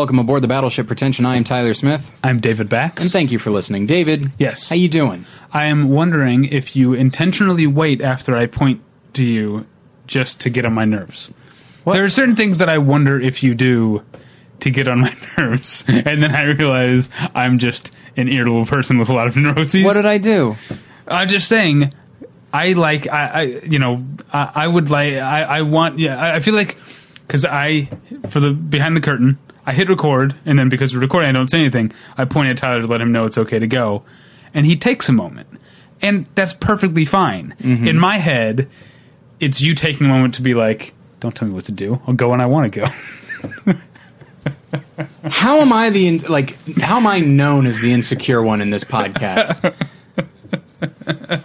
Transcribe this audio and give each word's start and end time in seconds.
Welcome 0.00 0.18
aboard 0.18 0.42
the 0.42 0.48
Battleship 0.48 0.86
Pretension. 0.86 1.26
I 1.26 1.36
am 1.36 1.44
Tyler 1.44 1.74
Smith, 1.74 2.10
I'm 2.24 2.40
David 2.40 2.70
Bax. 2.70 3.02
and 3.02 3.12
thank 3.12 3.30
you 3.30 3.38
for 3.38 3.50
listening. 3.50 3.84
David, 3.84 4.32
Yes. 4.38 4.70
how 4.70 4.74
you 4.76 4.88
doing? 4.88 5.26
I 5.52 5.66
am 5.66 5.90
wondering 5.90 6.46
if 6.46 6.74
you 6.74 6.94
intentionally 6.94 7.66
wait 7.66 8.00
after 8.00 8.34
I 8.34 8.46
point 8.46 8.80
to 9.12 9.22
you 9.22 9.66
just 10.06 10.40
to 10.40 10.48
get 10.48 10.64
on 10.64 10.72
my 10.72 10.86
nerves. 10.86 11.30
There 11.84 12.02
are 12.02 12.08
certain 12.08 12.34
things 12.34 12.56
that 12.58 12.70
I 12.70 12.78
wonder 12.78 13.20
if 13.20 13.42
you 13.42 13.54
do 13.54 14.00
to 14.60 14.70
get 14.70 14.88
on 14.88 15.00
my 15.00 15.14
nerves, 15.38 15.84
and 15.86 16.22
then 16.22 16.34
I 16.34 16.44
realize 16.44 17.10
I'm 17.34 17.58
just 17.58 17.94
an 18.16 18.28
irritable 18.28 18.64
person 18.64 18.96
with 18.96 19.10
a 19.10 19.12
lot 19.12 19.26
of 19.26 19.36
neuroses. 19.36 19.84
What 19.84 19.92
did 19.94 20.06
I 20.06 20.16
do? 20.16 20.56
I'm 21.08 21.28
just 21.28 21.46
saying. 21.46 21.92
I 22.54 22.72
like 22.72 23.06
I, 23.06 23.26
I 23.26 23.42
you 23.42 23.78
know 23.78 24.02
I, 24.32 24.50
I 24.54 24.66
would 24.66 24.88
like 24.88 25.16
I, 25.16 25.42
I 25.42 25.60
want 25.62 25.98
yeah 25.98 26.16
I, 26.18 26.36
I 26.36 26.40
feel 26.40 26.54
like 26.54 26.78
because 27.26 27.44
I 27.44 27.90
for 28.30 28.40
the 28.40 28.52
behind 28.52 28.96
the 28.96 29.02
curtain 29.02 29.36
I 29.70 29.72
hit 29.72 29.88
record 29.88 30.34
and 30.44 30.58
then 30.58 30.68
because 30.68 30.94
we're 30.94 31.00
recording 31.00 31.28
I 31.28 31.32
don't 31.32 31.48
say 31.48 31.60
anything 31.60 31.92
I 32.18 32.24
point 32.24 32.48
at 32.48 32.58
Tyler 32.58 32.80
to 32.80 32.86
let 32.86 33.00
him 33.00 33.12
know 33.12 33.24
it's 33.24 33.38
okay 33.38 33.58
to 33.58 33.66
go 33.66 34.02
and 34.52 34.66
he 34.66 34.76
takes 34.76 35.08
a 35.08 35.12
moment 35.12 35.48
and 36.02 36.26
that's 36.34 36.54
perfectly 36.54 37.04
fine 37.04 37.54
mm-hmm. 37.60 37.86
in 37.86 37.98
my 37.98 38.18
head 38.18 38.68
it's 39.38 39.60
you 39.60 39.74
taking 39.74 40.06
a 40.06 40.10
moment 40.10 40.34
to 40.34 40.42
be 40.42 40.54
like 40.54 40.92
don't 41.20 41.36
tell 41.36 41.46
me 41.46 41.54
what 41.54 41.64
to 41.66 41.72
do 41.72 42.00
I'll 42.06 42.14
go 42.14 42.30
when 42.30 42.40
I 42.40 42.46
want 42.46 42.72
to 42.72 42.80
go 42.80 43.74
How 45.24 45.60
am 45.60 45.72
I 45.72 45.90
the 45.90 46.06
in- 46.06 46.18
like? 46.28 46.56
How 46.78 46.96
am 46.96 47.06
I 47.06 47.20
known 47.20 47.66
as 47.66 47.80
the 47.80 47.92
insecure 47.92 48.42
one 48.42 48.60
in 48.60 48.70
this 48.70 48.84
podcast? 48.84 49.74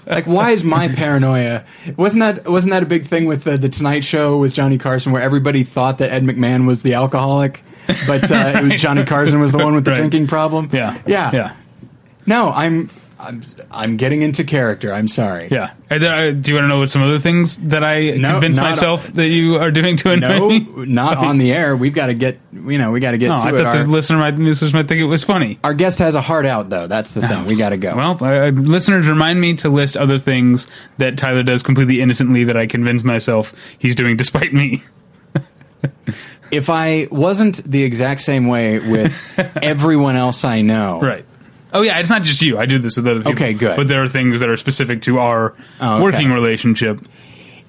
like, 0.06 0.26
why 0.26 0.52
is 0.52 0.64
my 0.64 0.88
paranoia? 0.88 1.66
Wasn't 1.98 2.22
that 2.22 2.48
wasn't 2.48 2.72
that 2.72 2.84
a 2.84 2.86
big 2.86 3.08
thing 3.08 3.26
with 3.26 3.44
the, 3.44 3.58
the 3.58 3.70
Tonight 3.70 4.04
Show 4.04 4.38
with 4.38 4.54
Johnny 4.54 4.78
Carson, 4.78 5.12
where 5.12 5.22
everybody 5.22 5.64
thought 5.64 5.98
that 5.98 6.12
Ed 6.12 6.24
McMahon 6.24 6.68
was 6.68 6.84
the 6.84 6.94
alcoholic, 6.94 7.64
but 8.08 8.32
uh, 8.32 8.54
it 8.64 8.72
was 8.72 8.82
Johnny 8.82 9.04
Carson 9.06 9.40
was 9.40 9.52
the 9.52 9.58
one 9.60 9.76
with 9.76 9.86
the 9.86 9.92
Right. 9.92 9.98
drinking 9.98 10.28
problem? 10.28 10.70
yeah 10.74 10.98
yeah, 11.06 11.32
yeah 11.34 11.56
No, 12.26 12.52
I'm 12.52 12.90
I'm 13.18 13.42
I'm 13.72 13.98
getting 13.98 14.22
into 14.24 14.44
character. 14.44 14.94
I'm 14.94 15.08
sorry. 15.08 15.48
yeah 15.50 15.74
uh, 15.90 15.98
do 15.98 16.04
you 16.52 16.56
want 16.56 16.64
to 16.66 16.68
know 16.68 16.80
what 16.80 16.90
some 16.90 17.02
other 17.02 17.18
things 17.18 17.56
that 17.58 17.84
I 17.84 18.12
No, 18.12 18.34
convince 18.34 18.58
not- 18.58 18.64
myself 18.64 19.08
that 19.14 19.30
you 19.30 19.56
are 19.56 19.72
doing 19.72 19.96
to 19.98 20.12
annoy 20.12 20.38
No, 20.38 20.50
me 20.50 20.60
not 20.86 21.18
on 21.18 21.38
the 21.38 21.54
air. 21.54 21.76
We've 21.78 21.94
got 21.94 22.08
to 22.08 22.14
get 22.14 22.40
you 22.52 22.78
know 22.78 22.92
we 22.92 23.00
got 23.00 23.12
to 23.12 23.18
get 23.18 23.30
No, 23.30 23.38
to 23.38 23.44
I 23.44 23.50
it. 23.50 23.56
thought 23.56 23.66
Our, 23.78 23.84
the 23.84 23.90
listener 23.90 24.18
might, 24.20 24.36
listeners 24.36 24.74
might 24.74 24.88
think 24.88 25.00
it 25.00 25.06
was 25.06 25.24
funny. 25.24 25.58
our 25.64 25.74
guest 25.74 26.00
has 26.00 26.14
a 26.14 26.22
heart 26.22 26.46
out 26.46 26.70
though. 26.70 26.88
That's 26.88 27.12
the 27.12 27.26
thing. 27.28 27.46
We 27.46 27.56
got 27.56 27.70
to 27.70 27.78
go. 27.78 27.96
Well, 27.96 28.18
uh, 28.24 28.50
listeners 28.52 29.08
remind 29.08 29.40
me 29.40 29.56
to 29.56 29.70
list 29.70 29.96
other 29.96 30.20
things 30.20 30.68
that 30.98 31.18
Tyler 31.18 31.42
does 31.44 31.64
completely 31.64 32.02
innocently 32.02 32.44
that 32.44 32.58
I 32.58 32.68
convince 32.68 33.04
myself 33.04 33.54
he's 33.80 33.96
doing 33.96 34.18
despite 34.18 34.54
me. 34.54 34.84
if 36.52 36.70
I 36.70 37.08
wasn't 37.12 37.64
the 37.70 37.84
exact 37.84 38.22
same 38.22 38.48
way 38.48 38.80
with 38.80 39.40
everyone 39.62 40.16
else 40.16 40.44
I 40.46 40.62
know, 40.62 41.00
Right. 41.02 41.26
Oh 41.74 41.82
yeah, 41.82 42.00
it's 42.00 42.10
not 42.10 42.22
just 42.24 42.42
you. 42.42 42.58
I 42.58 42.66
do 42.66 42.80
this 42.80 42.96
with 42.96 43.06
other 43.06 43.20
people. 43.20 43.34
Okay, 43.34 43.54
good. 43.54 43.76
But 43.76 43.90
there 43.90 44.02
are 44.02 44.08
things 44.08 44.40
that 44.40 44.50
are 44.50 44.56
specific 44.56 45.02
to 45.04 45.20
our 45.20 45.54
Oh, 45.82 45.96
okay. 45.96 46.04
working 46.04 46.32
relationship. 46.32 47.00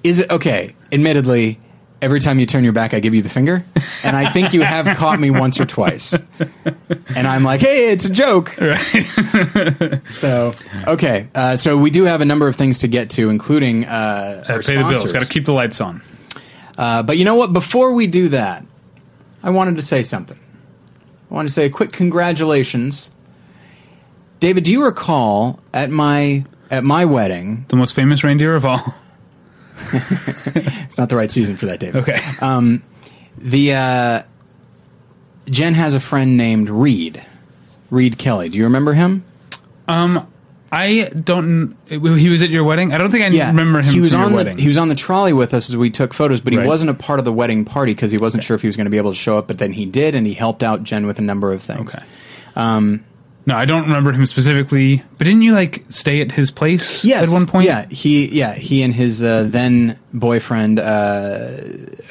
Is 0.01 0.19
it 0.19 0.31
okay? 0.31 0.75
Admittedly, 0.93 1.59
every 2.01 2.21
time 2.21 2.39
you 2.39 2.45
turn 2.45 2.63
your 2.63 2.71
back, 2.71 2.93
I 2.93 3.01
give 3.01 3.13
you 3.13 3.21
the 3.21 3.27
finger, 3.29 3.65
and 4.05 4.15
I 4.15 4.31
think 4.31 4.53
you 4.53 4.61
have 4.61 4.85
caught 4.97 5.19
me 5.19 5.29
once 5.29 5.59
or 5.59 5.65
twice. 5.65 6.13
And 7.15 7.27
I'm 7.27 7.43
like, 7.43 7.59
hey, 7.59 7.91
it's 7.91 8.05
a 8.05 8.09
joke. 8.09 8.55
Right. 8.61 9.99
So 10.07 10.53
okay, 10.87 11.27
uh, 11.35 11.57
so 11.57 11.75
we 11.77 11.89
do 11.89 12.03
have 12.05 12.21
a 12.21 12.25
number 12.25 12.47
of 12.47 12.55
things 12.55 12.79
to 12.79 12.87
get 12.87 13.09
to, 13.11 13.29
including 13.29 13.83
uh, 13.85 14.45
our 14.47 14.61
Pay 14.61 14.75
the 14.77 14.83
bills. 14.83 14.93
sponsors. 14.93 15.11
Got 15.13 15.21
to 15.23 15.27
keep 15.27 15.45
the 15.45 15.53
lights 15.53 15.81
on. 15.81 16.01
Uh, 16.77 17.03
but 17.03 17.17
you 17.17 17.25
know 17.25 17.35
what? 17.35 17.51
Before 17.53 17.93
we 17.93 18.07
do 18.07 18.29
that, 18.29 18.63
I 19.47 19.49
wanted 19.49 19.77
to 19.77 19.81
say 19.81 20.03
something. 20.03 20.37
I 21.31 21.33
want 21.33 21.47
to 21.47 21.53
say 21.53 21.65
a 21.65 21.69
quick 21.69 21.93
congratulations, 21.93 23.11
David. 24.41 24.65
Do 24.65 24.73
you 24.73 24.83
recall 24.83 25.61
at 25.73 25.89
my 25.89 26.43
at 26.69 26.83
my 26.83 27.05
wedding? 27.05 27.65
The 27.69 27.77
most 27.77 27.95
famous 27.95 28.25
reindeer 28.25 28.55
of 28.55 28.65
all. 28.65 28.93
It's 29.93 30.97
not 30.97 31.09
the 31.09 31.15
right 31.15 31.31
season 31.31 31.55
for 31.57 31.67
that, 31.67 31.79
David. 31.79 32.01
Okay. 32.01 32.19
Um, 32.41 32.81
The 33.37 33.73
uh, 33.73 34.23
Jen 35.45 35.75
has 35.75 35.93
a 35.93 35.99
friend 35.99 36.35
named 36.35 36.69
Reed, 36.69 37.23
Reed 37.91 38.17
Kelly. 38.17 38.49
Do 38.49 38.57
you 38.57 38.63
remember 38.63 38.93
him? 38.93 39.23
Um, 39.87 40.27
I 40.71 41.09
don't. 41.09 41.75
He 41.87 42.27
was 42.29 42.43
at 42.43 42.49
your 42.49 42.63
wedding. 42.63 42.91
I 42.93 42.97
don't 42.97 43.09
think 43.11 43.23
I 43.23 43.47
remember 43.47 43.81
him. 43.81 43.93
He 43.93 44.01
was 44.01 44.11
from 44.11 44.21
on 44.23 44.31
the 44.31 44.35
wedding. 44.35 44.57
he 44.57 44.67
was 44.67 44.77
on 44.77 44.89
the 44.89 44.95
trolley 44.95 45.33
with 45.33 45.53
us 45.53 45.69
as 45.69 45.77
we 45.77 45.89
took 45.89 46.13
photos, 46.13 46.41
but 46.41 46.51
he 46.53 46.59
Right. 46.59 46.67
wasn't 46.67 46.91
a 46.91 46.93
part 46.93 47.19
of 47.19 47.25
the 47.25 47.31
wedding 47.33 47.63
party 47.65 47.93
because 47.93 48.11
he 48.11 48.17
wasn't 48.17 48.43
sure 48.43 48.55
if 48.55 48.61
he 48.61 48.67
was 48.67 48.75
going 48.75 48.85
to 48.85 48.91
be 48.91 48.97
able 48.97 49.11
to 49.11 49.15
show 49.17 49.37
up. 49.37 49.47
But 49.47 49.59
then 49.59 49.71
he 49.73 49.85
did, 49.85 50.13
and 50.15 50.27
he 50.27 50.33
helped 50.33 50.63
out 50.63 50.83
Jen 50.83 51.07
with 51.07 51.19
a 51.19 51.21
number 51.21 51.53
of 51.53 51.63
things. 51.63 51.95
okay. 51.95 52.05
Um, 52.55 53.05
no, 53.45 53.55
I 53.55 53.63
don't 53.63 53.83
remember 53.83 54.11
him 54.11 54.25
specifically. 54.25 55.03
But 55.17 55.23
didn't 55.23 55.41
you 55.41 55.53
like 55.53 55.85
stay 55.89 56.19
at 56.19 56.33
his 56.33 56.51
place 56.51 57.05
Yes, 57.05 57.23
at 57.23 57.29
one 57.29 57.45
point? 57.47 57.65
Yeah, 57.65 57.85
he 57.87 58.27
yeah 58.27 58.53
he 58.53 58.83
and 58.83 58.93
his 58.93 59.23
uh, 59.23 59.45
then 59.47 59.97
boyfriend 60.13 60.79
uh, 60.79 61.47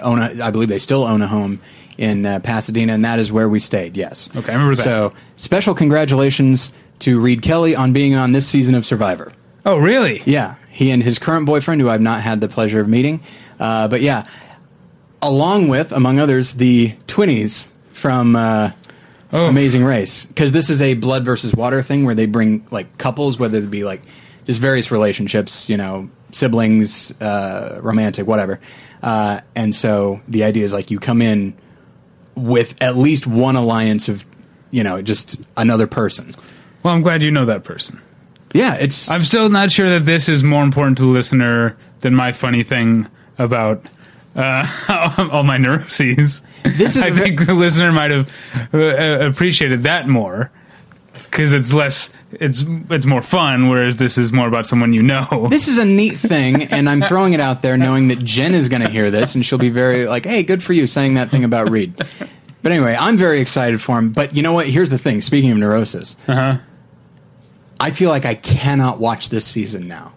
own 0.00 0.18
a, 0.18 0.42
I 0.42 0.50
believe 0.50 0.70
they 0.70 0.78
still 0.78 1.04
own 1.04 1.20
a 1.20 1.26
home 1.28 1.60
in 1.98 2.24
uh, 2.24 2.40
Pasadena, 2.40 2.94
and 2.94 3.04
that 3.04 3.18
is 3.18 3.30
where 3.30 3.48
we 3.50 3.60
stayed. 3.60 3.96
Yes. 3.98 4.30
Okay, 4.34 4.50
I 4.50 4.54
remember 4.54 4.76
that. 4.76 4.82
So 4.82 5.12
special 5.36 5.74
congratulations 5.74 6.72
to 7.00 7.20
Reed 7.20 7.42
Kelly 7.42 7.74
on 7.74 7.92
being 7.92 8.14
on 8.14 8.32
this 8.32 8.46
season 8.46 8.74
of 8.74 8.86
Survivor. 8.86 9.32
Oh, 9.64 9.76
really? 9.78 10.22
Yeah, 10.24 10.56
he 10.70 10.90
and 10.90 11.02
his 11.02 11.18
current 11.18 11.46
boyfriend, 11.46 11.80
who 11.80 11.88
I've 11.88 12.00
not 12.00 12.22
had 12.22 12.40
the 12.40 12.48
pleasure 12.48 12.80
of 12.80 12.88
meeting, 12.88 13.20
uh, 13.58 13.88
but 13.88 14.00
yeah, 14.00 14.26
along 15.22 15.68
with 15.68 15.92
among 15.92 16.18
others 16.18 16.54
the 16.54 16.94
twinnies 17.06 17.66
from. 17.92 18.36
Uh, 18.36 18.70
Oh, 19.32 19.46
Amazing 19.46 19.84
Race 19.84 20.24
because 20.24 20.52
this 20.52 20.70
is 20.70 20.80
a 20.80 20.94
blood 20.94 21.24
versus 21.24 21.52
water 21.52 21.82
thing 21.82 22.04
where 22.04 22.14
they 22.14 22.26
bring 22.26 22.64
like 22.70 22.96
couples, 22.96 23.40
whether 23.40 23.58
it 23.58 23.68
be 23.72 23.82
like 23.82 24.02
just 24.46 24.60
various 24.60 24.92
relationships, 24.92 25.68
you 25.68 25.76
know, 25.76 26.08
siblings, 26.30 27.10
uh, 27.20 27.80
romantic, 27.82 28.24
whatever. 28.24 28.60
Uh, 29.02 29.40
and 29.56 29.74
so 29.74 30.20
the 30.28 30.44
idea 30.44 30.64
is 30.64 30.72
like 30.72 30.92
you 30.92 31.00
come 31.00 31.20
in 31.20 31.54
with 32.36 32.80
at 32.80 32.96
least 32.96 33.26
one 33.26 33.56
alliance 33.56 34.08
of, 34.08 34.24
you 34.70 34.84
know, 34.84 35.02
just 35.02 35.40
another 35.56 35.88
person. 35.88 36.32
Well, 36.86 36.94
I'm 36.94 37.02
glad 37.02 37.20
you 37.20 37.32
know 37.32 37.44
that 37.46 37.64
person. 37.64 38.00
Yeah, 38.54 38.74
it's 38.76 39.10
I'm 39.10 39.24
still 39.24 39.48
not 39.48 39.72
sure 39.72 39.90
that 39.90 40.04
this 40.04 40.28
is 40.28 40.44
more 40.44 40.62
important 40.62 40.98
to 40.98 41.02
the 41.02 41.08
listener 41.10 41.76
than 41.98 42.14
my 42.14 42.30
funny 42.30 42.62
thing 42.62 43.08
about 43.38 43.84
uh, 44.36 45.28
all 45.32 45.42
my 45.42 45.56
neuroses. 45.58 46.44
This 46.62 46.94
is 46.94 47.02
I 47.02 47.10
ve- 47.10 47.20
think 47.22 47.44
the 47.46 47.54
listener 47.54 47.90
might 47.90 48.12
have 48.12 48.30
uh, 48.72 48.78
appreciated 49.28 49.82
that 49.82 50.06
more 50.06 50.52
because 51.24 51.50
it's 51.50 51.72
less, 51.72 52.10
it's 52.30 52.64
it's 52.88 53.04
more 53.04 53.20
fun. 53.20 53.68
Whereas 53.68 53.96
this 53.96 54.16
is 54.16 54.32
more 54.32 54.46
about 54.46 54.68
someone 54.68 54.92
you 54.92 55.02
know. 55.02 55.48
this 55.50 55.66
is 55.66 55.78
a 55.78 55.84
neat 55.84 56.14
thing, 56.16 56.62
and 56.64 56.88
I'm 56.88 57.02
throwing 57.02 57.32
it 57.32 57.40
out 57.40 57.62
there 57.62 57.76
knowing 57.76 58.06
that 58.08 58.20
Jen 58.20 58.54
is 58.54 58.68
going 58.68 58.82
to 58.82 58.88
hear 58.88 59.10
this, 59.10 59.34
and 59.34 59.44
she'll 59.44 59.58
be 59.58 59.70
very 59.70 60.04
like, 60.06 60.24
"Hey, 60.24 60.44
good 60.44 60.62
for 60.62 60.72
you 60.72 60.86
saying 60.86 61.14
that 61.14 61.32
thing 61.32 61.42
about 61.42 61.68
Reed." 61.68 62.00
But 62.62 62.72
anyway, 62.72 62.96
I'm 62.98 63.16
very 63.16 63.40
excited 63.40 63.80
for 63.82 63.98
him. 63.98 64.10
But 64.10 64.34
you 64.36 64.42
know 64.42 64.52
what? 64.52 64.66
Here's 64.66 64.90
the 64.90 64.98
thing. 64.98 65.20
Speaking 65.20 65.50
of 65.52 65.58
neurosis, 65.58 66.16
Uh-huh. 66.28 66.58
I 67.78 67.90
feel 67.90 68.10
like 68.10 68.24
I 68.24 68.34
cannot 68.34 68.98
watch 68.98 69.28
this 69.28 69.44
season 69.44 69.86
now. 69.88 70.12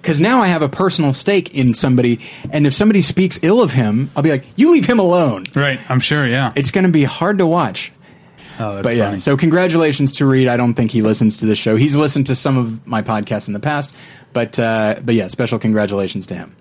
Because 0.00 0.20
now 0.20 0.40
I 0.42 0.48
have 0.48 0.60
a 0.60 0.68
personal 0.68 1.14
stake 1.14 1.54
in 1.54 1.72
somebody, 1.72 2.20
and 2.52 2.66
if 2.66 2.74
somebody 2.74 3.00
speaks 3.00 3.38
ill 3.42 3.62
of 3.62 3.72
him, 3.72 4.10
I'll 4.14 4.22
be 4.22 4.30
like, 4.30 4.44
"You 4.54 4.70
leave 4.72 4.84
him 4.84 4.98
alone." 4.98 5.46
Right, 5.54 5.80
I'm 5.90 5.98
sure. 6.00 6.26
Yeah. 6.26 6.52
It's 6.56 6.70
going 6.70 6.84
to 6.84 6.90
be 6.92 7.04
hard 7.04 7.38
to 7.38 7.46
watch. 7.46 7.90
oh, 8.58 8.74
that's 8.76 8.86
But 8.86 8.96
yeah, 8.96 9.06
funny. 9.08 9.18
so 9.20 9.36
congratulations 9.38 10.12
to 10.12 10.26
Reed. 10.26 10.46
I 10.46 10.58
don't 10.58 10.74
think 10.74 10.90
he 10.90 11.00
listens 11.00 11.38
to 11.38 11.46
this 11.46 11.56
show. 11.58 11.76
He's 11.76 11.96
listened 11.96 12.26
to 12.26 12.36
some 12.36 12.58
of 12.58 12.86
my 12.86 13.00
podcasts 13.00 13.46
in 13.48 13.54
the 13.54 13.60
past, 13.60 13.94
but 14.34 14.58
uh, 14.58 14.96
but 15.02 15.14
yeah, 15.14 15.26
special 15.28 15.58
congratulations 15.58 16.26
to 16.26 16.34
him. 16.34 16.54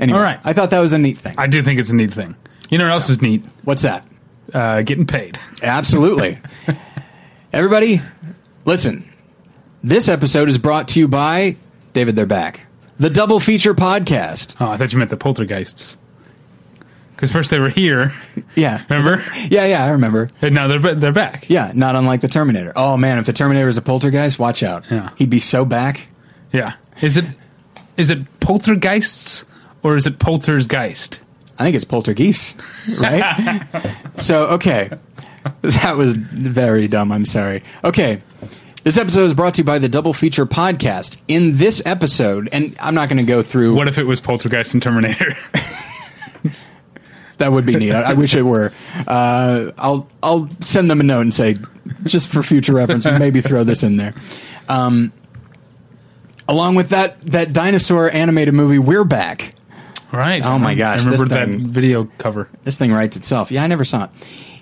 Anyway, 0.00 0.18
All 0.18 0.24
right. 0.24 0.40
I 0.42 0.52
thought 0.52 0.70
that 0.70 0.80
was 0.80 0.92
a 0.92 0.98
neat 0.98 1.18
thing. 1.18 1.36
I 1.38 1.46
do 1.46 1.62
think 1.62 1.78
it's 1.78 1.90
a 1.90 1.94
neat 1.94 2.12
thing. 2.12 2.34
You 2.68 2.78
know 2.78 2.84
what 2.84 2.92
else 2.94 3.10
is 3.10 3.22
neat? 3.22 3.44
What's 3.62 3.82
that? 3.82 4.04
Uh, 4.52 4.82
getting 4.82 5.06
paid. 5.06 5.38
Absolutely. 5.62 6.40
Everybody, 7.52 8.00
listen. 8.64 9.08
This 9.84 10.08
episode 10.08 10.48
is 10.48 10.58
brought 10.58 10.88
to 10.88 11.00
you 11.00 11.08
by 11.08 11.56
David. 11.92 12.16
They're 12.16 12.26
back. 12.26 12.66
The 12.98 13.10
Double 13.10 13.40
Feature 13.40 13.74
Podcast. 13.74 14.54
Oh, 14.60 14.68
I 14.70 14.76
thought 14.76 14.92
you 14.92 14.98
meant 14.98 15.10
the 15.10 15.16
poltergeists. 15.16 15.96
Because 17.14 17.32
first 17.32 17.50
they 17.50 17.58
were 17.58 17.68
here, 17.68 18.12
Yeah. 18.54 18.84
remember? 18.88 19.22
Yeah, 19.48 19.66
yeah, 19.66 19.84
I 19.84 19.90
remember. 19.90 20.30
And 20.40 20.54
now 20.54 20.66
they're 20.68 20.94
they're 20.94 21.12
back. 21.12 21.48
Yeah, 21.48 21.72
not 21.74 21.94
unlike 21.96 22.20
the 22.20 22.28
Terminator. 22.28 22.72
Oh 22.76 22.96
man, 22.96 23.18
if 23.18 23.26
the 23.26 23.32
Terminator 23.32 23.68
is 23.68 23.76
a 23.76 23.82
poltergeist, 23.82 24.38
watch 24.38 24.62
out. 24.62 24.84
Yeah. 24.90 25.10
He'd 25.16 25.30
be 25.30 25.40
so 25.40 25.64
back. 25.64 26.06
Yeah. 26.52 26.74
Is 27.00 27.16
it 27.16 27.24
is 27.96 28.10
it 28.10 28.40
poltergeists 28.40 29.44
or 29.82 29.96
is 29.96 30.06
it 30.06 30.18
poltergeist? 30.18 31.20
I 31.58 31.64
think 31.64 31.76
it's 31.76 31.84
poltergeist, 31.84 32.60
right? 32.98 33.62
so, 34.16 34.46
okay. 34.46 34.90
That 35.60 35.96
was 35.96 36.14
very 36.14 36.88
dumb. 36.88 37.12
I'm 37.12 37.24
sorry. 37.24 37.62
Okay. 37.84 38.20
This 38.84 38.98
episode 38.98 39.24
is 39.26 39.34
brought 39.34 39.54
to 39.54 39.58
you 39.60 39.64
by 39.64 39.78
the 39.78 39.88
Double 39.88 40.12
Feature 40.12 40.44
Podcast. 40.44 41.16
In 41.28 41.56
this 41.56 41.80
episode, 41.86 42.48
and 42.50 42.76
I'm 42.80 42.94
not 42.94 43.08
going 43.08 43.18
to 43.18 43.24
go 43.24 43.42
through 43.42 43.76
What 43.76 43.86
if 43.86 43.96
it 43.96 44.04
was 44.04 44.20
poltergeist 44.20 44.74
and 44.74 44.82
Terminator? 44.82 45.34
That 47.38 47.50
would 47.50 47.66
be 47.66 47.74
neat. 47.74 47.90
I, 47.90 48.10
I 48.10 48.12
wish 48.12 48.36
it 48.36 48.42
were. 48.42 48.72
Uh, 49.04 49.72
I'll 49.76 50.06
I'll 50.22 50.48
send 50.60 50.88
them 50.88 51.00
a 51.00 51.02
note 51.02 51.22
and 51.22 51.34
say, 51.34 51.56
just 52.04 52.28
for 52.28 52.40
future 52.40 52.72
reference, 52.72 53.04
maybe 53.04 53.40
throw 53.40 53.64
this 53.64 53.82
in 53.82 53.96
there. 53.96 54.14
Um, 54.68 55.12
along 56.48 56.76
with 56.76 56.90
that 56.90 57.20
that 57.22 57.52
dinosaur 57.52 58.08
animated 58.12 58.54
movie, 58.54 58.78
we're 58.78 59.02
back. 59.02 59.54
Right. 60.12 60.44
Oh 60.44 60.56
my 60.56 60.76
gosh, 60.76 61.00
I 61.00 61.04
remember 61.06 61.24
this 61.24 61.28
that 61.36 61.48
thing- 61.48 61.66
video 61.66 62.04
cover. 62.18 62.48
This 62.62 62.76
thing 62.76 62.92
writes 62.92 63.16
itself. 63.16 63.50
Yeah, 63.50 63.64
I 63.64 63.66
never 63.66 63.84
saw 63.84 64.04
it. 64.04 64.10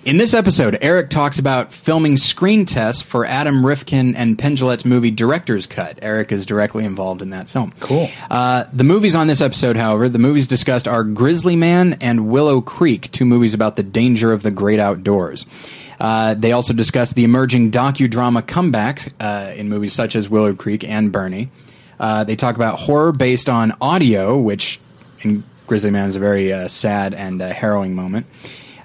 In 0.03 0.17
this 0.17 0.33
episode, 0.33 0.79
Eric 0.81 1.11
talks 1.11 1.37
about 1.37 1.71
filming 1.71 2.17
screen 2.17 2.65
tests 2.65 3.03
for 3.03 3.23
Adam 3.23 3.63
Rifkin 3.63 4.15
and 4.15 4.37
Penn 4.37 4.55
Jillette's 4.55 4.83
movie 4.83 5.11
Director's 5.11 5.67
Cut. 5.67 5.99
Eric 6.01 6.31
is 6.31 6.47
directly 6.47 6.85
involved 6.85 7.21
in 7.21 7.29
that 7.29 7.47
film. 7.47 7.71
Cool. 7.79 8.09
Uh, 8.27 8.63
the 8.73 8.83
movies 8.83 9.13
on 9.13 9.27
this 9.27 9.41
episode, 9.41 9.75
however, 9.75 10.09
the 10.09 10.17
movies 10.17 10.47
discussed 10.47 10.87
are 10.87 11.03
Grizzly 11.03 11.55
Man 11.55 11.99
and 12.01 12.29
Willow 12.29 12.61
Creek, 12.61 13.11
two 13.11 13.25
movies 13.25 13.53
about 13.53 13.75
the 13.75 13.83
danger 13.83 14.33
of 14.33 14.41
the 14.41 14.49
great 14.49 14.79
outdoors. 14.79 15.45
Uh, 15.99 16.33
they 16.33 16.51
also 16.51 16.73
discuss 16.73 17.13
the 17.13 17.23
emerging 17.23 17.69
docudrama 17.69 18.45
comeback 18.47 19.13
uh, 19.19 19.53
in 19.55 19.69
movies 19.69 19.93
such 19.93 20.15
as 20.15 20.27
Willow 20.27 20.55
Creek 20.55 20.83
and 20.83 21.11
Bernie. 21.11 21.49
Uh, 21.99 22.23
they 22.23 22.35
talk 22.35 22.55
about 22.55 22.79
horror 22.79 23.11
based 23.11 23.47
on 23.47 23.75
audio, 23.79 24.35
which 24.35 24.79
in 25.21 25.43
Grizzly 25.67 25.91
Man 25.91 26.09
is 26.09 26.15
a 26.15 26.19
very 26.19 26.51
uh, 26.51 26.67
sad 26.67 27.13
and 27.13 27.39
uh, 27.39 27.53
harrowing 27.53 27.93
moment. 27.93 28.25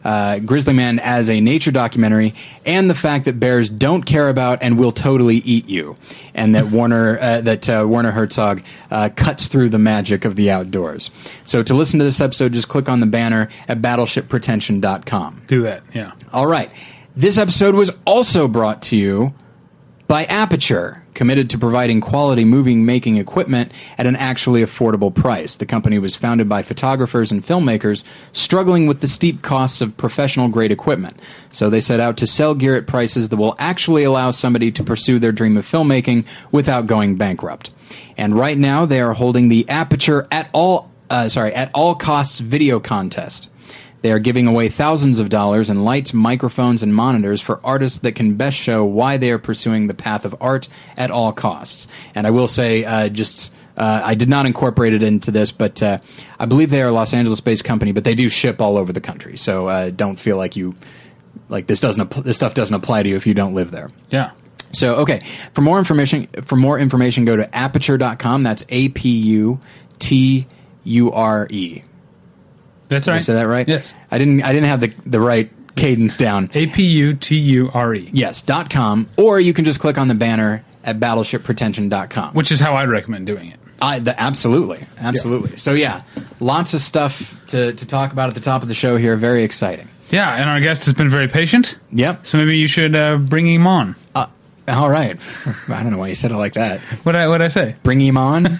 Uh, 0.06 0.38
Grizzly 0.38 0.72
Man 0.72 1.00
as 1.00 1.28
a 1.28 1.40
nature 1.40 1.72
documentary, 1.72 2.32
and 2.64 2.88
the 2.88 2.94
fact 2.94 3.24
that 3.24 3.40
bears 3.40 3.68
don't 3.68 4.02
care 4.02 4.28
about 4.28 4.62
and 4.62 4.78
will 4.78 4.92
totally 4.92 5.38
eat 5.38 5.68
you, 5.68 5.96
and 6.32 6.54
that 6.54 6.66
Warner 6.66 7.18
uh, 7.20 7.40
that 7.40 7.68
uh, 7.68 7.84
Werner 7.88 8.12
Herzog 8.12 8.62
uh, 8.92 9.08
cuts 9.16 9.48
through 9.48 9.70
the 9.70 9.80
magic 9.80 10.24
of 10.24 10.36
the 10.36 10.48
outdoors. 10.52 11.10
So 11.44 11.64
to 11.64 11.74
listen 11.74 11.98
to 11.98 12.04
this 12.04 12.20
episode, 12.20 12.52
just 12.52 12.68
click 12.68 12.88
on 12.88 13.00
the 13.00 13.06
banner 13.06 13.48
at 13.66 13.82
battleshippretension.com. 13.82 15.42
Do 15.48 15.62
that. 15.62 15.82
Yeah. 15.92 16.12
All 16.32 16.46
right. 16.46 16.70
This 17.16 17.36
episode 17.36 17.74
was 17.74 17.90
also 18.04 18.46
brought 18.46 18.82
to 18.82 18.96
you 18.96 19.34
by 20.06 20.24
Aputure, 20.26 21.00
committed 21.16 21.50
to 21.50 21.58
providing 21.58 22.00
quality 22.00 22.44
movie 22.44 22.76
making 22.76 23.16
equipment 23.16 23.72
at 23.98 24.06
an 24.06 24.14
actually 24.14 24.62
affordable 24.62 25.12
price. 25.12 25.56
The 25.56 25.66
company 25.66 25.98
was 25.98 26.14
founded 26.14 26.48
by 26.48 26.62
photographers 26.62 27.32
and 27.32 27.44
filmmakers 27.44 28.04
struggling 28.30 28.86
with 28.86 29.00
the 29.00 29.08
steep 29.08 29.42
costs 29.42 29.80
of 29.80 29.96
professional 29.96 30.48
grade 30.48 30.70
equipment. 30.70 31.18
So 31.50 31.68
they 31.68 31.80
set 31.80 31.98
out 31.98 32.16
to 32.18 32.26
sell 32.26 32.54
gear 32.54 32.76
at 32.76 32.86
prices 32.86 33.30
that 33.30 33.36
will 33.36 33.56
actually 33.58 34.04
allow 34.04 34.30
somebody 34.30 34.70
to 34.70 34.84
pursue 34.84 35.18
their 35.18 35.32
dream 35.32 35.56
of 35.56 35.66
filmmaking 35.66 36.26
without 36.52 36.86
going 36.86 37.16
bankrupt. 37.16 37.70
And 38.16 38.38
right 38.38 38.58
now 38.58 38.86
they 38.86 39.00
are 39.00 39.14
holding 39.14 39.48
the 39.48 39.64
Aputure 39.64 40.28
at 40.30 40.48
all 40.52 40.90
uh, 41.08 41.28
sorry, 41.28 41.54
at 41.54 41.70
all 41.72 41.94
costs 41.94 42.40
video 42.40 42.80
contest. 42.80 43.48
They 44.02 44.12
are 44.12 44.18
giving 44.18 44.46
away 44.46 44.68
thousands 44.68 45.18
of 45.18 45.28
dollars 45.28 45.70
in 45.70 45.84
lights, 45.84 46.12
microphones, 46.12 46.82
and 46.82 46.94
monitors 46.94 47.40
for 47.40 47.60
artists 47.64 47.98
that 47.98 48.12
can 48.12 48.34
best 48.34 48.56
show 48.56 48.84
why 48.84 49.16
they 49.16 49.30
are 49.30 49.38
pursuing 49.38 49.86
the 49.86 49.94
path 49.94 50.24
of 50.24 50.34
art 50.40 50.68
at 50.96 51.10
all 51.10 51.32
costs. 51.32 51.88
And 52.14 52.26
I 52.26 52.30
will 52.30 52.48
say, 52.48 52.84
uh, 52.84 53.08
just 53.08 53.52
uh, 53.76 54.02
I 54.04 54.14
did 54.14 54.28
not 54.28 54.46
incorporate 54.46 54.94
it 54.94 55.02
into 55.02 55.30
this, 55.30 55.52
but 55.52 55.82
uh, 55.82 55.98
I 56.38 56.46
believe 56.46 56.70
they 56.70 56.82
are 56.82 56.88
a 56.88 56.92
Los 56.92 57.12
Angeles-based 57.12 57.64
company, 57.64 57.92
but 57.92 58.04
they 58.04 58.14
do 58.14 58.28
ship 58.28 58.60
all 58.60 58.76
over 58.76 58.92
the 58.92 59.00
country. 59.00 59.36
So 59.36 59.68
uh, 59.68 59.90
don't 59.90 60.18
feel 60.18 60.36
like 60.36 60.56
you 60.56 60.74
like 61.48 61.66
this 61.66 61.80
doesn't 61.80 62.16
app- 62.16 62.24
this 62.24 62.36
stuff 62.36 62.54
doesn't 62.54 62.74
apply 62.74 63.02
to 63.02 63.08
you 63.08 63.16
if 63.16 63.26
you 63.26 63.34
don't 63.34 63.54
live 63.54 63.70
there. 63.70 63.90
Yeah. 64.10 64.32
So, 64.72 64.96
okay, 64.96 65.22
for 65.52 65.60
more 65.60 65.78
information, 65.78 66.26
for 66.44 66.56
more 66.56 66.78
information, 66.78 67.24
go 67.24 67.36
to 67.36 67.46
aputure.com. 67.48 68.42
That's 68.42 68.64
A 68.68 68.88
P 68.90 69.08
U 69.08 69.60
T 69.98 70.46
U 70.84 71.12
R 71.12 71.46
E. 71.50 71.82
That's 72.88 73.04
Did 73.06 73.10
right. 73.12 73.18
I 73.18 73.20
say 73.22 73.34
that 73.34 73.46
right? 73.48 73.66
Yes. 73.68 73.94
I 74.10 74.18
didn't. 74.18 74.42
I 74.42 74.52
didn't 74.52 74.68
have 74.68 74.80
the 74.80 74.92
the 75.04 75.20
right 75.20 75.50
cadence 75.76 76.16
down. 76.16 76.50
A 76.54 76.66
P 76.68 76.84
U 76.84 77.14
T 77.14 77.36
U 77.36 77.70
R 77.74 77.94
E. 77.94 78.10
Yes. 78.12 78.42
dot 78.42 78.70
com, 78.70 79.08
or 79.16 79.40
you 79.40 79.52
can 79.52 79.64
just 79.64 79.80
click 79.80 79.98
on 79.98 80.08
the 80.08 80.14
banner 80.14 80.64
at 80.84 80.98
battleshippretension.com. 81.00 82.34
Which 82.34 82.52
is 82.52 82.60
how 82.60 82.74
I'd 82.74 82.88
recommend 82.88 83.26
doing 83.26 83.50
it. 83.50 83.58
I, 83.82 83.98
the, 83.98 84.18
absolutely, 84.18 84.86
absolutely. 84.98 85.56
So 85.58 85.74
yeah, 85.74 86.02
lots 86.40 86.72
of 86.74 86.80
stuff 86.80 87.34
to 87.48 87.72
to 87.74 87.86
talk 87.86 88.12
about 88.12 88.28
at 88.28 88.34
the 88.34 88.40
top 88.40 88.62
of 88.62 88.68
the 88.68 88.74
show 88.74 88.96
here. 88.96 89.16
Very 89.16 89.42
exciting. 89.42 89.88
Yeah, 90.10 90.34
and 90.36 90.48
our 90.48 90.60
guest 90.60 90.84
has 90.84 90.94
been 90.94 91.10
very 91.10 91.26
patient, 91.28 91.76
Yep. 91.90 92.26
so 92.26 92.38
maybe 92.38 92.56
you 92.56 92.68
should 92.68 92.94
uh, 92.94 93.16
bring 93.16 93.46
him 93.48 93.66
on. 93.66 93.96
Uh, 94.14 94.28
all 94.68 94.88
right. 94.88 95.18
I 95.68 95.82
don't 95.82 95.90
know 95.90 95.98
why 95.98 96.06
you 96.08 96.14
said 96.14 96.30
it 96.30 96.36
like 96.36 96.54
that. 96.54 96.78
What 97.02 97.16
I 97.16 97.26
what 97.26 97.42
I 97.42 97.48
say? 97.48 97.74
Bring 97.82 98.00
him 98.00 98.16
on. 98.16 98.46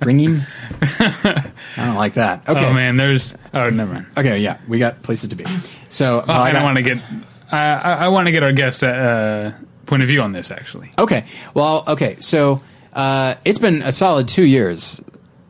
Bring 0.00 0.18
him. 0.20 0.42
I 0.80 1.52
don't 1.76 1.96
like 1.96 2.14
that. 2.14 2.42
Okay. 2.48 2.64
Oh 2.66 2.72
man, 2.72 2.96
there's 2.96 3.34
oh 3.54 3.68
never 3.70 3.92
mind. 3.94 4.06
Okay. 4.16 4.38
Yeah, 4.38 4.58
we 4.68 4.78
got 4.78 5.02
places 5.02 5.30
to 5.30 5.36
be. 5.36 5.44
So 5.88 6.24
Oh, 6.26 6.32
I, 6.32 6.48
got- 6.48 6.52
don't 6.52 6.62
want 6.64 6.76
to 6.76 6.82
get. 6.82 6.98
I 7.50 7.58
I, 7.72 7.92
I 7.92 8.08
want 8.08 8.26
to 8.26 8.32
get 8.32 8.42
our 8.42 8.52
guest 8.52 8.82
uh, 8.82 9.52
point 9.86 10.02
of 10.02 10.08
view 10.08 10.20
on 10.22 10.32
this. 10.32 10.50
Actually, 10.50 10.90
Okay. 10.98 11.24
Well, 11.54 11.84
okay. 11.88 12.16
So 12.20 12.60
uh, 12.92 13.34
it's 13.44 13.58
been 13.58 13.82
a 13.82 13.92
solid 13.92 14.28
two 14.28 14.44
years, 14.44 15.00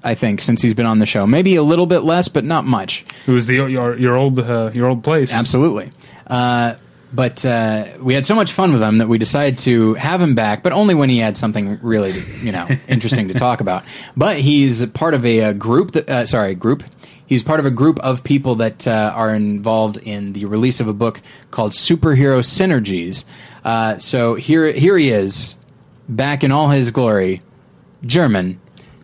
I 0.02 0.14
think, 0.14 0.40
since 0.40 0.62
he's 0.62 0.74
been 0.74 0.86
on 0.86 0.98
the 0.98 1.06
show. 1.06 1.26
Maybe 1.26 1.56
a 1.56 1.62
little 1.62 1.86
bit 1.86 2.00
less, 2.00 2.28
but 2.28 2.44
not 2.44 2.64
much. 2.64 3.04
it 3.26 3.30
was 3.30 3.46
the 3.48 3.54
your 3.68 3.96
your 3.98 4.14
old 4.16 4.38
uh, 4.38 4.70
your 4.72 4.86
old 4.86 5.04
place. 5.04 5.32
Absolutely. 5.32 5.90
Uh, 6.26 6.74
but 7.12 7.44
uh, 7.44 7.96
we 8.00 8.14
had 8.14 8.26
so 8.26 8.34
much 8.34 8.52
fun 8.52 8.72
with 8.72 8.82
him 8.82 8.98
that 8.98 9.08
we 9.08 9.18
decided 9.18 9.58
to 9.58 9.94
have 9.94 10.20
him 10.20 10.34
back, 10.34 10.62
but 10.62 10.72
only 10.72 10.94
when 10.94 11.08
he 11.08 11.18
had 11.18 11.36
something 11.36 11.78
really, 11.82 12.22
you 12.42 12.52
know, 12.52 12.68
interesting 12.88 13.28
to 13.28 13.34
talk 13.34 13.60
about. 13.60 13.84
But 14.16 14.38
he's 14.38 14.84
part 14.86 15.14
of 15.14 15.24
a, 15.24 15.40
uh 15.40 15.52
group 15.52 15.92
that, 15.92 16.08
uh, 16.08 16.26
sorry, 16.26 16.54
group. 16.54 16.82
He's 17.26 17.42
part 17.42 17.60
of 17.60 17.66
a 17.66 17.70
group 17.70 17.98
of 18.00 18.24
people 18.24 18.54
that 18.56 18.86
uh, 18.86 19.12
are 19.14 19.34
involved 19.34 19.98
in 19.98 20.32
the 20.32 20.46
release 20.46 20.80
of 20.80 20.88
a 20.88 20.94
book 20.94 21.20
called 21.50 21.72
Superhero 21.72 22.40
Synergies. 22.40 23.24
Uh, 23.64 23.98
so 23.98 24.34
here, 24.34 24.72
here 24.72 24.96
he 24.96 25.10
is, 25.10 25.56
back 26.08 26.42
in 26.42 26.52
all 26.52 26.70
his 26.70 26.90
glory, 26.90 27.42
German, 28.02 28.60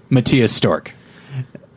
Matthias 0.08 0.54
Stork. 0.54 0.94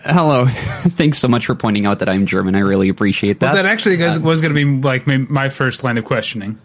Hello. 0.08 0.46
Thanks 0.50 1.18
so 1.18 1.28
much 1.28 1.46
for 1.46 1.56
pointing 1.56 1.86
out 1.86 2.00
that 2.00 2.10
I'm 2.10 2.26
German. 2.26 2.56
I 2.56 2.60
really 2.60 2.90
appreciate 2.90 3.40
that. 3.42 3.48
Well, 3.54 3.56
that 3.64 3.66
actually 3.66 3.96
um, 4.02 4.08
was, 4.08 4.20
was 4.20 4.42
going 4.42 4.54
to 4.54 4.66
be 4.66 4.82
like 4.88 5.06
my, 5.08 5.18
my 5.18 5.50
first 5.50 5.84
line 5.84 5.98
of 5.98 6.06
questioning 6.06 6.58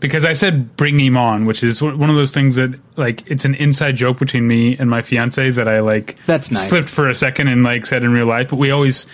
because 0.00 0.24
I 0.24 0.34
said 0.34 0.76
bring 0.76 1.00
him 1.00 1.16
on, 1.16 1.46
which 1.46 1.62
is 1.62 1.80
one 1.80 2.10
of 2.10 2.16
those 2.16 2.32
things 2.32 2.56
that 2.56 2.78
like 2.96 3.28
it's 3.30 3.44
an 3.44 3.54
inside 3.54 3.96
joke 3.96 4.18
between 4.18 4.46
me 4.46 4.76
and 4.76 4.90
my 4.90 5.02
fiance 5.02 5.50
that 5.50 5.66
I 5.66 5.80
like 5.80 6.16
That's 6.26 6.50
nice. 6.50 6.68
slipped 6.68 6.88
for 6.88 7.08
a 7.08 7.14
second 7.14 7.48
and 7.48 7.64
like 7.64 7.86
said 7.86 8.04
in 8.04 8.12
real 8.12 8.26
life, 8.26 8.50
but 8.50 8.56
we 8.56 8.70
always 8.70 9.06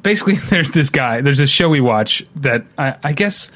basically 0.00 0.34
there's 0.50 0.70
this 0.70 0.90
guy, 0.90 1.20
there's 1.20 1.38
this 1.38 1.50
show 1.50 1.68
we 1.68 1.80
watch 1.80 2.24
that 2.36 2.64
I, 2.78 2.96
I 3.02 3.12
guess 3.12 3.50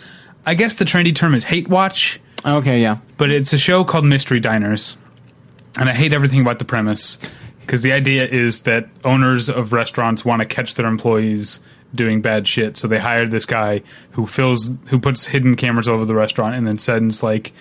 I 0.45 0.55
guess 0.55 0.77
the 0.77 0.85
trendy 0.85 1.15
term 1.15 1.35
is 1.35 1.45
hate 1.45 1.69
watch, 1.69 2.21
Okay, 2.45 2.81
yeah. 2.81 2.99
but 3.17 3.33
it's 3.33 3.53
a 3.53 3.59
show 3.59 3.83
called 3.83 4.05
Mystery 4.05 4.39
Diners, 4.39 4.97
and 5.79 5.89
I 5.89 5.95
hate 5.95 6.13
everything 6.13 6.41
about 6.41 6.59
the 6.59 6.65
premise 6.65 7.19
because 7.67 7.83
the 7.83 7.93
idea 7.93 8.27
is 8.27 8.61
that 8.61 8.89
owners 9.05 9.49
of 9.51 9.73
restaurants 9.73 10.25
want 10.25 10.41
to 10.41 10.47
catch 10.47 10.75
their 10.77 10.87
employees 10.87 11.61
doing 11.95 12.21
bad 12.23 12.47
shit, 12.47 12.77
so 12.77 12.89
they 12.89 12.99
hired 12.99 13.31
this 13.31 13.47
guy 13.47 13.83
who 14.13 14.27
fills 14.27 14.71
who 14.89 14.99
puts 14.99 15.27
hidden 15.27 15.57
cameras 15.57 15.89
over 15.89 16.05
the 16.05 16.15
restaurant 16.15 16.55
and 16.55 16.67
then 16.67 16.79
sends 16.79 17.23
like 17.23 17.53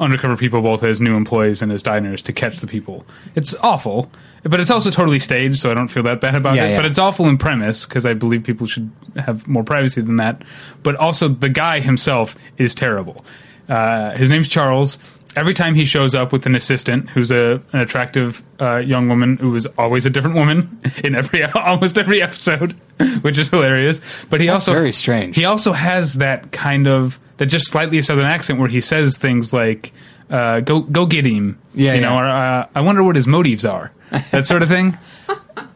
undercover 0.00 0.36
people 0.36 0.62
both 0.62 0.84
as 0.84 1.00
new 1.00 1.16
employees 1.16 1.60
and 1.60 1.72
as 1.72 1.82
diners 1.82 2.22
to 2.22 2.32
catch 2.32 2.60
the 2.60 2.66
people. 2.68 3.04
It's 3.34 3.54
awful, 3.62 4.10
but 4.44 4.60
it's 4.60 4.70
also 4.70 4.90
totally 4.90 5.18
staged, 5.18 5.58
so 5.58 5.70
I 5.70 5.74
don't 5.74 5.88
feel 5.88 6.04
that 6.04 6.20
bad 6.20 6.36
about 6.36 6.54
Yeah, 6.54 6.66
it. 6.66 6.70
yeah. 6.70 6.76
But 6.78 6.86
it's 6.86 6.98
awful 7.00 7.26
in 7.26 7.36
premise 7.36 7.84
because 7.84 8.06
I 8.06 8.14
believe 8.14 8.44
people 8.44 8.66
should 8.68 8.90
have 9.16 9.48
more 9.48 9.64
privacy 9.64 10.00
than 10.00 10.16
that. 10.16 10.42
But 10.84 10.94
also, 10.96 11.26
the 11.28 11.48
guy 11.48 11.80
himself 11.80 12.36
is 12.58 12.74
terrible. 12.76 13.24
Uh, 13.68 14.12
his 14.16 14.30
name's 14.30 14.48
Charles. 14.48 14.98
Every 15.38 15.54
time 15.54 15.76
he 15.76 15.84
shows 15.84 16.16
up 16.16 16.32
with 16.32 16.46
an 16.46 16.56
assistant 16.56 17.10
who's 17.10 17.30
a 17.30 17.62
an 17.72 17.78
attractive 17.80 18.42
uh, 18.60 18.78
young 18.78 19.08
woman 19.08 19.36
who 19.36 19.54
is 19.54 19.66
always 19.78 20.04
a 20.04 20.10
different 20.10 20.34
woman 20.34 20.80
in 21.04 21.14
every 21.14 21.44
almost 21.54 21.96
every 21.96 22.20
episode, 22.20 22.72
which 23.20 23.38
is 23.38 23.48
hilarious. 23.48 24.00
But 24.30 24.40
he 24.40 24.46
That's 24.48 24.66
also 24.66 24.72
very 24.72 24.92
strange. 24.92 25.36
He 25.36 25.44
also 25.44 25.72
has 25.72 26.14
that 26.14 26.50
kind 26.50 26.88
of 26.88 27.20
that 27.36 27.46
just 27.46 27.68
slightly 27.68 28.02
southern 28.02 28.24
accent 28.24 28.58
where 28.58 28.68
he 28.68 28.80
says 28.80 29.16
things 29.16 29.52
like 29.52 29.92
uh, 30.28 30.58
"Go 30.58 30.80
go 30.80 31.06
get 31.06 31.24
him," 31.24 31.56
Yeah, 31.72 31.94
you 31.94 32.00
know, 32.00 32.16
or 32.16 32.28
uh, 32.28 32.66
"I 32.74 32.80
wonder 32.80 33.04
what 33.04 33.14
his 33.14 33.28
motives 33.28 33.64
are," 33.64 33.92
that 34.32 34.44
sort 34.44 34.64
of 34.64 34.68
thing. 34.68 34.98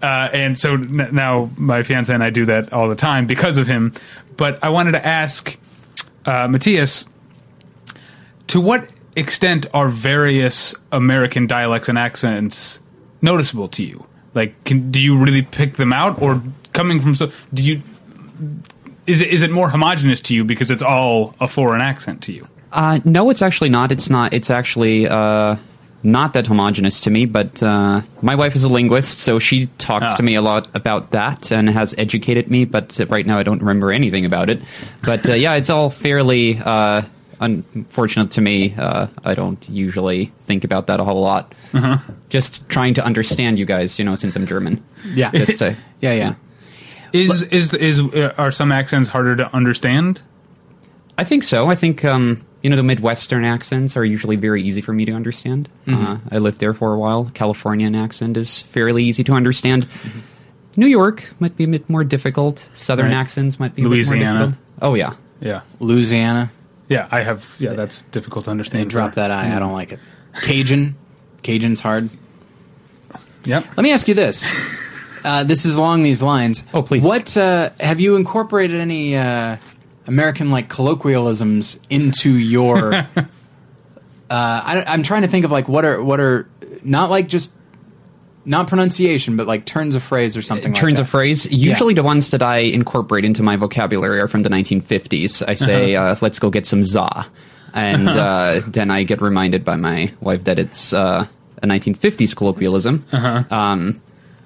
Uh, 0.03 0.29
and 0.33 0.59
so 0.59 0.73
n- 0.75 1.11
now 1.13 1.51
my 1.57 1.85
fiance 1.85 2.13
and 2.13 2.25
I 2.25 2.31
do 2.31 2.47
that 2.47 2.73
all 2.73 2.89
the 2.89 2.97
time 2.97 3.29
because 3.29 3.59
of 3.59 3.69
him. 3.69 3.93
But 4.37 4.59
I 4.65 4.71
wanted 4.71 4.93
to 4.93 5.07
ask 5.07 5.57
uh, 6.27 6.49
Matthias, 6.49 7.07
to 8.49 8.61
what 8.61 8.91
extent 9.17 9.67
are 9.75 9.89
various 9.89 10.75
American 10.91 11.47
dialects 11.47 11.89
and 11.89 11.99
accents 11.99 12.79
noticeable 13.21 13.69
to 13.69 13.83
you? 13.85 14.07
Like, 14.35 14.63
can, 14.65 14.91
do 14.91 15.01
you 15.01 15.17
really 15.17 15.43
pick 15.43 15.75
them 15.77 15.93
out, 15.93 16.21
or 16.23 16.43
coming 16.73 17.01
from 17.01 17.15
so? 17.15 17.31
Do 17.53 17.63
you? 17.63 17.83
Is 19.07 19.21
it 19.21 19.29
is 19.29 19.43
it 19.43 19.51
more 19.51 19.69
homogenous 19.69 20.21
to 20.23 20.35
you 20.35 20.45
because 20.45 20.71
it's 20.71 20.83
all 20.83 21.35
a 21.41 21.49
foreign 21.49 21.81
accent 21.83 22.23
to 22.25 22.33
you? 22.33 22.47
Uh, 22.73 23.01
no, 23.05 23.29
it's 23.31 23.43
actually 23.43 23.69
not. 23.69 23.93
It's 23.93 24.09
not. 24.09 24.33
It's 24.33 24.49
actually 24.49 25.07
uh, 25.07 25.57
not 26.03 26.33
that 26.33 26.47
homogenous 26.47 27.01
to 27.01 27.11
me, 27.11 27.27
but 27.27 27.63
uh, 27.63 28.01
my 28.23 28.35
wife 28.35 28.55
is 28.57 28.65
a 28.65 28.69
linguist, 28.71 29.19
so 29.19 29.39
she 29.39 29.67
talks 29.77 30.07
Ah. 30.09 30.17
to 30.17 30.23
me 30.23 30.35
a 30.37 30.41
lot 30.43 30.69
about 30.75 31.11
that 31.11 31.53
and 31.53 31.69
has 31.69 31.95
educated 31.99 32.49
me. 32.49 32.65
But 32.65 32.99
right 33.11 33.27
now, 33.27 33.37
I 33.39 33.43
don't 33.43 33.59
remember 33.61 33.93
anything 33.93 34.25
about 34.25 34.49
it. 34.49 34.63
But 35.05 35.29
uh, 35.29 35.35
yeah, 35.35 35.55
it's 35.57 35.69
all 35.69 35.91
fairly 35.91 36.59
uh, 36.65 37.03
unfortunate 37.43 38.31
to 38.33 38.41
me. 38.41 38.75
Uh, 38.77 39.09
I 39.25 39.35
don't 39.35 39.67
usually 39.69 40.33
think 40.43 40.65
about 40.65 40.87
that 40.87 41.01
a 41.01 41.05
whole 41.05 41.21
lot. 41.21 41.55
Uh-huh. 41.75 41.99
Just 42.29 42.69
trying 42.69 42.95
to 42.95 43.05
understand 43.05 43.59
you 43.59 43.65
guys, 43.67 43.99
you 43.99 44.05
know, 44.05 44.15
since 44.15 44.37
I'm 44.37 44.47
German. 44.47 44.83
Yeah. 45.15 45.31
Just 45.35 45.59
to, 45.59 45.77
yeah, 46.01 46.13
yeah. 46.15 46.35
Is 47.13 47.43
is 47.45 47.75
is 47.75 48.01
uh, 48.01 48.33
are 48.39 48.51
some 48.51 48.73
accents 48.73 49.09
harder 49.11 49.37
to 49.37 49.55
understand? 49.55 50.23
I 51.19 51.25
think 51.25 51.45
so. 51.45 51.69
I 51.69 51.75
think 51.75 52.05
um, 52.07 52.43
you 52.63 52.71
know 52.71 52.77
the 52.77 52.83
Midwestern 52.83 53.45
accents 53.45 53.99
are 53.99 54.05
usually 54.05 54.37
very 54.37 54.63
easy 54.63 54.81
for 54.81 54.95
me 54.95 55.05
to 55.05 55.13
understand. 55.13 55.69
Mm-hmm. 55.87 56.07
Uh, 56.07 56.19
I 56.31 56.39
lived 56.39 56.59
there 56.61 56.73
for 56.73 56.95
a 56.95 56.99
while. 56.99 57.31
Californian 57.35 57.95
accent 57.95 58.39
is 58.39 58.63
fairly 58.63 59.05
easy 59.05 59.23
to 59.25 59.35
understand. 59.35 59.87
Mm-hmm. 59.89 60.21
New 60.79 60.87
York 60.87 61.29
might 61.39 61.55
be 61.55 61.65
a 61.65 61.69
bit 61.69 61.91
more 61.91 62.03
difficult. 62.03 62.67
Southern 62.73 63.09
Right. 63.11 63.17
accents 63.17 63.61
might 63.61 63.75
be 63.75 63.83
a 63.83 63.85
bit 63.85 63.91
Louisiana. 63.91 64.25
more 64.39 64.47
difficult. 64.49 64.67
Oh 64.81 64.95
yeah, 64.95 65.13
Yeah, 65.41 65.61
Louisiana. 65.81 66.51
Yeah. 66.93 67.09
I 67.11 67.23
have. 67.23 67.57
Yeah, 67.59 67.73
that's 67.73 68.03
difficult 68.03 68.45
to 68.45 68.49
They 68.49 68.53
understand. 68.53 68.91
drop 68.91 69.15
that 69.15 69.31
I. 69.31 69.57
I 69.57 69.59
don't 69.59 69.73
like 69.73 69.93
it. 69.93 70.01
Cajun. 70.43 70.97
Cajun's 71.43 71.81
hard. 71.81 72.11
Yep. 73.45 73.65
Let 73.77 73.83
me 73.83 73.93
ask 73.93 74.07
you 74.09 74.15
this. 74.15 74.47
Uh, 75.25 75.45
this 75.45 75.65
is 75.65 75.77
along 75.77 76.03
these 76.03 76.23
lines. 76.23 76.65
Oh, 76.75 76.83
please. 76.83 77.03
What 77.03 77.37
uh, 77.37 77.71
have 77.81 78.01
you 78.01 78.17
incorporated 78.17 78.81
any 78.81 79.17
uh, 79.17 79.57
American 80.07 80.51
like 80.51 80.69
colloquialisms 80.69 81.79
into 81.91 82.31
your? 82.31 82.95
uh, 83.17 83.25
I, 84.31 84.85
I'm 84.87 85.03
trying 85.03 85.23
to 85.23 85.29
think 85.29 85.45
of 85.45 85.51
like 85.51 85.69
what 85.69 85.85
are 85.85 86.03
what 86.03 86.21
are 86.21 86.49
not 86.83 87.11
like 87.11 87.29
just 87.29 87.53
not 88.45 88.67
pronunciation, 88.69 89.37
but 89.37 89.47
like 89.47 89.65
turns 89.67 89.95
of 89.95 90.03
phrase 90.03 90.37
or 90.37 90.43
something. 90.43 90.73
turns 90.75 90.99
like 90.99 91.05
of 91.05 91.09
phrase. 91.11 91.51
Usually, 91.51 91.95
the 91.95 92.03
ones 92.03 92.31
that 92.31 92.43
I 92.43 92.59
incorporate 92.59 93.25
into 93.25 93.43
my 93.43 93.57
vocabulary 93.57 94.21
are 94.21 94.29
from 94.29 94.43
the 94.43 94.49
1950s. 94.51 95.43
I 95.49 95.55
say, 95.55 95.95
Uh-huh. 95.95 96.07
uh, 96.13 96.17
"Let's 96.21 96.39
go 96.39 96.51
get 96.51 96.67
some 96.67 96.83
za," 96.85 97.27
and 97.75 98.09
uh, 98.25 98.61
then 98.67 98.91
I 98.91 99.05
get 99.05 99.21
reminded 99.23 99.65
by 99.65 99.77
my 99.77 100.13
wife 100.21 100.45
that 100.45 100.59
it's 100.59 100.93
uh, 100.93 101.27
a 101.63 101.67
1950s 101.67 102.35
colloquialism. 102.35 103.05
Um, 103.51 104.01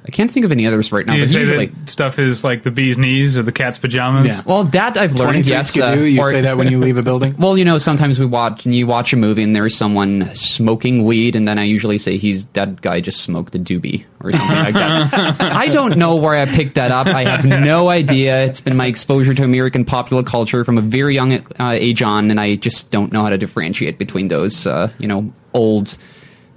I 0.07 0.11
can't 0.11 0.31
think 0.31 0.47
of 0.47 0.53
any 0.53 0.67
others 0.69 0.93
right 0.93 1.05
now. 1.05 1.15
Do 1.15 1.19
you 1.19 1.25
but 1.25 1.31
say 1.31 1.41
usually, 1.41 1.67
that 1.67 1.91
stuff 1.91 2.21
is 2.21 2.45
like 2.45 2.63
the 2.63 2.71
bee's 2.71 2.97
knees 2.97 3.37
or 3.37 3.43
the 3.43 3.51
cat's 3.51 3.77
pajamas? 3.77 4.29
Yeah. 4.29 4.41
well, 4.47 4.63
that 4.65 4.97
I've 4.97 5.15
learned. 5.15 5.47
Yes, 5.47 5.71
skidoo, 5.71 6.03
uh, 6.03 6.05
you 6.05 6.21
or- 6.21 6.31
say 6.31 6.43
that 6.43 6.57
when 6.57 6.71
you 6.71 6.79
leave 6.79 6.97
a 6.97 7.03
building. 7.03 7.35
Well, 7.47 7.59
you 7.59 7.65
know, 7.65 7.79
sometimes 7.79 8.19
we 8.19 8.27
watch 8.27 8.65
and 8.65 8.75
you 8.75 8.87
watch 8.87 9.13
a 9.13 9.17
movie 9.17 9.43
and 9.43 9.55
there's 9.55 9.77
someone 9.77 10.35
smoking 10.35 11.05
weed, 11.05 11.37
and 11.37 11.47
then 11.47 11.59
I 11.59 11.65
usually 11.65 11.99
say 11.99 12.17
he's 12.19 12.47
that 12.47 12.81
guy 12.81 13.01
just 13.01 13.21
smoked 13.21 13.55
a 13.55 13.59
doobie 13.59 14.05
or 14.21 14.33
something 14.33 14.57
like 14.57 14.75
that. 14.75 15.41
I 15.41 15.69
don't 15.69 15.97
know 15.97 16.17
where 16.17 16.35
I 16.35 16.47
picked 16.47 16.77
that 16.77 16.93
up. 16.93 17.09
I 17.09 17.25
have 17.25 17.45
no 17.45 17.89
idea. 17.89 18.45
It's 18.45 18.61
been 18.61 18.77
my 18.77 18.87
exposure 18.87 19.35
to 19.35 19.43
American 19.45 19.85
popular 19.85 20.23
culture 20.23 20.65
from 20.65 20.79
a 20.79 20.81
very 20.81 21.15
young 21.15 21.35
uh, 21.59 21.71
age 21.73 22.01
on, 22.03 22.31
and 22.31 22.41
I 22.41 22.55
just 22.57 22.91
don't 22.91 23.13
know 23.13 23.23
how 23.23 23.31
to 23.31 23.39
differentiate 23.39 23.99
between 23.99 24.29
those, 24.29 24.67
uh, 24.67 24.91
you 24.99 25.09
know, 25.09 25.33
old 25.53 25.99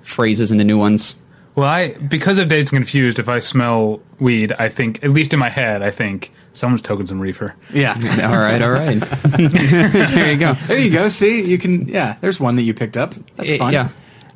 phrases 0.03 0.51
and 0.51 0.59
the 0.59 0.63
new 0.65 0.77
ones. 0.77 1.15
Well, 1.55 1.67
I 1.67 1.93
because 1.95 2.39
of 2.39 2.47
Dazed 2.47 2.71
and 2.73 2.77
Confused, 2.79 3.19
if 3.19 3.27
I 3.27 3.39
smell 3.39 4.01
weed, 4.19 4.53
I 4.59 4.69
think 4.69 5.03
at 5.03 5.09
least 5.11 5.33
in 5.33 5.39
my 5.39 5.49
head, 5.49 5.81
I 5.81 5.91
think 5.91 6.31
someone's 6.53 6.81
toking 6.81 7.07
some 7.07 7.19
reefer. 7.19 7.53
Yeah. 7.73 7.93
all 8.29 8.37
right, 8.37 8.61
all 8.61 8.71
right. 8.71 8.99
there 9.37 10.31
you 10.31 10.37
go. 10.37 10.53
There 10.67 10.77
you 10.77 10.91
go. 10.91 11.09
See, 11.09 11.41
you 11.43 11.57
can. 11.57 11.87
Yeah, 11.87 12.15
there's 12.21 12.39
one 12.39 12.55
that 12.55 12.63
you 12.63 12.73
picked 12.73 12.95
up. 12.97 13.13
That's 13.35 13.49
Eh, 13.51 13.57
fun. 13.57 13.73
Yeah, 13.73 13.89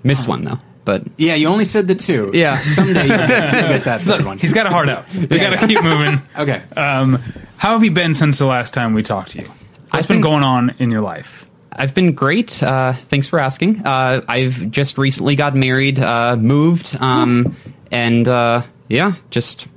missed 0.04 0.28
one 0.28 0.44
though, 0.44 0.60
but 0.86 1.04
Yeah, 1.18 1.36
you 1.36 1.48
only 1.48 1.66
said 1.66 1.88
the 1.88 1.96
two. 1.96 2.32
Yeah. 2.34 2.60
Someday 2.60 3.08
you'll 3.08 3.18
get, 3.28 3.54
you'll 3.54 3.70
get 3.70 3.84
that 3.86 4.02
third 4.02 4.26
one. 4.26 4.38
He's 4.40 4.54
got 4.54 4.66
a 4.66 4.70
heart 4.70 4.90
out. 4.90 5.06
We 5.14 5.28
got 5.28 5.58
to 5.60 5.66
keep 5.68 5.82
moving. 5.84 6.22
Okay. 6.38 6.62
Um, 6.76 7.22
how 7.58 7.72
have 7.74 7.84
you 7.86 7.92
been 7.92 8.14
since 8.14 8.40
the 8.40 8.46
last 8.46 8.74
time 8.74 8.94
we 8.94 9.04
talked 9.04 9.32
to 9.32 9.40
you? 9.40 9.46
What's 9.46 9.56
I've 9.92 10.08
been, 10.08 10.18
been- 10.18 10.22
going 10.22 10.44
on 10.44 10.76
in 10.80 10.92
your 10.92 11.02
life? 11.02 11.48
I've 11.76 11.94
been 11.94 12.14
great. 12.14 12.62
Uh, 12.62 12.94
thanks 12.94 13.28
for 13.28 13.40
asking. 13.40 13.86
Uh, 13.86 14.22
I've 14.28 14.70
just 14.72 14.98
recently 14.98 15.36
got 15.36 15.56
married, 15.56 16.00
uh, 16.00 16.36
moved, 16.36 16.96
um, 17.00 17.56
and 17.92 18.28
uh, 18.28 18.64
yeah, 18.88 19.14
just 19.30 19.68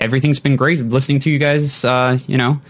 everything's 0.00 0.40
been 0.40 0.56
great. 0.56 0.80
Listening 0.80 1.20
to 1.20 1.30
you 1.30 1.38
guys, 1.38 1.84
uh, 1.84 2.18
you 2.26 2.36
know, 2.36 2.60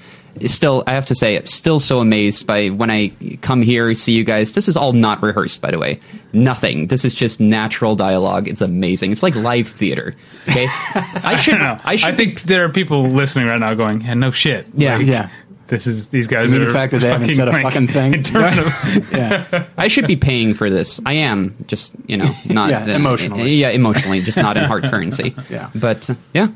still, 0.47 0.85
I 0.87 0.95
have 0.95 1.07
to 1.07 1.15
say, 1.15 1.37
I'm 1.39 1.47
still 1.47 1.81
so 1.81 2.01
amazed 2.01 2.47
by 2.47 2.69
when 2.69 2.91
I 2.91 3.13
come 3.41 3.63
here, 3.63 3.93
see 3.95 4.13
you 4.13 4.25
guys. 4.25 4.53
This 4.53 4.69
is 4.69 4.77
all 4.77 4.93
not 4.93 5.23
rehearsed, 5.23 5.61
by 5.63 5.71
the 5.71 5.79
way. 5.79 5.99
Nothing. 6.33 6.89
This 6.89 7.05
is 7.05 7.15
just 7.15 7.41
natural 7.41 7.97
dialogue. 7.97 8.49
It's 8.49 8.61
amazing. 8.61 9.13
It's 9.13 9.23
like 9.23 9.35
live 9.35 9.69
theater. 9.69 10.15
Okay, 10.49 10.67
I 10.95 11.37
should. 11.37 11.59
No, 11.59 11.81
I 11.85 11.97
should. 11.97 12.13
I 12.13 12.17
think 12.17 12.43
there 12.43 12.65
are 12.65 12.69
people 12.69 13.05
listening 13.05 13.47
right 13.47 13.59
now 13.59 13.73
going, 13.75 14.03
yeah, 14.03 14.15
"No 14.15 14.31
shit." 14.31 14.67
Yeah. 14.75 14.97
Like, 14.99 15.07
Yeah. 15.07 15.31
This 15.69 15.87
is 15.87 16.09
these 16.09 16.27
guys. 16.27 16.51
You 16.51 16.59
mean 16.59 16.63
are 16.63 16.67
the 16.67 16.73
fact 16.73 16.93
that 16.93 17.01
they 17.01 17.09
haven't 17.09 17.33
said 17.35 17.49
a 17.49 17.51
like, 17.53 17.63
fucking 17.65 17.89
thing? 17.89 18.15
interpretive. 18.15 19.13
Yeah. 19.13 19.67
I 19.79 19.89
should 19.89 20.07
be 20.07 20.17
paying 20.17 20.55
for 20.55 20.71
this. 20.71 21.01
I 21.05 21.15
am 21.15 21.57
just, 21.67 21.95
you 22.07 22.17
know, 22.17 22.29
not 22.49 22.71
Yeah, 22.71 22.85
uh, 22.85 22.97
emotionally. 22.97 23.55
yeah, 23.57 23.71
emotionally, 23.71 24.21
just 24.21 24.39
not 24.39 24.57
in 24.57 24.65
hard 24.65 24.85
currency. 24.85 25.35
Yeah. 25.51 25.71
but 25.75 26.09
uh, 26.11 26.15
yeah, 26.35 26.49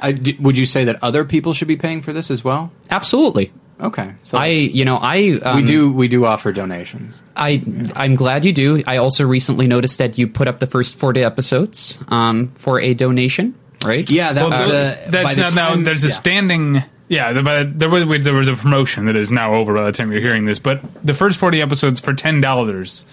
I, 0.00 0.12
d- 0.12 0.36
would 0.40 0.58
you 0.58 0.66
say 0.66 0.84
that 0.84 1.02
other 1.02 1.24
people 1.24 1.54
should 1.54 1.68
be 1.68 1.76
paying 1.76 2.02
for 2.02 2.12
this 2.12 2.30
as 2.30 2.44
well? 2.44 2.70
absolutely. 2.90 3.52
Okay. 3.80 4.12
So 4.24 4.36
I, 4.36 4.46
you 4.46 4.84
know, 4.84 4.96
I 5.00 5.38
um, 5.44 5.56
we 5.56 5.62
do 5.62 5.92
we 5.92 6.08
do 6.08 6.24
offer 6.24 6.50
donations. 6.50 7.22
I, 7.36 7.62
I'm 7.94 8.16
glad 8.16 8.44
you 8.44 8.52
do. 8.52 8.82
I 8.88 8.96
also 8.96 9.24
recently 9.24 9.68
noticed 9.68 9.98
that 9.98 10.18
you 10.18 10.26
put 10.26 10.48
up 10.48 10.58
the 10.58 10.66
first 10.66 10.96
40 10.96 11.22
episodes 11.22 11.96
um, 12.08 12.48
for 12.56 12.80
a 12.80 12.92
donation, 12.94 13.54
right? 13.84 14.10
Yeah, 14.10 14.32
that 14.32 14.50
Well, 14.50 14.58
was 14.58 14.68
uh, 14.68 15.06
that- 15.10 15.22
by 15.22 15.34
the 15.36 15.42
now, 15.42 15.50
now 15.50 15.68
time- 15.68 15.84
there's 15.84 16.02
a 16.02 16.10
standing. 16.10 16.82
Yeah, 17.08 17.40
but 17.40 17.78
there 17.78 17.88
was 17.88 18.04
there 18.24 18.34
was 18.34 18.48
a 18.48 18.56
promotion 18.56 19.06
that 19.06 19.16
is 19.16 19.30
now 19.30 19.54
over 19.54 19.74
by 19.74 19.84
the 19.84 19.92
time 19.92 20.12
you're 20.12 20.20
hearing 20.20 20.44
this. 20.44 20.58
But 20.58 20.80
the 21.04 21.14
first 21.14 21.38
forty 21.38 21.60
episodes 21.62 22.00
for 22.00 22.12
ten 22.12 22.40
dollars 22.40 23.04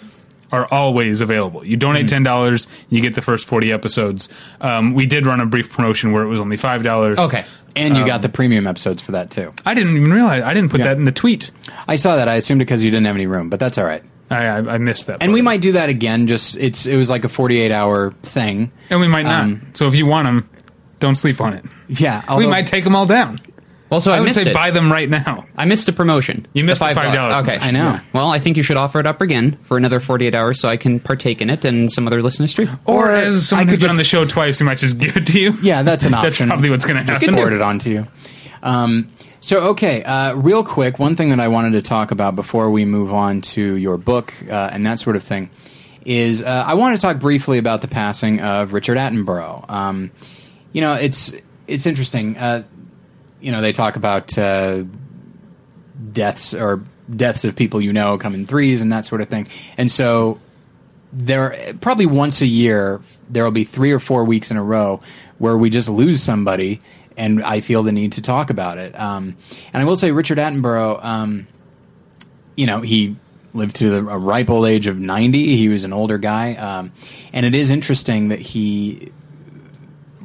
are 0.51 0.67
always 0.71 1.21
available. 1.21 1.65
You 1.65 1.77
donate 1.77 2.01
Mm-hmm. 2.05 2.07
ten 2.09 2.23
dollars, 2.23 2.67
you 2.89 3.01
get 3.01 3.15
the 3.15 3.21
first 3.21 3.47
forty 3.47 3.71
episodes. 3.71 4.29
Um, 4.61 4.93
we 4.93 5.05
did 5.05 5.25
run 5.25 5.39
a 5.41 5.45
brief 5.45 5.69
promotion 5.71 6.11
where 6.11 6.23
it 6.23 6.27
was 6.27 6.39
only 6.39 6.57
five 6.57 6.83
dollars. 6.83 7.17
Okay. 7.17 7.45
and 7.77 7.97
you 7.97 8.05
got 8.05 8.21
the 8.21 8.29
premium 8.29 8.67
episodes 8.67 9.01
for 9.01 9.13
that 9.13 9.31
too. 9.31 9.53
I 9.65 9.73
didn't 9.73 9.95
even 9.97 10.11
realize 10.11 10.43
I 10.43 10.53
didn't 10.53 10.69
put 10.71 10.79
Yeah. 10.79 10.87
that 10.87 10.97
in 10.97 11.03
the 11.05 11.11
tweet. 11.11 11.51
I 11.87 11.95
saw 11.95 12.15
that. 12.17 12.27
I 12.27 12.35
assumed 12.35 12.61
it 12.61 12.65
because 12.65 12.83
you 12.83 12.91
didn't 12.91 13.05
have 13.07 13.15
any 13.15 13.27
room, 13.27 13.49
but 13.49 13.59
that's 13.59 13.77
all 13.77 13.85
right. 13.85 14.03
I, 14.29 14.45
I, 14.45 14.57
I 14.57 14.77
missed 14.77 15.07
that. 15.07 15.21
And 15.21 15.33
we 15.33 15.41
might 15.41 15.61
do 15.61 15.73
that 15.73 15.87
again. 15.89 16.27
Just 16.27 16.57
it's 16.57 16.85
it 16.85 16.97
was 16.97 17.09
like 17.09 17.23
a 17.25 17.29
48 17.29 17.71
hour 17.71 18.11
thing. 18.23 18.71
and 18.89 18.99
we 18.99 19.07
might 19.07 19.23
not. 19.23 19.43
um, 19.43 19.67
so 19.73 19.87
if 19.87 19.95
you 19.95 20.05
want 20.05 20.25
them, 20.25 20.49
don't 20.99 21.15
sleep 21.15 21.39
on 21.41 21.55
it. 21.55 21.63
Yeah, 21.87 22.35
we 22.37 22.47
might 22.47 22.65
take 22.67 22.83
them 22.83 22.95
all 22.95 23.05
down. 23.05 23.39
Also, 23.95 24.11
I, 24.11 24.17
I 24.17 24.19
would 24.19 24.25
missed 24.25 24.43
say 24.43 24.51
it. 24.51 24.53
buy 24.53 24.71
them 24.71 24.91
right 24.91 25.09
now. 25.09 25.45
I 25.57 25.65
missed 25.65 25.87
a 25.89 25.93
promotion. 25.93 26.45
You 26.53 26.63
missed 26.63 26.79
the 26.81 26.87
$5. 26.87 26.93
$5 26.93 27.41
Okay. 27.43 27.57
I 27.59 27.71
know. 27.71 27.99
Well, 28.13 28.29
I 28.29 28.39
think 28.39 28.57
you 28.57 28.63
should 28.63 28.77
offer 28.77 28.99
it 28.99 29.07
up 29.07 29.21
again 29.21 29.57
for 29.63 29.77
another 29.77 29.99
48 29.99 30.35
hours 30.35 30.59
so 30.59 30.69
I 30.69 30.77
can 30.77 30.99
partake 30.99 31.41
in 31.41 31.49
it 31.49 31.65
and 31.65 31.91
some 31.91 32.05
other 32.07 32.21
listeners 32.21 32.53
too. 32.53 32.67
Or, 32.85 33.07
Or 33.07 33.11
as 33.11 33.47
someone 33.49 33.67
I 33.67 33.71
who's 33.71 33.77
could 33.77 33.81
been 33.81 33.89
on 33.91 33.97
the 33.97 34.03
show 34.03 34.25
twice, 34.25 34.59
we 34.59 34.65
might 34.65 34.77
just 34.77 34.97
give 34.99 35.17
it 35.17 35.27
to 35.27 35.39
you. 35.39 35.53
Yeah, 35.61 35.81
that's 35.83 36.05
an 36.05 36.13
option. 36.13 36.23
That's 36.25 36.35
option. 36.35 36.47
probably 36.49 36.69
what's 36.69 36.85
going 36.85 36.97
to 36.97 37.03
Just 37.05 37.21
happen. 37.21 37.35
forward 37.35 37.53
it 37.53 37.61
on 37.61 37.79
to 37.79 37.89
you. 37.89 38.07
Um, 38.63 39.11
so, 39.39 39.69
okay, 39.71 40.03
uh, 40.03 40.33
real 40.35 40.63
quick, 40.63 40.97
one 40.99 41.15
thing 41.15 41.29
that 41.29 41.39
I 41.39 41.47
wanted 41.47 41.71
to 41.73 41.81
talk 41.81 42.11
about 42.11 42.35
before 42.35 42.71
we 42.71 42.83
move 42.85 43.13
on 43.13 43.41
to 43.41 43.75
your 43.75 43.97
book 43.97 44.33
uh, 44.49 44.69
and 44.73 44.85
that 44.85 44.99
sort 44.99 45.15
of 45.15 45.23
thing 45.23 45.49
is 46.03 46.41
uh, 46.41 46.63
I 46.67 46.73
want 46.73 46.95
to 46.95 47.01
talk 47.01 47.19
briefly 47.19 47.57
about 47.59 47.81
the 47.81 47.87
passing 47.87 48.39
of 48.41 48.73
Richard 48.73 48.97
Attenborough. 48.97 49.69
Um, 49.69 50.11
you 50.73 50.81
know, 50.81 50.93
it's 50.93 51.33
it's 51.67 51.85
interesting. 51.85 52.37
You 53.45 53.51
know, 53.51 53.61
they 53.61 53.71
talk 53.71 53.95
about 53.95 54.37
uh, 54.37 54.83
deaths 56.11 56.53
or 56.53 56.83
deaths 57.15 57.45
of 57.45 57.55
people 57.55 57.79
you 57.79 57.93
know 57.93 58.17
come 58.17 58.33
in 58.33 58.45
threes 58.45 58.81
and 58.81 58.91
that 58.91 59.05
sort 59.05 59.21
of 59.21 59.29
thing, 59.29 59.47
and 59.77 59.91
so 59.91 60.39
there 61.13 61.73
probably 61.79 62.05
once 62.05 62.41
a 62.41 62.45
year 62.47 63.01
there 63.29 63.43
will 63.43 63.51
be 63.51 63.63
three 63.63 63.91
or 63.91 63.99
four 63.99 64.25
weeks 64.25 64.51
in 64.51 64.57
a 64.57 64.63
row 64.63 64.99
where 65.37 65.57
we 65.57 65.69
just 65.69 65.87
lose 65.87 66.21
somebody 66.21 66.81
and 67.15 67.41
i 67.41 67.61
feel 67.61 67.83
the 67.83 67.91
need 67.91 68.11
to 68.11 68.21
talk 68.21 68.49
about 68.49 68.77
it. 68.77 68.99
Um, 68.99 69.37
and 69.71 69.81
i 69.81 69.85
will 69.85 69.95
say 69.95 70.11
richard 70.11 70.37
attenborough 70.37 71.03
um, 71.05 71.47
you 72.57 72.65
know 72.65 72.81
he 72.81 73.15
lived 73.55 73.75
to 73.77 73.95
a 73.95 74.17
ripe 74.17 74.49
old 74.49 74.67
age 74.67 74.87
of 74.87 74.99
90 74.99 75.55
he 75.55 75.69
was 75.69 75.85
an 75.85 75.93
older 75.93 76.17
guy. 76.17 76.55
Um, 76.55 76.91
and 77.33 77.45
it 77.45 77.55
is 77.55 77.71
interesting 77.71 78.27
that 78.27 78.39
he 78.39 79.11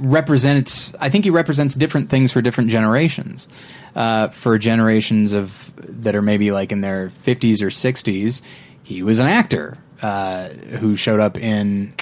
represents 0.00 0.92
i 0.98 1.08
think 1.08 1.24
he 1.24 1.30
represents 1.30 1.74
different 1.74 2.08
things 2.10 2.32
for 2.32 2.40
different 2.42 2.70
generations. 2.70 3.48
Uh, 3.94 4.28
for 4.28 4.56
generations 4.56 5.32
of 5.32 5.72
that 5.76 6.14
are 6.14 6.22
maybe 6.22 6.52
like 6.52 6.70
in 6.72 6.80
their 6.80 7.10
50s 7.24 7.60
or 7.60 7.66
60s 7.66 8.40
he 8.82 9.02
was 9.02 9.18
an 9.20 9.26
actor 9.26 9.76
uh, 10.02 10.48
who 10.48 10.96
showed 10.96 11.20
up 11.20 11.36
in 11.36 11.92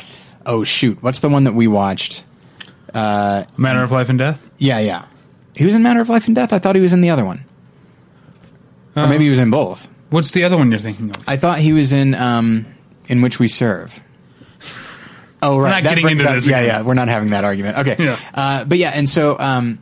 oh 0.47 0.63
shoot 0.65 1.03
what's 1.03 1.21
the 1.21 1.29
one 1.29 1.45
that 1.45 1.55
we 1.55 1.67
watched? 1.67 2.25
Matter 2.95 3.83
of 3.83 3.91
life 3.91 4.09
and 4.09 4.19
death. 4.19 4.51
yeah 4.59 4.79
yeah. 4.79 5.07
He 5.55 5.65
was 5.67 5.75
in 5.75 5.83
matter 5.83 6.01
of 6.01 6.09
life 6.09 6.27
and 6.27 6.37
death? 6.37 6.53
I 6.53 6.59
thought 6.59 6.77
he 6.77 6.81
was 6.83 6.93
in 6.93 7.01
the 7.01 7.11
other 7.11 7.25
one. 7.25 7.45
Or 8.95 9.07
maybe 9.07 9.25
he 9.25 9.31
was 9.31 9.41
in 9.41 9.51
both. 9.51 9.89
What's 10.11 10.31
the 10.31 10.45
other 10.45 10.57
one 10.57 10.71
you're 10.71 10.81
thinking 10.81 11.11
of? 11.11 11.29
i 11.29 11.37
thought 11.37 11.59
he 11.59 11.73
was 11.73 11.93
in 11.93 12.15
um, 12.15 12.67
in 13.09 13.23
which 13.23 13.39
we 13.39 13.49
serve 13.49 14.01
Oh, 15.41 15.57
right. 15.57 15.57
We're 15.57 15.63
not 15.71 15.85
That 15.85 15.91
getting 15.97 16.09
into 16.11 16.29
up- 16.29 16.35
this 16.35 16.47
Yeah, 16.49 16.59
again. 16.59 16.75
yeah. 16.81 16.83
We're 16.83 16.95
not 16.95 17.09
having 17.09 17.31
that 17.31 17.45
argument. 17.45 17.79
Okay. 17.79 17.97
Yeah. 17.99 18.19
Uh, 18.35 18.65
but 18.65 18.79
yeah, 18.79 18.91
and 18.95 19.09
so, 19.09 19.39
um, 19.39 19.79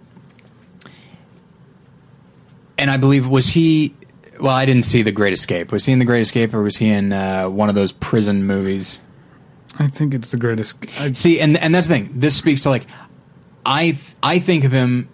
and 2.79 2.91
I 2.91 2.97
believe 2.97 3.27
was 3.27 3.49
he? 3.49 3.95
Well, 4.39 4.53
I 4.53 4.67
didn't 4.67 4.85
see 4.85 5.01
The 5.03 5.13
Great 5.13 5.33
Escape. 5.33 5.73
Was 5.73 5.87
he 5.87 5.93
in 5.93 5.99
The 5.99 6.05
Great 6.05 6.21
Escape, 6.21 6.53
or 6.53 6.63
was 6.63 6.77
he 6.77 6.89
in 6.89 7.13
uh, 7.13 7.49
one 7.49 7.69
of 7.71 7.75
those 7.75 7.93
prison 7.93 8.45
movies? 8.47 9.01
I 9.79 9.89
think 9.89 10.13
it's 10.15 10.31
the 10.31 10.37
greatest. 10.37 10.77
I, 11.01 11.13
See, 11.13 11.41
and 11.41 11.57
and 11.57 11.75
that's 11.75 11.87
the 11.87 11.95
thing. 11.95 12.11
This 12.15 12.37
speaks 12.37 12.63
to 12.65 12.71
like, 12.71 12.87
I 13.65 13.97
I 14.23 14.39
think 14.39 14.65
of 14.65 14.73
him 14.73 15.09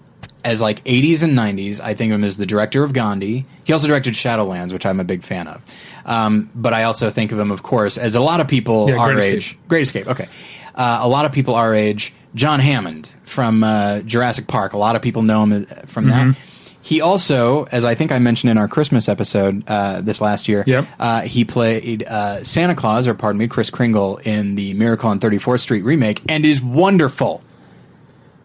as 0.45 0.61
like 0.61 0.83
80s 0.85 1.23
and 1.23 1.37
90s. 1.39 1.81
I 1.81 1.95
think 1.95 2.13
of 2.13 2.19
him 2.19 2.25
as 2.25 2.37
the 2.37 2.47
director 2.47 2.83
of 2.85 2.93
Gandhi. 2.93 3.47
He 3.65 3.73
also 3.73 3.87
directed 3.87 4.15
Shadowlands, 4.15 4.73
which 4.73 4.85
I'm 4.87 5.01
a 5.01 5.05
big 5.05 5.23
fan 5.23 5.47
of. 5.49 5.63
Um, 6.05 6.51
but 6.55 6.73
I 6.73 6.83
also 6.85 7.11
think 7.11 7.31
of 7.33 7.39
him, 7.39 7.51
of 7.51 7.63
course, 7.63 7.97
as 7.97 8.15
a 8.15 8.21
lot 8.21 8.41
of 8.41 8.49
people 8.49 8.89
Yeah, 8.89 8.97
our 8.97 9.13
Great 9.13 9.25
age. 9.35 9.39
Escape. 9.47 9.69
Great 9.69 9.83
Escape. 9.83 10.07
Okay, 10.09 10.29
uh, 10.75 10.99
a 11.03 11.09
lot 11.09 11.25
of 11.25 11.33
people 11.33 11.55
our 11.55 11.75
age. 11.75 12.13
John 12.35 12.61
Hammond 12.61 13.11
from 13.25 13.63
uh, 13.63 14.01
Jurassic 14.01 14.47
Park. 14.47 14.73
A 14.73 14.79
lot 14.79 14.97
of 14.97 15.03
people 15.03 15.23
know 15.23 15.43
him 15.45 15.67
uh, 15.71 15.75
from 15.87 16.07
Mm-hmm. 16.07 16.31
that. 16.33 16.39
He 16.85 17.01
also, 17.01 17.65
as 17.71 17.85
I 17.85 17.95
think 17.95 18.11
I 18.11 18.19
mentioned 18.19 18.51
in 18.51 18.59
our 18.59 18.67
Christmas 18.67 19.09
episode 19.09 19.63
uh, 19.69 20.01
this 20.01 20.21
last 20.21 20.49
year, 20.49 20.65
Yep. 20.67 20.87
uh, 20.99 21.21
he 21.21 21.45
played 21.45 22.03
uh, 22.03 22.43
Santa 22.43 22.75
Claus, 22.75 23.07
or 23.07 23.15
pardon 23.15 23.39
me, 23.39 23.47
Kris 23.47 23.71
Kringle 23.71 24.17
in 24.25 24.57
the 24.57 24.75
Miracle 24.75 25.09
on 25.09 25.21
34th 25.21 25.61
Street 25.61 25.83
remake, 25.85 26.23
and 26.29 26.45
is 26.45 26.61
wonderful. 26.61 27.41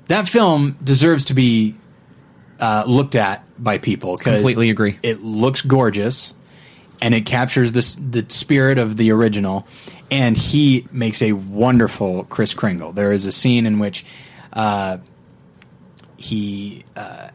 That 0.07 0.27
film 0.29 0.77
deserves 0.83 1.25
to 1.25 1.33
be 1.33 1.73
uh, 2.59 2.83
looked 2.87 3.15
at 3.15 3.43
by 3.61 3.77
people 3.77 4.17
Completely 4.17 4.69
agree. 4.69 4.97
It 5.03 5.23
looks 5.23 5.61
gorgeous, 5.61 6.33
and 7.01 7.13
it 7.13 7.25
captures 7.25 7.71
this 7.71 7.95
the 7.95 8.25
spirit 8.29 8.77
of 8.77 8.97
the 8.97 9.11
original. 9.11 9.67
And 10.09 10.37
he 10.37 10.87
makes 10.91 11.21
a 11.21 11.33
wonderful 11.33 12.23
Kris 12.25 12.53
Kringle. 12.53 12.93
There 12.93 13.11
is 13.11 13.25
a 13.25 13.31
scene 13.31 13.65
in 13.65 13.77
which 13.79 14.05
uh, 14.53 14.99
he 16.17 16.83
uh, 16.95 17.29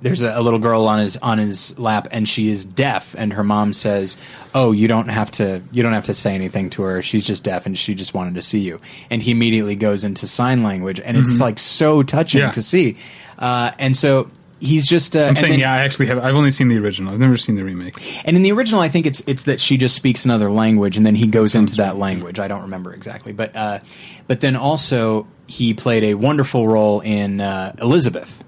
there's 0.00 0.22
a, 0.22 0.38
a 0.38 0.40
little 0.42 0.58
girl 0.58 0.86
on 0.86 0.98
his 1.00 1.16
on 1.18 1.38
his 1.38 1.78
lap 1.78 2.08
and 2.10 2.28
she 2.28 2.48
is 2.50 2.64
deaf 2.64 3.14
and 3.18 3.32
her 3.32 3.42
mom 3.44 3.72
says 3.72 4.16
oh 4.54 4.72
you 4.72 4.86
don't 4.88 5.08
have 5.08 5.30
to 5.30 5.62
you 5.72 5.82
don't 5.82 5.92
have 5.92 6.04
to 6.04 6.14
say 6.14 6.34
anything 6.34 6.70
to 6.70 6.82
her 6.82 7.02
she's 7.02 7.24
just 7.26 7.42
deaf 7.44 7.66
and 7.66 7.78
she 7.78 7.94
just 7.94 8.14
wanted 8.14 8.34
to 8.34 8.42
see 8.42 8.60
you 8.60 8.80
and 9.10 9.22
he 9.22 9.30
immediately 9.30 9.76
goes 9.76 10.04
into 10.04 10.26
sign 10.26 10.62
language 10.62 11.00
and 11.00 11.16
it's 11.16 11.40
like 11.40 11.58
so 11.58 12.02
touching 12.02 12.40
Yeah. 12.40 12.50
to 12.50 12.62
see 12.62 12.96
uh, 13.38 13.72
and 13.78 13.96
so 13.96 14.30
he's 14.60 14.86
just 14.86 15.16
uh, 15.16 15.24
I'm 15.24 15.36
saying, 15.36 15.52
then- 15.52 15.60
yeah, 15.60 15.72
I 15.72 15.78
actually 15.78 16.06
have. 16.06 16.18
I've 16.18 16.34
only 16.34 16.50
seen 16.50 16.68
the 16.68 16.78
original. 16.78 17.12
I've 17.12 17.20
never 17.20 17.36
seen 17.36 17.56
the 17.56 17.64
remake. 17.64 18.24
and 18.24 18.36
in 18.36 18.42
the 18.42 18.52
original, 18.52 18.80
I 18.80 18.88
think 18.88 19.06
it's 19.06 19.22
it's 19.26 19.44
that 19.44 19.60
she 19.60 19.76
just 19.76 19.94
speaks 19.96 20.24
another 20.24 20.50
language, 20.50 20.96
and 20.96 21.04
then 21.06 21.14
he 21.14 21.26
goes 21.26 21.54
into 21.54 21.76
that 21.76 21.92
right, 21.92 21.96
language. 21.96 22.38
I 22.38 22.48
don't 22.48 22.62
remember 22.62 22.92
exactly, 22.92 23.32
but 23.32 23.54
uh, 23.54 23.80
but 24.26 24.40
then 24.40 24.56
also 24.56 25.26
he 25.46 25.74
played 25.74 26.04
a 26.04 26.14
wonderful 26.14 26.66
role 26.66 27.00
in 27.00 27.40
uh, 27.40 27.74
Elizabeth, 27.80 28.42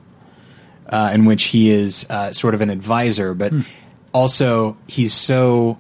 uh, 0.89 1.11
in 1.13 1.25
which 1.27 1.45
he 1.45 1.71
is 1.71 2.07
uh, 2.09 2.33
sort 2.33 2.55
of 2.55 2.61
an 2.61 2.71
advisor, 2.71 3.35
but 3.35 3.53
also 4.13 4.77
he's 4.87 5.13
so 5.13 5.79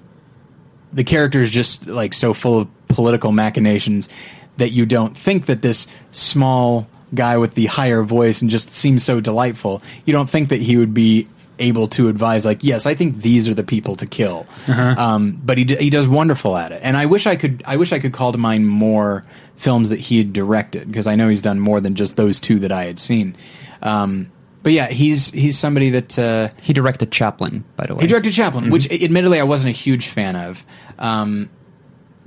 the 0.92 1.04
character 1.04 1.40
is 1.40 1.50
just 1.50 1.86
like 1.86 2.14
so 2.14 2.32
full 2.34 2.60
of 2.60 2.88
political 2.88 3.32
machinations 3.32 4.08
that 4.56 4.70
you 4.70 4.86
don't 4.86 5.16
think 5.16 5.46
that 5.46 5.60
this 5.62 5.86
small 6.10 6.86
guy 7.16 7.36
with 7.38 7.54
the 7.54 7.66
higher 7.66 8.02
voice 8.02 8.40
and 8.42 8.50
just 8.50 8.70
seems 8.72 9.02
so 9.02 9.20
delightful. 9.20 9.82
You 10.04 10.12
don't 10.12 10.30
think 10.30 10.50
that 10.50 10.60
he 10.62 10.76
would 10.76 10.94
be 10.94 11.26
able 11.58 11.88
to 11.88 12.08
advise 12.08 12.44
like, 12.44 12.62
yes, 12.62 12.84
I 12.86 12.94
think 12.94 13.22
these 13.22 13.48
are 13.48 13.54
the 13.54 13.64
people 13.64 13.96
to 13.96 14.06
kill. 14.06 14.46
Um, 14.68 15.40
but 15.42 15.56
he 15.58 15.64
d- 15.64 15.76
he 15.76 15.90
does 15.90 16.06
wonderful 16.06 16.56
at 16.56 16.70
it, 16.70 16.80
and 16.84 16.96
I 16.96 17.06
wish 17.06 17.26
I 17.26 17.34
could 17.36 17.62
I 17.66 17.76
wish 17.76 17.92
I 17.92 17.98
could 17.98 18.12
call 18.12 18.30
to 18.32 18.38
mind 18.38 18.68
more 18.68 19.24
films 19.56 19.88
that 19.88 19.98
he 19.98 20.18
had 20.18 20.32
directed 20.34 20.86
because 20.86 21.06
I 21.06 21.16
know 21.16 21.28
he's 21.28 21.40
done 21.42 21.58
more 21.58 21.80
than 21.80 21.94
just 21.94 22.16
those 22.16 22.38
two 22.38 22.58
that 22.60 22.72
I 22.72 22.84
had 22.84 22.98
seen. 23.00 23.34
Um, 23.82 24.30
but 24.62 24.72
yeah, 24.72 24.88
he's 24.88 25.30
he's 25.30 25.56
somebody 25.58 25.90
that. 25.90 26.18
Uh, 26.18 26.48
He 26.60 26.72
directed 26.74 27.10
Chaplin, 27.12 27.64
by 27.76 27.86
the 27.86 27.94
way. 27.94 28.02
he 28.02 28.06
directed 28.06 28.32
Chaplin, 28.32 28.68
which 28.70 28.90
admittedly 28.92 29.40
I 29.40 29.44
wasn't 29.44 29.70
a 29.70 29.78
huge 29.78 30.08
fan 30.08 30.36
of. 30.36 30.62
Um, 30.98 31.48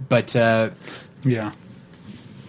but 0.08 0.36
uh, 0.36 0.70
Yeah. 1.24 1.52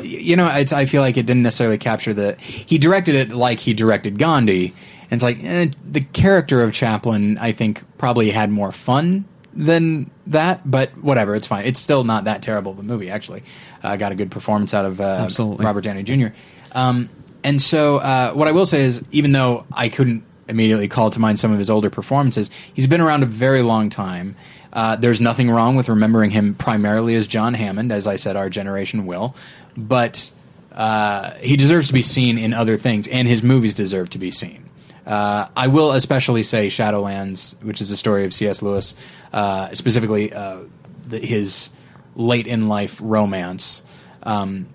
You 0.02 0.36
know, 0.36 0.48
it's, 0.48 0.72
I 0.72 0.86
feel 0.86 1.02
like 1.02 1.16
it 1.16 1.26
didn't 1.26 1.42
necessarily 1.42 1.78
capture 1.78 2.14
the. 2.14 2.36
He 2.36 2.78
directed 2.78 3.14
it 3.14 3.30
like 3.30 3.58
he 3.58 3.74
directed 3.74 4.18
Gandhi, 4.18 4.74
and 5.10 5.12
it's 5.12 5.22
like 5.22 5.42
eh, 5.42 5.68
the 5.84 6.00
character 6.00 6.62
of 6.62 6.72
Chaplin. 6.72 7.38
I 7.38 7.52
think 7.52 7.82
probably 7.98 8.30
had 8.30 8.50
more 8.50 8.72
fun 8.72 9.24
than 9.52 10.10
that, 10.28 10.68
but 10.68 10.96
whatever, 10.98 11.34
it's 11.34 11.46
fine. 11.46 11.66
It's 11.66 11.80
still 11.80 12.04
not 12.04 12.24
that 12.24 12.42
terrible 12.42 12.72
of 12.72 12.78
a 12.78 12.82
movie. 12.82 13.10
Actually, 13.10 13.42
uh, 13.82 13.96
got 13.96 14.12
a 14.12 14.14
good 14.14 14.30
performance 14.30 14.74
out 14.74 14.84
of 14.84 15.00
uh, 15.00 15.04
Absolutely. 15.04 15.64
Robert 15.64 15.82
Downey 15.82 16.02
Jr. 16.02 16.28
Um, 16.72 17.08
and 17.42 17.60
so, 17.60 17.96
uh, 17.96 18.32
what 18.32 18.48
I 18.48 18.52
will 18.52 18.66
say 18.66 18.82
is, 18.82 19.02
even 19.10 19.32
though 19.32 19.66
I 19.72 19.88
couldn't 19.88 20.24
immediately 20.48 20.88
call 20.88 21.10
to 21.10 21.18
mind 21.18 21.38
some 21.38 21.52
of 21.52 21.58
his 21.58 21.70
older 21.70 21.90
performances, 21.90 22.50
he's 22.74 22.86
been 22.86 23.00
around 23.00 23.22
a 23.22 23.26
very 23.26 23.62
long 23.62 23.90
time. 23.90 24.36
Uh, 24.72 24.96
there's 24.96 25.20
nothing 25.20 25.50
wrong 25.50 25.74
with 25.74 25.88
remembering 25.88 26.30
him 26.30 26.54
primarily 26.54 27.14
as 27.14 27.26
John 27.26 27.54
Hammond, 27.54 27.90
as 27.90 28.06
I 28.06 28.16
said, 28.16 28.36
our 28.36 28.48
generation 28.48 29.06
will. 29.06 29.34
But 29.76 30.30
uh, 30.72 31.32
he 31.34 31.56
deserves 31.56 31.88
to 31.88 31.92
be 31.92 32.02
seen 32.02 32.38
in 32.38 32.52
other 32.52 32.76
things, 32.76 33.08
and 33.08 33.26
his 33.26 33.42
movies 33.42 33.74
deserve 33.74 34.10
to 34.10 34.18
be 34.18 34.30
seen. 34.30 34.68
Uh, 35.06 35.48
I 35.56 35.68
will 35.68 35.92
especially 35.92 36.42
say 36.42 36.68
Shadowlands, 36.68 37.60
which 37.62 37.80
is 37.80 37.90
the 37.90 37.96
story 37.96 38.24
of 38.24 38.32
C.S. 38.32 38.62
Lewis, 38.62 38.94
uh, 39.32 39.74
specifically 39.74 40.32
uh, 40.32 40.60
the, 41.02 41.18
his 41.18 41.70
late 42.14 42.46
in 42.46 42.68
life 42.68 42.98
romance. 43.02 43.82
Um, 44.22 44.68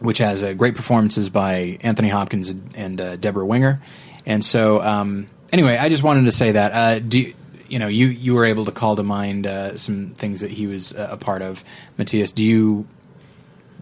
which 0.00 0.18
has 0.18 0.42
uh, 0.42 0.52
great 0.52 0.74
performances 0.74 1.30
by 1.30 1.78
Anthony 1.80 2.08
Hopkins 2.08 2.50
and 2.74 3.00
uh, 3.00 3.16
Debra 3.16 3.46
Winger. 3.46 3.80
And 4.26 4.44
so, 4.44 4.82
um, 4.82 5.26
anyway, 5.50 5.78
I 5.78 5.88
just 5.88 6.02
wanted 6.02 6.24
to 6.24 6.32
say 6.32 6.52
that. 6.52 7.08
Do 7.08 7.32
you, 7.68 7.78
know 7.78 7.86
you 7.86 8.08
you 8.08 8.34
were 8.34 8.44
able 8.44 8.66
to 8.66 8.72
call 8.72 8.96
to 8.96 9.02
mind 9.02 9.46
some 9.80 10.10
things 10.10 10.40
that 10.40 10.50
he 10.50 10.66
was 10.66 10.92
a 10.92 11.16
part 11.16 11.42
of, 11.42 11.64
Matthias? 11.96 12.32
Do 12.32 12.44
you 12.44 12.86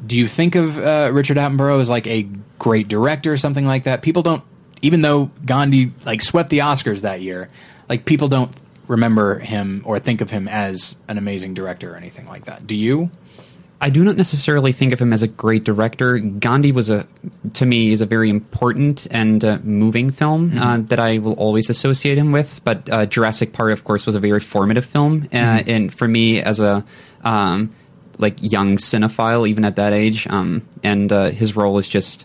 do 0.05 0.17
you 0.17 0.29
think 0.29 0.55
of 0.55 0.79
uh, 0.79 1.11
Richard 1.13 1.37
Attenborough 1.37 1.81
as 1.81 1.89
like 1.89 2.07
a 2.07 2.29
great 2.59 2.89
director 2.89 3.33
or 3.33 3.37
something 3.37 3.67
like 3.67 3.85
that? 3.85 4.03
People 4.03 4.23
don't, 4.23 4.43
even 4.83 5.03
though 5.03 5.31
Gandhi 5.45 5.93
like 6.05 6.23
swept 6.23 6.51
the 6.51 6.59
Oscars 6.59 7.03
that 7.03 7.21
year, 7.21 7.49
like 7.89 8.05
people 8.05 8.29
don't 8.29 8.53
remember 8.89 9.39
him 9.39 9.83
or 9.85 9.99
think 9.99 10.21
of 10.21 10.31
him 10.31 10.49
as 10.49 10.97
an 11.09 11.19
amazing 11.19 11.55
director 11.55 11.95
or 11.95 11.97
anything 11.97 12.27
like 12.27 12.45
that. 12.45 12.67
Do 12.67 12.75
you? 12.75 13.11
I 13.81 13.91
do 13.91 14.05
not 14.05 14.17
necessarily 14.17 14.71
think 14.71 14.93
of 14.93 15.01
him 15.01 15.13
as 15.13 15.25
a 15.25 15.27
great 15.27 15.65
director. 15.65 16.17
Gandhi 16.19 16.71
was 16.71 16.89
a, 16.89 17.05
to 17.55 17.67
me, 17.67 17.91
is 17.91 18.01
a 18.01 18.07
very 18.07 18.31
important 18.31 19.09
and 19.11 19.45
uh, 19.45 19.59
moving 19.65 20.13
film 20.13 20.57
uh, 20.57 20.79
that 20.83 21.01
I 21.01 21.19
will 21.19 21.33
always 21.33 21.69
associate 21.69 22.17
him 22.17 22.31
with. 22.31 22.61
But 22.63 22.89
uh, 22.89 23.07
Jurassic 23.07 23.53
Park, 23.53 23.73
of 23.73 23.83
course, 23.83 24.07
was 24.07 24.15
a 24.15 24.21
very 24.21 24.39
formative 24.39 24.85
film, 24.85 25.29
uh, 25.33 25.65
and 25.67 25.93
for 25.93 26.07
me 26.07 26.41
as 26.41 26.61
a 26.61 26.85
um, 27.25 27.75
like 28.19 28.37
young 28.41 28.77
cinephile, 28.77 29.49
even 29.49 29.65
at 29.65 29.77
that 29.77 29.93
age, 29.93 30.27
um, 30.29 30.67
and 30.83 31.11
uh, 31.13 31.31
his 31.31 31.57
role 31.57 31.79
is 31.79 31.89
just 31.89 32.25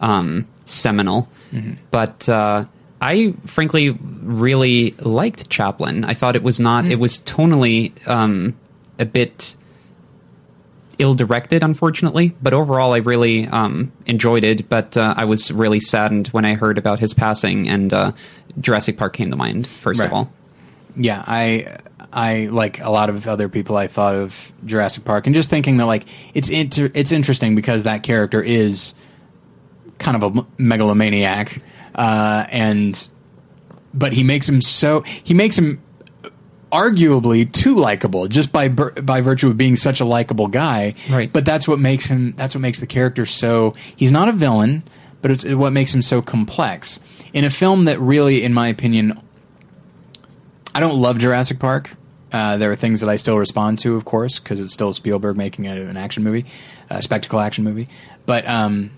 um, 0.00 0.46
seminal. 0.64 1.28
But 1.90 2.28
uh, 2.28 2.66
I 3.00 3.34
frankly 3.46 3.90
really 3.90 4.90
liked 4.98 5.48
Chaplin. 5.48 6.04
I 6.04 6.12
thought 6.14 6.36
it 6.36 6.42
was 6.42 6.60
not. 6.60 6.84
It 6.86 6.98
was 6.98 7.18
tonally 7.22 7.92
um, 8.06 8.54
a 8.98 9.06
bit 9.06 9.56
ill 10.98 11.14
directed, 11.14 11.62
unfortunately. 11.62 12.34
But 12.42 12.52
overall, 12.52 12.92
I 12.92 12.98
really 12.98 13.46
um, 13.46 13.92
enjoyed 14.06 14.44
it. 14.44 14.68
But 14.68 14.96
uh, 14.96 15.14
I 15.16 15.24
was 15.24 15.50
really 15.50 15.80
saddened 15.80 16.28
when 16.28 16.44
I 16.44 16.54
heard 16.54 16.76
about 16.76 16.98
his 16.98 17.14
passing, 17.14 17.68
and 17.68 17.92
uh, 17.94 18.12
Jurassic 18.60 18.98
Park 18.98 19.14
came 19.14 19.30
to 19.30 19.36
mind 19.36 19.66
first 19.66 20.00
Right. 20.00 20.06
of 20.06 20.12
all. 20.12 20.32
yeah, 20.96 21.22
I 21.26 21.78
I 22.12 22.46
like 22.46 22.80
a 22.80 22.90
lot 22.90 23.10
of 23.10 23.26
other 23.28 23.48
people. 23.48 23.76
I 23.76 23.86
thought 23.86 24.14
of 24.14 24.52
Jurassic 24.64 25.04
Park 25.04 25.26
and 25.26 25.34
just 25.34 25.50
thinking 25.50 25.76
that 25.76 25.86
like 25.86 26.06
it's 26.34 26.48
inter- 26.48 26.90
it's 26.94 27.12
interesting 27.12 27.54
because 27.54 27.84
that 27.84 28.02
character 28.02 28.42
is 28.42 28.94
kind 29.98 30.22
of 30.22 30.36
a 30.36 30.46
megalomaniac, 30.56 31.60
uh, 31.94 32.46
and 32.50 33.08
but 33.92 34.12
he 34.12 34.22
makes 34.22 34.48
him 34.48 34.62
so 34.62 35.02
he 35.02 35.34
makes 35.34 35.58
him 35.58 35.82
arguably 36.70 37.50
too 37.50 37.74
likable 37.74 38.28
just 38.28 38.52
by 38.52 38.68
by 38.68 39.20
virtue 39.20 39.48
of 39.48 39.56
being 39.56 39.76
such 39.76 40.00
a 40.00 40.04
likable 40.04 40.48
guy. 40.48 40.94
Right. 41.10 41.32
But 41.32 41.44
that's 41.44 41.68
what 41.68 41.78
makes 41.78 42.06
him. 42.06 42.32
That's 42.32 42.54
what 42.54 42.60
makes 42.60 42.80
the 42.80 42.86
character 42.86 43.26
so. 43.26 43.74
He's 43.94 44.12
not 44.12 44.28
a 44.28 44.32
villain, 44.32 44.82
but 45.20 45.30
it's 45.30 45.44
what 45.44 45.72
makes 45.72 45.94
him 45.94 46.02
so 46.02 46.22
complex 46.22 47.00
in 47.32 47.44
a 47.44 47.50
film 47.50 47.84
that 47.84 48.00
really, 48.00 48.42
in 48.42 48.54
my 48.54 48.68
opinion, 48.68 49.20
I 50.74 50.80
don't 50.80 50.96
love 50.96 51.18
Jurassic 51.18 51.58
Park. 51.58 51.90
Uh, 52.30 52.58
there 52.58 52.70
are 52.70 52.76
things 52.76 53.00
that 53.00 53.08
I 53.08 53.16
still 53.16 53.38
respond 53.38 53.78
to, 53.80 53.96
of 53.96 54.04
course, 54.04 54.38
because 54.38 54.60
it's 54.60 54.72
still 54.74 54.92
Spielberg 54.92 55.36
making 55.36 55.66
a, 55.66 55.72
an 55.72 55.96
action 55.96 56.22
movie, 56.22 56.44
a 56.90 57.00
spectacle 57.00 57.40
action 57.40 57.64
movie. 57.64 57.88
But 58.26 58.46
um, 58.46 58.90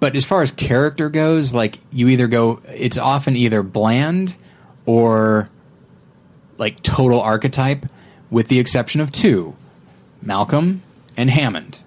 but 0.00 0.16
as 0.16 0.24
far 0.24 0.42
as 0.42 0.50
character 0.50 1.08
goes, 1.08 1.54
like 1.54 1.78
you 1.92 2.08
either 2.08 2.26
go, 2.26 2.60
it's 2.68 2.98
often 2.98 3.36
either 3.36 3.62
bland 3.62 4.36
or 4.84 5.48
like 6.58 6.82
total 6.82 7.20
archetype, 7.20 7.86
with 8.30 8.48
the 8.48 8.58
exception 8.58 9.00
of 9.00 9.12
two, 9.12 9.54
Malcolm 10.20 10.82
and 11.16 11.30
Hammond. 11.30 11.78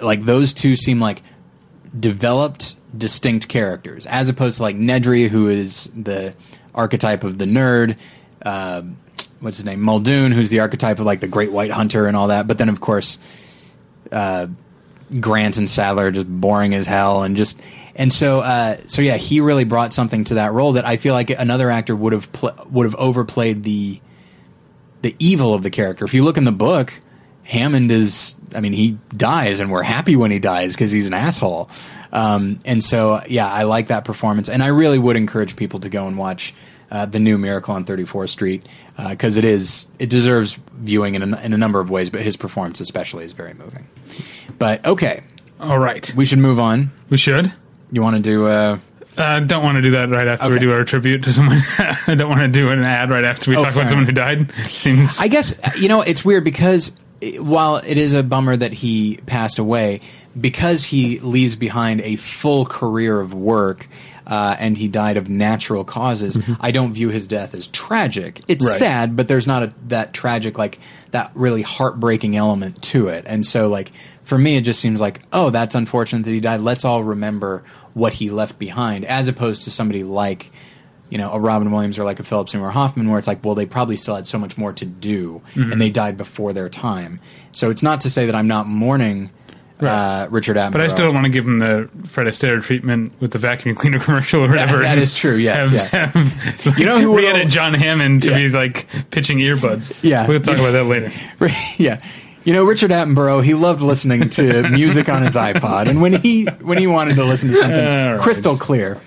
like 0.00 0.24
those 0.24 0.52
two 0.52 0.76
seem 0.76 1.00
like 1.00 1.22
developed, 1.98 2.76
distinct 2.96 3.48
characters, 3.48 4.06
as 4.06 4.28
opposed 4.28 4.56
to 4.56 4.62
like 4.62 4.76
Nedry, 4.76 5.28
who 5.28 5.48
is 5.48 5.90
the 5.94 6.34
archetype 6.74 7.24
of 7.24 7.38
the 7.38 7.44
nerd. 7.44 7.96
Uh, 8.42 8.82
what's 9.40 9.58
his 9.58 9.66
name? 9.66 9.80
Muldoon, 9.80 10.32
who's 10.32 10.50
the 10.50 10.60
archetype 10.60 10.98
of 10.98 11.06
like 11.06 11.20
the 11.20 11.28
great 11.28 11.52
white 11.52 11.70
hunter 11.70 12.06
and 12.06 12.16
all 12.16 12.28
that. 12.28 12.46
But 12.46 12.58
then, 12.58 12.68
of 12.68 12.80
course, 12.80 13.18
uh, 14.12 14.46
Grant 15.18 15.56
and 15.56 15.68
Sattler 15.68 16.10
just 16.10 16.28
boring 16.28 16.74
as 16.74 16.86
hell, 16.86 17.22
and 17.22 17.36
just 17.36 17.60
and 17.96 18.12
so 18.12 18.40
uh, 18.40 18.78
so 18.86 19.02
yeah, 19.02 19.16
he 19.16 19.40
really 19.40 19.64
brought 19.64 19.92
something 19.92 20.24
to 20.24 20.34
that 20.34 20.52
role 20.52 20.72
that 20.72 20.86
I 20.86 20.96
feel 20.96 21.14
like 21.14 21.30
another 21.30 21.70
actor 21.70 21.96
would 21.96 22.12
have 22.12 22.32
pl- 22.32 22.66
would 22.70 22.84
have 22.84 22.94
overplayed 22.96 23.64
the 23.64 24.00
the 25.02 25.16
evil 25.18 25.54
of 25.54 25.62
the 25.62 25.70
character. 25.70 26.04
If 26.04 26.14
you 26.14 26.24
look 26.24 26.36
in 26.36 26.44
the 26.44 26.52
book, 26.52 26.92
Hammond 27.42 27.90
is, 27.90 28.34
I 28.54 28.60
mean, 28.60 28.72
he 28.72 28.98
dies, 29.16 29.60
and 29.60 29.70
we're 29.70 29.82
happy 29.82 30.14
when 30.14 30.30
he 30.30 30.38
dies 30.38 30.74
because 30.74 30.90
he's 30.90 31.06
an 31.06 31.14
asshole. 31.14 31.70
Um, 32.12 32.60
and 32.64 32.82
so, 32.82 33.22
yeah, 33.26 33.50
I 33.50 33.64
like 33.64 33.88
that 33.88 34.04
performance, 34.04 34.48
and 34.48 34.62
I 34.62 34.68
really 34.68 34.98
would 34.98 35.16
encourage 35.16 35.56
people 35.56 35.80
to 35.80 35.88
go 35.88 36.06
and 36.06 36.18
watch 36.18 36.54
uh, 36.90 37.06
the 37.06 37.20
new 37.20 37.38
Miracle 37.38 37.74
on 37.74 37.84
34th 37.84 38.30
Street 38.30 38.66
because 39.10 39.36
it 39.36 39.44
is 39.44 39.86
it 39.98 40.10
deserves 40.10 40.58
viewing 40.74 41.14
in 41.14 41.34
a, 41.34 41.40
in 41.40 41.52
a 41.52 41.58
number 41.58 41.80
of 41.80 41.88
ways, 41.90 42.10
but 42.10 42.20
his 42.22 42.36
performance 42.36 42.80
especially 42.80 43.24
is 43.24 43.32
very 43.32 43.54
moving. 43.54 43.86
But 44.58 44.84
okay, 44.84 45.22
All 45.58 45.78
right. 45.78 46.12
we 46.16 46.26
should 46.26 46.38
move 46.40 46.58
on. 46.58 46.90
We 47.08 47.16
should. 47.16 47.52
You 47.92 48.02
want 48.02 48.16
to 48.16 48.22
do? 48.22 48.46
Uh, 48.46 48.78
Uh, 49.16 49.40
don't 49.40 49.62
want 49.64 49.76
to 49.76 49.82
do 49.82 49.90
that 49.92 50.08
right 50.10 50.28
after 50.28 50.50
we 50.50 50.58
do 50.58 50.72
our 50.72 50.84
tribute 50.84 51.22
to 51.24 51.32
someone. 51.32 51.58
I 52.06 52.14
don't 52.14 52.28
want 52.28 52.40
to 52.42 52.48
do 52.48 52.68
an 52.70 52.82
ad 52.82 53.10
right 53.10 53.24
after 53.24 53.50
we 53.50 53.56
Oh, 53.56 53.64
talk 53.64 53.74
about 53.74 53.88
someone 53.88 54.06
who 54.06 54.12
died. 54.12 54.52
Seems 54.64 55.18
I 55.18 55.28
guess 55.28 55.54
you 55.78 55.88
know 55.88 56.02
it's 56.02 56.24
weird 56.24 56.44
because 56.44 56.92
eh, 57.22 57.36
while 57.38 57.76
it 57.76 57.96
is 57.98 58.14
a 58.14 58.22
bummer 58.22 58.56
that 58.56 58.72
he 58.72 59.18
passed 59.26 59.58
away, 59.58 60.00
because 60.40 60.84
he 60.84 61.18
leaves 61.20 61.56
behind 61.56 62.00
a 62.02 62.16
full 62.16 62.64
career 62.66 63.20
of 63.20 63.34
work. 63.34 63.88
Uh, 64.30 64.54
and 64.60 64.78
he 64.78 64.86
died 64.86 65.16
of 65.16 65.28
natural 65.28 65.82
causes. 65.84 66.38
I 66.60 66.70
don't 66.70 66.94
view 66.94 67.08
his 67.08 67.26
death 67.26 67.52
as 67.52 67.66
tragic. 67.66 68.40
It's 68.46 68.64
Right. 68.64 68.78
sad, 68.78 69.16
but 69.16 69.26
there's 69.26 69.46
not 69.48 69.64
a, 69.64 69.72
that 69.88 70.14
tragic, 70.14 70.56
like 70.56 70.78
that 71.10 71.32
really 71.34 71.62
heartbreaking 71.62 72.36
element 72.36 72.80
to 72.82 73.08
it. 73.08 73.24
And 73.26 73.44
so, 73.44 73.66
like 73.66 73.90
for 74.22 74.38
me, 74.38 74.56
it 74.56 74.60
just 74.62 74.78
seems 74.80 75.00
like, 75.00 75.22
oh, 75.32 75.50
that's 75.50 75.74
unfortunate 75.74 76.24
that 76.26 76.30
he 76.30 76.38
died. 76.38 76.60
Let's 76.60 76.84
all 76.84 77.02
remember 77.02 77.64
what 77.92 78.12
he 78.12 78.30
left 78.30 78.56
behind, 78.56 79.04
as 79.04 79.26
opposed 79.26 79.62
to 79.62 79.70
somebody 79.72 80.04
like 80.04 80.52
you 81.08 81.18
know, 81.18 81.32
a 81.32 81.40
Robin 81.40 81.72
Williams 81.72 81.98
or 81.98 82.04
like 82.04 82.20
a 82.20 82.22
Philip 82.22 82.48
Seymour 82.48 82.70
Hoffman, 82.70 83.08
where 83.10 83.18
it's 83.18 83.26
like, 83.26 83.44
well, 83.44 83.56
they 83.56 83.66
probably 83.66 83.96
still 83.96 84.14
had 84.14 84.28
so 84.28 84.38
much 84.38 84.56
more 84.56 84.72
to 84.74 84.84
do, 84.86 85.42
Mm-hmm. 85.56 85.72
and 85.72 85.82
they 85.82 85.90
died 85.90 86.16
before 86.16 86.52
their 86.52 86.68
time. 86.68 87.18
So 87.50 87.68
it's 87.68 87.82
not 87.82 88.02
to 88.02 88.10
say 88.10 88.26
that 88.26 88.34
I'm 88.36 88.46
not 88.46 88.68
mourning 88.68 89.30
uh, 89.82 90.28
Richard 90.30 90.56
Attenborough. 90.56 90.72
But 90.72 90.80
I 90.82 90.86
still 90.88 91.06
don't 91.06 91.14
want 91.14 91.24
to 91.26 91.30
give 91.30 91.46
him 91.46 91.58
the 91.58 91.88
Fred 92.08 92.26
Astaire 92.26 92.62
treatment 92.62 93.12
with 93.20 93.32
the 93.32 93.38
vacuum 93.38 93.74
cleaner 93.74 93.98
commercial 94.04 94.44
or 94.44 94.48
whatever. 94.48 94.80
that 94.80 94.98
is 94.98 95.14
true, 95.14 95.36
yes, 95.36 95.72
yes. 95.72 95.92
have, 96.64 96.78
You 96.78 96.86
know 96.86 97.00
who 97.00 97.12
we 97.12 97.24
will- 97.24 97.46
John 97.48 97.74
Hammond 97.74 98.22
to 98.24 98.30
Yeah. 98.30 98.36
be 98.36 98.48
like 98.48 98.86
pitching 99.10 99.38
earbuds. 99.38 99.92
Yeah. 100.02 100.26
we'll 100.26 100.40
talk 100.40 100.58
about 100.58 100.72
that 100.72 100.84
later. 100.84 101.12
yeah. 101.76 102.00
You 102.44 102.54
know, 102.54 102.64
Richard 102.64 102.90
Attenborough, 102.90 103.44
he 103.44 103.52
loved 103.54 103.82
listening 103.82 104.30
to 104.30 104.68
music 104.70 105.08
on 105.10 105.22
his 105.22 105.34
iPod, 105.34 105.88
and 105.88 106.00
when 106.00 106.14
he 106.14 106.44
when 106.44 106.78
he 106.78 106.86
wanted 106.86 107.16
to 107.16 107.24
listen 107.24 107.50
to 107.50 107.54
something 107.54 107.84
right. 107.84 108.18
crystal 108.18 108.56
clear. 108.56 108.98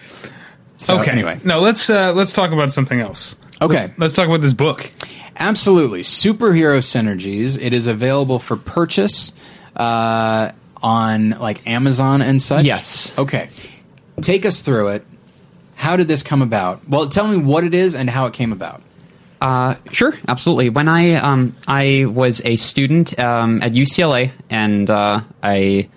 So 0.78 1.00
okay. 1.00 1.10
anyway, 1.12 1.40
no, 1.44 1.60
let's 1.60 1.90
uh, 1.90 2.14
let's 2.14 2.32
talk 2.32 2.52
about 2.52 2.72
something 2.72 3.00
else. 3.00 3.36
okay. 3.60 3.92
Let's 3.98 4.14
talk 4.14 4.28
about 4.28 4.42
this 4.42 4.54
book. 4.54 4.92
Absolutely. 5.36 6.02
Superhero 6.02 6.78
Synergies. 6.78 7.60
It 7.60 7.74
is 7.74 7.88
available 7.88 8.38
for 8.38 8.56
purchase 8.56 9.32
uh, 9.76 10.52
on 10.84 11.32
like 11.32 11.66
Amazon 11.66 12.22
and 12.22 12.42
such. 12.42 12.66
Yes. 12.66 13.14
Okay. 13.18 13.50
Take 14.22 14.46
us 14.46 14.62
through 14.62 14.90
it. 14.90 15.06
How 15.76 15.96
did 15.96 16.08
this 16.08 16.22
come 16.22 16.42
about? 16.42 16.88
Well, 16.88 17.10
tell 17.10 17.28
me 17.28 17.38
what 17.38 17.64
it 17.64 17.74
is 17.74 17.96
and 17.96 18.10
how 18.10 18.26
it 18.28 18.34
came 18.34 18.52
about. 18.52 18.82
Uh, 19.42 19.76
sure, 19.92 20.14
absolutely. 20.28 20.70
When 20.70 20.88
I 20.88 21.16
um, 21.16 21.56
I 21.68 22.06
was 22.08 22.42
a 22.46 22.56
student 22.56 23.20
um, 23.20 23.62
at 23.62 23.74
UCLA, 23.74 24.32
and 24.50 24.90
uh, 24.90 25.22
I 25.42 25.90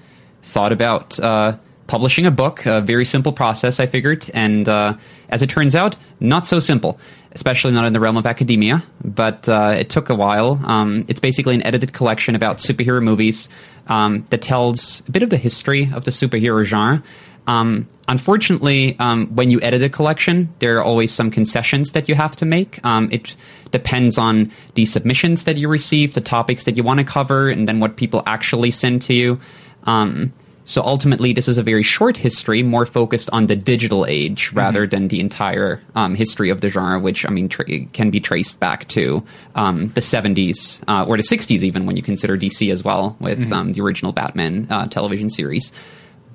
thought 0.42 0.72
about 0.72 1.20
uh, 1.20 1.56
publishing 1.86 2.26
a 2.26 2.32
book. 2.32 2.66
A 2.66 2.80
very 2.80 3.04
simple 3.04 3.32
process, 3.32 3.78
I 3.78 3.86
figured, 3.86 4.28
and 4.34 4.68
uh, 4.68 4.96
as 5.28 5.42
it 5.42 5.50
turns 5.50 5.76
out, 5.76 5.96
not 6.18 6.46
so 6.48 6.58
simple. 6.58 6.98
Especially 7.36 7.70
not 7.70 7.84
in 7.84 7.92
the 7.92 8.00
realm 8.00 8.16
of 8.16 8.24
academia, 8.24 8.82
but 9.04 9.46
uh, 9.46 9.74
it 9.76 9.90
took 9.90 10.08
a 10.08 10.14
while. 10.14 10.58
Um, 10.64 11.04
it's 11.06 11.20
basically 11.20 11.54
an 11.54 11.66
edited 11.66 11.92
collection 11.92 12.34
about 12.34 12.58
superhero 12.58 13.02
movies 13.02 13.50
um, 13.88 14.24
that 14.30 14.40
tells 14.40 15.02
a 15.06 15.10
bit 15.10 15.22
of 15.22 15.28
the 15.28 15.36
history 15.36 15.90
of 15.94 16.04
the 16.04 16.10
superhero 16.10 16.64
genre. 16.64 17.02
Um, 17.46 17.88
unfortunately, 18.08 18.96
um, 18.98 19.26
when 19.36 19.50
you 19.50 19.60
edit 19.60 19.82
a 19.82 19.90
collection, 19.90 20.48
there 20.60 20.78
are 20.78 20.82
always 20.82 21.12
some 21.12 21.30
concessions 21.30 21.92
that 21.92 22.08
you 22.08 22.14
have 22.14 22.36
to 22.36 22.46
make. 22.46 22.82
Um, 22.86 23.10
it 23.12 23.36
depends 23.70 24.16
on 24.16 24.50
the 24.72 24.86
submissions 24.86 25.44
that 25.44 25.58
you 25.58 25.68
receive, 25.68 26.14
the 26.14 26.22
topics 26.22 26.64
that 26.64 26.78
you 26.78 26.82
want 26.82 27.00
to 27.00 27.04
cover, 27.04 27.50
and 27.50 27.68
then 27.68 27.80
what 27.80 27.98
people 27.98 28.22
actually 28.24 28.70
send 28.70 29.02
to 29.02 29.12
you. 29.12 29.38
Um, 29.84 30.32
so 30.66 30.82
ultimately, 30.82 31.32
this 31.32 31.48
is 31.48 31.56
a 31.56 31.62
very 31.62 31.82
short 31.82 32.18
history, 32.18 32.62
more 32.62 32.84
focused 32.84 33.30
on 33.32 33.46
the 33.46 33.56
digital 33.56 34.04
age 34.04 34.52
rather 34.52 34.86
than 34.86 35.08
the 35.08 35.20
entire 35.20 35.80
um, 35.94 36.14
history 36.14 36.50
of 36.50 36.60
the 36.60 36.68
genre, 36.68 37.00
which 37.00 37.24
I 37.24 37.30
mean 37.30 37.48
tra- 37.48 37.86
can 37.94 38.10
be 38.10 38.20
traced 38.20 38.60
back 38.60 38.86
to 38.88 39.24
um, 39.54 39.88
the 39.94 40.02
70s 40.02 40.82
uh, 40.86 41.06
or 41.06 41.16
the 41.16 41.22
60s, 41.22 41.62
even 41.62 41.86
when 41.86 41.96
you 41.96 42.02
consider 42.02 42.36
DC 42.36 42.70
as 42.70 42.84
well, 42.84 43.16
with 43.20 43.50
um, 43.52 43.72
the 43.72 43.80
original 43.80 44.12
Batman 44.12 44.66
uh, 44.68 44.86
television 44.88 45.30
series 45.30 45.72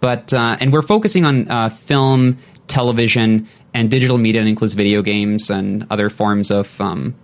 but 0.01 0.33
uh, 0.33 0.57
and 0.59 0.73
we're 0.73 0.81
focusing 0.81 1.25
on 1.25 1.49
uh, 1.49 1.69
film, 1.69 2.37
television, 2.67 3.47
and 3.73 3.89
digital 3.89 4.17
media. 4.17 4.41
That 4.41 4.47
includes 4.47 4.73
video 4.73 5.01
games 5.01 5.49
and 5.49 5.87
other 5.89 6.09
forms 6.09 6.51
of 6.51 6.81
um, 6.81 7.15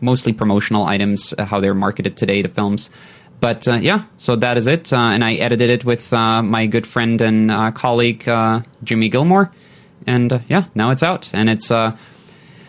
mostly 0.00 0.32
promotional 0.32 0.84
items, 0.84 1.34
uh, 1.36 1.46
how 1.46 1.58
they're 1.58 1.74
marketed 1.74 2.16
today 2.16 2.42
to 2.42 2.48
films. 2.48 2.90
But 3.40 3.68
uh, 3.68 3.74
yeah, 3.74 4.04
so 4.16 4.34
that 4.36 4.56
is 4.56 4.66
it, 4.66 4.92
uh, 4.92 4.96
and 4.96 5.22
I 5.22 5.34
edited 5.34 5.70
it 5.70 5.84
with 5.84 6.12
uh, 6.12 6.42
my 6.42 6.66
good 6.66 6.86
friend 6.86 7.20
and 7.20 7.50
uh, 7.50 7.70
colleague 7.70 8.28
uh, 8.28 8.62
Jimmy 8.82 9.08
Gilmore, 9.08 9.50
and 10.06 10.32
uh, 10.32 10.38
yeah, 10.48 10.64
now 10.74 10.90
it's 10.90 11.02
out, 11.02 11.32
and 11.34 11.48
it's. 11.48 11.70
Uh, 11.70 11.96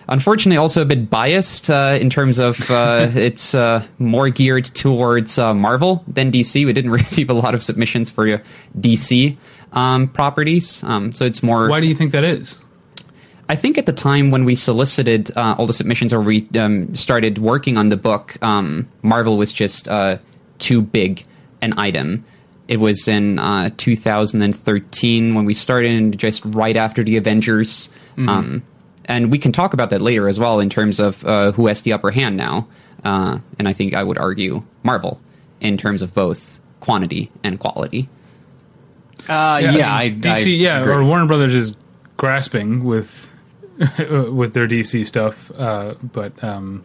Unfortunately, 0.10 0.58
also 0.58 0.82
a 0.82 0.86
bit 0.86 1.10
biased 1.10 1.70
uh, 1.70 1.98
in 2.00 2.10
terms 2.10 2.40
of 2.40 2.72
uh, 2.72 3.12
it's 3.16 3.54
uh, 3.54 3.86
more 4.00 4.30
geared 4.30 4.66
towards 4.66 5.38
uh, 5.38 5.54
Marvel 5.54 6.04
than 6.08 6.32
DC. 6.32 6.66
We 6.66 6.72
didn't 6.74 6.92
receive 7.04 7.30
a 7.30 7.34
lot 7.34 7.54
of 7.54 7.62
submissions 7.62 8.10
for 8.10 8.42
DC 8.80 9.36
um, 9.74 10.08
properties, 10.08 10.82
um, 10.84 11.12
so 11.12 11.26
it's 11.26 11.44
more. 11.44 11.70
Why 11.70 11.82
do 11.82 11.88
you 11.88 11.96
think 11.96 12.14
that 12.14 12.24
is? 12.24 12.60
I 13.50 13.56
think 13.56 13.78
at 13.78 13.86
the 13.86 13.94
time 13.94 14.30
when 14.32 14.44
we 14.44 14.56
solicited 14.56 15.32
uh, 15.38 15.56
all 15.58 15.68
the 15.68 15.74
submissions 15.74 16.14
or 16.14 16.22
we 16.22 16.48
um, 16.58 16.94
started 16.96 17.38
working 17.38 17.78
on 17.78 17.90
the 17.90 17.96
book, 17.96 18.42
um, 18.42 18.90
Marvel 19.04 19.38
was 19.38 19.54
just 19.54 19.88
uh, 19.88 20.18
too 20.60 20.82
big 20.82 21.26
an 21.62 21.78
item. 21.78 22.26
It 22.68 22.80
was 22.80 23.08
in 23.08 23.40
uh, 23.40 23.70
2013 23.78 25.36
when 25.36 25.46
we 25.46 25.54
started, 25.54 25.92
and 25.92 26.18
just 26.18 26.44
right 26.46 26.76
after 26.76 27.04
the 27.04 27.18
Avengers. 27.18 27.90
Um, 28.18 28.64
and 29.06 29.32
we 29.32 29.38
can 29.38 29.52
talk 29.52 29.74
about 29.74 29.90
that 29.92 30.02
later 30.02 30.28
as 30.28 30.40
well 30.40 30.60
in 30.60 30.70
terms 30.70 31.00
of 31.00 31.24
uh, 31.26 31.52
who 31.54 31.68
has 31.68 31.82
the 31.84 31.94
upper 31.94 32.12
hand 32.12 32.36
now. 32.36 32.68
Uh, 33.04 33.40
and 33.58 33.68
I 33.68 33.74
think 33.74 33.94
I 33.94 34.04
would 34.04 34.18
argue 34.18 34.64
Marvel 34.84 35.22
in 35.62 35.78
terms 35.78 36.02
of 36.02 36.14
both 36.14 36.60
quantity 36.80 37.32
and 37.44 37.60
quality. 37.60 38.10
Uh, 39.30 39.60
yeah, 39.62 39.94
I 39.94 40.04
I, 40.04 40.10
mean, 40.10 40.28
I 40.28 40.42
DC, 40.44 40.60
yeah, 40.60 40.82
agree. 40.82 40.94
or 40.94 41.04
Warner 41.04 41.26
Brothers 41.26 41.56
is 41.56 41.76
grasping 42.18 42.84
with 42.84 43.30
with 44.00 44.54
their 44.54 44.68
DC 44.68 45.06
stuff, 45.06 45.52
uh, 45.52 45.96
but 46.02 46.44
um, 46.44 46.84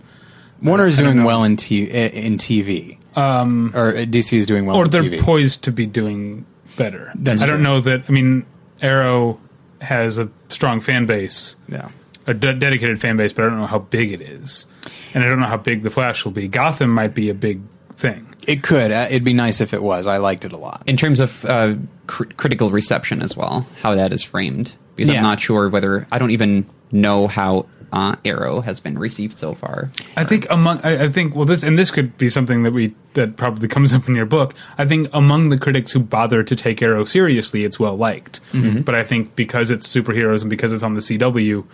Warner 0.62 0.86
is 0.86 0.96
doing 0.96 1.24
well 1.24 1.44
in 1.44 1.56
t- 1.56 1.84
in 1.90 2.38
TV. 2.38 2.98
Um, 3.16 3.72
or 3.74 3.88
uh, 3.90 3.98
DC 4.00 4.38
is 4.38 4.46
doing 4.46 4.64
well 4.64 4.76
or 4.76 4.88
they're 4.88 5.02
TV. 5.02 5.20
poised 5.20 5.64
to 5.64 5.72
be 5.72 5.84
doing 5.86 6.46
better. 6.76 7.12
That's 7.14 7.42
I 7.42 7.46
don't 7.46 7.56
true. 7.56 7.64
know 7.64 7.80
that. 7.82 8.04
I 8.08 8.12
mean, 8.12 8.46
Arrow 8.80 9.38
has 9.82 10.16
a 10.18 10.30
strong 10.48 10.80
fan 10.80 11.04
base, 11.04 11.56
yeah. 11.68 11.90
a 12.26 12.32
de- 12.32 12.54
dedicated 12.54 13.00
fan 13.00 13.16
base, 13.18 13.32
but 13.34 13.44
I 13.44 13.48
don't 13.48 13.58
know 13.58 13.66
how 13.66 13.80
big 13.80 14.12
it 14.12 14.20
is, 14.22 14.66
and 15.12 15.22
I 15.22 15.28
don't 15.28 15.40
know 15.40 15.46
how 15.46 15.56
big 15.58 15.82
the 15.82 15.90
Flash 15.90 16.24
will 16.24 16.32
be. 16.32 16.48
Gotham 16.48 16.88
might 16.90 17.14
be 17.14 17.28
a 17.28 17.34
big 17.34 17.60
thing. 17.96 18.26
It 18.46 18.62
could. 18.62 18.90
Uh, 18.90 19.06
it'd 19.10 19.24
be 19.24 19.34
nice 19.34 19.60
if 19.60 19.74
it 19.74 19.82
was. 19.82 20.06
I 20.06 20.16
liked 20.16 20.44
it 20.46 20.52
a 20.52 20.56
lot. 20.56 20.82
in 20.86 20.96
terms 20.96 21.20
of 21.20 21.44
uh, 21.44 21.74
cr- 22.06 22.24
critical 22.36 22.70
reception 22.70 23.20
as 23.22 23.36
well, 23.36 23.66
how 23.82 23.94
that 23.94 24.12
is 24.12 24.22
framed. 24.22 24.74
Because 24.96 25.10
Yeah. 25.10 25.18
I'm 25.18 25.22
not 25.24 25.38
sure 25.40 25.68
whether 25.68 26.06
I 26.10 26.18
don't 26.18 26.30
even 26.32 26.66
know 26.92 27.26
how 27.26 27.66
uh, 27.92 28.16
Arrow 28.24 28.60
has 28.62 28.80
been 28.80 28.98
received 28.98 29.38
so 29.38 29.54
far. 29.54 29.90
I 30.16 30.24
think 30.24 30.46
among 30.50 30.80
I, 30.82 31.04
I 31.04 31.08
think 31.10 31.34
well 31.34 31.44
this 31.44 31.62
and 31.62 31.78
this 31.78 31.90
could 31.90 32.16
be 32.18 32.28
something 32.28 32.62
that 32.62 32.72
we 32.72 32.94
that 33.14 33.36
probably 33.36 33.68
comes 33.68 33.92
up 33.92 34.08
in 34.08 34.14
your 34.14 34.24
book. 34.26 34.54
I 34.78 34.84
think 34.86 35.08
among 35.12 35.50
the 35.50 35.58
critics 35.58 35.92
who 35.92 36.00
bother 36.00 36.42
to 36.42 36.56
take 36.56 36.80
Arrow 36.82 37.04
seriously, 37.04 37.64
it's 37.64 37.78
well 37.78 37.96
liked. 37.96 38.40
But 38.84 38.94
I 38.94 39.04
think 39.04 39.36
because 39.36 39.70
it's 39.70 39.86
superheroes 39.86 40.40
and 40.40 40.48
because 40.48 40.72
it's 40.72 40.82
on 40.82 40.94
the 40.94 41.00
CW, 41.00 41.64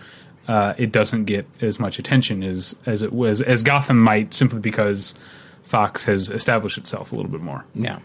uh, 0.49 0.73
it 0.77 0.91
doesn't 0.91 1.25
get 1.25 1.45
as 1.61 1.79
much 1.79 1.99
attention 1.99 2.43
as 2.43 2.75
as 2.85 3.01
it 3.01 3.13
was 3.13 3.41
as 3.41 3.63
Gotham 3.63 4.01
might 4.01 4.33
simply 4.33 4.59
because 4.59 5.15
Fox 5.63 6.03
has 6.05 6.29
established 6.29 6.77
itself 6.77 7.11
a 7.11 7.15
little 7.15 7.31
bit 7.31 7.41
more, 7.41 7.63
Yeah. 7.75 7.99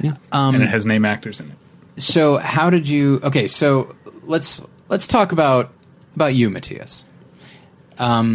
Yeah. 0.00 0.14
and 0.30 0.62
it 0.62 0.68
has 0.68 0.84
name 0.86 1.04
actors 1.06 1.40
in 1.40 1.50
it. 1.50 2.02
So 2.02 2.36
how 2.36 2.68
did 2.70 2.86
you? 2.88 3.18
Okay, 3.24 3.48
so 3.48 3.96
let's 4.24 4.62
let's 4.88 5.06
talk 5.06 5.32
about 5.32 5.72
about 6.14 6.34
you, 6.34 6.50
Matthias. 6.50 7.04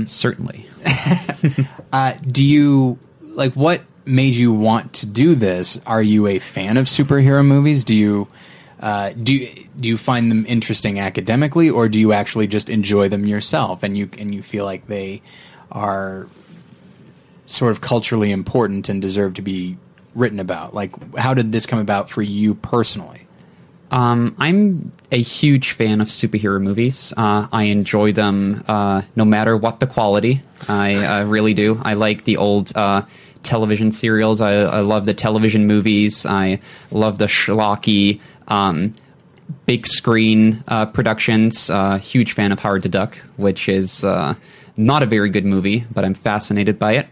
Certainly. 0.08 0.68
Uh, 1.94 2.14
do 2.26 2.42
you 2.42 2.98
like 3.22 3.52
what 3.54 3.84
made 4.06 4.34
you 4.34 4.54
want 4.54 4.94
to 4.94 5.06
do 5.06 5.36
this? 5.36 5.78
Are 5.86 6.02
you 6.02 6.26
a 6.28 6.40
fan 6.40 6.78
of 6.78 6.86
superhero 6.86 7.46
movies? 7.46 7.84
Do 7.84 7.94
you 7.94 8.30
uh, 8.80 9.12
do 9.12 9.34
you, 9.34 9.68
do 9.80 9.90
you 9.90 9.98
find 9.98 10.32
them 10.32 10.46
interesting 10.48 11.00
academically, 11.00 11.70
or 11.70 11.88
do 11.88 12.00
you 12.00 12.14
actually 12.14 12.48
just 12.48 12.70
enjoy 12.70 13.10
them 13.10 13.28
yourself 13.28 13.84
and 13.84 13.98
you 13.98 14.10
and 14.18 14.34
you 14.34 14.42
feel 14.42 14.66
like 14.66 14.88
they 14.88 15.22
are 15.72 16.28
sort 17.46 17.72
of 17.72 17.82
culturally 17.82 18.32
important 18.32 18.90
and 18.90 19.02
deserve 19.02 19.36
to 19.36 19.42
be 19.42 19.78
written 20.16 20.40
about? 20.40 20.74
Like, 20.74 21.16
how 21.16 21.34
did 21.34 21.52
this 21.52 21.66
come 21.66 21.80
about 21.80 22.10
for 22.10 22.24
you 22.24 22.56
personally? 22.56 23.21
Um, 23.92 24.36
I'm 24.40 24.94
a 25.12 25.22
huge 25.22 25.72
fan 25.72 26.00
of 26.00 26.08
superhero 26.08 26.62
movies. 26.62 27.14
Uh, 27.18 27.48
I 27.52 27.64
enjoy 27.64 28.14
them 28.14 28.64
uh, 28.68 29.02
no 29.18 29.26
matter 29.26 29.58
what 29.58 29.82
the 29.82 29.88
quality. 29.88 30.42
I 30.70 30.96
uh, 30.96 31.24
really 31.26 31.54
do. 31.54 31.80
I 31.84 31.96
like 31.96 32.24
the 32.24 32.38
old 32.38 32.76
uh, 32.76 33.04
television 33.44 33.92
serials. 33.92 34.40
I, 34.40 34.54
I 34.54 34.80
love 34.80 35.06
the 35.06 35.14
television 35.14 35.68
movies. 35.68 36.26
I 36.26 36.62
love 36.90 37.18
the 37.18 37.26
schlocky, 37.26 38.22
um, 38.48 38.94
big 39.66 39.86
screen 39.86 40.64
uh, 40.70 40.86
productions. 40.86 41.70
Uh, 41.70 41.98
huge 41.98 42.32
fan 42.32 42.54
of 42.54 42.60
Howard 42.60 42.84
the 42.84 42.90
Duck, 42.90 43.18
which 43.36 43.68
is 43.68 44.04
not 44.78 45.04
a 45.04 45.06
very 45.06 45.30
good 45.30 45.46
movie, 45.46 45.84
but 45.94 46.06
I'm 46.06 46.14
fascinated 46.14 46.80
by 46.80 46.94
it. 46.94 47.08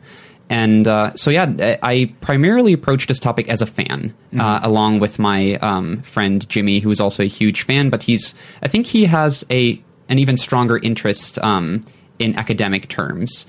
And 0.49 0.87
uh, 0.87 1.13
so, 1.15 1.29
yeah, 1.29 1.77
I 1.83 2.13
primarily 2.21 2.73
approached 2.73 3.07
this 3.07 3.19
topic 3.19 3.47
as 3.49 3.61
a 3.61 3.67
fan, 3.67 4.15
uh, 4.37 4.59
along 4.63 4.99
with 4.99 5.19
my 5.19 5.55
um, 5.55 6.01
friend 6.01 6.47
Jimmy, 6.49 6.79
who 6.79 6.89
is 6.89 6.99
also 6.99 7.21
a 7.21 7.27
huge 7.27 7.61
fan. 7.61 7.91
But 7.91 8.03
he's, 8.03 8.33
I 8.63 8.67
think, 8.67 8.87
he 8.87 9.05
has 9.05 9.45
a 9.51 9.81
an 10.09 10.17
even 10.17 10.37
stronger 10.37 10.79
interest 10.79 11.37
um, 11.39 11.81
in 12.17 12.35
academic 12.37 12.89
terms. 12.89 13.45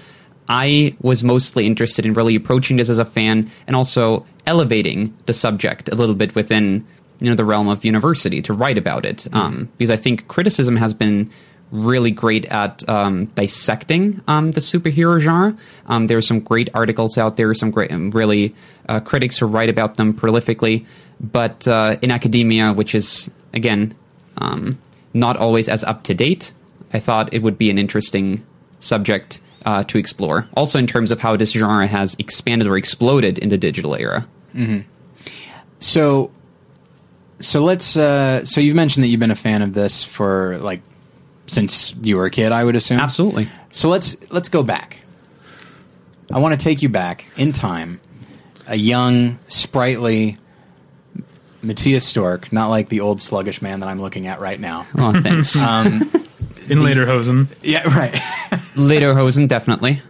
I 0.49 0.97
was 1.01 1.25
mostly 1.25 1.65
interested 1.65 2.05
in 2.05 2.13
really 2.13 2.35
approaching 2.35 2.77
this 2.77 2.91
as 2.91 2.99
a 2.99 3.05
fan 3.05 3.51
and 3.67 3.77
also 3.77 4.27
elevating 4.47 5.17
the 5.27 5.33
subject 5.33 5.89
a 5.89 5.95
little 5.95 6.15
bit 6.15 6.35
within 6.35 6.85
you 7.21 7.29
know 7.29 7.37
the 7.37 7.45
realm 7.45 7.69
of 7.69 7.85
university 7.85 8.43
to 8.43 8.53
write 8.53 8.79
about 8.79 9.05
it 9.05 9.27
um, 9.33 9.69
because 9.79 9.91
I 9.91 9.97
think 9.97 10.27
criticism 10.29 10.77
has 10.77 10.95
been 10.95 11.31
really 11.71 12.11
great 12.11 12.45
at 12.47 12.87
um, 12.89 13.27
dissecting 13.27 14.21
um, 14.27 14.53
the 14.53 14.61
superhero 14.61 15.21
genre. 15.21 15.57
Um, 15.87 16.11
are 16.11 16.21
some 16.21 16.41
great 16.41 16.69
articles 16.75 17.19
out 17.19 17.37
there, 17.37 17.53
some 17.55 17.71
great, 17.71 17.93
um, 17.93 18.11
really 18.11 18.55
uh, 18.89 19.01
critics 19.01 19.39
who 19.39 19.47
write 19.47 19.71
about 19.71 19.97
them 19.97 20.13
prolifically. 20.13 20.87
But 21.21 21.67
uh, 21.69 21.97
in 22.03 22.11
academia, 22.11 22.73
which 22.73 22.95
is 22.95 23.31
again 23.53 23.95
um, 24.39 24.79
not 25.15 25.37
always 25.37 25.69
as 25.69 25.85
up 25.85 26.03
to 26.05 26.15
date, 26.15 26.53
I 26.93 26.99
thought 26.99 27.33
it 27.33 27.43
would 27.43 27.59
be 27.59 27.71
an 27.71 27.79
interesting 27.79 28.45
subject 28.79 29.41
uh, 29.67 29.85
to 29.85 29.99
explore. 29.99 30.49
Also, 30.55 30.79
in 30.79 30.87
terms 30.87 31.11
of 31.11 31.21
how 31.21 31.37
this 31.37 31.53
genre 31.53 31.87
has 31.87 32.17
expanded 32.19 32.67
or 32.67 32.77
exploded 32.77 33.39
in 33.39 33.49
the 33.49 33.59
digital 33.59 33.95
era. 33.95 34.27
So, 35.79 36.31
so 37.41 37.63
let's. 37.63 37.97
Uh, 37.97 38.45
so 38.45 38.61
you've 38.61 38.77
mentioned 38.77 39.05
that 39.05 39.09
you've 39.09 39.21
been 39.21 39.31
a 39.31 39.37
fan 39.37 39.63
of 39.63 39.75
this 39.75 40.05
for 40.05 40.59
like 40.59 40.81
since 41.51 41.95
you 42.01 42.17
were 42.17 42.27
a 42.27 42.31
kid, 42.31 42.53
I 42.53 42.63
would 42.65 42.77
assume. 42.77 43.01
Absolutely. 43.01 43.49
So 43.73 43.89
let's 43.89 44.17
let's 44.31 44.49
go 44.49 44.63
back. 44.63 45.03
I 46.33 46.39
want 46.39 46.59
to 46.59 46.63
take 46.63 46.81
you 46.81 46.89
back 46.89 47.27
in 47.37 47.53
time, 47.53 48.01
a 48.69 48.77
young, 48.77 49.39
sprightly 49.49 50.37
Matthias 51.63 52.07
Stork, 52.07 52.53
not 52.53 52.69
like 52.69 52.89
the 52.89 53.01
old 53.01 53.21
sluggish 53.21 53.61
man 53.61 53.81
that 53.81 53.89
I'm 53.89 54.01
looking 54.01 54.29
at 54.29 54.41
right 54.41 54.59
now. 54.61 54.87
Oh, 54.97 55.21
thanks. 55.21 55.57
In 56.71 56.79
Lederhosen, 56.79 57.49
Yeah, 57.63 57.83
right. 57.89 58.13
Lederhosen, 58.77 59.49
definitely. 59.49 60.01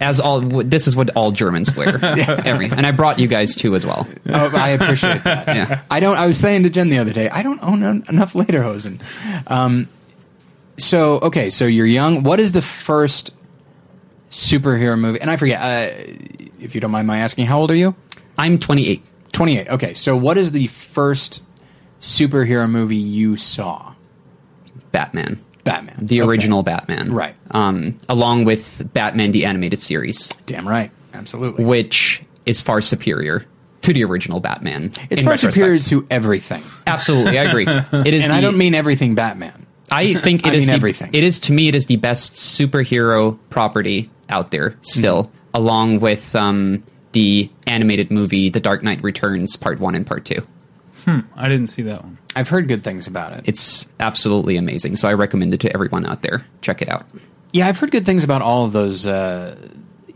As 0.00 0.18
all, 0.18 0.40
this 0.40 0.86
is 0.86 0.96
what 0.96 1.10
all 1.10 1.30
Germans 1.30 1.76
wear. 1.76 2.02
Every, 2.02 2.70
and 2.70 2.86
I 2.86 2.92
brought 2.92 3.18
you 3.18 3.28
guys 3.28 3.54
too 3.54 3.74
as 3.74 3.84
well. 3.84 4.08
oh, 4.30 4.50
I 4.56 4.70
appreciate 4.70 5.24
that. 5.24 5.46
Yeah. 5.48 5.82
I 5.90 6.00
don't. 6.00 6.16
I 6.16 6.24
was 6.26 6.38
saying 6.38 6.62
to 6.62 6.70
Jen 6.70 6.88
the 6.88 6.96
other 7.00 7.12
day, 7.12 7.28
I 7.28 7.42
don't 7.42 7.62
own 7.62 7.82
enough 8.08 8.32
Lederhosen. 8.32 9.02
Um, 9.46 9.88
so 10.78 11.18
okay, 11.20 11.50
so 11.50 11.66
you're 11.66 11.86
young. 11.86 12.22
What 12.22 12.40
is 12.40 12.52
the 12.52 12.62
first 12.62 13.32
superhero 14.30 14.98
movie? 14.98 15.20
And 15.20 15.30
I 15.30 15.36
forget. 15.36 15.60
Uh, 15.60 15.94
if 16.60 16.74
you 16.74 16.80
don't 16.80 16.90
mind 16.90 17.06
my 17.06 17.18
asking, 17.18 17.46
how 17.46 17.58
old 17.60 17.70
are 17.70 17.74
you? 17.76 17.94
I'm 18.38 18.58
28. 18.58 19.08
28. 19.32 19.68
Okay, 19.68 19.94
so 19.94 20.16
what 20.16 20.36
is 20.38 20.52
the 20.52 20.66
first 20.68 21.42
superhero 22.00 22.68
movie 22.68 22.96
you 22.96 23.36
saw? 23.36 23.94
Batman. 24.92 25.38
Batman. 25.64 25.96
The 26.00 26.22
Okay. 26.22 26.28
original 26.28 26.62
Batman. 26.62 27.12
Right. 27.12 27.34
Um, 27.50 27.98
along 28.08 28.44
with 28.44 28.88
Batman 28.94 29.32
the 29.32 29.44
Animated 29.44 29.80
Series, 29.82 30.28
Damn 30.46 30.66
right. 30.68 30.90
Absolutely. 31.12 31.64
which 31.64 32.22
is 32.46 32.60
far 32.62 32.80
superior 32.80 33.44
to 33.82 33.92
the 33.92 34.04
original 34.04 34.40
Batman. 34.40 34.92
it's 35.10 35.22
far 35.22 35.32
retrospect. 35.32 35.54
superior 35.54 35.78
to 35.80 36.06
everything. 36.10 36.62
Absolutely, 36.86 37.38
I 37.38 37.44
agree. 37.44 37.66
It 38.06 38.14
is 38.14 38.24
And 38.24 38.32
the, 38.32 38.36
I 38.36 38.40
don't 38.40 38.56
mean 38.58 38.74
everything 38.74 39.14
Batman. 39.14 39.65
I 39.90 40.14
think 40.14 40.44
I 40.46 40.50
it 40.50 40.54
is 40.54 40.66
mean 40.66 40.72
the, 40.72 40.76
everything. 40.76 41.10
It 41.14 41.24
is 41.24 41.38
to 41.40 41.52
me. 41.52 41.68
It 41.68 41.74
is 41.74 41.86
the 41.86 41.96
best 41.96 42.34
superhero 42.34 43.38
property 43.50 44.10
out 44.28 44.50
there 44.50 44.76
still, 44.82 45.24
Mm-hmm. 45.24 45.36
along 45.54 46.00
with 46.00 46.34
um, 46.34 46.82
the 47.12 47.50
animated 47.66 48.10
movie 48.10 48.48
The 48.50 48.60
Dark 48.60 48.82
Knight 48.82 49.02
Returns 49.02 49.56
Part 49.56 49.78
One 49.80 49.94
and 49.94 50.06
Part 50.06 50.24
Two. 50.24 50.40
Hmm, 51.04 51.20
I 51.36 51.48
didn't 51.48 51.68
see 51.68 51.82
that 51.82 52.02
one. 52.02 52.18
I've 52.34 52.48
heard 52.48 52.66
good 52.68 52.82
things 52.82 53.06
about 53.06 53.32
it. 53.32 53.42
It's 53.48 53.86
absolutely 54.00 54.56
amazing. 54.56 54.96
So 54.96 55.06
I 55.08 55.14
recommend 55.14 55.54
it 55.54 55.60
to 55.60 55.72
everyone 55.72 56.04
out 56.04 56.22
there. 56.22 56.44
Check 56.62 56.82
it 56.82 56.88
out. 56.88 57.06
yeah, 57.52 57.68
I've 57.68 57.78
heard 57.78 57.92
good 57.92 58.04
things 58.04 58.24
about 58.24 58.42
all 58.42 58.64
of 58.64 58.72
those. 58.72 59.06
Uh, 59.06 59.56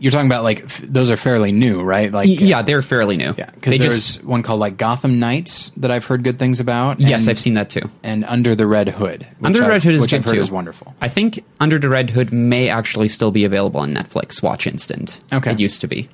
you're 0.01 0.11
talking 0.11 0.25
about 0.25 0.41
like 0.43 0.63
f- 0.63 0.79
those 0.83 1.11
are 1.11 1.15
fairly 1.15 1.51
new, 1.51 1.83
right? 1.83 2.11
Like 2.11 2.27
yeah, 2.27 2.63
they're 2.63 2.81
fairly 2.81 3.17
new. 3.17 3.33
yeah. 3.37 3.51
Because 3.51 3.77
there's 3.77 3.95
just 3.95 4.23
one 4.23 4.41
called 4.41 4.59
like 4.59 4.75
Gotham 4.75 5.19
Knights 5.19 5.69
that 5.77 5.91
I've 5.91 6.05
heard 6.05 6.23
good 6.23 6.39
things 6.39 6.59
about. 6.59 6.99
yes, 6.99 7.21
and- 7.21 7.29
I've 7.29 7.39
seen 7.39 7.53
that 7.53 7.69
too. 7.69 7.87
And 8.01 8.25
Under 8.25 8.55
the 8.55 8.65
Red 8.65 8.89
Hood. 8.89 9.27
Under 9.43 9.59
the 9.61 9.67
Red 9.69 9.83
Hood 9.83 9.93
is 9.93 10.01
which 10.01 10.11
I've 10.13 10.25
heard 10.25 10.33
too. 10.33 10.41
is 10.41 10.49
wonderful. 10.49 10.95
I 10.99 11.07
think 11.07 11.45
Under 11.59 11.77
the 11.77 11.87
Red 11.87 12.09
Hood 12.09 12.33
may 12.33 12.67
actually 12.67 13.09
still 13.09 13.29
be 13.29 13.43
available 13.45 13.79
on 13.79 13.93
Netflix. 13.93 14.41
Watch 14.41 14.65
Instant. 14.65 15.21
Okay. 15.31 15.51
it 15.51 15.59
used 15.59 15.81
to 15.81 15.87
be. 15.87 16.09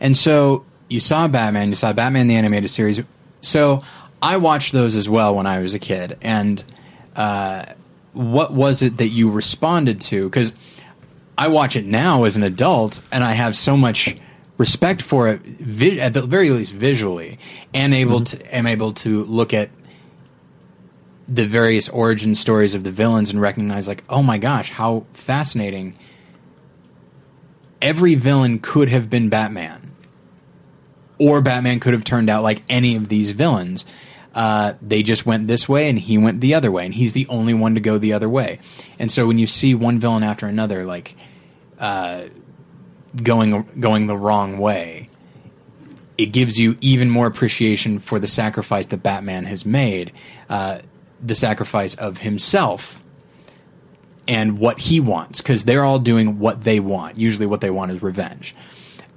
And 0.00 0.16
so 0.16 0.64
you 0.88 0.98
saw 1.00 1.28
Batman, 1.28 1.68
you 1.68 1.74
saw 1.76 1.92
Batman 1.92 2.26
the 2.26 2.36
animated 2.36 2.70
series. 2.70 3.00
So 3.42 3.82
I 4.22 4.38
watched 4.38 4.72
those 4.72 4.96
as 4.96 5.08
well 5.08 5.34
when 5.34 5.46
I 5.46 5.60
was 5.60 5.74
a 5.74 5.78
kid. 5.78 6.16
And 6.22 6.64
uh, 7.14 7.66
what 8.14 8.52
was 8.54 8.82
it 8.82 8.96
that 8.96 9.08
you 9.08 9.30
responded 9.30 10.00
to? 10.02 10.28
Because 10.28 10.52
I 11.36 11.48
watch 11.48 11.76
it 11.76 11.86
now 11.86 12.24
as 12.24 12.36
an 12.36 12.42
adult, 12.42 13.02
and 13.10 13.24
I 13.24 13.32
have 13.32 13.56
so 13.56 13.76
much 13.76 14.16
respect 14.58 15.02
for 15.02 15.28
it, 15.28 15.40
vi- 15.42 16.00
at 16.00 16.14
the 16.14 16.22
very 16.22 16.50
least 16.50 16.72
visually, 16.72 17.38
and 17.72 17.94
able 17.94 18.20
mm-hmm. 18.20 18.38
to 18.38 18.56
am 18.56 18.66
able 18.66 18.92
to 18.94 19.24
look 19.24 19.54
at 19.54 19.70
the 21.28 21.46
various 21.46 21.88
origin 21.88 22.34
stories 22.34 22.74
of 22.74 22.84
the 22.84 22.90
villains 22.90 23.30
and 23.30 23.40
recognize, 23.40 23.88
like, 23.88 24.04
oh 24.08 24.22
my 24.22 24.38
gosh, 24.38 24.70
how 24.70 25.06
fascinating! 25.14 25.96
Every 27.80 28.14
villain 28.14 28.58
could 28.60 28.88
have 28.90 29.10
been 29.10 29.28
Batman 29.28 29.92
or 31.18 31.40
Batman 31.40 31.80
could 31.80 31.92
have 31.92 32.04
turned 32.04 32.28
out 32.28 32.42
like 32.42 32.62
any 32.68 32.96
of 32.96 33.08
these 33.08 33.30
villains. 33.30 33.84
Uh, 34.34 34.74
they 34.80 35.02
just 35.02 35.26
went 35.26 35.46
this 35.46 35.68
way, 35.68 35.88
and 35.88 35.98
he 35.98 36.16
went 36.18 36.40
the 36.40 36.54
other 36.54 36.72
way, 36.72 36.84
and 36.84 36.94
he's 36.94 37.12
the 37.12 37.26
only 37.28 37.54
one 37.54 37.74
to 37.74 37.80
go 37.80 37.98
the 37.98 38.12
other 38.12 38.28
way. 38.28 38.58
And 38.98 39.10
so 39.10 39.26
when 39.26 39.38
you 39.38 39.46
see 39.46 39.74
one 39.74 39.98
villain 39.98 40.22
after 40.22 40.46
another, 40.46 40.84
like 40.84 41.14
uh, 41.78 42.24
going 43.22 43.68
going 43.78 44.06
the 44.06 44.16
wrong 44.16 44.58
way, 44.58 45.08
it 46.16 46.26
gives 46.26 46.58
you 46.58 46.78
even 46.80 47.10
more 47.10 47.26
appreciation 47.26 47.98
for 47.98 48.18
the 48.18 48.28
sacrifice 48.28 48.86
that 48.86 49.02
Batman 49.02 49.44
has 49.44 49.66
made, 49.66 50.12
uh, 50.48 50.78
the 51.20 51.34
sacrifice 51.34 51.94
of 51.94 52.18
himself 52.18 53.02
and 54.26 54.58
what 54.58 54.80
he 54.80 54.98
wants, 54.98 55.42
because 55.42 55.64
they're 55.64 55.84
all 55.84 55.98
doing 55.98 56.38
what 56.38 56.64
they 56.64 56.80
want. 56.80 57.18
Usually, 57.18 57.46
what 57.46 57.60
they 57.60 57.70
want 57.70 57.92
is 57.92 58.02
revenge 58.02 58.54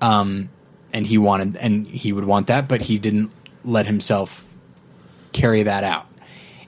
um, 0.01 0.49
and 0.93 1.08
he 1.08 1.17
wanted 1.17 1.58
and 1.58 1.88
he 1.88 2.13
would 2.13 2.25
want 2.25 2.47
that, 2.47 2.67
but 2.67 2.82
he 2.82 2.97
didn't 2.97 3.32
let 3.63 3.86
himself 3.88 4.45
carry 5.36 5.63
that 5.63 5.84
out. 5.84 6.08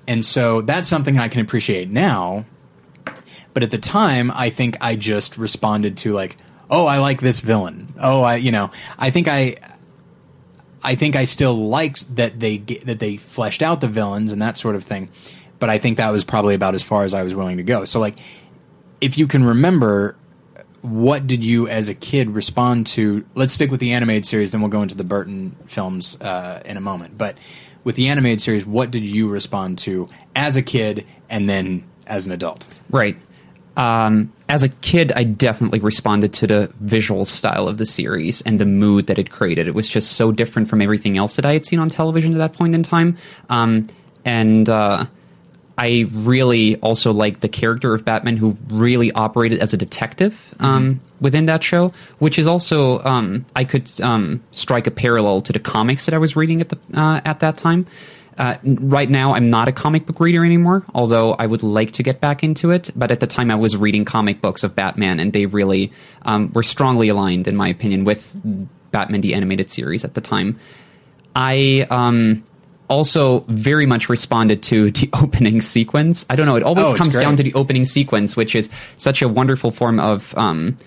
And 0.08 0.25
so 0.25 0.62
that's 0.62 0.88
something 0.88 1.17
I 1.17 1.27
can 1.27 1.41
appreciate 1.41 1.89
now. 1.89 2.45
But 3.53 3.63
at 3.63 3.71
the 3.71 3.77
time, 3.80 4.32
I 4.36 4.49
think 4.49 4.77
I 4.80 4.95
just 4.95 5.38
responded 5.38 5.97
to 5.97 6.13
like, 6.13 6.38
"Oh, 6.69 6.86
I 6.86 6.99
like 6.99 7.21
this 7.21 7.39
villain." 7.39 7.93
Oh, 7.99 8.21
I 8.21 8.36
you 8.36 8.51
know, 8.51 8.69
I 8.99 9.10
think 9.10 9.27
I 9.27 9.56
I 10.84 10.95
think 10.95 11.15
I 11.15 11.25
still 11.25 11.56
liked 11.56 12.15
that 12.15 12.39
they 12.39 12.58
that 12.58 12.99
they 12.99 13.17
fleshed 13.17 13.63
out 13.63 13.82
the 13.82 13.88
villains 13.88 14.32
and 14.32 14.41
that 14.41 14.58
sort 14.58 14.75
of 14.75 14.84
thing. 14.84 15.10
But 15.60 15.71
I 15.71 15.80
think 15.80 15.97
that 15.97 16.12
was 16.12 16.23
probably 16.23 16.53
about 16.53 16.75
as 16.75 16.84
far 16.84 17.03
as 17.03 17.15
I 17.15 17.23
was 17.23 17.34
willing 17.34 17.58
to 17.58 17.63
go. 17.63 17.84
So 17.86 17.99
like 17.99 18.19
if 19.01 19.17
you 19.17 19.27
can 19.27 19.43
remember 19.43 20.15
what 20.82 21.27
did 21.27 21.43
you 21.43 21.67
as 21.67 21.89
a 21.89 21.95
kid 21.95 22.30
respond 22.30 22.88
to? 22.88 23.25
Let's 23.36 23.53
stick 23.53 23.71
with 23.71 23.80
the 23.80 23.93
animated 23.93 24.25
series, 24.25 24.51
then 24.51 24.62
we'll 24.62 24.69
go 24.69 24.82
into 24.82 24.95
the 24.95 25.03
Burton 25.03 25.56
films 25.65 26.15
uh, 26.21 26.62
in 26.65 26.77
a 26.77 26.82
moment. 26.82 27.17
But 27.17 27.38
with 27.88 27.95
the 27.95 28.10
animated 28.10 28.41
series, 28.41 28.65
what 28.65 28.91
did 28.91 29.06
you 29.06 29.30
respond 29.30 29.78
to 29.78 30.10
as 30.36 30.58
a 30.58 30.62
kid 30.62 31.08
and 31.30 31.47
then 31.47 31.86
as 32.06 32.26
an 32.26 32.34
adult? 32.34 32.67
Right. 32.89 33.15
Um, 33.78 34.34
as 34.50 34.62
a 34.62 34.67
kid, 34.67 35.13
I 35.15 35.23
definitely 35.23 35.80
responded 35.80 36.34
to 36.34 36.47
the 36.47 36.69
visual 36.82 37.23
style 37.23 37.69
of 37.69 37.78
the 37.78 37.86
series 37.86 38.41
and 38.41 38.60
the 38.60 38.65
mood 38.65 39.08
that 39.08 39.17
it 39.17 39.32
created. 39.32 39.69
It 39.69 39.73
was 39.73 39.88
just 39.88 40.12
so 40.17 40.34
different 40.34 40.67
from 40.67 40.82
everything 40.82 41.15
else 41.15 41.38
that 41.38 41.45
I 41.45 41.54
had 41.54 41.65
seen 41.65 41.80
on 41.80 41.88
television 41.88 42.34
at 42.34 42.39
that 42.39 42.52
point 42.52 42.76
in 42.76 42.84
time. 42.84 43.15
Um, 43.50 43.88
and 44.26 44.67
uh, 44.67 45.06
I 45.77 46.05
really 46.11 46.75
also 46.77 47.13
like 47.13 47.41
the 47.41 47.49
character 47.49 47.93
of 47.93 48.03
Batman, 48.03 48.37
who 48.37 48.57
really 48.67 49.11
operated 49.11 49.59
as 49.59 49.73
a 49.73 49.77
detective 49.77 50.55
um, 50.59 50.99
within 51.21 51.45
that 51.45 51.63
show, 51.63 51.93
which 52.17 52.39
is 52.39 52.47
also 52.47 52.99
um, 53.03 53.45
I 53.55 53.63
could 53.63 53.89
um, 54.01 54.43
strike 54.51 54.87
a 54.87 54.91
parallel 54.91 55.41
to 55.41 55.53
the 55.53 55.59
comics 55.59 56.05
that 56.05 56.15
I 56.15 56.17
was 56.17 56.35
reading 56.35 56.61
at 56.61 56.69
the 56.69 56.79
uh, 56.93 57.21
at 57.25 57.41
that 57.41 57.57
time. 57.57 57.85
Uh, 58.39 58.57
right 58.63 59.09
now, 59.09 59.33
I'm 59.33 59.49
not 59.49 59.67
a 59.67 59.71
comic 59.71 60.05
book 60.05 60.19
reader 60.19 60.45
anymore, 60.45 60.83
although 60.93 61.33
I 61.33 61.47
would 61.47 61.63
like 61.63 61.91
to 61.93 62.03
get 62.03 62.21
back 62.21 62.43
into 62.43 62.69
it. 62.69 62.91
But 62.95 63.11
at 63.11 63.19
the 63.19 63.27
time, 63.27 63.49
I 63.49 63.55
was 63.55 63.75
reading 63.75 64.05
comic 64.05 64.41
books 64.41 64.63
of 64.63 64.75
Batman, 64.75 65.19
and 65.19 65.33
they 65.33 65.47
really 65.47 65.91
um, 66.23 66.51
were 66.53 66.63
strongly 66.63 67.09
aligned, 67.09 67.47
in 67.47 67.55
my 67.55 67.67
opinion, 67.67 68.03
with 68.03 68.35
Batman 68.91 69.21
the 69.21 69.33
animated 69.33 69.71
series 69.71 70.05
at 70.05 70.13
the 70.13 70.21
time. 70.21 70.59
I 71.35 71.87
um, 71.89 72.43
also 72.89 73.41
very 73.47 73.86
much 73.86 74.10
responded 74.10 74.63
to 74.63 74.91
the 74.91 75.10
opening 75.13 75.62
sequence. 75.62 76.26
I 76.30 76.36
don't 76.36 76.45
know; 76.45 76.56
it 76.56 76.63
always 76.63 76.88
Oh, 76.88 76.95
comes 76.95 77.15
down 77.17 77.36
to 77.38 77.43
the 77.43 77.54
opening 77.54 77.86
sequence, 77.86 78.36
which 78.36 78.56
is 78.56 78.69
such 78.97 79.21
a 79.21 79.28
wonderful 79.28 79.71
form 79.71 80.00
of. 80.00 80.38
Um, 80.38 80.78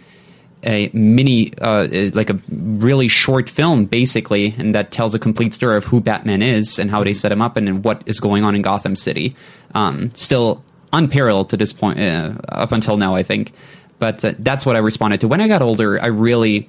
a 0.62 0.90
mini, 0.92 1.54
uh, 1.62 1.88
like 2.12 2.28
a 2.28 2.38
really 2.50 3.08
short 3.08 3.48
film, 3.48 3.86
basically, 3.86 4.54
and 4.58 4.74
that 4.74 4.90
tells 4.92 5.14
a 5.14 5.18
complete 5.18 5.54
story 5.54 5.74
of 5.78 5.84
who 5.84 6.02
Batman 6.02 6.42
is 6.42 6.78
and 6.78 6.90
how 6.90 7.02
they 7.02 7.14
set 7.14 7.32
him 7.32 7.40
up 7.40 7.56
and, 7.56 7.66
and 7.66 7.82
what 7.82 8.02
is 8.04 8.20
going 8.20 8.44
on 8.44 8.54
in 8.54 8.60
Gotham 8.60 8.94
City. 8.94 9.34
Um, 9.74 10.10
still 10.10 10.62
unparalleled 10.92 11.48
to 11.48 11.56
this 11.56 11.72
point, 11.72 11.98
uh, 11.98 12.34
up 12.50 12.72
until 12.72 12.98
now, 12.98 13.14
I 13.14 13.22
think. 13.22 13.52
But 13.98 14.22
uh, 14.22 14.34
that's 14.38 14.66
what 14.66 14.76
I 14.76 14.80
responded 14.80 15.22
to. 15.22 15.28
When 15.28 15.40
I 15.40 15.48
got 15.48 15.62
older, 15.62 15.98
I 15.98 16.08
really 16.08 16.68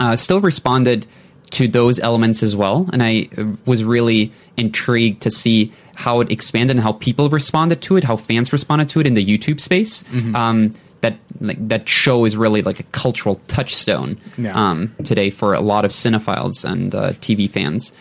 uh, 0.00 0.16
still 0.16 0.40
responded 0.40 1.06
to 1.54 1.68
those 1.68 1.98
elements 2.00 2.42
as 2.42 2.54
well, 2.56 2.88
and 2.92 3.02
I 3.02 3.28
uh, 3.38 3.44
was 3.66 3.82
really 3.84 4.30
intrigued 4.56 5.22
to 5.22 5.30
see 5.30 5.72
how 5.94 6.20
it 6.20 6.30
expanded 6.30 6.76
and 6.76 6.82
how 6.84 6.92
people 6.92 7.28
responded 7.28 7.80
to 7.82 7.96
it, 7.96 8.04
how 8.04 8.16
fans 8.16 8.52
responded 8.52 8.88
to 8.90 9.00
it 9.00 9.06
in 9.06 9.14
the 9.14 9.24
YouTube 9.24 9.60
space. 9.60 10.04
Um, 10.34 10.72
that 11.00 11.18
like, 11.40 11.68
that 11.68 11.88
show 11.88 12.24
is 12.24 12.36
really 12.36 12.62
like 12.62 12.80
a 12.80 12.84
cultural 12.84 13.36
touchstone 13.46 14.16
Yeah. 14.38 14.54
um, 14.54 14.94
today 15.04 15.30
for 15.30 15.52
a 15.54 15.60
lot 15.60 15.84
of 15.84 15.90
cinephiles 15.90 16.64
and 16.64 16.94
uh, 16.94 17.12
TV 17.20 17.48
fans. 17.50 17.92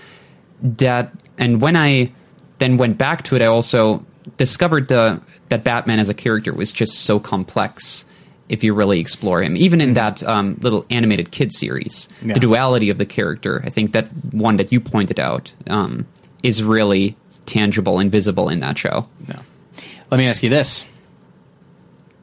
That 0.62 1.12
and 1.38 1.62
when 1.62 1.76
I 1.76 2.12
then 2.60 2.78
went 2.78 2.98
back 2.98 3.24
to 3.26 3.36
it, 3.36 3.42
I 3.42 3.48
also 3.48 4.06
discovered 4.38 4.88
the 4.88 5.20
that 5.50 5.63
Batman 5.63 6.00
as 6.00 6.10
a 6.10 6.13
character 6.13 6.54
was 6.54 6.72
just 6.72 7.00
so 7.02 7.20
complex. 7.20 8.06
If 8.49 8.63
you 8.63 8.73
really 8.73 8.99
explore 8.99 9.41
him, 9.41 9.56
even 9.56 9.79
in 9.82 9.93
that 9.93 10.21
um, 10.23 10.58
little 10.62 10.86
animated 10.89 11.32
kid 11.32 11.53
series, 11.56 12.10
Yeah. 12.21 12.34
the 12.34 12.39
duality 12.41 12.89
of 12.89 12.97
the 12.97 13.06
character, 13.06 13.62
I 13.65 13.69
think 13.69 13.93
that 13.93 14.10
one 14.32 14.58
that 14.58 14.71
you 14.71 14.79
pointed 14.79 15.19
out 15.19 15.53
um, 15.67 16.06
is 16.43 16.62
really 16.62 17.15
tangible 17.45 17.99
and 17.99 18.12
visible 18.12 18.49
in 18.49 18.60
that 18.60 18.77
show. 18.77 19.06
No. 19.27 19.39
Let 20.12 20.17
me 20.17 20.27
ask 20.27 20.43
you 20.43 20.49
this: 20.49 20.84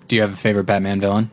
Do 0.08 0.16
you 0.16 0.22
have 0.22 0.32
a 0.32 0.36
favorite 0.36 0.64
Batman 0.64 1.00
villain? 1.00 1.30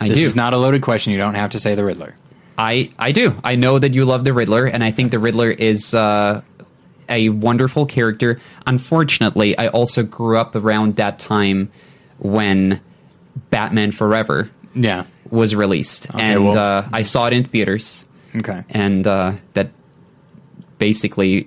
I 0.00 0.08
this 0.08 0.18
do. 0.18 0.24
is 0.26 0.34
not 0.34 0.52
a 0.54 0.56
loaded 0.56 0.82
question. 0.82 1.12
You 1.12 1.18
don't 1.18 1.34
have 1.34 1.50
to 1.50 1.58
say 1.58 1.74
the 1.74 1.84
Riddler. 1.84 2.14
I 2.58 2.90
I 2.98 3.12
do. 3.12 3.34
I 3.44 3.54
know 3.56 3.78
that 3.78 3.94
you 3.94 4.04
love 4.06 4.24
the 4.24 4.32
Riddler, 4.32 4.66
and 4.66 4.82
I 4.82 4.90
think 4.90 5.10
the 5.10 5.18
Riddler 5.18 5.50
is 5.50 5.92
uh, 5.94 6.40
a 7.08 7.28
wonderful 7.28 7.84
character. 7.86 8.40
Unfortunately, 8.66 9.56
I 9.58 9.68
also 9.68 10.02
grew 10.02 10.38
up 10.38 10.56
around 10.56 10.96
that 10.96 11.18
time 11.18 11.70
when 12.18 12.80
Batman 13.50 13.90
Forever 13.92 14.48
Yeah. 14.74 15.04
was 15.30 15.54
released, 15.54 16.06
and 16.14 16.44
well- 16.44 16.58
uh, 16.58 16.88
I 16.92 17.02
saw 17.02 17.26
it 17.26 17.32
in 17.32 17.44
theaters, 17.44 18.04
Okay. 18.36 18.62
and 18.70 19.06
uh, 19.06 19.32
that 19.54 19.70
basically 20.78 21.46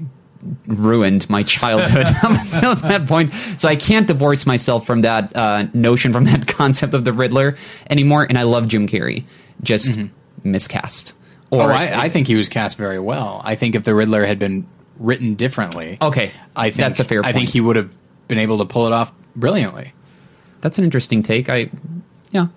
ruined 0.67 1.29
my 1.29 1.43
childhood 1.43 2.07
until 2.23 2.75
that 2.75 3.07
point. 3.07 3.33
So 3.57 3.67
I 3.67 3.75
can't 3.75 4.07
divorce 4.07 4.45
myself 4.45 4.85
from 4.85 5.01
that 5.01 5.35
uh, 5.35 5.67
notion, 5.73 6.13
from 6.13 6.25
that 6.25 6.47
concept 6.59 6.93
of 6.93 7.03
the 7.03 7.11
Riddler 7.13 7.57
anymore. 7.89 8.25
And 8.27 8.37
I 8.37 8.43
love 8.43 8.67
Jim 8.67 8.87
Carrey, 8.87 9.25
just 9.63 9.99
miscast. 10.43 11.13
Or 11.51 11.71
oh, 11.71 11.75
I, 11.75 12.03
I 12.03 12.09
think 12.09 12.27
he 12.27 12.35
was 12.35 12.49
cast 12.49 12.77
very 12.77 12.99
well. 12.99 13.41
I 13.43 13.55
think 13.55 13.75
if 13.75 13.83
the 13.83 13.95
Riddler 13.95 14.25
had 14.25 14.37
been 14.39 14.67
written 14.99 15.35
differently, 15.35 15.97
okay, 16.01 16.31
I 16.55 16.65
think 16.69 16.75
that's 16.77 16.99
a 16.99 17.03
fair. 17.05 17.21
I 17.25 17.31
think 17.31 17.49
he 17.49 17.61
would 17.61 17.75
have 17.77 17.89
been 18.27 18.37
able 18.37 18.57
to 18.59 18.65
pull 18.65 18.85
it 18.87 18.93
off 18.93 19.11
brilliantly. 19.35 19.93
That's 20.61 20.77
an 20.77 20.83
interesting 20.83 21.23
take. 21.23 21.49
I 21.49 21.69
yeah. 22.31 22.47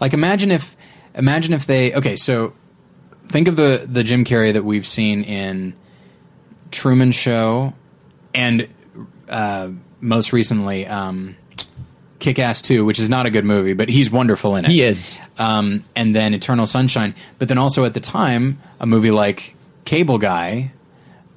Like 0.00 0.12
imagine 0.12 0.50
if 0.50 0.76
imagine 1.14 1.52
if 1.52 1.66
they 1.66 1.94
okay, 1.94 2.16
so 2.16 2.54
think 3.28 3.48
of 3.48 3.56
the 3.56 3.86
the 3.90 4.04
Jim 4.04 4.24
Carrey 4.24 4.52
that 4.52 4.64
we've 4.64 4.86
seen 4.86 5.22
in 5.24 5.74
Truman 6.70 7.12
Show 7.12 7.74
and 8.34 8.68
uh, 9.28 9.70
most 10.00 10.32
recently 10.32 10.86
um, 10.86 11.36
Kick 12.18 12.38
Ass 12.38 12.62
2, 12.62 12.84
which 12.84 13.00
is 13.00 13.08
not 13.08 13.26
a 13.26 13.30
good 13.30 13.44
movie, 13.44 13.72
but 13.72 13.88
he's 13.88 14.10
wonderful 14.10 14.56
in 14.56 14.64
it. 14.64 14.70
He 14.70 14.82
is. 14.82 15.18
Um, 15.38 15.84
and 15.96 16.14
then 16.14 16.34
Eternal 16.34 16.66
Sunshine. 16.66 17.14
But 17.38 17.48
then 17.48 17.58
also 17.58 17.84
at 17.84 17.94
the 17.94 18.00
time, 18.00 18.60
a 18.78 18.86
movie 18.86 19.10
like 19.10 19.54
Cable 19.84 20.18
Guy, 20.18 20.72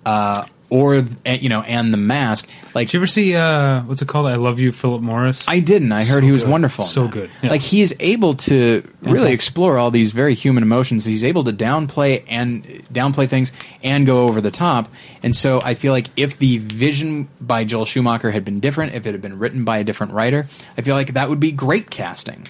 uh, 0.06 0.46
or 0.76 0.96
uh, 1.26 1.30
you 1.32 1.48
know, 1.50 1.62
and 1.62 1.94
The 1.94 1.98
Mask. 1.98 2.48
Like 2.74 2.88
Did 2.90 2.94
you 2.96 3.00
ever 3.00 3.08
see 3.08 3.36
uh, 3.36 3.82
what's 3.84 4.02
it 4.02 4.08
called? 4.08 4.28
I 4.28 4.36
Love 4.36 4.60
You, 4.60 4.72
Philip 4.74 5.02
Morris. 5.02 5.48
I 5.48 5.60
didn't. 5.60 5.92
I 5.94 6.00
heard 6.04 6.22
So 6.22 6.22
he 6.22 6.32
was 6.32 6.44
good. 6.44 6.52
wonderful. 6.52 6.84
So 6.84 7.08
good. 7.08 7.30
Yeah. 7.42 7.50
Like 7.52 7.62
he 7.62 7.82
is 7.82 7.96
able 8.00 8.36
to 8.36 8.86
really 9.02 9.32
explore 9.32 9.78
all 9.78 9.92
these 9.92 10.12
very 10.12 10.34
human 10.34 10.64
emotions. 10.64 11.06
He's 11.06 11.24
able 11.24 11.44
to 11.46 11.54
downplay 11.54 12.24
and 12.28 12.64
downplay 12.92 13.30
things 13.30 13.52
and 13.84 14.06
go 14.06 14.28
over 14.28 14.42
the 14.42 14.52
top. 14.52 14.90
And 15.24 15.34
so 15.36 15.62
I 15.62 15.74
feel 15.76 15.94
like 15.94 16.08
if 16.18 16.38
the 16.38 16.58
vision 16.58 17.30
by 17.40 17.64
Joel 17.64 17.86
Schumacher 17.86 18.32
had 18.32 18.44
been 18.44 18.60
different, 18.60 18.94
if 18.94 19.06
it 19.06 19.14
had 19.14 19.22
been 19.22 19.40
written 19.40 19.64
by 19.64 19.78
a 19.78 19.84
different 19.86 20.12
writer, 20.12 20.48
I 20.78 20.82
feel 20.82 20.96
like 20.96 21.14
that 21.14 21.30
would 21.30 21.40
be 21.40 21.52
great 21.54 21.90
casting. 21.90 22.46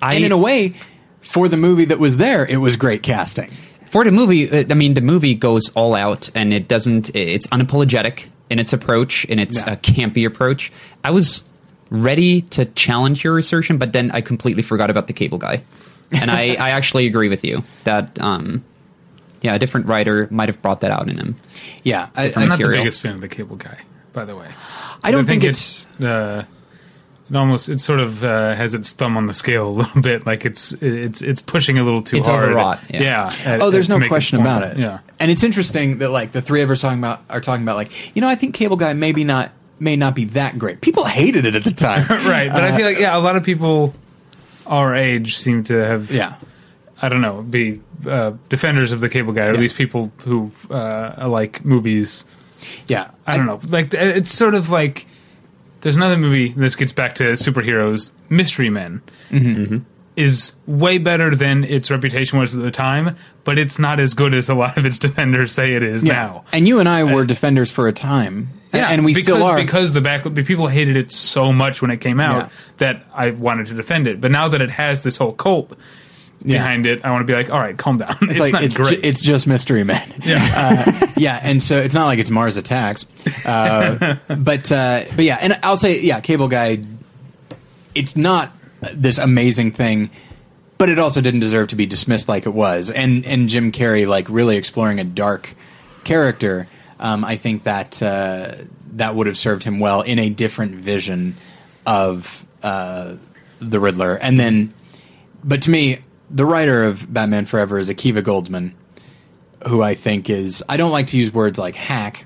I 0.00 0.14
and 0.14 0.24
in 0.24 0.32
a 0.32 0.38
way, 0.38 0.74
for 1.20 1.46
the 1.48 1.56
movie 1.56 1.84
that 1.84 1.98
was 1.98 2.16
there, 2.16 2.44
it 2.46 2.56
was 2.56 2.76
great 2.76 3.02
casting. 3.02 3.50
For 3.92 4.04
the 4.04 4.10
movie, 4.10 4.50
uh, 4.50 4.64
I 4.70 4.74
mean, 4.74 4.94
the 4.94 5.02
movie 5.02 5.34
goes 5.34 5.68
all 5.74 5.94
out, 5.94 6.30
and 6.34 6.52
it 6.52 6.66
doesn't. 6.66 7.14
It's 7.14 7.46
unapologetic 7.48 8.26
in 8.48 8.58
its 8.58 8.72
approach, 8.72 9.24
in 9.26 9.38
its 9.38 9.64
Yeah. 9.64 9.72
uh, 9.72 9.76
campy 9.76 10.26
approach. 10.26 10.72
I 11.04 11.10
was 11.10 11.42
ready 11.90 12.40
to 12.56 12.64
challenge 12.64 13.22
your 13.22 13.36
assertion, 13.38 13.76
but 13.76 13.92
then 13.92 14.10
I 14.10 14.22
completely 14.22 14.62
forgot 14.62 14.88
about 14.88 15.06
the 15.08 15.12
cable 15.12 15.36
guy, 15.38 15.62
and 16.10 16.30
I, 16.30 16.54
I 16.58 16.70
actually 16.70 17.06
agree 17.06 17.28
with 17.28 17.44
you 17.44 17.62
that, 17.84 18.18
um, 18.18 18.64
yeah, 19.42 19.54
a 19.54 19.58
different 19.58 19.86
writer 19.86 20.26
might 20.30 20.48
have 20.48 20.62
brought 20.62 20.80
that 20.80 20.90
out 20.90 21.10
in 21.10 21.18
him. 21.18 21.36
Yeah, 21.82 22.08
I, 22.16 22.32
I'm 22.34 22.42
I, 22.44 22.46
not 22.46 22.58
the 22.58 22.68
biggest 22.68 23.02
fan 23.02 23.14
of 23.16 23.20
the 23.20 23.28
Cable 23.28 23.56
Guy, 23.56 23.78
by 24.14 24.24
the 24.24 24.34
way. 24.36 24.48
I 25.04 25.10
don't 25.10 25.24
I 25.24 25.26
think 25.26 25.42
think 25.42 25.50
it's 25.50 25.86
uh, 26.00 26.44
it 26.46 26.46
almost 27.34 27.68
it 27.68 27.80
sort 27.80 28.00
of 28.00 28.22
uh, 28.24 28.54
has 28.54 28.74
its 28.74 28.92
thumb 28.92 29.16
on 29.16 29.26
the 29.26 29.34
scale 29.34 29.68
a 29.70 29.70
little 29.70 30.00
bit. 30.02 30.26
Like 30.26 30.44
it's 30.44 30.72
it's 30.80 31.22
it's 31.22 31.40
pushing 31.42 31.78
a 31.78 31.82
little 31.84 32.02
too 32.02 32.18
It's 32.18 32.26
hard. 32.26 32.44
overwrought, 32.50 32.80
yeah. 32.90 33.32
at- 33.44 33.62
Oh, 33.62 33.70
there's 33.70 33.88
to 33.88 33.98
no 33.98 34.06
question 34.08 34.38
point. 34.38 34.46
about 34.48 34.62
it. 34.72 34.78
Yeah. 34.78 34.98
and 35.20 35.30
it's 35.30 35.42
interesting 35.42 35.98
that 35.98 36.10
like 36.10 36.32
the 36.32 36.42
three 36.42 36.62
of 36.62 36.70
us 36.70 36.80
talking 36.82 36.98
about 36.98 37.22
are 37.30 37.40
talking 37.40 37.62
about 37.62 37.76
like 37.76 38.14
you 38.16 38.22
know 38.22 38.28
I 38.28 38.34
think 38.34 38.54
Cable 38.54 38.76
Guy 38.76 38.92
maybe 38.92 39.24
not 39.24 39.50
may 39.78 39.96
not 39.96 40.14
be 40.14 40.26
that 40.26 40.58
great. 40.58 40.80
People 40.80 41.04
hated 41.04 41.44
it 41.44 41.54
at 41.56 41.64
the 41.64 41.72
time, 41.72 42.06
right, 42.28 42.50
but 42.52 42.62
I 42.62 42.76
feel 42.76 42.86
like 42.86 42.98
yeah, 42.98 43.16
a 43.16 43.20
lot 43.20 43.36
of 43.36 43.42
people 43.44 43.94
our 44.66 44.94
age 44.94 45.36
seem 45.38 45.64
to 45.64 45.74
have 45.74 46.10
Yeah, 46.10 46.36
I 47.00 47.08
don't 47.08 47.20
know 47.20 47.42
be 47.42 47.80
uh, 48.06 48.32
defenders 48.48 48.92
of 48.92 49.00
the 49.00 49.08
Cable 49.08 49.32
Guy, 49.32 49.46
or 49.46 49.50
at 49.50 49.58
least 49.58 49.76
people 49.76 50.12
who 50.24 50.50
uh, 50.70 51.26
like 51.28 51.64
movies. 51.64 52.24
yeah. 52.88 53.10
I 53.26 53.36
don't 53.36 53.46
know, 53.46 53.60
like 53.68 53.92
it's 53.94 54.32
sort 54.32 54.54
of 54.54 54.70
like 54.70 55.06
there's 55.82 55.96
another 55.96 56.16
movie. 56.16 56.48
This 56.52 56.74
gets 56.76 56.92
back 56.92 57.14
to 57.16 57.24
superheroes, 57.34 58.10
Mystery 58.30 58.70
Men. 58.70 59.02
Mm-hmm. 59.30 59.78
Is 60.14 60.52
way 60.66 60.98
better 60.98 61.34
than 61.34 61.64
its 61.64 61.90
reputation 61.90 62.38
was 62.38 62.54
at 62.54 62.60
the 62.60 62.70
time, 62.70 63.16
but 63.44 63.58
it's 63.58 63.78
not 63.78 63.98
as 63.98 64.12
good 64.12 64.34
as 64.34 64.50
a 64.50 64.54
lot 64.54 64.76
of 64.76 64.84
its 64.84 64.98
defenders 65.06 65.52
say 65.52 65.72
it 65.72 65.82
is 65.82 66.04
Yeah. 66.04 66.12
now. 66.12 66.44
And 66.52 66.68
you 66.68 66.80
and 66.80 66.88
I 66.88 67.02
were 67.04 67.24
defenders 67.24 67.70
for 67.70 67.88
a 67.88 67.94
time, 67.94 68.50
Yeah, 68.74 68.88
and 68.90 69.06
we 69.06 69.12
because, 69.14 69.22
still 69.24 69.42
are. 69.42 69.56
because 69.56 69.94
the 69.94 70.02
back 70.02 70.22
people 70.34 70.66
hated 70.68 70.98
it 70.98 71.12
so 71.12 71.50
much 71.50 71.80
when 71.80 71.90
it 71.90 72.02
came 72.02 72.20
out 72.20 72.36
Yeah. 72.36 72.48
that 72.76 73.04
I 73.14 73.30
wanted 73.30 73.68
to 73.68 73.74
defend 73.74 74.06
it. 74.06 74.20
But 74.20 74.30
now 74.32 74.48
that 74.48 74.60
it 74.60 74.68
has 74.70 75.02
this 75.02 75.16
whole 75.16 75.32
cult 75.32 75.72
Yeah. 76.44 76.62
behind 76.62 76.86
it, 76.86 77.04
I 77.04 77.10
want 77.10 77.26
to 77.26 77.32
be 77.32 77.34
like, 77.36 77.50
all 77.50 77.60
right, 77.60 77.76
calm 77.76 77.98
down. 77.98 78.16
It's, 78.22 78.32
it's, 78.32 78.40
like 78.40 78.52
not 78.52 78.64
it's, 78.64 78.76
great. 78.76 79.00
ju- 79.02 79.08
it's 79.08 79.20
just 79.20 79.46
Mystery 79.46 79.84
Men. 79.84 80.12
yeah, 80.24 80.96
uh, 81.00 81.06
yeah, 81.16 81.40
and 81.42 81.62
so 81.62 81.78
it's 81.78 81.94
not 81.94 82.06
like 82.06 82.18
it's 82.18 82.30
Mars 82.30 82.56
Attacks, 82.56 83.06
uh, 83.46 84.16
but 84.38 84.72
uh, 84.72 85.04
but 85.14 85.24
yeah, 85.24 85.38
and 85.40 85.58
I'll 85.62 85.76
say 85.76 86.00
yeah, 86.00 86.20
Cable 86.20 86.48
Guy. 86.48 86.82
It's 87.94 88.16
not 88.16 88.52
this 88.94 89.18
amazing 89.18 89.72
thing 89.72 90.10
but 90.82 90.88
it 90.88 90.98
also 90.98 91.20
didn't 91.20 91.38
deserve 91.38 91.68
to 91.68 91.76
be 91.76 91.86
dismissed 91.86 92.28
like 92.28 92.44
it 92.44 92.52
was. 92.52 92.90
And 92.90 93.24
and 93.24 93.48
Jim 93.48 93.70
Carrey 93.70 94.04
like 94.04 94.28
really 94.28 94.56
exploring 94.56 94.98
a 94.98 95.04
dark 95.04 95.54
character. 96.02 96.66
Um, 96.98 97.24
I 97.24 97.36
think 97.36 97.62
that 97.62 98.02
uh, 98.02 98.56
that 98.94 99.14
would 99.14 99.28
have 99.28 99.38
served 99.38 99.62
him 99.62 99.78
well 99.78 100.02
in 100.02 100.18
a 100.18 100.28
different 100.28 100.74
vision 100.74 101.36
of 101.86 102.44
uh, 102.64 103.14
the 103.60 103.78
Riddler. 103.78 104.16
And 104.16 104.40
then, 104.40 104.74
but 105.44 105.62
to 105.62 105.70
me, 105.70 106.00
the 106.32 106.46
writer 106.46 106.84
of 106.84 107.12
Batman 107.12 107.46
Forever 107.46 107.78
is 107.78 107.90
Akiva 107.90 108.22
Goldsman, 108.22 108.72
who 109.68 109.82
I 109.82 109.94
think 109.94 110.30
is 110.30 110.64
I 110.68 110.76
don't 110.76 110.90
like 110.90 111.08
to 111.08 111.16
use 111.16 111.32
words 111.32 111.58
like 111.58 111.76
hack, 111.76 112.24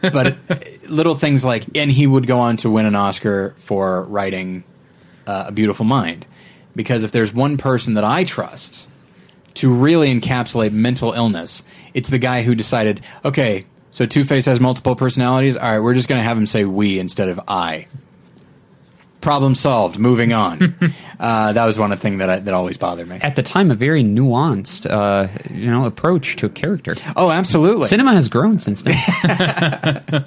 but 0.00 0.38
little 0.88 1.14
things 1.14 1.44
like 1.44 1.66
and 1.76 1.90
he 1.90 2.06
would 2.06 2.26
go 2.26 2.38
on 2.38 2.56
to 2.58 2.70
win 2.70 2.86
an 2.86 2.96
Oscar 2.96 3.54
for 3.58 4.04
writing 4.04 4.64
uh, 5.26 5.44
A 5.48 5.52
Beautiful 5.52 5.84
Mind, 5.84 6.26
because 6.74 7.04
if 7.04 7.12
there's 7.12 7.32
one 7.32 7.56
person 7.56 7.94
that 7.94 8.04
I 8.04 8.24
trust 8.24 8.88
to 9.54 9.72
really 9.72 10.12
encapsulate 10.12 10.72
mental 10.72 11.12
illness, 11.12 11.62
it's 11.94 12.08
the 12.08 12.18
guy 12.18 12.42
who 12.42 12.54
decided, 12.54 13.02
okay, 13.24 13.64
so 13.90 14.04
Two 14.04 14.24
Face 14.24 14.46
has 14.46 14.60
multiple 14.60 14.94
personalities. 14.96 15.56
All 15.56 15.70
right, 15.70 15.78
we're 15.78 15.94
just 15.94 16.08
going 16.08 16.20
to 16.20 16.24
have 16.24 16.36
him 16.36 16.46
say 16.46 16.64
we 16.64 16.98
instead 16.98 17.28
of 17.28 17.40
I. 17.48 17.86
Problem 19.26 19.56
solved. 19.56 19.98
Moving 19.98 20.32
on. 20.32 20.76
uh, 21.20 21.52
that 21.52 21.64
was 21.64 21.80
one 21.80 21.90
of 21.90 21.98
the 21.98 22.02
things 22.02 22.20
that 22.20 22.30
I, 22.30 22.38
that 22.38 22.54
always 22.54 22.76
bothered 22.76 23.08
me. 23.08 23.18
At 23.20 23.34
the 23.34 23.42
time, 23.42 23.72
a 23.72 23.74
very 23.74 24.04
nuanced, 24.04 24.88
uh, 24.88 25.26
you 25.52 25.68
know, 25.68 25.84
approach 25.84 26.36
to 26.36 26.46
a 26.46 26.48
character. 26.48 26.94
Oh, 27.16 27.32
absolutely. 27.32 27.88
Cinema 27.88 28.12
has 28.12 28.28
grown 28.28 28.60
since 28.60 28.82
then. 28.82 30.24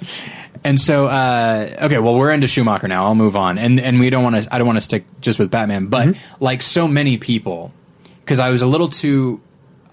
And 0.62 0.78
so, 0.78 1.06
uh, 1.06 1.74
okay, 1.84 1.96
well, 1.98 2.14
we're 2.18 2.30
into 2.30 2.46
Schumacher 2.46 2.86
now. 2.86 3.06
I'll 3.06 3.14
move 3.14 3.34
on, 3.34 3.56
and 3.56 3.80
and 3.80 3.98
we 3.98 4.10
don't 4.10 4.22
want 4.22 4.44
to. 4.44 4.54
I 4.54 4.58
don't 4.58 4.66
want 4.66 4.76
to 4.76 4.82
stick 4.82 5.06
just 5.22 5.38
with 5.38 5.50
Batman, 5.50 5.86
but 5.86 6.14
like 6.38 6.60
so 6.60 6.86
many 6.86 7.16
people, 7.16 7.72
because 8.20 8.38
I 8.38 8.50
was 8.50 8.60
a 8.60 8.66
little 8.66 8.90
too. 8.90 9.40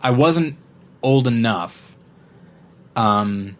I 0.01 0.11
wasn't 0.11 0.57
old 1.01 1.25
enough, 1.25 1.95
um, 2.97 3.57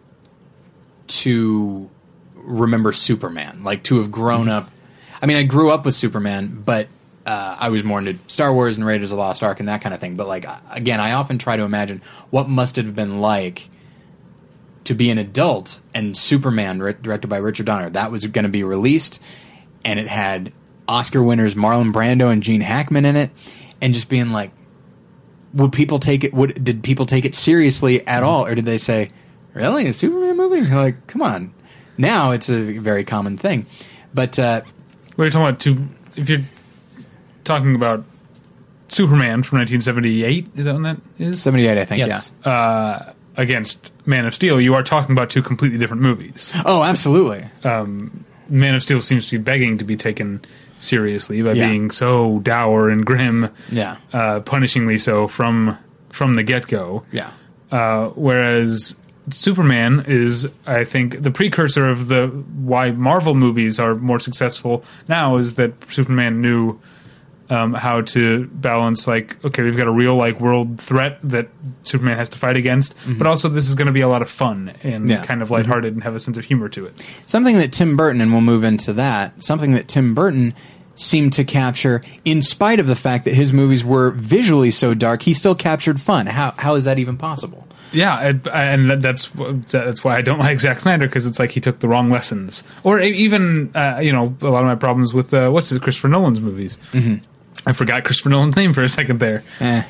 to 1.06 1.88
remember 2.34 2.92
Superman, 2.92 3.64
like 3.64 3.84
to 3.84 4.00
have 4.00 4.10
grown 4.10 4.50
up. 4.50 4.70
I 5.20 5.26
mean, 5.26 5.36
I 5.36 5.42
grew 5.42 5.70
up 5.70 5.84
with 5.84 5.94
Superman, 5.94 6.62
but 6.64 6.88
uh, 7.26 7.56
I 7.58 7.68
was 7.68 7.84
more 7.84 7.98
into 7.98 8.16
Star 8.26 8.52
Wars 8.52 8.76
and 8.76 8.86
Raiders 8.86 9.12
of 9.12 9.16
the 9.16 9.22
Lost 9.22 9.42
Ark 9.42 9.60
and 9.60 9.68
that 9.68 9.82
kind 9.82 9.94
of 9.94 10.00
thing. 10.00 10.16
But 10.16 10.28
like 10.28 10.46
again, 10.70 11.00
I 11.00 11.12
often 11.12 11.38
try 11.38 11.56
to 11.56 11.62
imagine 11.62 12.02
what 12.30 12.48
must 12.48 12.76
have 12.76 12.94
been 12.94 13.20
like 13.20 13.68
to 14.84 14.94
be 14.94 15.10
an 15.10 15.18
adult 15.18 15.80
and 15.92 16.16
Superman, 16.16 16.78
directed 16.78 17.28
by 17.28 17.36
Richard 17.36 17.66
Donner, 17.66 17.90
that 17.90 18.10
was 18.10 18.26
going 18.26 18.44
to 18.44 18.50
be 18.50 18.64
released, 18.64 19.20
and 19.84 20.00
it 20.00 20.06
had 20.06 20.52
Oscar 20.88 21.22
winners 21.22 21.54
Marlon 21.54 21.92
Brando 21.92 22.32
and 22.32 22.42
Gene 22.42 22.62
Hackman 22.62 23.04
in 23.04 23.14
it, 23.14 23.30
and 23.82 23.92
just 23.92 24.08
being 24.08 24.30
like, 24.30 24.50
would 25.52 25.72
people 25.72 25.98
take 25.98 26.24
it? 26.24 26.32
Would 26.32 26.64
did 26.64 26.82
people 26.82 27.04
take 27.04 27.26
it 27.26 27.34
seriously 27.34 28.06
at 28.06 28.22
all, 28.22 28.46
or 28.46 28.54
did 28.54 28.64
they 28.64 28.78
say, 28.78 29.10
"Really, 29.52 29.86
a 29.86 29.92
Superman 29.92 30.38
movie?" 30.38 30.62
Like, 30.74 31.06
come 31.06 31.20
on. 31.20 31.52
Now 31.98 32.30
it's 32.30 32.48
a 32.48 32.78
very 32.78 33.04
common 33.04 33.36
thing, 33.36 33.66
but 34.14 34.38
uh, 34.38 34.62
What 35.18 35.24
are 35.24 35.26
you 35.26 35.32
talking 35.32 35.48
about? 35.48 35.60
To 35.62 35.88
if 36.14 36.28
you're 36.28 36.44
talking 37.42 37.74
about 37.74 38.04
Superman 38.86 39.42
from 39.42 39.58
1978, 39.58 40.46
is 40.54 40.64
that 40.66 40.74
when 40.74 40.82
that 40.84 40.98
is? 41.18 41.42
seventy 41.42 41.66
eight, 41.66 41.76
I 41.76 41.84
think. 41.84 41.98
yes. 42.06 42.30
Yeah. 42.46 42.52
Uh, 42.52 43.12
against 43.36 43.90
Man 44.06 44.26
of 44.26 44.34
Steel, 44.34 44.60
you 44.60 44.74
are 44.74 44.84
talking 44.84 45.10
about 45.16 45.28
two 45.28 45.42
completely 45.42 45.76
different 45.76 46.02
movies. 46.04 46.52
Oh, 46.64 46.84
absolutely. 46.84 47.44
Man 47.64 48.74
of 48.76 48.82
Steel 48.84 49.00
seems 49.00 49.28
to 49.30 49.38
be 49.38 49.42
begging 49.42 49.78
to 49.78 49.84
be 49.84 49.96
taken 49.96 50.40
seriously 50.78 51.42
by 51.42 51.54
Yeah. 51.54 51.66
being 51.68 51.90
so 51.90 52.38
dour 52.44 52.88
and 52.88 53.04
grim, 53.04 53.48
Yeah. 53.72 53.96
uh, 54.12 54.38
punishingly 54.40 55.00
so 55.00 55.26
from 55.26 55.76
from 56.10 56.34
the 56.34 56.44
get 56.44 56.68
go. 56.68 57.02
Yeah. 57.10 57.30
Uh, 57.72 58.10
whereas 58.10 58.94
Superman 59.30 60.04
is, 60.06 60.48
I 60.66 60.84
think, 60.84 61.22
the 61.22 61.30
precursor 61.30 61.88
of 61.88 62.08
the 62.08 62.26
why 62.28 62.90
Marvel 62.90 63.34
movies 63.34 63.78
are 63.80 63.94
more 63.94 64.20
successful 64.20 64.84
now 65.08 65.36
is 65.36 65.54
that 65.54 65.72
Superman 65.90 66.40
knew 66.40 66.78
um, 67.50 67.72
how 67.72 68.02
to 68.02 68.46
balance 68.52 69.06
like 69.06 69.42
okay, 69.44 69.62
we've 69.62 69.76
got 69.76 69.88
a 69.88 69.90
real 69.92 70.14
like 70.16 70.38
world 70.38 70.78
threat 70.78 71.18
that 71.22 71.48
Superman 71.82 72.18
has 72.18 72.28
to 72.30 72.38
fight 72.38 72.58
against, 72.58 72.94
but 73.16 73.26
also 73.26 73.48
this 73.48 73.66
is 73.68 73.74
going 73.74 73.86
to 73.86 73.92
be 73.92 74.02
a 74.02 74.08
lot 74.08 74.20
of 74.20 74.28
fun 74.28 74.74
and 74.82 75.08
Yeah. 75.08 75.24
kind 75.24 75.40
of 75.40 75.50
lighthearted 75.50 75.94
and 75.94 76.02
have 76.02 76.14
a 76.14 76.20
sense 76.20 76.36
of 76.36 76.44
humor 76.44 76.68
to 76.68 76.84
it. 76.86 77.00
something 77.24 77.56
that 77.56 77.72
Tim 77.72 77.96
Burton, 77.96 78.20
and 78.20 78.32
we'll 78.32 78.42
move 78.42 78.64
into 78.64 78.92
that, 78.94 79.42
something 79.42 79.72
that 79.72 79.88
Tim 79.88 80.14
Burton 80.14 80.52
seemed 80.94 81.32
to 81.34 81.44
capture, 81.44 82.02
in 82.24 82.42
spite 82.42 82.80
of 82.80 82.86
the 82.88 82.96
fact 82.96 83.24
that 83.24 83.34
his 83.34 83.52
movies 83.52 83.84
were 83.84 84.10
visually 84.10 84.70
so 84.72 84.92
dark, 84.94 85.22
he 85.22 85.32
still 85.32 85.54
captured 85.54 86.00
fun. 86.00 86.26
How, 86.26 86.52
how 86.56 86.74
is 86.74 86.84
that 86.84 86.98
even 86.98 87.16
possible? 87.16 87.67
Yeah, 87.92 88.18
and, 88.18 88.48
and 88.48 89.02
that's 89.02 89.30
that's 89.70 90.04
why 90.04 90.16
I 90.16 90.22
don't 90.22 90.38
like 90.38 90.60
Zack 90.60 90.80
Snyder 90.80 91.06
because 91.06 91.26
it's 91.26 91.38
like 91.38 91.50
he 91.50 91.60
took 91.60 91.80
the 91.80 91.88
wrong 91.88 92.10
lessons, 92.10 92.62
or 92.84 93.00
even 93.00 93.74
uh, 93.74 94.00
you 94.02 94.12
know 94.12 94.36
a 94.42 94.48
lot 94.48 94.62
of 94.62 94.66
my 94.66 94.74
problems 94.74 95.14
with 95.14 95.32
uh, 95.32 95.50
what's 95.50 95.72
it, 95.72 95.82
Christopher 95.82 96.08
Nolan's 96.08 96.40
movies. 96.40 96.78
Mm-hmm. 96.92 97.24
I 97.66 97.72
forgot 97.72 98.04
Christopher 98.04 98.30
Nolan's 98.30 98.56
name 98.56 98.72
for 98.72 98.82
a 98.82 98.88
second 98.88 99.20
there. 99.20 99.42
Eh. 99.60 99.82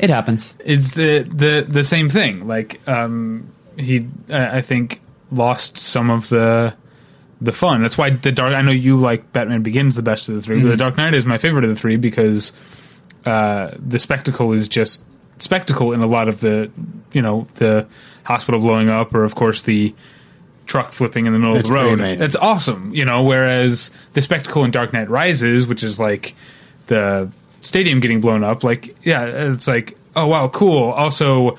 It 0.00 0.10
happens. 0.10 0.54
It's 0.64 0.92
the 0.92 1.22
the 1.22 1.66
the 1.68 1.84
same 1.84 2.10
thing. 2.10 2.46
Like 2.46 2.86
um, 2.88 3.52
he, 3.76 4.08
uh, 4.30 4.48
I 4.52 4.60
think, 4.60 5.00
lost 5.30 5.78
some 5.78 6.10
of 6.10 6.28
the 6.28 6.74
the 7.40 7.52
fun. 7.52 7.82
That's 7.82 7.96
why 7.96 8.10
the 8.10 8.32
Dark. 8.32 8.54
I 8.54 8.62
know 8.62 8.72
you 8.72 8.98
like 8.98 9.32
Batman 9.32 9.62
Begins 9.62 9.96
the 9.96 10.02
best 10.02 10.28
of 10.28 10.34
the 10.34 10.42
3 10.42 10.62
but 10.62 10.68
the 10.68 10.76
Dark 10.76 10.96
Knight 10.96 11.14
is 11.14 11.24
my 11.24 11.38
favorite 11.38 11.64
of 11.64 11.70
the 11.70 11.76
three 11.76 11.96
because 11.96 12.52
uh, 13.24 13.70
the 13.78 13.98
spectacle 13.98 14.52
is 14.52 14.68
just 14.68 15.02
spectacle 15.42 15.92
in 15.92 16.00
a 16.00 16.06
lot 16.06 16.28
of 16.28 16.40
the 16.40 16.70
you 17.12 17.22
know 17.22 17.46
the 17.54 17.86
hospital 18.24 18.60
blowing 18.60 18.88
up 18.88 19.14
or 19.14 19.24
of 19.24 19.34
course 19.34 19.62
the 19.62 19.94
truck 20.66 20.92
flipping 20.92 21.26
in 21.26 21.32
the 21.32 21.38
middle 21.38 21.54
That's 21.54 21.68
of 21.68 21.74
the 21.74 21.80
road. 21.80 22.00
It's 22.00 22.36
awesome, 22.36 22.94
you 22.94 23.04
know. 23.04 23.24
Whereas 23.24 23.90
the 24.12 24.22
spectacle 24.22 24.62
in 24.62 24.70
Dark 24.70 24.92
Knight 24.92 25.10
Rises, 25.10 25.66
which 25.66 25.82
is 25.82 25.98
like 25.98 26.34
the 26.86 27.28
stadium 27.60 27.98
getting 27.98 28.20
blown 28.20 28.44
up, 28.44 28.62
like 28.62 28.96
yeah, 29.04 29.24
it's 29.24 29.66
like 29.66 29.98
oh 30.14 30.26
wow, 30.26 30.48
cool. 30.48 30.90
Also, 30.92 31.58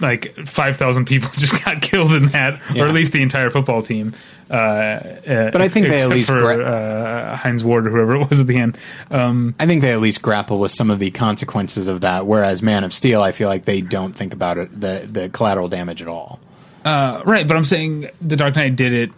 like 0.00 0.34
five 0.46 0.76
thousand 0.76 1.04
people 1.06 1.30
just 1.36 1.64
got 1.64 1.82
killed 1.82 2.12
in 2.12 2.26
that, 2.28 2.60
Yeah. 2.72 2.84
or 2.84 2.88
at 2.88 2.94
least 2.94 3.12
the 3.12 3.22
entire 3.22 3.50
football 3.50 3.82
team. 3.82 4.14
Uh, 4.50 4.98
But 5.26 5.62
I 5.62 5.68
think 5.68 5.88
they 5.88 6.00
at 6.02 6.08
least 6.08 6.28
for 6.30 6.38
gra- 6.40 6.62
uh, 6.64 7.36
Hines 7.36 7.64
Ward 7.64 7.86
or 7.86 7.90
whoever 7.90 8.16
it 8.16 8.28
was 8.30 8.40
at 8.40 8.46
the 8.46 8.56
end. 8.58 8.76
Um, 9.10 9.54
I 9.58 9.66
think 9.66 9.82
they 9.82 9.92
at 9.92 10.00
least 10.00 10.20
grapple 10.22 10.58
with 10.60 10.72
some 10.72 10.90
of 10.90 10.98
the 10.98 11.10
consequences 11.10 11.88
of 11.88 12.02
that, 12.02 12.26
whereas 12.26 12.62
Man 12.62 12.84
of 12.84 12.92
Steel, 12.92 13.22
I 13.22 13.32
feel 13.32 13.48
like 13.48 13.64
they 13.64 13.80
don't 13.80 14.14
think 14.14 14.34
about 14.34 14.58
it, 14.58 14.78
the, 14.78 15.08
the 15.10 15.28
collateral 15.30 15.68
damage 15.68 16.02
at 16.02 16.08
all. 16.08 16.38
Uh, 16.84 17.22
right, 17.24 17.46
but 17.48 17.56
I'm 17.56 17.64
saying 17.64 18.10
the 18.20 18.36
Dark 18.36 18.56
Knight 18.56 18.76
did 18.76 18.92
it 18.92 19.10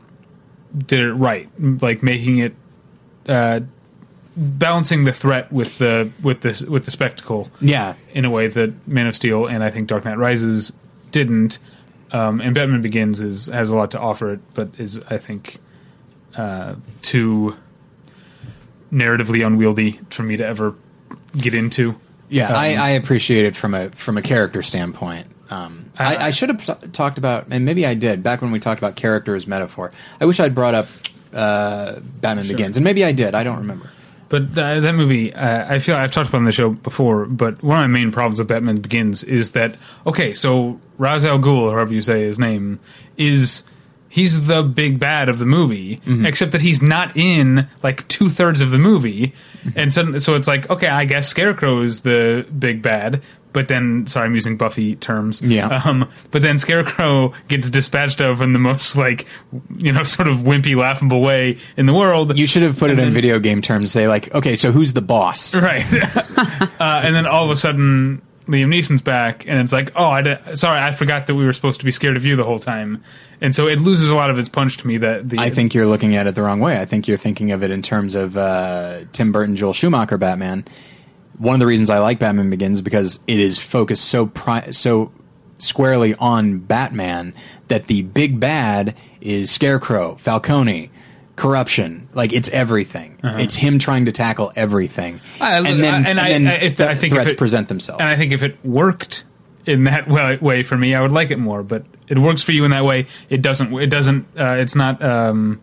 did 0.86 1.00
it 1.00 1.12
right, 1.14 1.48
like 1.82 2.02
making 2.02 2.38
it 2.38 2.54
uh, 3.28 3.60
balancing 4.36 5.04
the 5.04 5.12
threat 5.12 5.52
with 5.52 5.78
the 5.78 6.10
with 6.22 6.40
the 6.40 6.66
with 6.68 6.84
the 6.84 6.90
spectacle 6.90 7.50
Yeah. 7.60 7.94
in 8.12 8.24
a 8.24 8.30
way 8.30 8.48
that 8.48 8.86
Man 8.88 9.06
of 9.06 9.14
Steel 9.16 9.46
and 9.46 9.62
I 9.62 9.70
think 9.70 9.88
Dark 9.88 10.04
Knight 10.04 10.18
Rises 10.18 10.72
didn't. 11.10 11.58
Um, 12.12 12.40
and 12.40 12.54
Batman 12.54 12.80
Begins 12.82 13.20
is 13.20 13.46
has 13.46 13.70
a 13.70 13.76
lot 13.76 13.90
to 13.92 13.98
offer 14.00 14.32
it, 14.34 14.40
but 14.54 14.68
is 14.78 15.00
I 15.10 15.18
think 15.18 15.58
uh, 16.36 16.74
too 17.02 17.56
narratively 18.92 19.44
unwieldy 19.44 20.00
for 20.10 20.22
me 20.22 20.36
to 20.36 20.46
ever 20.46 20.74
get 21.36 21.54
into. 21.54 21.96
Yeah, 22.28 22.48
Um, 22.50 22.56
I, 22.56 22.74
I 22.76 22.88
appreciate 22.90 23.44
it 23.46 23.56
from 23.56 23.74
a 23.74 23.90
from 23.90 24.16
a 24.16 24.22
character 24.22 24.62
standpoint. 24.62 25.26
Um, 25.50 25.90
I, 25.98 26.16
I 26.16 26.30
should 26.30 26.48
have 26.48 26.80
t- 26.80 26.88
talked 26.88 27.18
about, 27.18 27.48
and 27.50 27.64
maybe 27.64 27.84
I 27.86 27.94
did 27.94 28.22
back 28.22 28.40
when 28.42 28.50
we 28.50 28.58
talked 28.58 28.80
about 28.80 28.96
character 28.96 29.34
as 29.34 29.46
metaphor. 29.46 29.92
I 30.20 30.24
wish 30.24 30.40
I'd 30.40 30.54
brought 30.54 30.74
up 30.74 30.86
uh, 31.34 31.96
Batman 32.00 32.48
Begins, 32.48 32.76
and 32.76 32.84
maybe 32.84 33.04
I 33.04 33.12
did. 33.12 33.34
I 33.34 33.44
don't 33.44 33.58
remember. 33.58 33.90
But 34.28 34.56
uh, 34.58 34.80
that 34.80 34.94
movie, 34.94 35.32
uh, 35.32 35.66
I 35.68 35.78
feel 35.78 35.96
I've 35.96 36.12
talked 36.12 36.28
about 36.28 36.38
on 36.38 36.44
the 36.44 36.52
show 36.52 36.70
before. 36.70 37.26
But 37.26 37.62
one 37.62 37.78
of 37.78 37.90
my 37.90 37.98
main 37.98 38.10
problems 38.10 38.38
with 38.38 38.48
Batman 38.48 38.80
Begins 38.80 39.22
is 39.22 39.52
that 39.52 39.76
okay, 40.06 40.34
so 40.34 40.80
Ra's 40.98 41.24
al 41.24 41.38
Ghul, 41.38 41.56
or 41.58 41.72
however 41.76 41.94
you 41.94 42.02
say 42.02 42.22
his 42.22 42.38
name, 42.38 42.80
is 43.16 43.64
he's 44.08 44.46
the 44.46 44.62
big 44.62 44.98
bad 44.98 45.28
of 45.28 45.38
the 45.38 45.44
movie, 45.46 46.00
except 46.26 46.52
that 46.52 46.60
he's 46.60 46.80
not 46.80 47.16
in 47.16 47.68
like 47.82 48.06
two 48.08 48.30
thirds 48.30 48.60
of 48.60 48.70
the 48.70 48.78
movie, 48.78 49.34
and 49.76 49.92
so, 49.92 50.18
so 50.18 50.34
it's 50.36 50.48
like 50.48 50.70
okay, 50.70 50.88
I 50.88 51.04
guess 51.04 51.28
Scarecrow 51.28 51.82
is 51.82 52.00
the 52.00 52.46
big 52.58 52.80
bad. 52.82 53.22
But 53.54 53.68
then, 53.68 54.06
sorry, 54.08 54.26
I'm 54.26 54.34
using 54.34 54.58
Buffy 54.58 54.96
terms. 54.96 55.40
Yeah. 55.40 55.82
Um, 55.84 56.08
but 56.30 56.40
then 56.40 56.56
Scarecrow 56.56 57.34
gets 57.48 57.68
dispatched 57.68 58.20
of 58.20 58.40
in 58.40 58.54
the 58.54 58.58
most 58.58 58.96
like, 58.96 59.26
you 59.76 59.92
know, 59.92 60.02
sort 60.04 60.28
of 60.28 60.38
wimpy, 60.38 60.74
laughable 60.74 61.20
way 61.20 61.58
in 61.76 61.84
the 61.84 61.92
world. 61.92 62.38
You 62.38 62.46
should 62.46 62.62
have 62.62 62.78
put 62.78 62.90
it 62.90 62.98
in 62.98 63.10
video 63.12 63.38
game 63.38 63.60
terms. 63.60 63.92
Say 63.92 64.08
like, 64.08 64.34
okay, 64.34 64.56
so 64.56 64.72
who's 64.72 64.94
the 64.94 65.02
boss? 65.02 65.54
Right. 65.54 65.84
uh, 66.80 67.02
and 67.04 67.14
then 67.14 67.26
all 67.26 67.44
of 67.44 67.50
a 67.50 67.56
sudden, 67.56 68.22
Liam 68.46 68.72
Neeson's 68.72 69.02
back, 69.02 69.46
and 69.46 69.58
it's 69.60 69.72
like, 69.72 69.92
oh, 69.96 70.06
I 70.06 70.22
did, 70.22 70.58
sorry, 70.58 70.80
I 70.80 70.92
forgot 70.92 71.26
that 71.26 71.34
we 71.34 71.44
were 71.44 71.52
supposed 71.52 71.80
to 71.80 71.84
be 71.84 71.92
scared 71.92 72.16
of 72.16 72.24
you 72.24 72.36
the 72.36 72.44
whole 72.44 72.58
time. 72.58 73.02
And 73.40 73.54
so 73.54 73.68
it 73.68 73.78
loses 73.78 74.10
a 74.10 74.14
lot 74.14 74.30
of 74.30 74.38
its 74.38 74.48
punch 74.48 74.78
to 74.78 74.86
me. 74.86 74.98
That 74.98 75.28
the 75.28 75.38
I 75.38 75.50
think 75.50 75.74
you're 75.74 75.86
looking 75.86 76.14
at 76.14 76.26
it 76.26 76.34
the 76.34 76.42
wrong 76.42 76.60
way. 76.60 76.80
I 76.80 76.84
think 76.84 77.08
you're 77.08 77.18
thinking 77.18 77.52
of 77.52 77.62
it 77.62 77.70
in 77.70 77.82
terms 77.82 78.14
of 78.14 78.36
uh, 78.36 79.04
Tim 79.12 79.32
Burton, 79.32 79.56
Joel 79.56 79.72
Schumacher 79.72 80.18
Batman. 80.18 80.64
One 81.38 81.54
of 81.54 81.60
the 81.60 81.66
reasons 81.66 81.90
I 81.90 81.98
like 81.98 82.18
Batman 82.18 82.50
Begins 82.50 82.78
is 82.78 82.80
because 82.82 83.20
it 83.26 83.40
is 83.40 83.58
focused 83.58 84.04
so 84.04 84.26
pri- 84.26 84.70
so 84.70 85.10
squarely 85.58 86.14
on 86.16 86.58
Batman 86.58 87.34
that 87.68 87.86
the 87.86 88.02
big 88.02 88.38
bad 88.40 88.94
is 89.20 89.50
Scarecrow, 89.50 90.16
Falcone, 90.16 90.90
corruption. 91.36 92.08
Like 92.14 92.32
it's 92.32 92.48
everything. 92.50 93.18
It's 93.22 93.54
him 93.56 93.78
trying 93.78 94.04
to 94.04 94.12
tackle 94.12 94.52
everything, 94.54 95.16
Uh-huh. 95.40 95.44
I- 95.44 95.56
and 95.58 95.82
then 95.82 95.94
I- 96.06 96.08
and 96.10 96.20
I- 96.20 96.28
then 96.28 96.46
I- 96.48 96.54
I 96.56 96.94
think 96.94 97.12
if 97.12 97.16
threats 97.18 97.30
it- 97.32 97.38
present 97.38 97.68
themselves. 97.68 98.00
And 98.00 98.08
I 98.08 98.16
think 98.16 98.32
if 98.32 98.42
it 98.42 98.56
worked 98.64 99.24
in 99.66 99.84
that 99.84 100.06
way, 100.08 100.38
way 100.40 100.62
for 100.62 100.76
me, 100.76 100.94
I 100.94 101.00
would 101.00 101.12
like 101.12 101.30
it 101.30 101.38
more. 101.38 101.62
But 101.62 101.84
it 102.08 102.18
works 102.18 102.42
for 102.42 102.52
you 102.52 102.64
in 102.64 102.70
that 102.72 102.84
way. 102.84 103.06
It 103.30 103.40
doesn't. 103.42 103.72
It 103.74 103.88
doesn't. 103.88 104.26
Uh, 104.38 104.56
it's 104.58 104.74
not 104.74 105.02
um, 105.02 105.60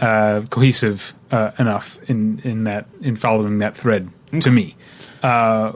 uh, 0.00 0.42
cohesive 0.50 1.14
uh, 1.32 1.52
enough 1.58 1.98
in 2.06 2.40
in 2.44 2.64
that 2.64 2.86
in 3.00 3.16
following 3.16 3.58
that 3.58 3.76
thread 3.76 4.10
to 4.40 4.50
me. 4.50 4.76
Uh, 5.22 5.72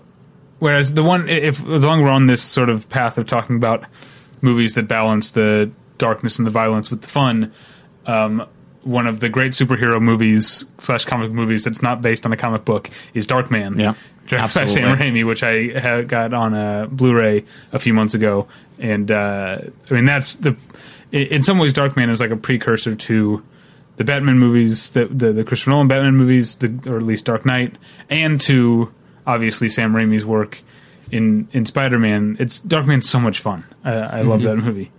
whereas 0.59 0.95
the 0.95 1.03
one, 1.03 1.29
if 1.29 1.65
as 1.67 1.85
long 1.85 2.01
as 2.01 2.05
we're 2.05 2.11
on 2.11 2.27
this 2.27 2.43
sort 2.43 2.69
of 2.69 2.89
path 2.89 3.19
of 3.19 3.27
talking 3.27 3.57
about 3.57 3.85
movies 4.41 4.75
that 4.75 4.89
balance 4.89 5.31
the 5.31 5.71
darkness 5.97 6.39
and 6.39 6.47
the 6.47 6.51
violence 6.51 6.91
with 6.91 7.03
the 7.03 7.09
fun, 7.09 7.53
um, 8.07 8.47
one 8.83 9.07
of 9.07 9.21
the 9.21 9.29
great 9.29 9.53
superhero 9.53 10.01
movies 10.01 10.65
slash 10.79 11.05
comic 11.05 11.31
movies 11.31 11.65
that's 11.65 11.83
not 11.83 12.01
based 12.01 12.25
on 12.25 12.33
a 12.33 12.37
comic 12.37 12.65
book 12.65 12.91
is 13.15 13.27
Darkman. 13.27 13.79
Yeah, 13.79 13.95
directed 14.27 14.61
by 14.61 14.67
Sam. 14.67 14.97
Raimi, 14.97 15.27
which 15.27 15.43
I 15.43 16.03
got 16.03 16.33
on 16.33 16.55
a 16.55 16.89
Blu-ray 16.91 17.45
a 17.73 17.79
few 17.79 17.93
months 17.93 18.15
ago, 18.15 18.49
and 18.79 19.11
uh, 19.11 19.59
I 19.91 19.95
mean 19.95 20.05
that's 20.05 20.37
the. 20.37 20.57
In 21.13 21.27
in 21.27 21.43
some 21.43 21.59
ways, 21.59 21.73
Darkman 21.73 22.11
is 22.11 22.21
like 22.21 22.31
a 22.31 22.37
precursor 22.37 22.95
to 22.95 23.43
the 23.99 24.05
Batman 24.05 24.39
movies, 24.39 24.91
the 24.91 25.05
the, 25.07 25.33
the 25.33 25.45
Christopher 25.45 25.71
Nolan 25.71 25.89
Batman 25.89 26.17
movies, 26.17 26.57
the, 26.57 26.69
or 26.91 26.97
at 26.97 27.03
least 27.03 27.27
Dark 27.27 27.45
Knight, 27.45 27.77
and 28.09 28.41
to 28.43 28.93
obviously 29.27 29.69
Sam 29.69 29.93
Raimi's 29.95 30.25
work 30.25 30.61
in 31.13 31.49
in 31.53 31.67
Spider-Man. 31.67 32.37
It's 32.41 32.61
Darkman's 32.61 33.09
so 33.09 33.21
much 33.21 33.41
fun. 33.41 33.65
I, 33.85 33.93
I 33.93 34.21
love 34.23 34.41
Mm-hmm. 34.41 34.61
that 34.61 34.65
movie. 34.65 34.91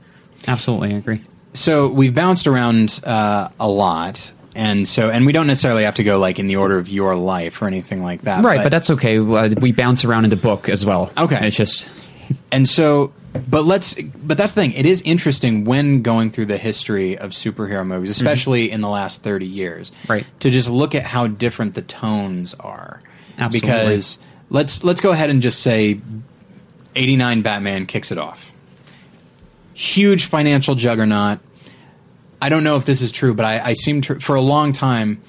Absolutely, 0.48 0.94
I 0.94 0.98
agree. 1.00 1.24
so 1.54 1.88
we've 1.90 2.14
bounced 2.16 2.48
around 2.48 3.00
uh, 3.04 3.50
a 3.60 3.68
lot, 3.68 4.32
and 4.56 4.88
so 4.88 5.10
and 5.10 5.26
we 5.26 5.32
don't 5.34 5.48
necessarily 5.48 5.84
have 5.84 5.96
to 5.96 6.04
go 6.04 6.18
like 6.20 6.40
in 6.40 6.48
the 6.48 6.56
order 6.56 6.78
of 6.78 6.88
your 6.90 7.16
life 7.16 7.62
or 7.62 7.68
anything 7.68 8.02
like 8.04 8.22
that. 8.24 8.44
Right, 8.44 8.64
but, 8.64 8.70
that's 8.70 8.90
okay. 8.92 9.18
Uh, 9.20 9.50
we 9.60 9.72
bounce 9.74 10.06
around 10.06 10.24
in 10.24 10.30
the 10.30 10.36
book 10.38 10.70
as 10.70 10.86
well. 10.86 11.12
Okay. 11.18 11.46
it's 11.48 11.58
just 11.58 11.90
and 12.52 12.68
so 12.68 13.14
but 13.50 13.64
let's 13.66 13.94
but 13.94 14.38
that's 14.38 14.54
the 14.54 14.62
thing 14.62 14.72
it 14.74 14.86
is 14.86 15.02
interesting 15.04 15.64
when 15.66 16.02
going 16.02 16.30
through 16.30 16.46
the 16.46 16.58
history 16.58 17.18
of 17.18 17.32
superhero 17.32 17.86
movies 17.86 18.10
especially 18.10 18.72
in 18.72 18.82
the 18.82 18.90
last 18.90 19.22
30 19.22 19.46
years 19.46 19.92
Mm-hmm. 19.92 20.12
Right. 20.12 20.28
to 20.42 20.50
just 20.50 20.70
look 20.70 20.96
at 20.96 21.04
how 21.04 21.28
different 21.28 21.76
the 21.76 21.82
tones 21.82 22.54
are 22.56 23.02
Absolutely. 23.38 23.60
because 23.60 24.20
let's 24.50 24.84
let's 24.84 25.00
go 25.02 25.12
ahead 25.12 25.30
and 25.30 25.42
just 25.42 25.60
say 25.62 26.02
89 26.96 27.42
batman 27.44 27.86
kicks 27.86 28.12
it 28.12 28.18
off 28.18 28.52
huge 29.74 30.26
financial 30.26 30.76
juggernaut 30.76 31.40
i 32.42 32.50
don't 32.50 32.64
know 32.64 32.76
if 32.76 32.86
this 32.86 33.02
is 33.02 33.12
true 33.12 33.34
but 33.34 33.46
i, 33.46 33.60
I 33.60 33.74
seem 33.74 34.02
to 34.02 34.20
for 34.20 34.36
a 34.36 34.42
long 34.42 34.74
time 34.74 35.22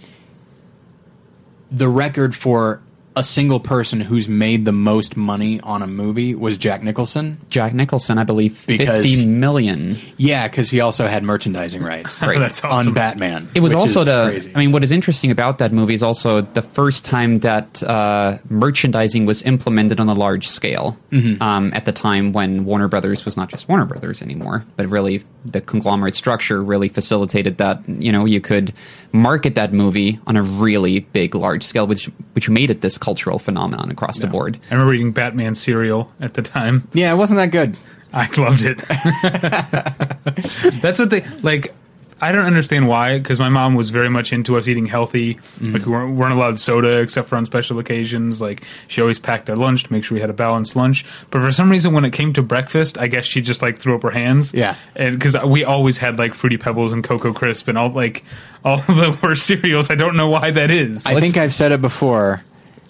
the 1.71 1.89
record 1.89 2.35
for 2.35 2.83
a 3.17 3.25
single 3.25 3.59
person 3.59 4.01
who's 4.01 4.29
made 4.29 4.65
the 4.65 4.73
most 4.73 5.17
money 5.17 5.61
on 5.63 5.83
a 5.83 5.87
movie 5.87 6.35
was 6.35 6.57
Jack 6.57 6.83
Nicholson. 6.83 7.39
Jack 7.51 7.75
Nicholson, 7.75 8.19
I 8.19 8.25
believe, 8.25 8.63
Because- 8.67 9.05
fifty 9.05 9.27
million. 9.27 9.99
Yeah, 10.17 10.47
because 10.47 10.71
he 10.71 10.81
also 10.81 11.09
had 11.09 11.23
merchandising 11.25 11.83
rights 11.83 12.23
Right. 12.23 12.39
That's 12.39 12.63
awesome. 12.63 12.89
on 12.89 12.95
Batman. 12.95 13.49
It 13.55 13.61
was 13.61 13.73
which 13.75 13.81
also 13.81 14.01
is 14.01 14.07
the. 14.07 14.25
crazy. 14.31 14.53
I 14.55 14.59
mean, 14.59 14.71
what 14.73 14.85
is 14.85 14.93
interesting 14.93 15.31
about 15.33 15.59
that 15.59 15.73
movie 15.73 15.95
is 15.95 16.03
also 16.05 16.43
the 16.43 16.63
first 16.63 17.05
time 17.05 17.41
that 17.41 17.83
uh, 17.83 18.39
merchandising 18.49 19.27
was 19.27 19.43
implemented 19.43 19.99
on 19.99 20.09
a 20.09 20.15
large 20.15 20.49
scale. 20.49 20.97
Mm-hmm. 21.11 21.43
Um, 21.43 21.73
at 21.75 21.87
the 21.87 21.93
time 21.93 22.33
when 22.33 22.65
Warner 22.65 22.87
Brothers 22.89 23.25
was 23.25 23.37
not 23.37 23.49
just 23.49 23.69
Warner 23.69 23.87
Brothers 23.87 24.23
anymore, 24.23 24.65
but 24.77 24.87
really 24.89 25.23
the 25.45 25.61
conglomerate 25.61 26.15
structure 26.15 26.63
really 26.63 26.89
facilitated 26.89 27.59
that. 27.59 27.81
You 27.89 28.13
know, 28.13 28.25
you 28.25 28.41
could 28.41 28.73
market 29.13 29.57
that 29.57 29.73
movie 29.73 30.21
on 30.29 30.37
a 30.37 30.43
really 30.43 31.01
big, 31.01 31.35
large 31.35 31.65
scale, 31.65 31.87
which 31.89 32.07
which 32.35 32.49
made 32.49 32.71
it 32.71 32.81
this 32.83 32.99
cultural 33.01 33.39
phenomenon 33.39 33.91
across 33.91 34.19
the 34.19 34.27
board. 34.27 34.59
I 34.71 34.75
remember 34.75 34.93
reading 34.93 35.13
Batman 35.13 35.55
cereal 35.55 36.13
at 36.21 36.35
the 36.35 36.43
time. 36.43 36.89
yeah, 36.93 37.13
it 37.13 37.17
wasn't 37.17 37.39
that 37.39 37.51
good. 37.51 37.77
I 38.13 38.29
loved 38.41 38.63
it. 38.65 38.79
That's 40.83 40.99
what 40.99 41.11
they 41.11 41.25
like. 41.43 41.75
I 42.23 42.33
don't 42.33 42.45
understand 42.45 42.87
why, 42.87 43.17
because 43.17 43.39
my 43.39 43.49
mom 43.49 43.77
was 43.77 43.89
very 43.89 44.11
much 44.11 44.35
into 44.35 44.59
us 44.59 44.69
eating 44.69 44.85
healthy. 44.85 45.37
Mm-hmm. 45.37 45.73
Like 45.73 45.87
we 45.87 45.93
weren't, 45.93 46.17
weren't 46.17 46.35
allowed 46.35 46.61
soda 46.61 46.99
except 46.99 47.31
for 47.31 47.37
on 47.37 47.47
special 47.47 47.79
occasions. 47.79 48.43
Like 48.43 48.63
she 48.89 49.01
always 49.01 49.19
packed 49.19 49.49
our 49.49 49.57
lunch 49.57 49.85
to 49.85 49.93
make 49.93 50.05
sure 50.05 50.17
we 50.17 50.21
had 50.21 50.29
a 50.29 50.35
balanced 50.35 50.77
lunch. 50.77 51.07
But 51.31 51.41
for 51.41 51.51
some 51.51 51.71
reason, 51.71 51.95
when 51.95 52.05
it 52.05 52.13
came 52.13 52.35
to 52.35 52.43
breakfast, 52.43 52.99
I 52.99 53.07
guess 53.07 53.25
she 53.25 53.41
just 53.41 53.63
like 53.63 53.79
threw 53.79 53.95
up 53.95 54.03
her 54.03 54.11
hands. 54.11 54.53
Yeah. 54.53 54.75
and 54.95 55.19
because 55.19 55.35
we 55.47 55.65
always 55.65 55.97
had 55.97 56.19
like 56.19 56.35
fruity 56.35 56.59
pebbles 56.59 56.93
and 56.93 57.03
cocoa 57.03 57.33
crisp 57.33 57.69
and 57.69 57.79
all 57.79 57.91
like 57.91 58.23
all 58.67 58.81
of 58.81 58.87
the 58.89 59.19
worst 59.23 59.47
cereals. 59.47 59.89
I 59.89 59.95
don't 59.95 60.17
know 60.17 60.29
why 60.29 60.51
that 60.51 60.71
is. 60.71 61.07
I 61.07 61.19
think 61.21 61.39
I've 61.39 61.55
said 61.55 61.73
it 61.73 61.81
before. 61.81 62.43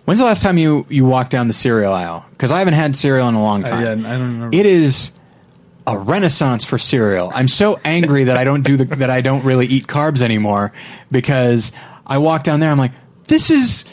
When's 0.05 0.18
the 0.18 0.26
last 0.26 0.42
time 0.42 0.59
you 0.59 0.86
you 0.88 1.05
walked 1.05 1.30
down 1.30 1.48
the 1.48 1.55
cereal 1.55 1.92
aisle? 1.92 2.24
Because 2.30 2.53
I 2.53 2.59
haven't 2.59 2.74
had 2.74 2.96
cereal 2.96 3.28
in 3.28 3.34
a 3.34 3.42
long 3.42 3.62
time. 3.62 3.82
yeah, 3.84 3.90
I 3.92 4.12
don't 4.18 4.34
remember. 4.34 4.57
It 4.57 4.66
is 4.66 5.12
a 5.86 5.98
renaissance 5.98 6.64
for 6.64 6.78
cereal. 6.78 7.30
I'm 7.34 7.48
so 7.48 7.78
angry 7.84 8.24
that 8.24 8.36
I 8.36 8.44
don't 8.44 8.62
do 8.62 8.76
the 8.76 8.84
that 8.96 9.11
I 9.11 9.20
don't 9.20 9.44
really 9.44 9.66
eat 9.66 9.86
carbs 9.86 10.22
anymore 10.22 10.72
because 11.11 11.72
I 12.07 12.18
walk 12.18 12.42
down 12.42 12.61
there. 12.61 12.70
I'm 12.70 12.78
like, 12.78 12.92
this 13.28 13.51
is 13.51 13.84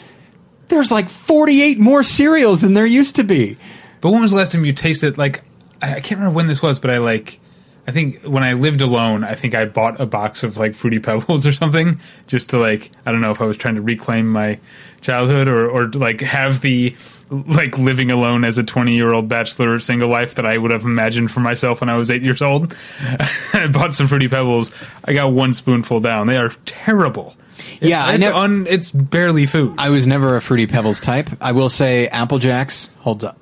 there's 0.68 0.90
like 0.90 1.08
48 1.08 1.78
more 1.78 2.02
cereals 2.02 2.60
than 2.60 2.74
there 2.74 2.86
used 2.86 3.16
to 3.16 3.24
be. 3.24 3.56
But 4.00 4.10
when 4.10 4.20
was 4.20 4.30
the 4.32 4.36
last 4.36 4.52
time 4.52 4.64
you 4.64 4.72
tasted 4.72 5.18
like 5.18 5.42
I, 5.80 5.96
I 5.96 6.00
can't 6.00 6.20
remember 6.20 6.34
when 6.36 6.46
this 6.48 6.62
was, 6.62 6.78
but 6.78 6.90
I 6.90 6.98
like 6.98 7.40
I 7.86 7.90
think 7.90 8.22
when 8.22 8.42
I 8.42 8.52
lived 8.52 8.82
alone, 8.82 9.24
I 9.24 9.34
think 9.34 9.54
I 9.54 9.64
bought 9.64 9.98
a 9.98 10.04
box 10.04 10.42
of 10.42 10.58
like 10.58 10.74
fruity 10.74 10.98
pebbles 10.98 11.46
or 11.46 11.52
something 11.52 12.00
just 12.26 12.50
to 12.50 12.58
like 12.58 12.90
I 13.06 13.12
don't 13.12 13.20
know 13.20 13.30
if 13.30 13.40
I 13.40 13.44
was 13.44 13.56
trying 13.56 13.76
to 13.76 13.82
reclaim 13.82 14.28
my 14.28 14.58
childhood 15.00 15.48
or 15.48 15.68
or 15.68 15.88
like 15.88 16.20
have 16.20 16.60
the 16.60 16.94
like 17.30 17.76
living 17.76 18.10
alone 18.10 18.42
as 18.44 18.56
a 18.56 18.62
20 18.64 18.94
year 18.96 19.12
old 19.12 19.28
bachelor 19.28 19.78
single 19.78 20.08
life 20.08 20.36
that 20.36 20.46
I 20.46 20.56
would 20.56 20.70
have 20.70 20.84
imagined 20.84 21.30
for 21.30 21.40
myself 21.40 21.80
when 21.82 21.90
I 21.90 21.96
was 21.96 22.10
8 22.10 22.22
years 22.22 22.40
old. 22.40 22.74
I 23.52 23.66
bought 23.70 23.94
some 23.94 24.08
fruity 24.08 24.28
pebbles. 24.28 24.70
I 25.04 25.12
got 25.12 25.32
one 25.32 25.52
spoonful 25.52 26.00
down. 26.00 26.26
They 26.26 26.38
are 26.38 26.50
terrible. 26.64 27.36
It's, 27.80 27.90
Yeah, 27.90 28.02
I 28.04 28.12
it's, 28.14 28.20
nev- 28.20 28.34
un, 28.34 28.66
it's 28.68 28.90
barely 28.90 29.44
food. 29.44 29.74
I 29.76 29.90
was 29.90 30.06
never 30.06 30.36
a 30.36 30.40
fruity 30.40 30.66
pebbles 30.66 31.00
type. 31.00 31.28
I 31.40 31.52
will 31.52 31.68
say 31.68 32.08
Apple 32.08 32.38
Jacks 32.38 32.90
holds 33.00 33.24
up. 33.24 33.38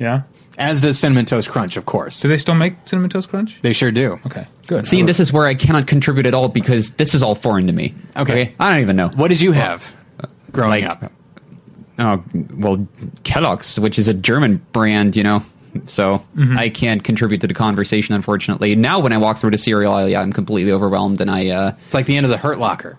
yeah. 0.00 0.22
As 0.60 0.80
does 0.80 0.98
cinnamon 0.98 1.24
toast 1.24 1.48
crunch, 1.50 1.76
of 1.76 1.86
course. 1.86 2.20
Do 2.20 2.26
they 2.26 2.36
still 2.36 2.56
make 2.56 2.74
cinnamon 2.86 3.10
toast 3.10 3.28
crunch? 3.28 3.60
They 3.62 3.72
sure 3.72 3.92
do. 3.92 4.18
Okay. 4.26 4.44
Good. 4.66 4.88
See, 4.88 4.98
and 4.98 5.08
this 5.08 5.20
is 5.20 5.32
where 5.32 5.46
I 5.46 5.54
cannot 5.54 5.86
contribute 5.86 6.26
at 6.26 6.34
all 6.34 6.48
because 6.48 6.90
this 6.94 7.14
is 7.14 7.22
all 7.22 7.36
foreign 7.36 7.68
to 7.68 7.72
me. 7.72 7.94
Okay. 8.16 8.56
I 8.58 8.70
don't 8.72 8.80
even 8.80 8.96
know. 8.96 9.06
What 9.14 9.28
did 9.28 9.40
you 9.40 9.52
have 9.52 9.94
growing 10.52 10.84
like- 10.84 11.02
up? 11.02 11.12
Oh, 12.00 12.22
well, 12.54 12.86
Kellogg's, 13.24 13.80
which 13.80 13.98
is 13.98 14.06
a 14.06 14.14
German 14.14 14.64
brand, 14.72 15.16
you 15.16 15.24
know. 15.24 15.42
So 15.86 16.24
I 16.56 16.68
can't 16.70 17.02
contribute 17.02 17.40
to 17.40 17.46
the 17.48 17.54
conversation, 17.54 18.14
unfortunately. 18.14 18.74
Now, 18.76 19.00
when 19.00 19.12
I 19.12 19.18
walk 19.18 19.38
through 19.38 19.50
the 19.50 19.58
cereal 19.58 19.92
aisle, 19.92 20.08
yeah, 20.08 20.20
I'm 20.22 20.32
completely 20.32 20.70
overwhelmed, 20.72 21.20
and 21.20 21.28
I, 21.30 21.48
uh, 21.48 21.72
It's 21.86 21.94
like 21.94 22.06
the 22.06 22.16
end 22.16 22.24
of 22.24 22.30
the 22.30 22.36
Hurt 22.38 22.58
Locker. 22.58 22.96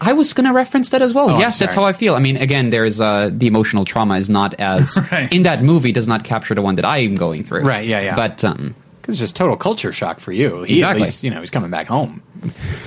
I 0.00 0.14
was 0.14 0.32
going 0.32 0.46
to 0.46 0.52
reference 0.52 0.88
that 0.90 1.00
as 1.00 1.14
well. 1.14 1.30
Oh, 1.30 1.38
yes, 1.38 1.58
that's 1.60 1.74
how 1.74 1.84
I 1.84 1.92
feel. 1.92 2.14
I 2.14 2.18
mean, 2.18 2.36
again, 2.38 2.70
there's 2.70 3.00
uh, 3.00 3.30
the 3.32 3.46
emotional 3.46 3.84
trauma 3.84 4.16
is 4.16 4.28
not 4.28 4.54
as 4.58 4.98
Right. 5.12 5.32
in 5.32 5.44
that 5.44 5.62
movie 5.62 5.92
does 5.92 6.08
not 6.08 6.24
capture 6.24 6.54
the 6.54 6.62
one 6.62 6.74
that 6.76 6.84
I 6.84 6.98
am 6.98 7.14
going 7.16 7.44
through. 7.44 7.62
Right, 7.62 7.86
yeah, 7.86 8.00
yeah. 8.00 8.16
But 8.16 8.44
um, 8.44 8.74
Because 9.00 9.14
it's 9.14 9.20
just 9.20 9.36
total 9.36 9.56
culture 9.56 9.92
shock 9.92 10.18
for 10.18 10.32
you. 10.32 10.62
He 10.62 10.78
Exactly. 10.78 11.02
at 11.02 11.06
least, 11.06 11.22
you 11.22 11.30
know, 11.30 11.38
he's 11.40 11.50
coming 11.50 11.70
back 11.70 11.86
home. 11.86 12.22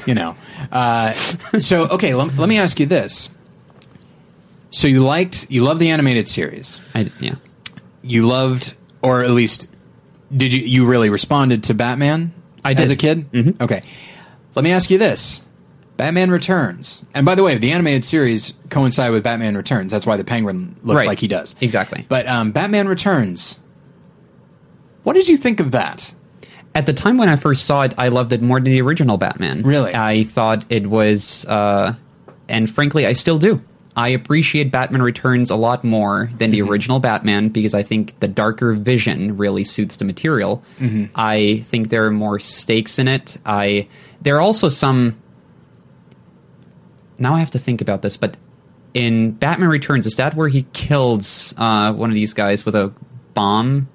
You 0.06 0.14
know. 0.16 0.36
Uh, 0.72 1.12
so, 1.60 1.88
okay, 1.90 2.14
let, 2.16 2.36
let 2.38 2.50
me 2.50 2.58
ask 2.58 2.80
you 2.80 2.86
this. 2.86 3.30
So 4.74 4.88
you 4.88 5.04
liked, 5.04 5.46
you 5.52 5.64
love 5.64 5.78
the 5.78 5.92
animated 5.92 6.28
series. 6.28 6.82
I, 6.96 7.12
yeah, 7.20 7.36
You 8.02 8.26
loved, 8.26 8.74
or 9.04 9.22
at 9.22 9.30
least, 9.30 9.68
did 10.36 10.52
you, 10.52 10.62
you 10.62 10.88
really 10.88 11.12
responded 11.12 11.64
to 11.66 11.76
Batman 11.76 12.34
I 12.66 12.74
did. 12.74 12.84
as 12.86 12.90
a 12.90 12.96
kid? 12.96 13.32
Mhm. 13.32 13.62
Okay. 13.62 13.84
Let 14.56 14.64
me 14.64 14.72
ask 14.72 14.90
you 14.90 14.98
this. 14.98 15.42
Batman 15.96 16.32
Returns. 16.32 17.06
And 17.14 17.24
by 17.24 17.36
the 17.36 17.44
way, 17.44 17.56
the 17.60 17.72
animated 17.72 18.04
series 18.04 18.56
coincide 18.72 19.12
with 19.12 19.24
Batman 19.24 19.56
Returns. 19.56 19.92
That's 19.92 20.08
why 20.08 20.18
the 20.18 20.24
penguin 20.24 20.76
looks 20.82 20.98
Right. 20.98 21.08
like 21.08 21.20
he 21.20 21.28
does. 21.28 21.54
exactly. 21.62 22.06
But 22.10 22.28
um, 22.28 22.52
Batman 22.52 22.88
Returns. 22.88 23.60
What 25.04 25.14
did 25.14 25.28
you 25.28 25.38
think 25.38 25.60
of 25.60 25.70
that? 25.72 26.14
At 26.74 26.88
the 26.88 26.94
time 26.94 27.18
when 27.18 27.30
I 27.30 27.36
first 27.36 27.66
saw 27.66 27.84
it, 27.84 27.94
I 28.00 28.08
loved 28.08 28.34
it 28.34 28.42
more 28.42 28.58
than 28.60 28.72
the 28.72 28.82
original 28.82 29.18
Batman. 29.18 29.62
Really? 29.62 29.94
I 29.94 30.24
thought 30.24 30.66
it 30.70 30.88
was, 30.88 31.46
uh, 31.46 31.94
and 32.50 32.68
frankly, 32.68 33.06
I 33.06 33.14
still 33.14 33.38
do. 33.38 33.62
I 33.96 34.10
appreciate 34.10 34.72
Batman 34.72 35.02
Returns 35.02 35.52
a 35.52 35.56
lot 35.56 35.84
more 35.84 36.30
than 36.38 36.52
the 36.52 36.62
original 36.62 37.00
Batman 37.00 37.50
because 37.50 37.74
I 37.74 37.84
think 37.84 38.20
the 38.20 38.28
darker 38.28 38.74
vision 38.74 39.38
really 39.38 39.64
suits 39.64 39.98
the 39.98 40.06
material. 40.06 40.64
I 41.16 41.62
think 41.66 41.90
there 41.90 42.06
are 42.06 42.12
more 42.12 42.40
stakes 42.40 42.98
in 42.98 43.08
it. 43.08 43.38
I 43.46 43.88
there 44.22 44.36
are 44.38 44.42
also 44.42 44.70
some. 44.70 45.20
Now 47.20 47.36
I 47.36 47.40
have 47.40 47.52
to 47.52 47.60
think 47.60 47.82
about 47.82 48.02
this, 48.02 48.18
but 48.18 48.36
in 48.94 49.32
Batman 49.32 49.70
Returns, 49.70 50.06
is 50.06 50.16
that 50.16 50.36
where 50.36 50.48
he 50.48 50.64
kills 50.74 51.54
uh, 51.58 51.94
one 51.94 52.10
of 52.10 52.16
these 52.16 52.34
guys 52.34 52.66
with 52.66 52.76
a 52.76 52.92
bomb, 53.34 53.90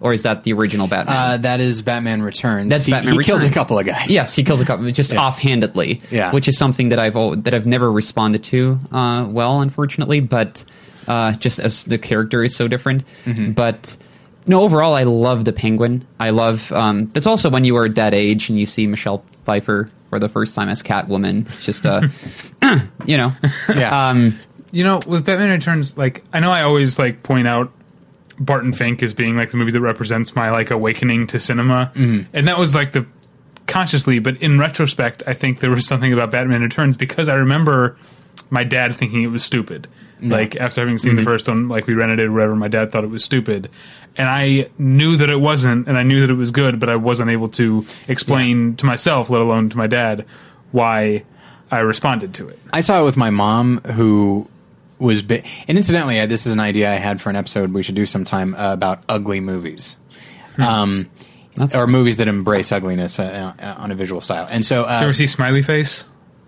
or 0.00 0.12
is 0.12 0.22
that 0.22 0.44
the 0.44 0.52
original 0.52 0.86
Batman? 0.86 1.16
Uh, 1.16 1.36
that 1.38 1.60
is 1.60 1.82
Batman 1.82 2.22
Returns. 2.22 2.68
That's 2.70 2.86
he, 2.86 2.92
Batman 2.92 3.14
he 3.14 3.24
kills 3.24 3.42
a 3.44 3.50
couple 3.50 3.78
of 3.78 3.86
guys. 3.86 4.08
Yes, 4.10 4.34
he 4.34 4.42
kills 4.44 4.60
a 4.60 4.64
couple, 4.64 4.90
just 4.90 5.12
offhandedly. 5.14 6.02
Yeah. 6.10 6.32
which 6.32 6.48
is 6.48 6.56
something 6.58 6.88
that 6.90 6.98
I've 6.98 7.44
that 7.44 7.54
I've 7.54 7.66
never 7.66 7.90
responded 7.92 8.42
to 8.44 8.78
uh, 8.92 9.26
well, 9.28 9.60
unfortunately. 9.60 10.20
But 10.20 10.64
uh, 11.06 11.32
just 11.32 11.58
as 11.58 11.84
the 11.84 11.98
character 11.98 12.42
is 12.42 12.54
so 12.56 12.68
different. 12.68 13.04
Mm-hmm. 13.24 13.52
But 13.52 13.96
no, 14.46 14.62
overall, 14.62 14.94
I 14.94 15.02
love 15.04 15.44
the 15.44 15.52
Penguin. 15.52 16.06
I 16.18 16.30
love. 16.30 16.72
Um, 16.72 17.06
that's 17.08 17.26
also 17.26 17.50
when 17.50 17.64
you 17.64 17.76
are 17.76 17.86
at 17.86 17.94
that 17.96 18.14
age 18.14 18.48
and 18.48 18.58
you 18.58 18.66
see 18.66 18.86
Michelle 18.86 19.22
Pfeiffer 19.44 19.90
for 20.08 20.18
the 20.18 20.28
first 20.28 20.54
time 20.54 20.68
as 20.68 20.82
Catwoman. 20.82 21.46
It's 21.46 21.64
just 21.64 21.84
uh, 21.86 22.02
you 23.06 23.16
know, 23.16 23.32
Yeah. 23.68 24.08
um, 24.10 24.34
You 24.72 24.84
know, 24.84 25.00
with 25.06 25.24
Batman 25.26 25.50
Returns, 25.50 25.96
like 25.98 26.24
I 26.32 26.40
know 26.40 26.50
I 26.50 26.62
always 26.62 26.98
like 26.98 27.22
point 27.22 27.46
out 27.48 27.70
Barton 28.40 28.72
Fink 28.72 29.02
as 29.02 29.14
being 29.14 29.36
like 29.36 29.50
the 29.50 29.56
movie 29.58 29.70
that 29.70 29.80
represents 29.80 30.34
my 30.34 30.50
like 30.50 30.70
awakening 30.70 31.26
to 31.28 31.38
cinema, 31.38 31.92
Mm-hmm. 31.94 32.34
and 32.34 32.48
that 32.48 32.58
was 32.58 32.74
like 32.74 32.92
the 32.92 33.06
consciously, 33.66 34.18
but 34.18 34.36
in 34.42 34.58
retrospect, 34.58 35.22
I 35.26 35.32
think 35.34 35.60
there 35.60 35.70
was 35.70 35.86
something 35.86 36.12
about 36.12 36.30
Batman 36.32 36.62
Returns 36.62 36.96
because 36.96 37.28
I 37.28 37.34
remember 37.36 37.96
my 38.50 38.64
dad 38.64 38.96
thinking 38.96 39.22
it 39.22 39.28
was 39.28 39.44
stupid. 39.44 39.86
Like 40.22 40.54
after 40.56 40.82
having 40.82 40.98
seen 40.98 41.16
the 41.16 41.22
first 41.22 41.48
one, 41.48 41.68
like 41.68 41.86
we 41.86 41.94
rented 41.94 42.18
it 42.20 42.26
or 42.26 42.32
whatever, 42.32 42.54
my 42.54 42.68
dad 42.68 42.92
thought 42.92 43.04
it 43.04 43.10
was 43.10 43.24
stupid, 43.24 43.70
and 44.16 44.28
I 44.28 44.68
knew 44.76 45.16
that 45.16 45.30
it 45.30 45.40
wasn't, 45.40 45.88
and 45.88 45.96
I 45.96 46.02
knew 46.02 46.20
that 46.20 46.28
it 46.28 46.34
was 46.36 46.50
good, 46.50 46.78
but 46.78 46.90
I 46.90 46.96
wasn't 46.96 47.30
able 47.30 47.48
to 47.50 47.86
explain 48.06 48.76
to 48.76 48.84
myself, 48.84 49.30
let 49.30 49.40
alone 49.40 49.70
to 49.70 49.78
my 49.78 49.86
dad, 49.86 50.26
why 50.72 51.24
I 51.70 51.78
responded 51.80 52.34
to 52.34 52.48
it. 52.50 52.58
I 52.70 52.82
saw 52.82 53.00
it 53.00 53.04
with 53.04 53.16
my 53.16 53.30
mom, 53.30 53.78
who 53.94 54.46
was 55.00 55.22
bi- 55.22 55.42
and 55.66 55.76
incidentally, 55.78 56.20
uh, 56.20 56.26
this 56.26 56.46
is 56.46 56.52
an 56.52 56.60
idea 56.60 56.90
I 56.92 56.96
had 56.96 57.20
for 57.20 57.30
an 57.30 57.36
episode 57.36 57.72
we 57.72 57.82
should 57.82 57.94
do 57.94 58.06
sometime 58.06 58.54
uh, 58.54 58.72
about 58.72 59.02
ugly 59.08 59.40
movies, 59.40 59.96
um, 60.58 61.10
That's- 61.56 61.74
or 61.74 61.86
movies 61.86 62.18
that 62.18 62.28
embrace 62.28 62.70
ugliness 62.70 63.18
uh, 63.18 63.52
uh, 63.58 63.74
on 63.78 63.90
a 63.90 63.94
visual 63.94 64.20
style. 64.20 64.46
And 64.50 64.64
so, 64.64 64.82
Did 64.82 64.88
you 64.90 64.94
uh, 64.96 65.00
ever 65.02 65.12
see 65.12 65.26
Smiley 65.26 65.62
Face? 65.62 66.04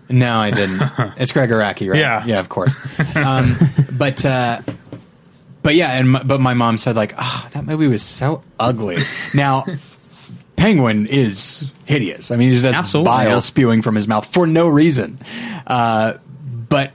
no, 0.09 0.37
I 0.37 0.51
didn't. 0.51 0.81
it's 1.17 1.31
Greg 1.31 1.49
Araki, 1.49 1.89
right? 1.89 1.99
Yeah. 1.99 2.23
yeah, 2.25 2.39
of 2.39 2.49
course. 2.49 2.75
Um, 3.15 3.57
but 3.91 4.25
uh, 4.25 4.61
but 5.61 5.75
yeah, 5.75 5.93
and 5.97 6.27
but 6.27 6.39
my 6.41 6.53
mom 6.53 6.77
said 6.77 6.95
like, 6.95 7.13
oh, 7.17 7.49
that 7.53 7.65
movie 7.65 7.87
was 7.87 8.03
so 8.03 8.43
ugly. 8.59 8.97
Now. 9.33 9.65
Penguin 10.55 11.07
is 11.07 11.69
hideous. 11.85 12.29
I 12.31 12.35
mean, 12.37 12.51
he's 12.51 12.61
just 12.61 12.77
Absolutely, 12.77 13.09
bile 13.09 13.29
yeah. 13.31 13.39
spewing 13.39 13.81
from 13.81 13.95
his 13.95 14.07
mouth 14.07 14.31
for 14.31 14.45
no 14.45 14.69
reason. 14.69 15.19
Uh, 15.65 16.13
but 16.69 16.93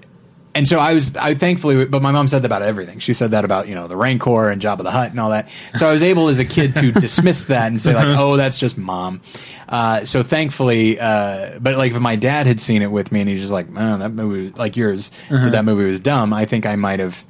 and 0.58 0.66
so 0.66 0.78
I 0.78 0.92
was, 0.92 1.14
I 1.14 1.34
thankfully, 1.34 1.84
but 1.86 2.02
my 2.02 2.10
mom 2.10 2.26
said 2.26 2.42
that 2.42 2.46
about 2.46 2.62
everything. 2.62 2.98
She 2.98 3.14
said 3.14 3.30
that 3.30 3.44
about 3.44 3.68
you 3.68 3.74
know 3.76 3.86
the 3.86 3.96
Rancor 3.96 4.50
and 4.50 4.60
Jabba 4.60 4.82
the 4.82 4.90
Hutt 4.90 5.12
and 5.12 5.20
all 5.20 5.30
that. 5.30 5.48
So 5.76 5.88
I 5.88 5.92
was 5.92 6.02
able 6.02 6.28
as 6.28 6.40
a 6.40 6.44
kid 6.44 6.74
to 6.76 6.90
dismiss 7.00 7.44
that 7.44 7.68
and 7.68 7.80
say 7.80 7.94
like, 7.94 8.08
oh, 8.08 8.36
that's 8.36 8.58
just 8.58 8.76
mom. 8.76 9.20
Uh, 9.68 10.04
so 10.04 10.22
thankfully, 10.24 10.98
uh, 10.98 11.58
but 11.60 11.76
like 11.78 11.92
if 11.92 12.00
my 12.00 12.16
dad 12.16 12.46
had 12.48 12.60
seen 12.60 12.82
it 12.82 12.90
with 12.90 13.12
me 13.12 13.20
and 13.20 13.28
he's 13.30 13.40
just 13.40 13.52
like, 13.52 13.68
man, 13.68 14.00
that 14.00 14.10
movie, 14.10 14.52
like 14.58 14.76
yours, 14.76 15.10
said 15.28 15.52
that 15.52 15.64
movie 15.64 15.84
was 15.84 16.00
dumb. 16.00 16.32
I 16.32 16.44
think 16.44 16.66
I 16.66 16.74
might 16.76 16.98
have 16.98 17.24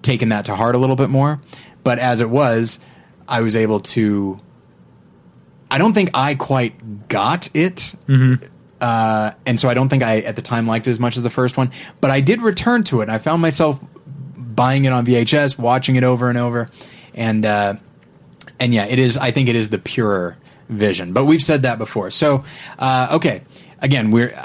taken 0.00 0.30
that 0.30 0.46
to 0.46 0.56
heart 0.56 0.74
a 0.74 0.78
little 0.78 0.96
bit 0.96 1.10
more. 1.10 1.40
But 1.84 1.98
as 1.98 2.20
it 2.22 2.30
was, 2.30 2.80
I 3.28 3.42
was 3.42 3.54
able 3.54 3.80
to. 3.80 4.40
I 5.70 5.78
don't 5.78 5.92
think 5.92 6.10
I 6.14 6.34
quite 6.36 7.08
got 7.08 7.48
it. 7.54 7.94
Uh, 8.82 9.32
and 9.46 9.60
so 9.60 9.68
I 9.68 9.74
don't 9.74 9.88
think 9.88 10.02
I 10.02 10.18
at 10.18 10.34
the 10.34 10.42
time 10.42 10.66
liked 10.66 10.88
it 10.88 10.90
as 10.90 10.98
much 10.98 11.16
as 11.16 11.22
the 11.22 11.30
first 11.30 11.56
one, 11.56 11.70
but 12.00 12.10
I 12.10 12.20
did 12.20 12.42
return 12.42 12.82
to 12.84 13.00
it. 13.00 13.08
I 13.08 13.18
found 13.18 13.40
myself 13.40 13.78
buying 14.36 14.84
it 14.86 14.92
on 14.92 15.06
VHS, 15.06 15.56
watching 15.56 15.94
it 15.94 16.02
over 16.02 16.28
and 16.28 16.36
over, 16.36 16.68
and 17.14 17.44
uh, 17.46 17.74
and 18.58 18.74
yeah, 18.74 18.86
it 18.86 18.98
is. 18.98 19.16
I 19.16 19.30
think 19.30 19.48
it 19.48 19.54
is 19.54 19.70
the 19.70 19.78
purer 19.78 20.36
vision. 20.68 21.12
But 21.12 21.26
we've 21.26 21.42
said 21.42 21.62
that 21.62 21.78
before. 21.78 22.10
So 22.10 22.44
uh, 22.76 23.10
okay, 23.12 23.42
again, 23.78 24.10
we're 24.10 24.36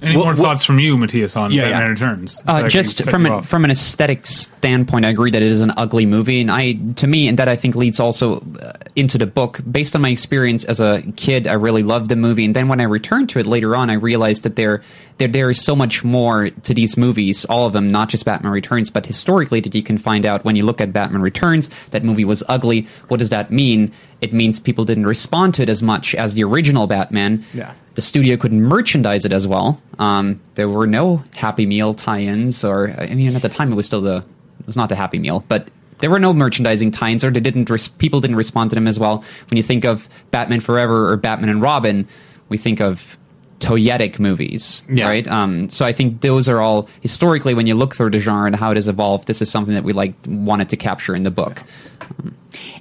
Any 0.00 0.16
Well, 0.16 0.26
more 0.26 0.34
well- 0.34 0.42
thoughts 0.44 0.64
from 0.64 0.78
you, 0.78 0.96
Matthias, 0.96 1.34
on 1.36 1.50
Yeah, 1.50 1.62
Batman 1.70 1.80
yeah. 1.82 1.88
Returns? 1.88 2.40
Uh, 2.46 2.68
just 2.68 3.02
from 3.04 3.26
an, 3.26 3.42
from 3.42 3.64
an 3.64 3.70
aesthetic 3.70 4.26
standpoint, 4.26 5.04
I 5.04 5.08
agree 5.10 5.30
that 5.30 5.42
it 5.42 5.50
is 5.50 5.60
an 5.60 5.72
ugly 5.76 6.06
movie, 6.06 6.40
and 6.40 6.50
I, 6.50 6.74
to 6.96 7.06
me, 7.06 7.26
and 7.28 7.38
that 7.38 7.48
I 7.48 7.56
think 7.56 7.74
leads 7.74 7.98
also 7.98 8.40
uh, 8.62 8.72
into 8.94 9.18
the 9.18 9.26
book. 9.26 9.60
Based 9.70 9.96
on 9.96 10.02
my 10.02 10.10
experience 10.10 10.64
as 10.64 10.78
a 10.80 11.02
kid, 11.16 11.46
I 11.46 11.54
really 11.54 11.82
loved 11.82 12.08
the 12.08 12.16
movie, 12.16 12.44
and 12.44 12.54
then 12.54 12.68
when 12.68 12.80
I 12.80 12.84
returned 12.84 13.28
to 13.30 13.40
it 13.40 13.46
later 13.46 13.74
on, 13.74 13.90
I 13.90 13.94
realized 13.94 14.44
that 14.44 14.56
there, 14.56 14.82
there, 15.18 15.28
there 15.28 15.50
is 15.50 15.62
so 15.62 15.76
much 15.76 16.02
more 16.04 16.50
to 16.50 16.74
these 16.74 16.96
movies, 16.96 17.44
all 17.46 17.66
of 17.66 17.72
them, 17.72 17.88
not 17.88 18.08
just 18.08 18.24
Batman 18.24 18.52
Returns, 18.52 18.90
but 18.90 19.04
historically, 19.04 19.60
that 19.60 19.74
you 19.74 19.82
can 19.82 19.98
find 19.98 20.24
out 20.24 20.44
when 20.44 20.56
you 20.56 20.64
look 20.64 20.80
at 20.80 20.92
Batman 20.92 21.22
Returns. 21.22 21.68
That 21.90 22.04
movie 22.04 22.24
was 22.24 22.42
ugly. 22.48 22.86
What 23.08 23.18
does 23.18 23.30
that 23.30 23.50
mean? 23.50 23.92
It 24.20 24.32
means 24.32 24.60
people 24.60 24.84
didn't 24.84 25.06
respond 25.06 25.54
to 25.54 25.62
it 25.62 25.68
as 25.68 25.82
much 25.82 26.14
as 26.14 26.34
the 26.34 26.44
original 26.44 26.86
Batman. 26.86 27.44
Yeah. 27.52 27.74
The 27.94 28.02
studio 28.02 28.36
couldn't 28.36 28.62
merchandise 28.62 29.24
it 29.24 29.32
as 29.32 29.46
well. 29.46 29.82
Um, 29.98 30.40
there 30.54 30.68
were 30.68 30.86
no 30.86 31.24
Happy 31.32 31.66
Meal 31.66 31.94
tie-ins, 31.94 32.64
or 32.64 32.94
I 32.96 33.14
mean, 33.14 33.34
at 33.34 33.42
the 33.42 33.48
time 33.48 33.72
it 33.72 33.74
was 33.74 33.86
still 33.86 34.00
the 34.00 34.24
it 34.60 34.66
was 34.66 34.76
not 34.76 34.88
the 34.88 34.94
Happy 34.96 35.18
Meal, 35.18 35.44
but 35.48 35.68
there 35.98 36.10
were 36.10 36.20
no 36.20 36.32
merchandising 36.32 36.92
tie-ins, 36.92 37.24
or 37.24 37.32
they 37.32 37.40
didn't. 37.40 37.68
Res- 37.68 37.88
people 37.88 38.20
didn't 38.20 38.36
respond 38.36 38.70
to 38.70 38.74
them 38.74 38.86
as 38.86 39.00
well. 39.00 39.24
When 39.50 39.56
you 39.56 39.64
think 39.64 39.84
of 39.84 40.08
Batman 40.30 40.60
Forever 40.60 41.10
or 41.10 41.16
Batman 41.16 41.50
and 41.50 41.60
Robin, 41.60 42.06
we 42.48 42.56
think 42.56 42.80
of 42.80 43.18
toyetic 43.60 44.18
movies, 44.20 44.82
Yeah. 44.88 45.08
right? 45.08 45.26
Um, 45.26 45.68
so 45.68 45.84
I 45.84 45.92
think 45.92 46.20
those 46.20 46.48
are 46.48 46.60
all 46.60 46.88
historically, 47.00 47.54
when 47.54 47.66
you 47.66 47.74
look 47.74 47.96
through 47.96 48.10
the 48.10 48.18
genre 48.18 48.46
and 48.46 48.54
how 48.56 48.70
it 48.70 48.76
has 48.76 48.86
evolved, 48.88 49.26
this 49.26 49.42
is 49.42 49.50
something 49.50 49.74
that 49.74 49.84
we 49.84 49.92
like 49.92 50.14
wanted 50.26 50.68
to 50.70 50.76
capture 50.76 51.14
in 51.14 51.22
the 51.24 51.30
book. 51.30 51.62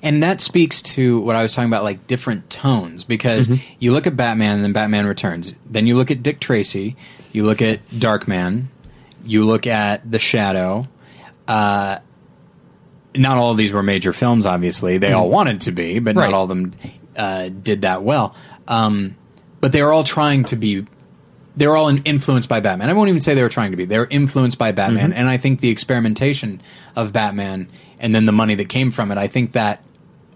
And 0.02 0.24
that 0.24 0.40
speaks 0.42 0.82
to 0.84 1.20
what 1.22 1.36
I 1.36 1.44
was 1.44 1.54
talking 1.54 1.70
about, 1.70 1.84
like 1.84 2.08
different 2.08 2.50
tones. 2.50 3.04
Because 3.04 3.50
you 3.80 3.92
look 3.92 4.08
at 4.08 4.16
Batman 4.16 4.56
and 4.56 4.64
then 4.64 4.72
Batman 4.74 5.06
Returns. 5.06 5.54
Then 5.70 5.88
you 5.88 5.96
look 5.96 6.12
at 6.12 6.24
Dick 6.24 6.40
Tracy. 6.40 6.96
You 7.34 7.44
look 7.46 7.62
at 7.62 7.84
Darkman. 7.90 8.66
You 9.26 9.44
look 9.46 9.68
at 9.68 10.10
The 10.10 10.20
Shadow. 10.20 10.86
Uh, 11.48 12.00
not 13.16 13.38
all 13.38 13.52
of 13.52 13.58
these 13.58 13.72
were 13.74 13.84
major 13.84 14.14
films, 14.14 14.46
obviously. 14.46 15.00
They 15.00 15.12
all 15.12 15.30
wanted 15.30 15.62
to 15.62 15.72
be, 15.72 16.00
but 16.00 16.16
Right. 16.16 16.26
not 16.30 16.34
all 16.36 16.44
of 16.44 16.50
them 16.50 16.74
uh, 17.16 17.50
did 17.50 17.82
that 17.82 18.04
well. 18.04 18.36
Um, 18.68 19.16
but 19.60 19.72
they 19.72 19.82
were 19.82 19.92
all 19.92 20.04
trying 20.04 20.44
to 20.46 20.56
be. 20.56 20.86
They 21.56 21.66
were 21.66 21.76
all 21.76 21.90
influenced 21.90 22.48
by 22.48 22.60
Batman. 22.60 22.90
I 22.90 22.94
won't 22.94 23.10
even 23.10 23.22
say 23.22 23.34
they 23.34 23.42
were 23.42 23.50
trying 23.50 23.72
to 23.72 23.78
be. 23.78 23.86
They 23.86 23.98
were 23.98 24.08
influenced 24.10 24.60
by 24.60 24.72
Batman, 24.72 25.12
and 25.12 25.28
I 25.28 25.38
think 25.38 25.60
the 25.60 25.70
experimentation 25.70 26.62
of 26.96 27.12
Batman 27.12 27.68
and 28.00 28.14
then 28.14 28.26
the 28.26 28.32
money 28.32 28.56
that 28.56 28.70
came 28.70 28.92
from 28.92 29.12
it, 29.12 29.18
I 29.18 29.28
think 29.28 29.54
that 29.54 29.84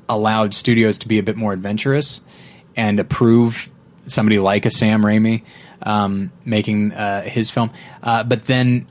allowed 0.10 0.54
studios 0.54 0.98
to 1.00 1.08
be 1.08 1.20
a 1.20 1.24
bit 1.24 1.38
more 1.38 1.54
adventurous 1.54 2.22
and 2.76 3.00
approve 3.00 3.70
somebody 4.08 4.40
like 4.40 4.66
a 4.66 4.72
Sam 4.72 5.04
Raimi 5.04 5.44
um, 5.84 6.32
making 6.44 6.94
uh, 6.94 7.22
his 7.22 7.50
film. 7.50 7.72
Uh, 8.02 8.24
but 8.24 8.44
then, 8.44 8.88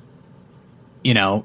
you 1.02 1.14
know, 1.14 1.44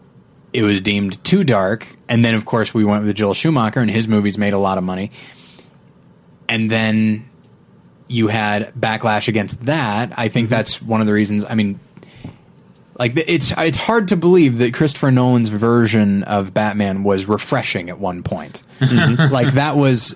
it 0.54 0.64
was 0.64 0.82
deemed 0.82 1.22
too 1.24 1.44
dark, 1.44 1.98
and 2.08 2.24
then 2.24 2.36
of 2.36 2.46
course 2.46 2.74
we 2.74 2.86
went 2.86 3.04
with 3.06 3.16
Joel 3.16 3.34
Schumacher, 3.34 3.82
and 3.82 3.92
his 3.92 4.08
movies 4.08 4.38
made 4.38 4.54
a 4.54 4.58
lot 4.58 4.78
of 4.78 4.84
money. 4.84 5.12
And 6.48 6.70
then 6.70 7.30
you 8.08 8.28
had 8.28 8.74
backlash 8.74 9.28
against 9.28 9.66
that. 9.66 10.14
I 10.18 10.28
think 10.28 10.50
that's 10.50 10.82
one 10.82 11.02
of 11.02 11.08
the 11.08 11.14
reasons. 11.14 11.46
I 11.46 11.56
mean, 11.56 11.80
like 12.98 13.18
it's 13.18 13.52
it's 13.58 13.78
hard 13.78 14.10
to 14.10 14.16
believe 14.16 14.60
that 14.60 14.74
Christopher 14.74 15.12
Nolan's 15.12 15.50
version 15.50 16.24
of 16.24 16.54
Batman 16.54 17.04
was 17.04 17.26
refreshing 17.28 17.90
at 17.90 18.00
one 18.00 18.24
point. 18.24 18.64
like 18.82 19.54
that 19.54 19.76
was 19.76 20.16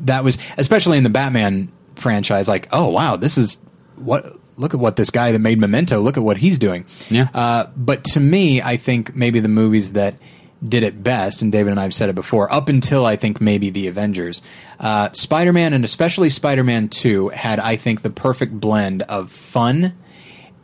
that 0.00 0.24
was 0.24 0.38
especially 0.56 0.98
in 0.98 1.04
the 1.04 1.10
Batman 1.10 1.70
franchise. 1.94 2.48
Like, 2.48 2.68
oh 2.72 2.88
wow, 2.88 3.16
this 3.16 3.38
is 3.38 3.58
what. 3.96 4.36
Look 4.56 4.74
at 4.74 4.80
what 4.80 4.96
this 4.96 5.10
guy 5.10 5.30
that 5.30 5.38
made 5.38 5.60
Memento. 5.60 6.00
Look 6.00 6.16
at 6.16 6.24
what 6.24 6.36
he's 6.36 6.58
doing. 6.58 6.84
Yeah. 7.08 7.28
Uh, 7.32 7.66
but 7.76 8.02
to 8.06 8.18
me, 8.18 8.60
I 8.60 8.76
think 8.76 9.14
maybe 9.14 9.38
the 9.38 9.46
movies 9.46 9.92
that 9.92 10.16
did 10.66 10.82
it 10.82 11.02
best, 11.02 11.42
and 11.42 11.52
David 11.52 11.70
and 11.70 11.80
I 11.80 11.84
have 11.84 11.94
said 11.94 12.08
it 12.08 12.14
before, 12.14 12.52
up 12.52 12.68
until 12.68 13.06
I 13.06 13.16
think 13.16 13.40
maybe 13.40 13.70
the 13.70 13.86
Avengers, 13.86 14.42
uh, 14.80 15.10
Spider 15.12 15.52
Man 15.52 15.72
and 15.72 15.84
especially 15.84 16.30
Spider 16.30 16.64
Man 16.64 16.88
2 16.88 17.28
had, 17.28 17.60
I 17.60 17.76
think, 17.76 18.02
the 18.02 18.10
perfect 18.10 18.52
blend 18.52 19.02
of 19.02 19.30
fun 19.30 19.94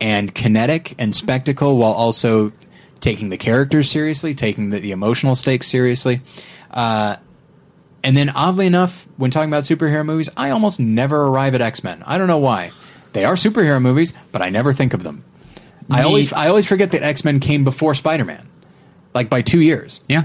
and 0.00 0.34
kinetic 0.34 0.94
and 0.98 1.14
spectacle 1.14 1.76
while 1.76 1.92
also 1.92 2.52
taking 3.00 3.28
the 3.28 3.36
characters 3.36 3.90
seriously, 3.90 4.34
taking 4.34 4.70
the, 4.70 4.80
the 4.80 4.90
emotional 4.90 5.36
stakes 5.36 5.68
seriously. 5.68 6.20
Uh, 6.70 7.16
and 8.02 8.16
then, 8.16 8.30
oddly 8.30 8.66
enough, 8.66 9.06
when 9.16 9.30
talking 9.30 9.48
about 9.48 9.64
superhero 9.64 10.04
movies, 10.04 10.28
I 10.36 10.50
almost 10.50 10.80
never 10.80 11.26
arrive 11.26 11.54
at 11.54 11.60
X 11.60 11.84
Men. 11.84 12.02
I 12.04 12.18
don't 12.18 12.26
know 12.26 12.38
why. 12.38 12.72
They 13.12 13.24
are 13.24 13.34
superhero 13.34 13.80
movies, 13.80 14.12
but 14.32 14.42
I 14.42 14.50
never 14.50 14.72
think 14.72 14.92
of 14.92 15.02
them. 15.02 15.24
I 15.90 16.02
always 16.02 16.32
I 16.32 16.48
always 16.48 16.66
forget 16.66 16.90
that 16.92 17.02
X 17.02 17.24
Men 17.24 17.40
came 17.40 17.64
before 17.64 17.94
Spider 17.94 18.24
Man, 18.24 18.46
like 19.14 19.30
by 19.30 19.42
two 19.42 19.60
years. 19.60 20.00
Yeah. 20.08 20.24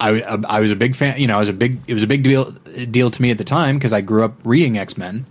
I, 0.00 0.20
I 0.20 0.60
was 0.60 0.72
a 0.72 0.76
big 0.76 0.96
fan. 0.96 1.20
You 1.20 1.28
know, 1.28 1.36
I 1.36 1.40
was 1.40 1.48
a 1.48 1.52
big. 1.52 1.78
It 1.86 1.94
was 1.94 2.02
a 2.02 2.08
big 2.08 2.24
deal 2.24 2.50
deal 2.90 3.10
to 3.10 3.22
me 3.22 3.30
at 3.30 3.38
the 3.38 3.44
time 3.44 3.78
because 3.78 3.92
I 3.92 4.00
grew 4.00 4.24
up 4.24 4.34
reading 4.42 4.76
X 4.76 4.98
Men. 4.98 5.26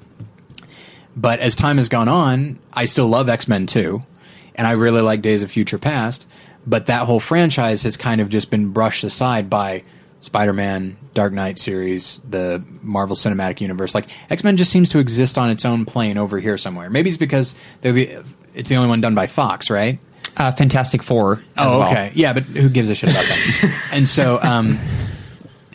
But 1.14 1.42
as 1.42 1.58
time 1.58 1.76
has 1.76 1.90
gone 1.90 2.08
on, 2.08 2.58
I 2.72 2.86
still 2.86 3.08
love 3.08 3.28
X 3.28 3.50
Men 3.50 3.68
too, 3.68 4.04
and 4.56 4.66
I 4.66 4.72
really 4.72 5.02
like 5.02 5.22
Days 5.22 5.44
of 5.44 5.52
Future 5.52 5.78
Past. 5.78 6.26
but 6.66 6.86
that 6.88 7.06
whole 7.06 7.20
franchise 7.20 7.82
has 7.84 7.98
kind 7.98 8.22
of 8.22 8.30
just 8.30 8.50
been 8.52 8.70
brushed 8.70 9.04
aside 9.04 9.50
by 9.50 9.84
Spider-Man, 10.22 10.98
Dark 11.14 11.34
Knight 11.34 11.58
series, 11.58 12.22
the 12.30 12.64
Marvel 12.82 13.16
Cinematic 13.16 13.62
Universe. 13.62 13.96
Like 13.96 14.08
X-Men 14.30 14.58
just 14.58 14.72
seems 14.72 14.90
to 14.90 15.00
exist 15.00 15.38
on 15.38 15.50
its 15.50 15.66
own 15.66 15.86
plane 15.86 16.18
over 16.18 16.40
here 16.40 16.58
somewhere. 16.58 16.90
Maybe 16.90 17.10
it's 17.10 17.18
because 17.18 17.56
they're 17.82 17.92
the, 17.92 18.24
it's 18.54 18.70
the 18.70 18.76
only 18.76 18.90
one 18.90 19.02
done 19.02 19.16
by 19.16 19.28
Fox, 19.28 19.70
right? 19.70 20.00
Uh, 20.38 20.52
Fantastic 20.52 21.04
Four. 21.04 21.34
As 21.34 21.40
Oh, 21.58 21.80
well. 21.80 21.90
okay. 21.92 22.12
Yeah, 22.16 22.34
but 22.34 22.44
who 22.44 22.70
gives 22.70 22.90
a 22.90 22.96
shit 22.96 23.10
about 23.12 23.24
that? 23.26 23.90
and 23.94 24.08
so, 24.08 24.40
um, 24.42 24.80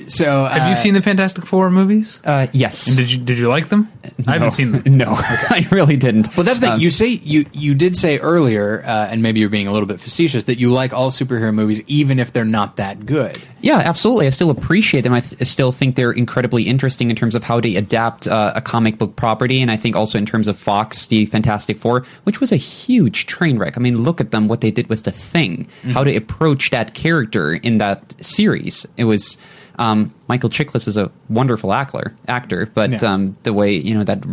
so 0.06 0.44
Have 0.44 0.68
you 0.68 0.76
seen 0.76 0.94
the 0.94 1.02
Fantastic 1.02 1.46
Four 1.46 1.70
movies? 1.70 2.20
Uh, 2.24 2.46
yes. 2.52 2.86
And 2.88 2.96
did 2.96 3.10
you 3.10 3.18
did 3.18 3.38
you 3.38 3.48
like 3.48 3.68
them? 3.68 3.90
I 4.26 4.32
haven't 4.32 4.52
seen 4.52 4.72
them. 4.72 4.82
No, 4.96 5.06
I 5.10 5.66
really 5.70 5.96
didn't. 5.96 6.34
Well, 6.36 6.44
that's 6.44 6.60
the 6.60 6.66
thing. 6.66 6.74
Um, 6.74 6.80
you 6.80 6.90
say 6.90 7.08
you 7.08 7.44
you 7.52 7.74
did 7.74 7.96
say 7.96 8.18
earlier, 8.18 8.82
uh, 8.86 9.08
and 9.10 9.22
maybe 9.22 9.40
you're 9.40 9.48
being 9.50 9.66
a 9.66 9.72
little 9.72 9.86
bit 9.86 10.00
facetious 10.00 10.44
that 10.44 10.58
you 10.58 10.70
like 10.70 10.92
all 10.94 11.10
superhero 11.10 11.52
movies, 11.52 11.82
even 11.86 12.18
if 12.18 12.32
they're 12.32 12.44
not 12.44 12.76
that 12.76 13.04
good. 13.04 13.36
Yeah, 13.60 13.78
absolutely. 13.78 14.26
I 14.26 14.30
still 14.30 14.50
appreciate 14.50 15.00
them. 15.00 15.12
I 15.12 15.20
th- 15.20 15.44
still 15.46 15.72
think 15.72 15.96
they're 15.96 16.12
incredibly 16.12 16.62
interesting 16.64 17.10
in 17.10 17.16
terms 17.16 17.34
of 17.34 17.42
how 17.42 17.60
they 17.60 17.74
adapt 17.74 18.28
uh, 18.28 18.52
a 18.54 18.60
comic 18.60 18.96
book 18.96 19.16
property, 19.16 19.60
and 19.60 19.70
I 19.70 19.76
think 19.76 19.96
also 19.96 20.18
in 20.18 20.24
terms 20.26 20.46
of 20.46 20.56
Fox, 20.56 21.08
the 21.08 21.26
Fantastic 21.26 21.78
Four, 21.78 22.04
which 22.24 22.40
was 22.40 22.52
a 22.52 22.56
huge 22.56 23.26
train 23.26 23.58
wreck. 23.58 23.76
I 23.76 23.80
mean, 23.80 24.00
look 24.00 24.20
at 24.20 24.30
them, 24.30 24.46
what 24.46 24.60
they 24.60 24.70
did 24.70 24.88
with 24.88 25.02
the 25.02 25.10
Thing, 25.10 25.66
how 25.90 26.04
to 26.04 26.14
approach 26.14 26.70
that 26.70 26.94
character 26.94 27.54
in 27.54 27.78
that 27.78 28.14
series. 28.24 28.86
It 28.96 29.04
was. 29.04 29.36
Um, 29.78 30.14
Michael 30.28 30.50
Chiklis 30.50 30.88
is 30.88 30.96
a 30.96 31.10
wonderful 31.28 31.72
actor, 31.72 32.12
actor, 32.28 32.68
but 32.74 32.90
Yeah. 33.02 33.12
um, 33.12 33.36
the 33.42 33.52
way 33.52 33.74
you 33.76 33.94
know 33.94 34.04
that 34.04 34.24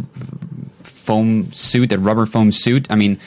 foam 0.84 1.52
suit, 1.54 1.90
that 1.90 2.00
rubber 2.00 2.26
foam 2.26 2.52
suit. 2.52 2.88
I 2.90 2.96
mean, 2.96 3.20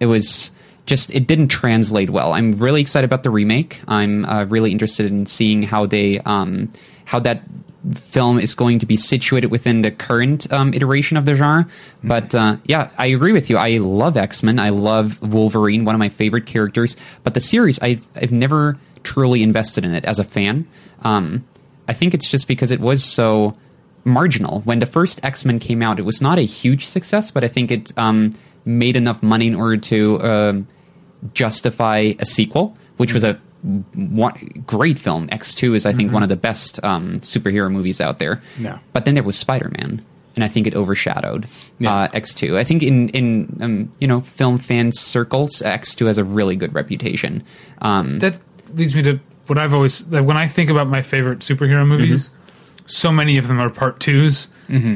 it 0.00 0.06
was 0.06 0.50
just 0.86 1.10
it 1.14 1.26
didn't 1.26 1.48
translate 1.48 2.10
well. 2.10 2.32
I'm 2.32 2.52
really 2.52 2.80
excited 2.80 3.04
about 3.06 3.22
the 3.22 3.30
remake. 3.30 3.80
I'm 3.88 4.24
uh, 4.24 4.44
really 4.44 4.70
interested 4.72 5.06
in 5.06 5.26
seeing 5.26 5.62
how 5.62 5.86
they 5.86 6.18
um, 6.20 6.70
how 7.04 7.18
that 7.20 7.42
film 7.94 8.38
is 8.38 8.54
going 8.54 8.78
to 8.78 8.86
be 8.86 8.96
situated 8.96 9.48
within 9.50 9.82
the 9.82 9.90
current 9.90 10.52
um, 10.52 10.72
iteration 10.72 11.16
of 11.16 11.24
the 11.24 11.34
genre. 11.34 11.66
But 12.04 12.32
uh, 12.34 12.56
yeah, 12.64 12.90
I 12.96 13.06
agree 13.06 13.32
with 13.32 13.50
you. 13.50 13.56
I 13.56 13.78
love 13.78 14.16
X 14.16 14.42
Men. 14.42 14.58
I 14.58 14.68
love 14.68 15.20
Wolverine, 15.22 15.84
one 15.84 15.94
of 15.94 15.98
my 15.98 16.08
favorite 16.10 16.46
characters. 16.46 16.96
But 17.24 17.34
the 17.34 17.40
series, 17.40 17.80
I've 17.80 18.04
I've 18.14 18.32
never 18.32 18.76
truly 19.04 19.42
invested 19.42 19.84
in 19.84 19.94
it 19.94 20.04
as 20.04 20.18
a 20.18 20.24
fan. 20.24 20.66
Um, 21.02 21.44
I 21.92 21.94
think 21.94 22.14
it's 22.14 22.28
just 22.34 22.48
because 22.48 22.70
it 22.76 22.80
was 22.80 23.04
so 23.04 23.52
marginal. 24.04 24.60
When 24.68 24.78
the 24.80 24.86
first 24.86 25.16
X 25.22 25.44
Men 25.44 25.58
came 25.58 25.82
out, 25.86 25.98
it 25.98 26.06
was 26.12 26.20
not 26.22 26.38
a 26.38 26.46
huge 26.60 26.86
success, 26.86 27.30
but 27.30 27.44
I 27.44 27.48
think 27.48 27.70
it 27.70 27.92
um, 27.98 28.32
made 28.64 28.96
enough 28.96 29.22
money 29.22 29.46
in 29.46 29.54
order 29.54 29.76
to 29.92 29.98
um, 30.22 30.66
justify 31.34 32.14
a 32.18 32.24
sequel, 32.24 32.76
which 32.96 33.12
was 33.14 33.24
a 33.24 33.38
one, 33.62 34.64
great 34.66 34.98
film. 34.98 35.28
X 35.30 35.54
Two 35.54 35.74
is, 35.74 35.86
I 35.86 35.92
think, 35.92 36.12
one 36.12 36.22
of 36.22 36.28
the 36.28 36.36
best 36.36 36.82
um, 36.82 37.20
superhero 37.20 37.70
movies 37.70 38.00
out 38.00 38.18
there. 38.18 38.40
Yeah. 38.58 38.78
But 38.92 39.04
then 39.04 39.14
there 39.14 39.22
was 39.22 39.36
Spider 39.36 39.70
Man, 39.78 40.02
and 40.34 40.42
I 40.44 40.48
think 40.48 40.66
it 40.66 40.74
overshadowed 40.74 41.46
Yeah. 41.78 41.94
uh, 41.94 42.08
X 42.12 42.34
Two. 42.34 42.58
I 42.58 42.64
think 42.64 42.82
in 42.82 43.08
in 43.10 43.58
um, 43.60 43.92
you 44.00 44.08
know 44.08 44.22
film 44.22 44.58
fan 44.58 44.92
circles, 44.92 45.62
X 45.62 45.94
Two 45.94 46.06
has 46.06 46.18
a 46.18 46.24
really 46.24 46.56
good 46.56 46.74
reputation. 46.74 47.44
Um, 47.82 48.18
That 48.18 48.40
leads 48.74 48.94
me 48.96 49.02
to 49.02 49.20
what 49.46 49.58
I've 49.58 49.74
always 49.74 50.06
like, 50.08 50.24
when 50.24 50.36
I 50.36 50.46
think 50.48 50.70
about 50.70 50.88
my 50.88 51.02
favorite 51.02 51.40
superhero 51.40 51.86
movies. 51.86 52.30
So 52.84 53.12
many 53.12 53.38
of 53.38 53.46
them 53.46 53.60
are 53.60 53.70
part 53.70 54.00
2s 54.00 54.48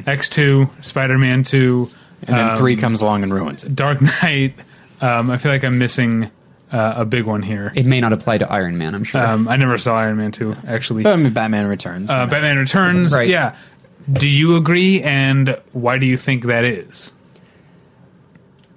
X 0.09 0.28
two, 0.28 0.68
Spider 0.82 1.18
Man 1.18 1.44
two, 1.44 1.88
And 2.26 2.36
then 2.36 2.49
um, 2.51 2.59
three 2.59 2.74
comes 2.76 3.01
along 3.01 3.22
and 3.22 3.32
ruins 3.32 3.62
it. 3.64 3.74
Dark 3.76 4.01
Knight. 4.03 4.55
Um, 5.01 5.30
I 5.30 5.38
feel 5.38 5.53
like 5.53 5.62
I'm 5.64 5.78
missing 5.78 6.30
uh, 6.72 6.94
a 6.97 7.05
big 7.05 7.24
one 7.26 7.42
here. 7.42 7.72
it 7.76 7.86
may 7.86 8.01
not 8.01 8.12
apply 8.12 8.38
to 8.38 8.53
Iron 8.53 8.76
Man. 8.76 8.94
I'm 8.94 9.05
sure. 9.05 9.24
Um, 9.24 9.47
I 9.47 9.57
never 9.57 9.78
saw 9.78 9.97
Iron 9.97 10.16
Man 10.16 10.32
two 10.32 10.57
actually. 10.66 11.05
But 11.05 11.12
I 11.12 11.16
mean, 11.16 11.32
Batman 11.32 11.66
Returns. 11.68 12.11
Uh, 12.11 12.26
Batman 12.26 12.59
Returns. 12.59 13.14
Right. 13.14 13.28
Yeah. 13.28 13.55
Do 14.12 14.28
you 14.28 14.57
agree? 14.57 15.01
And 15.03 15.57
why 15.72 15.99
do 15.99 16.07
you 16.07 16.16
think 16.16 16.44
that 16.47 16.64
is? 16.64 17.12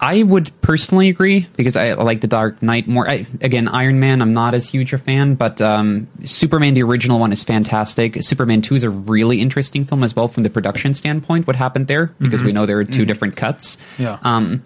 I 0.01 0.23
would 0.23 0.51
personally 0.61 1.09
agree 1.09 1.47
because 1.57 1.75
I 1.75 1.93
like 1.93 2.21
the 2.21 2.27
Dark 2.27 2.61
Knight 2.61 2.87
more. 2.87 3.09
I, 3.09 3.25
again, 3.41 3.67
Iron 3.67 3.99
Man, 3.99 4.21
I'm 4.21 4.33
not 4.33 4.53
as 4.53 4.69
huge 4.69 4.93
a 4.93 4.97
fan, 4.97 5.35
but 5.35 5.59
um, 5.59 6.07
Superman, 6.23 6.73
the 6.73 6.83
original 6.83 7.19
one, 7.19 7.33
is 7.33 7.43
fantastic. 7.43 8.23
Superman 8.23 8.61
2 8.61 8.75
is 8.75 8.83
a 8.83 8.89
really 8.89 9.41
interesting 9.41 9.83
film 9.83 10.03
as 10.03 10.15
well 10.15 10.29
from 10.29 10.43
the 10.43 10.49
production 10.49 10.93
standpoint, 10.93 11.47
what 11.47 11.57
happened 11.57 11.87
there, 11.87 12.13
because 12.19 12.43
we 12.43 12.53
know 12.53 12.65
there 12.65 12.79
are 12.79 12.85
2 12.85 13.05
different 13.05 13.35
cuts. 13.35 13.77
Yeah. 13.97 14.19
Um, 14.23 14.63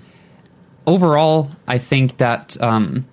overall, 0.85 1.51
I 1.67 1.79
think 1.79 2.17
that 2.17 2.61
um, 2.61 3.07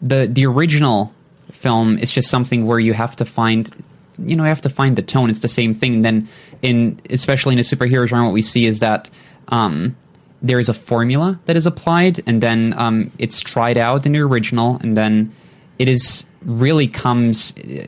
the 0.00 0.26
the 0.26 0.46
original 0.46 1.12
film 1.52 1.98
is 1.98 2.10
just 2.10 2.30
something 2.30 2.66
where 2.66 2.78
you 2.78 2.92
have 2.94 3.16
to 3.16 3.24
find, 3.24 3.70
you 4.18 4.36
know, 4.36 4.44
you 4.44 4.48
have 4.48 4.62
to 4.62 4.70
find 4.70 4.96
the 4.96 5.02
tone. 5.02 5.30
It's 5.30 5.40
the 5.40 5.48
same 5.48 5.74
thing. 5.74 5.96
And 5.96 6.04
then, 6.04 6.28
in 6.62 7.00
especially 7.10 7.54
in 7.54 7.58
a 7.58 7.62
superhero 7.62 8.06
genre, 8.06 8.26
what 8.26 8.34
we 8.34 8.42
see 8.42 8.66
is 8.66 8.80
that 8.80 9.10
um, 9.48 9.96
there 10.42 10.58
is 10.58 10.68
a 10.68 10.74
formula 10.74 11.40
that 11.46 11.56
is 11.56 11.66
applied, 11.66 12.22
and 12.26 12.42
then 12.42 12.74
um, 12.76 13.10
it's 13.18 13.40
tried 13.40 13.78
out 13.78 14.06
in 14.06 14.12
the 14.12 14.20
original, 14.20 14.78
and 14.82 14.96
then 14.96 15.32
it 15.78 15.88
is 15.88 16.26
really 16.42 16.86
comes 16.86 17.54
uh, 17.58 17.84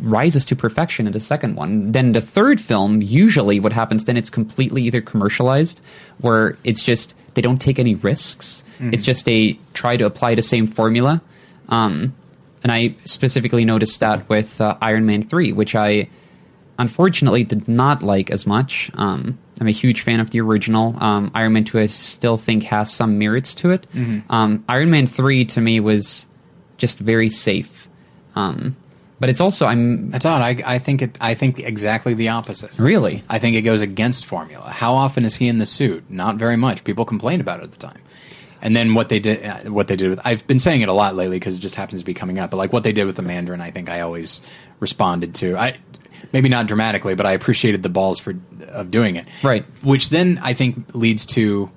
rises 0.00 0.44
to 0.44 0.56
perfection 0.56 1.06
in 1.06 1.12
the 1.12 1.20
second 1.20 1.56
one. 1.56 1.92
Then 1.92 2.12
the 2.12 2.20
third 2.20 2.60
film, 2.60 3.02
usually 3.02 3.60
what 3.60 3.72
happens 3.72 4.04
then 4.04 4.16
it's 4.16 4.30
completely 4.30 4.82
either 4.82 5.00
commercialized, 5.00 5.80
where 6.18 6.56
it's 6.64 6.82
just 6.82 7.14
they 7.34 7.42
don't 7.42 7.60
take 7.60 7.78
any 7.78 7.94
risks. 7.96 8.64
It's 8.92 9.04
just 9.04 9.24
they 9.24 9.58
try 9.72 9.96
to 9.96 10.04
apply 10.04 10.34
the 10.34 10.42
same 10.42 10.66
formula. 10.66 11.22
Um, 11.68 12.14
and 12.62 12.72
I 12.72 12.94
specifically 13.04 13.64
noticed 13.64 14.00
that 14.00 14.28
with 14.28 14.60
uh, 14.60 14.76
Iron 14.80 15.04
Man 15.06 15.22
three, 15.22 15.52
which 15.52 15.74
I 15.74 16.08
unfortunately 16.78 17.44
did 17.44 17.68
not 17.68 18.02
like 18.02 18.30
as 18.30 18.46
much. 18.46 18.90
Um, 18.94 19.38
I'm 19.60 19.68
a 19.68 19.72
huge 19.72 20.02
fan 20.02 20.20
of 20.20 20.30
the 20.30 20.40
original. 20.40 20.96
Um, 21.02 21.30
Iron 21.34 21.52
Man 21.52 21.64
2, 21.64 21.78
I 21.78 21.86
still 21.86 22.36
think 22.36 22.64
has 22.64 22.92
some 22.92 23.18
merits 23.18 23.54
to 23.56 23.70
it. 23.70 23.86
Um, 24.28 24.64
Iron 24.68 24.90
Man 24.90 25.06
3 25.06 25.44
to 25.46 25.60
me 25.60 25.80
was 25.80 26.26
just 26.76 26.98
very 26.98 27.28
safe. 27.28 27.88
Um, 28.34 28.76
but 29.20 29.30
it's 29.30 29.40
also, 29.40 29.66
I'm 29.66 30.10
That's 30.10 30.26
odd. 30.26 30.42
I, 30.42 30.60
I 30.66 30.78
think 30.78 31.00
it. 31.00 31.16
I 31.20 31.34
think 31.34 31.60
exactly 31.60 32.14
the 32.14 32.30
opposite. 32.30 32.76
really, 32.78 33.22
I 33.28 33.38
think 33.38 33.56
it 33.56 33.62
goes 33.62 33.80
against 33.80 34.26
formula. 34.26 34.68
How 34.68 34.94
often 34.94 35.24
is 35.24 35.36
he 35.36 35.48
in 35.48 35.58
the 35.58 35.66
suit? 35.66 36.04
Not 36.10 36.36
very 36.36 36.56
much. 36.56 36.84
People 36.84 37.04
complained 37.04 37.40
about 37.40 37.60
it 37.60 37.62
at 37.62 37.70
the 37.70 37.78
time. 37.78 38.00
And 38.60 38.74
then 38.74 38.94
what 38.94 39.10
they 39.10 39.20
did, 39.20 39.44
uh, 39.44 39.70
what 39.70 39.88
they 39.88 39.96
did 39.96 40.08
with, 40.08 40.20
I've 40.24 40.46
been 40.46 40.58
saying 40.58 40.80
it 40.80 40.88
a 40.88 40.92
lot 40.92 41.14
lately 41.14 41.36
because 41.36 41.56
it 41.56 41.60
just 41.60 41.74
happens 41.74 42.00
to 42.00 42.04
be 42.04 42.14
coming 42.14 42.38
up. 42.38 42.50
But 42.50 42.56
like 42.56 42.72
what 42.72 42.82
they 42.82 42.92
did 42.92 43.04
with 43.04 43.16
the 43.16 43.22
Mandarin, 43.22 43.60
I 43.60 43.70
think 43.70 43.88
I 43.88 44.00
always 44.00 44.40
responded 44.80 45.34
to. 45.36 45.56
I 45.56 45.76
maybe 46.34 46.48
not 46.48 46.66
dramatically, 46.66 47.14
but 47.14 47.24
I 47.24 47.32
appreciated 47.32 47.82
the 47.84 47.88
balls 47.88 48.18
for 48.20 48.34
of 48.68 48.90
doing 48.90 49.16
it. 49.16 49.26
Right. 49.42 49.64
Which 49.82 50.10
then 50.10 50.38
I 50.42 50.52
think 50.52 50.92
leads 50.94 51.24
to 51.26 51.70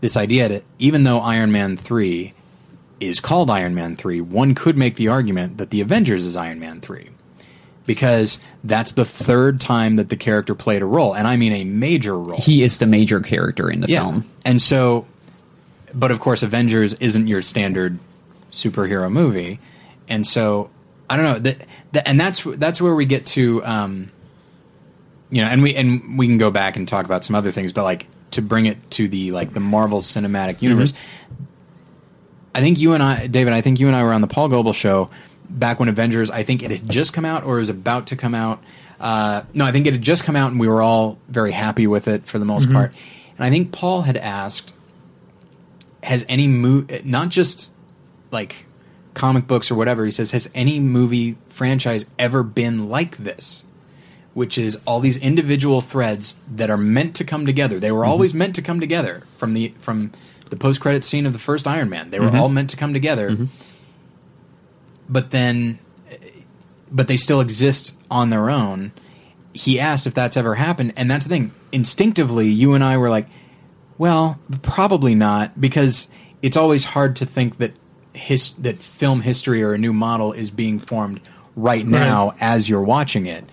this 0.00 0.16
idea 0.16 0.48
that 0.48 0.64
even 0.78 1.04
though 1.04 1.20
Iron 1.20 1.52
Man 1.52 1.76
three 1.76 2.32
is 2.98 3.20
called 3.20 3.50
Iron 3.50 3.74
Man 3.74 3.94
three, 3.96 4.20
one 4.20 4.54
could 4.54 4.76
make 4.76 4.96
the 4.96 5.08
argument 5.08 5.58
that 5.58 5.70
the 5.70 5.82
Avengers 5.82 6.26
is 6.26 6.36
Iron 6.36 6.58
Man 6.58 6.80
three 6.80 7.10
because 7.84 8.38
that's 8.64 8.92
the 8.92 9.04
third 9.04 9.60
time 9.60 9.96
that 9.96 10.08
the 10.08 10.16
character 10.16 10.54
played 10.54 10.80
a 10.80 10.86
role, 10.86 11.14
and 11.14 11.28
I 11.28 11.36
mean 11.36 11.52
a 11.52 11.64
major 11.64 12.18
role. 12.18 12.40
he 12.40 12.62
is 12.62 12.78
the 12.78 12.86
major 12.86 13.20
character 13.20 13.70
in 13.70 13.80
the 13.80 13.88
film. 13.88 14.24
And 14.44 14.62
so, 14.62 15.06
but 15.92 16.10
of 16.10 16.20
course, 16.20 16.42
Avengers 16.42 16.94
isn't 16.94 17.26
your 17.26 17.42
standard 17.42 17.98
superhero 18.52 19.10
movie, 19.12 19.60
and 20.08 20.26
so 20.26 20.70
I 21.10 21.16
don't 21.16 21.24
know 21.24 21.38
that, 21.40 21.66
that 21.92 22.08
and 22.08 22.18
that's 22.18 22.42
that's 22.44 22.80
where 22.80 22.94
we 22.94 23.04
get 23.04 23.26
to, 23.26 23.64
um, 23.64 24.12
you 25.28 25.42
know, 25.42 25.48
and 25.48 25.62
we 25.62 25.74
and 25.74 26.16
we 26.16 26.28
can 26.28 26.38
go 26.38 26.50
back 26.50 26.76
and 26.76 26.86
talk 26.86 27.04
about 27.04 27.24
some 27.24 27.34
other 27.34 27.50
things, 27.50 27.72
but 27.72 27.82
like 27.82 28.06
to 28.30 28.42
bring 28.42 28.66
it 28.66 28.90
to 28.92 29.08
the 29.08 29.32
like 29.32 29.52
the 29.52 29.60
Marvel 29.60 30.00
Cinematic 30.00 30.62
Universe. 30.62 30.92
I 32.54 32.60
think 32.60 32.78
you 32.78 32.94
and 32.94 33.02
I, 33.02 33.26
David, 33.26 33.52
I 33.52 33.60
think 33.60 33.80
you 33.80 33.88
and 33.88 33.96
I 33.96 34.04
were 34.04 34.12
on 34.12 34.20
the 34.20 34.26
Paul 34.28 34.48
Goebel 34.48 34.72
show 34.72 35.10
back 35.48 35.80
when 35.80 35.88
Avengers, 35.88 36.30
I 36.30 36.44
think 36.44 36.62
it 36.62 36.70
had 36.70 36.88
just 36.88 37.12
come 37.12 37.24
out 37.24 37.44
or 37.44 37.56
was 37.56 37.68
about 37.68 38.06
to 38.08 38.16
come 38.16 38.34
out. 38.34 38.62
Uh, 39.00 39.42
no, 39.52 39.64
I 39.64 39.72
think 39.72 39.86
it 39.86 39.92
had 39.92 40.02
just 40.02 40.24
come 40.24 40.36
out 40.36 40.50
and 40.50 40.60
we 40.60 40.68
were 40.68 40.82
all 40.82 41.18
very 41.28 41.52
happy 41.52 41.86
with 41.86 42.06
it 42.06 42.26
for 42.26 42.38
the 42.38 42.44
most 42.44 42.70
part. 42.70 42.94
And 43.36 43.44
I 43.44 43.50
think 43.50 43.72
Paul 43.72 44.02
had 44.02 44.16
asked, 44.16 44.72
has 46.02 46.24
any 46.28 46.46
movie, 46.46 47.00
not 47.04 47.30
just 47.30 47.72
like 48.30 48.66
comic 49.14 49.46
books 49.46 49.70
or 49.70 49.74
whatever, 49.74 50.04
he 50.04 50.10
says, 50.10 50.30
has 50.30 50.50
any 50.54 50.80
movie 50.80 51.36
franchise 51.48 52.04
ever 52.18 52.42
been 52.42 52.88
like 52.88 53.16
this? 53.16 53.64
Which 54.32 54.56
is 54.56 54.78
all 54.86 55.00
these 55.00 55.16
individual 55.16 55.80
threads 55.80 56.36
that 56.48 56.70
are 56.70 56.76
meant 56.76 57.16
to 57.16 57.24
come 57.24 57.46
together. 57.46 57.80
They 57.80 57.90
were 57.90 58.02
mm-hmm. 58.02 58.10
always 58.10 58.32
meant 58.32 58.54
to 58.56 58.62
come 58.62 58.78
together 58.78 59.24
from 59.36 59.54
the 59.54 59.74
from 59.80 60.12
the 60.50 60.56
post 60.56 60.80
credit 60.80 61.04
scene 61.04 61.26
of 61.26 61.32
the 61.32 61.38
first 61.38 61.66
Iron 61.66 61.90
Man. 61.90 62.10
They 62.10 62.20
were 62.20 62.26
mm-hmm. 62.26 62.40
all 62.40 62.48
meant 62.48 62.70
to 62.70 62.76
come 62.76 62.92
together. 62.92 63.30
Mm-hmm. 63.30 63.46
But 65.08 65.32
then 65.32 65.80
but 66.90 67.08
they 67.08 67.16
still 67.16 67.40
exist 67.40 67.96
on 68.10 68.30
their 68.30 68.50
own. 68.50 68.92
He 69.52 69.80
asked 69.80 70.06
if 70.06 70.14
that's 70.14 70.36
ever 70.36 70.56
happened, 70.56 70.92
and 70.96 71.10
that's 71.10 71.24
the 71.24 71.28
thing. 71.28 71.52
Instinctively, 71.72 72.48
you 72.48 72.74
and 72.74 72.82
I 72.84 72.96
were 72.96 73.10
like, 73.10 73.26
well, 73.98 74.38
probably 74.62 75.14
not, 75.14 75.60
because 75.60 76.08
it's 76.42 76.56
always 76.56 76.84
hard 76.84 77.16
to 77.16 77.26
think 77.26 77.58
that 77.58 77.72
his 78.14 78.52
that 78.54 78.78
film 78.78 79.20
history 79.22 79.62
or 79.62 79.72
a 79.72 79.78
new 79.78 79.92
model 79.92 80.32
is 80.32 80.50
being 80.50 80.78
formed 80.80 81.20
right 81.56 81.86
now 81.86 82.34
as 82.40 82.68
you're 82.68 82.82
watching 82.82 83.26
it. 83.26 83.44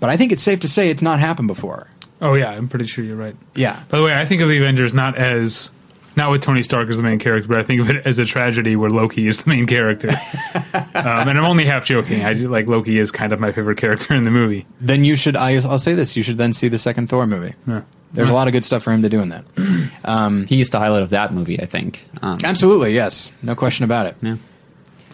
But 0.00 0.10
I 0.10 0.16
think 0.16 0.32
it's 0.32 0.42
safe 0.42 0.60
to 0.60 0.68
say 0.68 0.90
it's 0.90 1.02
not 1.02 1.20
happened 1.20 1.48
before. 1.48 1.88
Oh 2.20 2.34
yeah, 2.34 2.50
I'm 2.50 2.68
pretty 2.68 2.86
sure 2.86 3.04
you're 3.04 3.16
right. 3.16 3.36
Yeah. 3.54 3.82
By 3.88 3.98
the 3.98 4.04
way, 4.04 4.14
I 4.14 4.24
think 4.24 4.42
of 4.42 4.48
the 4.48 4.56
Avengers 4.58 4.94
not 4.94 5.16
as 5.16 5.70
not 6.16 6.30
with 6.30 6.40
Tony 6.40 6.62
Stark 6.62 6.88
as 6.88 6.96
the 6.96 7.02
main 7.02 7.18
character, 7.18 7.46
but 7.48 7.58
I 7.58 7.62
think 7.62 7.80
of 7.82 7.90
it 7.90 8.06
as 8.06 8.18
a 8.18 8.24
tragedy 8.24 8.74
where 8.74 8.88
Loki 8.88 9.26
is 9.26 9.42
the 9.42 9.50
main 9.50 9.66
character. 9.66 10.08
um, 10.74 10.82
and 10.94 11.38
I'm 11.38 11.44
only 11.44 11.66
half 11.66 11.84
joking. 11.84 12.24
I 12.24 12.32
do- 12.32 12.48
like 12.48 12.66
Loki 12.66 12.98
is 12.98 13.10
kind 13.10 13.32
of 13.34 13.40
my 13.40 13.52
favorite 13.52 13.76
character 13.76 14.14
in 14.14 14.24
the 14.24 14.30
movie. 14.30 14.66
Then 14.80 15.04
you 15.04 15.14
should. 15.16 15.36
I, 15.36 15.56
I'll 15.56 15.78
say 15.78 15.92
this: 15.94 16.16
you 16.16 16.22
should 16.22 16.38
then 16.38 16.52
see 16.54 16.68
the 16.68 16.78
second 16.78 17.08
Thor 17.08 17.26
movie. 17.26 17.54
Yeah. 17.66 17.82
There's 18.12 18.30
a 18.30 18.34
lot 18.34 18.48
of 18.48 18.52
good 18.52 18.64
stuff 18.64 18.82
for 18.82 18.92
him 18.92 19.02
to 19.02 19.08
do 19.08 19.20
in 19.20 19.28
that. 19.30 19.44
He 20.48 20.56
used 20.56 20.72
the 20.72 20.78
highlight 20.78 21.02
of 21.02 21.10
that 21.10 21.32
movie, 21.34 21.60
I 21.60 21.66
think. 21.66 22.04
Um, 22.22 22.38
Absolutely, 22.44 22.94
yes, 22.94 23.30
no 23.42 23.54
question 23.54 23.84
about 23.84 24.06
it. 24.06 24.16
yeah. 24.22 24.36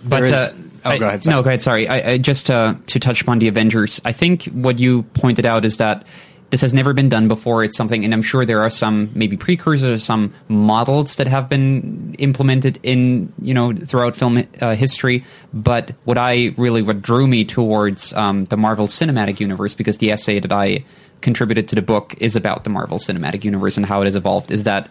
There 0.04 0.20
But 0.20 0.22
is- 0.24 0.30
uh, 0.32 0.50
oh, 0.84 0.90
I- 0.90 0.98
go 0.98 1.06
ahead. 1.08 1.24
sorry. 1.24 1.36
No, 1.36 1.42
go 1.42 1.48
ahead. 1.48 1.62
Sorry. 1.62 1.88
I, 1.88 2.10
I, 2.12 2.18
just 2.18 2.50
uh, 2.50 2.74
to 2.88 3.00
touch 3.00 3.22
upon 3.22 3.38
the 3.38 3.48
Avengers, 3.48 4.00
I 4.04 4.12
think 4.12 4.44
what 4.46 4.78
you 4.78 5.04
pointed 5.14 5.46
out 5.46 5.64
is 5.64 5.78
that 5.78 6.04
this 6.50 6.60
has 6.60 6.74
never 6.74 6.92
been 6.92 7.08
done 7.08 7.28
before. 7.28 7.64
It's 7.64 7.76
something, 7.78 8.04
and 8.04 8.12
I'm 8.12 8.20
sure 8.22 8.44
there 8.44 8.60
are 8.60 8.68
some 8.68 9.10
maybe 9.14 9.36
precursors, 9.38 10.04
some 10.04 10.34
models 10.48 11.16
that 11.16 11.26
have 11.26 11.48
been 11.48 12.14
implemented 12.18 12.78
in 12.82 13.32
you 13.40 13.54
know 13.54 13.72
throughout 13.72 14.16
film 14.16 14.42
uh, 14.60 14.74
history. 14.74 15.24
But 15.54 15.92
what 16.04 16.18
I 16.18 16.52
really 16.58 16.82
what 16.82 17.00
drew 17.00 17.26
me 17.26 17.44
towards 17.46 18.12
um, 18.12 18.44
the 18.46 18.58
Marvel 18.58 18.86
Cinematic 18.86 19.40
Universe, 19.40 19.74
because 19.74 19.96
the 19.98 20.10
essay 20.12 20.40
that 20.40 20.52
I 20.52 20.84
contributed 21.22 21.68
to 21.68 21.74
the 21.74 21.82
book 21.82 22.14
is 22.18 22.36
about 22.36 22.64
the 22.64 22.70
Marvel 22.70 22.98
Cinematic 22.98 23.44
Universe 23.44 23.76
and 23.76 23.86
how 23.86 24.02
it 24.02 24.04
has 24.04 24.16
evolved, 24.16 24.50
is 24.50 24.64
that 24.64 24.88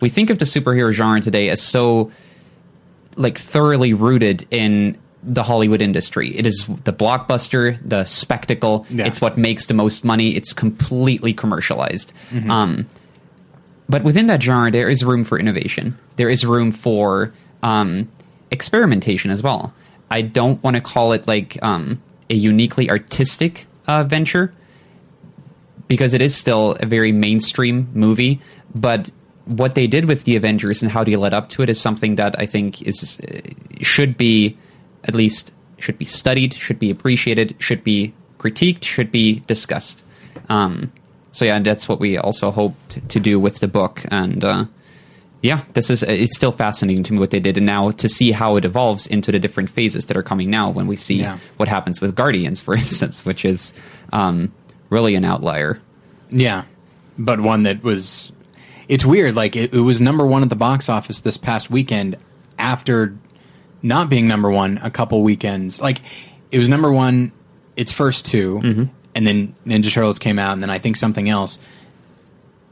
we 0.00 0.08
think 0.08 0.30
of 0.30 0.38
the 0.38 0.44
superhero 0.44 0.90
genre 0.90 1.20
today 1.20 1.50
as 1.50 1.62
so 1.62 2.10
like 3.16 3.38
thoroughly 3.38 3.94
rooted 3.94 4.46
in 4.50 4.98
the 5.22 5.42
Hollywood 5.42 5.80
industry. 5.80 6.36
It 6.36 6.46
is 6.46 6.66
the 6.84 6.92
blockbuster, 6.92 7.78
the 7.86 8.04
spectacle. 8.04 8.86
Yeah. 8.90 9.06
It's 9.06 9.20
what 9.20 9.36
makes 9.36 9.66
the 9.66 9.74
most 9.74 10.04
money. 10.04 10.36
It's 10.36 10.52
completely 10.52 11.32
commercialized. 11.32 12.12
Mm-hmm. 12.30 12.50
Um, 12.50 12.86
but 13.88 14.02
within 14.02 14.26
that 14.26 14.42
genre, 14.42 14.70
there 14.70 14.88
is 14.88 15.04
room 15.04 15.24
for 15.24 15.38
innovation. 15.38 15.98
There 16.16 16.28
is 16.28 16.44
room 16.44 16.72
for 16.72 17.32
um, 17.62 18.10
experimentation 18.50 19.30
as 19.30 19.42
well. 19.42 19.74
I 20.10 20.22
don't 20.22 20.62
want 20.62 20.76
to 20.76 20.82
call 20.82 21.12
it 21.12 21.26
like 21.26 21.58
um, 21.62 22.02
a 22.30 22.34
uniquely 22.34 22.90
artistic 22.90 23.66
uh, 23.86 24.04
venture 24.04 24.52
because 25.88 26.14
it 26.14 26.22
is 26.22 26.34
still 26.34 26.76
a 26.80 26.86
very 26.86 27.12
mainstream 27.12 27.88
movie. 27.94 28.40
But 28.74 29.10
what 29.44 29.74
they 29.74 29.86
did 29.86 30.06
with 30.06 30.24
the 30.24 30.36
Avengers 30.36 30.82
and 30.82 30.90
how 30.90 31.04
they 31.04 31.16
led 31.16 31.34
up 31.34 31.48
to 31.50 31.62
it 31.62 31.68
is 31.68 31.80
something 31.80 32.14
that 32.16 32.34
I 32.38 32.46
think 32.46 32.82
is 32.82 33.18
uh, 33.20 33.40
should 33.82 34.16
be 34.16 34.56
at 35.04 35.14
least 35.14 35.52
should 35.78 35.98
be 35.98 36.04
studied, 36.06 36.54
should 36.54 36.78
be 36.78 36.90
appreciated, 36.90 37.54
should 37.58 37.84
be 37.84 38.14
critiqued, 38.38 38.84
should 38.84 39.10
be 39.12 39.40
discussed. 39.46 40.02
Um, 40.48 40.92
so 41.32 41.44
yeah, 41.44 41.58
that's 41.58 41.88
what 41.88 42.00
we 42.00 42.16
also 42.16 42.50
hoped 42.50 43.06
to 43.08 43.20
do 43.20 43.38
with 43.40 43.58
the 43.58 43.68
book, 43.68 44.02
and 44.10 44.44
uh, 44.44 44.64
yeah, 45.42 45.64
this 45.74 45.90
is 45.90 46.02
it's 46.04 46.36
still 46.36 46.52
fascinating 46.52 47.04
to 47.04 47.12
me 47.12 47.18
what 47.18 47.30
they 47.30 47.40
did, 47.40 47.56
and 47.58 47.66
now 47.66 47.90
to 47.90 48.08
see 48.08 48.30
how 48.30 48.56
it 48.56 48.64
evolves 48.64 49.06
into 49.08 49.30
the 49.32 49.38
different 49.38 49.68
phases 49.68 50.06
that 50.06 50.16
are 50.16 50.22
coming 50.22 50.48
now. 50.48 50.70
When 50.70 50.86
we 50.86 50.96
see 50.96 51.16
Yeah. 51.16 51.38
what 51.58 51.68
happens 51.68 52.00
with 52.00 52.14
Guardians, 52.14 52.60
for 52.60 52.74
instance, 52.84 53.26
which 53.26 53.44
is 53.44 53.74
um, 54.12 54.52
really 54.94 55.14
an 55.16 55.24
outlier. 55.24 55.80
Yeah, 56.30 56.64
but 57.18 57.40
one 57.40 57.64
that 57.64 57.82
was. 57.82 58.30
It's 58.88 59.04
weird. 59.04 59.34
Like 59.34 59.56
it, 59.56 59.74
it 59.74 59.80
was 59.80 60.00
number 60.00 60.24
one 60.26 60.42
at 60.42 60.48
the 60.50 60.56
box 60.56 60.88
office 60.88 61.20
this 61.20 61.36
past 61.36 61.70
weekend 61.70 62.16
after 62.58 63.16
not 63.82 64.08
being 64.08 64.26
number 64.28 64.50
one 64.50 64.78
a 64.82 64.90
couple 64.90 65.22
weekends. 65.22 65.80
Like 65.80 66.00
it 66.50 66.58
was 66.58 66.68
number 66.68 66.90
one 66.92 67.32
its 67.76 67.90
first 67.92 68.26
2 68.26 68.60
Mm-hmm. 68.62 68.84
and 69.16 69.26
then 69.26 69.54
Ninja 69.66 69.90
Turtles 69.92 70.18
came 70.18 70.38
out, 70.38 70.52
and 70.52 70.62
then 70.62 70.70
I 70.70 70.78
think 70.78 70.96
something 70.96 71.28
else, 71.28 71.58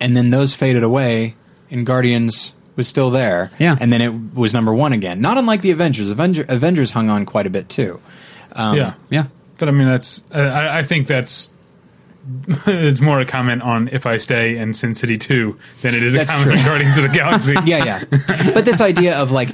and 0.00 0.16
then 0.16 0.30
those 0.30 0.54
faded 0.54 0.82
away, 0.84 1.34
and 1.70 1.84
Guardians 1.86 2.52
was 2.76 2.88
still 2.88 3.10
there. 3.10 3.50
Yeah. 3.58 3.76
and 3.80 3.92
then 3.92 4.00
it 4.00 4.34
was 4.34 4.52
number 4.54 4.72
one 4.72 4.92
again. 4.92 5.20
Not 5.20 5.38
unlike 5.38 5.60
the 5.62 5.70
Avengers. 5.72 6.10
Avenger, 6.10 6.44
Avengers 6.48 6.90
hung 6.92 7.10
on 7.10 7.26
quite 7.26 7.46
a 7.46 7.50
bit 7.50 7.68
too. 7.68 8.00
Um, 8.52 8.76
yeah, 8.76 8.94
Yeah, 9.10 9.26
but 9.58 9.68
I 9.68 9.72
mean 9.72 9.88
that's 9.88 10.22
uh, 10.34 10.38
I, 10.38 10.78
I 10.80 10.82
think 10.82 11.06
that's 11.06 11.48
it's 12.66 13.00
more 13.00 13.20
a 13.20 13.24
comment 13.24 13.62
on 13.62 13.88
If 13.88 14.06
I 14.06 14.16
Stay 14.18 14.56
and 14.56 14.76
Sin 14.76 14.94
City 14.94 15.18
Two 15.18 15.58
than 15.80 15.94
it 15.94 16.02
is 16.02 16.14
a 16.14 16.24
comment 16.24 16.44
true. 16.44 16.58
on 16.58 16.64
Guardians 16.64 16.96
of 16.96 17.02
the 17.02 17.08
Galaxy. 17.08 17.54
yeah, 17.64 17.84
yeah. 17.84 18.52
But 18.54 18.64
this 18.64 18.80
idea 18.80 19.18
of 19.18 19.32
like, 19.32 19.50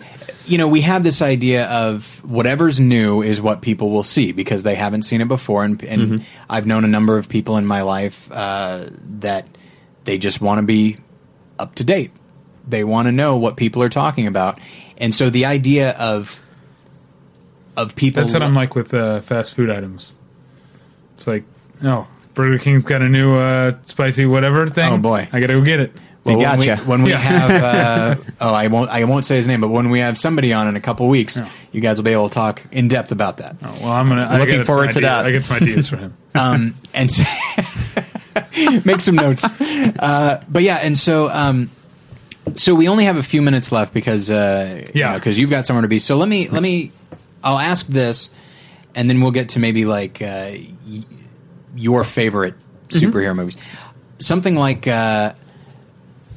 you 0.47 0.59
know, 0.59 0.69
we 0.69 0.83
have 0.83 1.03
this 1.03 1.23
idea 1.23 1.67
of 1.67 2.23
whatever's 2.25 2.79
new 2.79 3.23
is 3.23 3.41
what 3.41 3.63
people 3.63 3.91
will 3.91 4.05
see 4.05 4.33
because 4.33 4.65
they 4.65 4.75
haven't 4.75 5.03
seen 5.03 5.21
it 5.21 5.29
before, 5.29 5.65
and, 5.65 5.83
and 5.83 6.27
I've 6.51 6.67
known 6.67 6.85
a 6.85 6.89
number 6.89 7.17
of 7.17 7.29
people 7.29 7.57
in 7.57 7.67
my 7.67 7.83
life 7.83 8.31
uh, 8.31 8.89
that 9.21 9.47
they 10.05 10.19
just 10.19 10.41
want 10.41 10.61
to 10.61 10.67
be 10.67 10.99
up 11.59 11.75
to 11.77 11.85
date. 11.85 12.11
They 12.67 12.85
want 12.85 13.07
to 13.07 13.13
know 13.13 13.37
what 13.37 13.57
people 13.57 13.83
are 13.83 13.89
talking 13.89 14.27
about, 14.27 14.61
and 14.99 15.15
so 15.15 15.31
the 15.31 15.47
idea 15.47 15.93
of 15.93 16.41
of 17.79 17.97
people. 17.97 18.23
That's 18.23 18.35
what 18.35 18.43
I'm 18.43 18.55
like 18.55 18.75
with 18.75 18.93
uh, 18.93 19.21
fast 19.23 19.55
food 19.55 19.71
items. 19.71 20.17
It's 21.15 21.27
like, 21.27 21.45
oh, 21.83 22.07
Burger 22.39 22.59
King's 22.59 22.85
got 22.85 23.03
a 23.03 23.09
new 23.09 23.35
uh, 23.35 23.73
spicy 23.85 24.25
whatever 24.25 24.69
thing. 24.69 24.93
Oh, 24.93 24.97
boy. 24.99 25.29
I 25.33 25.41
gotta 25.41 25.55
go 25.55 25.61
get 25.61 25.81
it. 25.81 25.93
Well, 26.23 26.39
They 26.39 26.45
when 26.47 26.59
we, 26.61 26.67
gotcha. 26.67 26.83
when 26.85 27.03
we 27.03 27.11
Yeah. 27.11 27.17
have, 27.19 28.19
uh, 28.21 28.23
oh, 28.41 28.55
I 28.55 28.69
won't, 28.69 28.91
I 28.91 29.03
won't 29.05 29.25
say 29.25 29.37
his 29.39 29.49
name, 29.49 29.61
but 29.61 29.71
when 29.71 29.91
we 29.91 29.99
have 29.99 30.17
somebody 30.17 30.53
on 30.53 30.69
in 30.69 30.77
a 30.77 30.81
couple 30.81 31.09
weeks, 31.09 31.41
you 31.73 31.81
guys 31.81 31.97
will 31.97 32.05
be 32.05 32.13
able 32.13 32.29
to 32.29 32.35
talk 32.35 32.63
in 32.71 32.87
depth 32.87 33.11
about 33.11 33.39
that. 33.39 33.57
Oh, 33.61 33.75
well, 33.83 33.91
I'm 33.91 34.09
gonna. 34.09 34.23
I 34.23 34.39
Looking 34.39 34.59
got 34.59 34.67
some 34.67 34.67
forward 34.67 34.93
to 34.93 34.99
idea- 34.99 35.09
that. 35.11 35.27
I 35.27 35.31
get 35.33 35.45
some 35.45 35.57
ideas 35.57 35.89
for 35.89 35.97
him. 35.97 36.15
um, 36.37 36.77
and 36.95 37.11
so 37.11 37.25
make 38.85 39.01
some 39.01 39.17
notes. 39.17 39.45
Uh, 39.61 40.43
but 40.49 40.63
yeah, 40.63 40.77
and 40.77 40.97
so 40.97 41.29
um, 41.31 41.71
so 42.57 42.73
we 42.75 42.89
only 42.89 43.05
have 43.07 43.17
a 43.17 43.23
few 43.23 43.43
minutes 43.43 43.73
left 43.73 43.93
because 43.93 44.31
uh, 44.31 44.87
Yeah. 44.95 45.15
because 45.15 45.39
you've 45.39 45.51
got 45.51 45.67
somewhere 45.67 45.83
to 45.83 45.89
be. 45.89 45.99
So 45.99 46.17
let 46.17 46.29
me 46.29 46.49
let 46.49 46.63
me 46.63 46.93
I'll 47.43 47.59
ask 47.59 47.87
this, 47.87 48.31
and 48.95 49.09
then 49.11 49.21
we'll 49.21 49.33
get 49.33 49.51
to 49.51 49.59
maybe 49.59 49.85
like 49.85 50.21
uh, 50.23 50.51
y- 50.53 51.05
your 51.79 52.05
favorite 52.05 52.55
superhero 52.89 53.35
movies. 53.35 53.57
Something 54.19 54.57
like 54.57 54.87
uh, 54.87 55.35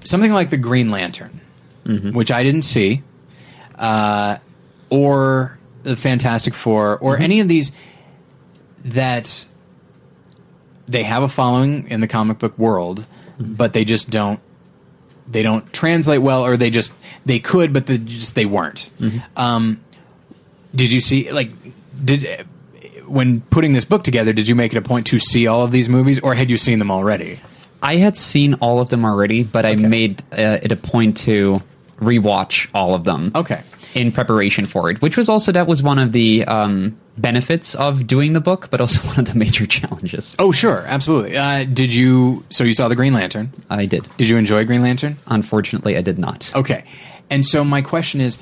something 0.03 0.31
like 0.31 0.49
the 0.49 0.57
Green 0.57 0.91
Lantern, 0.91 1.39
which 2.13 2.31
I 2.31 2.43
didn't 2.43 2.61
see, 2.63 3.01
uh, 3.77 4.37
or 4.89 5.57
the 5.83 5.95
Fantastic 5.95 6.53
Four, 6.53 6.97
or 6.99 7.17
any 7.17 7.39
of 7.39 7.47
these 7.47 7.71
that 8.85 9.45
they 10.87 11.03
have 11.03 11.23
a 11.23 11.27
following 11.27 11.87
in 11.89 12.01
the 12.01 12.07
comic 12.07 12.37
book 12.39 12.57
world, 12.57 13.05
but 13.39 13.73
they 13.73 13.83
just 13.85 14.09
don't 14.09 14.39
they 15.27 15.41
don't 15.43 15.71
translate 15.73 16.21
well, 16.21 16.45
or 16.45 16.57
they 16.57 16.69
just 16.69 16.93
they 17.25 17.39
could, 17.39 17.73
but 17.73 17.87
they 17.87 17.97
just 17.97 18.35
they 18.35 18.45
weren't. 18.45 18.89
Um, 19.35 19.81
did 20.75 20.91
you 20.91 21.01
see 21.01 21.31
like 21.31 21.49
did 22.03 22.45
when 23.11 23.41
putting 23.41 23.73
this 23.73 23.85
book 23.85 24.03
together? 24.03 24.33
Did 24.33 24.47
you 24.47 24.55
make 24.55 24.73
it 24.73 24.77
a 24.77 24.81
point 24.81 25.07
to 25.07 25.19
see 25.19 25.47
all 25.47 25.63
of 25.63 25.71
these 25.71 25.89
movies, 25.89 26.19
or 26.19 26.33
had 26.33 26.49
you 26.49 26.57
seen 26.57 26.79
them 26.79 26.91
already? 26.91 27.39
I 27.81 27.97
had 27.97 28.17
seen 28.17 28.55
all 28.55 28.79
of 28.79 28.89
them 28.89 29.05
already, 29.05 29.43
but 29.43 29.65
I 29.65 29.75
made 29.75 30.21
uh, 30.31 30.59
it 30.61 30.71
a 30.71 30.75
point 30.75 31.17
to 31.19 31.61
rewatch 31.97 32.69
all 32.73 32.93
of 32.93 33.03
them. 33.05 33.31
Okay. 33.35 33.63
In 33.93 34.11
preparation 34.11 34.65
for 34.65 34.89
it, 34.89 35.01
which 35.01 35.17
was 35.17 35.27
also 35.27 35.51
that 35.51 35.67
was 35.67 35.83
one 35.83 35.99
of 35.99 36.13
the 36.13 36.45
um, 36.45 36.97
benefits 37.17 37.75
of 37.75 38.07
doing 38.07 38.31
the 38.33 38.39
book, 38.39 38.69
but 38.71 38.79
also 38.79 39.01
one 39.07 39.19
of 39.19 39.25
the 39.25 39.37
major 39.37 39.65
challenges. 39.65 40.35
Oh, 40.39 40.51
sure, 40.51 40.85
absolutely. 40.87 41.35
Uh, 41.37 41.65
did 41.65 41.93
you? 41.93 42.45
So 42.51 42.63
you 42.63 42.73
saw 42.73 42.87
the 42.87 42.95
Green 42.95 43.13
Lantern? 43.13 43.51
I 43.69 43.85
did. 43.87 44.05
Did 44.17 44.29
you 44.29 44.37
enjoy 44.37 44.63
Green 44.65 44.81
Lantern? 44.81 45.17
Unfortunately, 45.27 45.97
I 45.97 46.01
did 46.01 46.19
not. 46.19 46.51
Okay. 46.55 46.85
And 47.29 47.45
so 47.45 47.65
my 47.65 47.81
question 47.81 48.21
is 48.21 48.37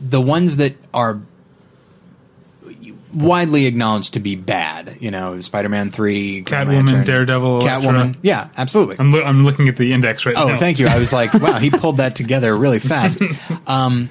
the 0.00 0.20
ones 0.20 0.56
that 0.56 0.76
are 0.94 1.20
widely 3.12 3.66
acknowledged 3.66 4.14
to 4.14 4.20
be 4.20 4.36
bad, 4.36 4.96
you 5.00 5.10
know, 5.10 5.40
Spider-Man 5.40 5.90
3, 5.90 6.40
Green 6.40 6.44
Catwoman, 6.44 6.86
Lantern, 6.86 7.04
Daredevil, 7.04 7.60
Catwoman. 7.62 7.94
Elektra. 7.94 8.20
Yeah, 8.22 8.48
absolutely. 8.56 8.96
I'm, 8.98 9.12
loo- 9.12 9.22
I'm 9.22 9.44
looking 9.44 9.68
at 9.68 9.76
the 9.76 9.92
index 9.92 10.24
right 10.26 10.36
oh, 10.36 10.48
now. 10.48 10.58
thank 10.58 10.78
you. 10.78 10.86
I 10.86 10.98
was 10.98 11.12
like, 11.12 11.32
wow, 11.34 11.58
he 11.58 11.70
pulled 11.70 11.98
that 11.98 12.16
together 12.16 12.56
really 12.56 12.78
fast. 12.78 13.20
Um, 13.66 14.10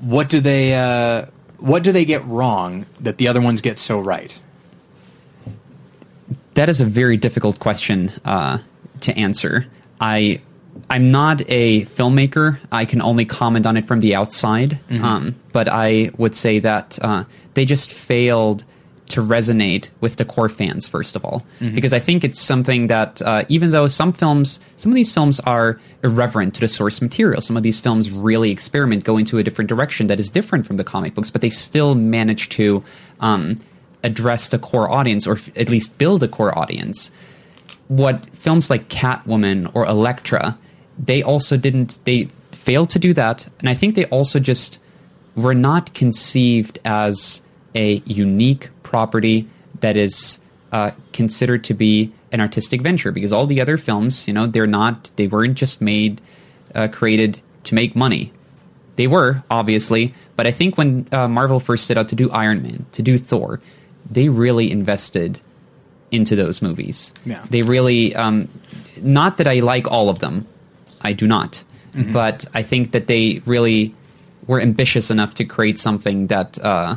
what 0.00 0.28
do 0.28 0.40
they 0.40 0.74
uh, 0.74 1.26
what 1.58 1.82
do 1.82 1.92
they 1.92 2.04
get 2.04 2.24
wrong 2.26 2.86
that 3.00 3.18
the 3.18 3.28
other 3.28 3.40
ones 3.40 3.60
get 3.60 3.78
so 3.78 3.98
right? 3.98 4.38
That 6.54 6.68
is 6.68 6.80
a 6.80 6.86
very 6.86 7.16
difficult 7.16 7.58
question 7.58 8.12
uh, 8.24 8.58
to 9.00 9.18
answer. 9.18 9.66
I 10.00 10.40
I'm 10.90 11.10
not 11.10 11.42
a 11.48 11.84
filmmaker. 11.86 12.58
I 12.70 12.84
can 12.84 13.02
only 13.02 13.24
comment 13.24 13.66
on 13.66 13.76
it 13.76 13.86
from 13.86 14.00
the 14.00 14.14
outside. 14.14 14.78
Um, 14.90 15.34
but 15.52 15.68
I 15.68 16.10
would 16.16 16.34
say 16.34 16.58
that 16.60 16.98
uh, 17.02 17.24
they 17.56 17.64
just 17.64 17.90
failed 17.92 18.64
to 19.08 19.20
resonate 19.20 19.88
with 20.00 20.16
the 20.16 20.24
core 20.24 20.48
fans 20.48 20.88
first 20.88 21.14
of 21.14 21.24
all 21.24 21.44
because 21.74 21.92
i 21.92 21.98
think 21.98 22.24
it's 22.24 22.40
something 22.40 22.88
that 22.88 23.22
uh, 23.22 23.44
even 23.48 23.70
though 23.70 23.86
some 23.86 24.12
films 24.12 24.58
some 24.76 24.90
of 24.90 24.96
these 24.96 25.12
films 25.12 25.38
are 25.40 25.80
irreverent 26.02 26.54
to 26.54 26.60
the 26.60 26.68
source 26.68 27.00
material 27.02 27.40
some 27.40 27.56
of 27.56 27.62
these 27.62 27.80
films 27.80 28.10
really 28.10 28.50
experiment 28.50 29.04
go 29.04 29.16
into 29.16 29.38
a 29.38 29.42
different 29.44 29.68
direction 29.68 30.06
that 30.08 30.18
is 30.18 30.28
different 30.28 30.66
from 30.66 30.76
the 30.76 30.84
comic 30.84 31.14
books 31.14 31.30
but 31.30 31.40
they 31.40 31.50
still 31.50 31.94
manage 31.94 32.48
to 32.48 32.82
um, 33.20 33.60
address 34.02 34.48
the 34.48 34.58
core 34.58 34.90
audience 34.90 35.26
or 35.26 35.34
f- 35.34 35.56
at 35.56 35.68
least 35.68 35.98
build 35.98 36.22
a 36.22 36.28
core 36.28 36.56
audience 36.58 37.10
what 37.88 38.28
films 38.34 38.70
like 38.70 38.88
Catwoman 38.88 39.70
or 39.74 39.84
Elektra, 39.86 40.58
they 40.98 41.22
also 41.22 41.56
didn't. 41.56 41.98
They 42.04 42.24
failed 42.52 42.90
to 42.90 42.98
do 42.98 43.12
that, 43.14 43.46
and 43.60 43.68
I 43.68 43.74
think 43.74 43.94
they 43.94 44.06
also 44.06 44.40
just 44.40 44.78
were 45.34 45.54
not 45.54 45.94
conceived 45.94 46.78
as 46.84 47.42
a 47.76 48.02
unique 48.06 48.70
property 48.82 49.46
that 49.80 49.96
is 49.96 50.40
uh, 50.72 50.90
considered 51.12 51.62
to 51.64 51.74
be 51.74 52.12
an 52.32 52.40
artistic 52.40 52.80
venture. 52.82 53.12
Because 53.12 53.32
all 53.32 53.46
the 53.46 53.60
other 53.60 53.76
films, 53.76 54.26
you 54.26 54.34
know, 54.34 54.46
they're 54.46 54.66
not. 54.66 55.10
They 55.16 55.28
weren't 55.28 55.54
just 55.54 55.80
made, 55.80 56.20
uh, 56.74 56.88
created 56.88 57.40
to 57.64 57.74
make 57.74 57.94
money. 57.94 58.32
They 58.96 59.06
were 59.06 59.42
obviously, 59.50 60.14
but 60.36 60.46
I 60.46 60.50
think 60.50 60.78
when 60.78 61.06
uh, 61.12 61.28
Marvel 61.28 61.60
first 61.60 61.86
set 61.86 61.98
out 61.98 62.08
to 62.08 62.16
do 62.16 62.30
Iron 62.30 62.62
Man, 62.62 62.86
to 62.92 63.02
do 63.02 63.18
Thor, 63.18 63.60
they 64.10 64.28
really 64.28 64.70
invested 64.70 65.40
into 66.10 66.34
those 66.34 66.62
movies. 66.62 67.12
Yeah. 67.26 67.44
They 67.50 67.62
really, 67.62 68.14
um, 68.14 68.48
not 69.02 69.36
that 69.36 69.46
I 69.46 69.60
like 69.60 69.90
all 69.90 70.08
of 70.08 70.20
them, 70.20 70.46
I 71.02 71.12
do 71.12 71.26
not, 71.26 71.62
but 72.12 72.46
I 72.54 72.62
think 72.62 72.92
that 72.92 73.06
they 73.06 73.42
really 73.44 73.94
were 74.46 74.60
ambitious 74.60 75.10
enough 75.10 75.34
to 75.34 75.44
create 75.44 75.78
something 75.78 76.28
that 76.28 76.58
uh, 76.58 76.96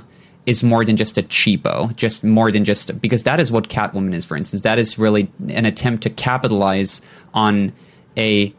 is 0.50 0.64
more 0.64 0.84
than 0.84 0.98
just 0.98 1.16
a 1.16 1.22
cheapo, 1.22 1.96
just 1.96 2.24
more 2.24 2.52
than 2.52 2.66
just 2.66 3.00
because 3.00 3.22
that 3.22 3.40
is 3.40 3.52
what 3.52 3.70
Catwoman 3.70 4.16
is, 4.16 4.26
for 4.26 4.36
instance. 4.36 4.64
That 4.64 4.80
is 4.80 4.98
really 4.98 5.32
an 5.48 5.66
attempt 5.66 6.02
to 6.04 6.10
capitalize 6.10 7.04
on 7.36 7.72
a 8.18 8.52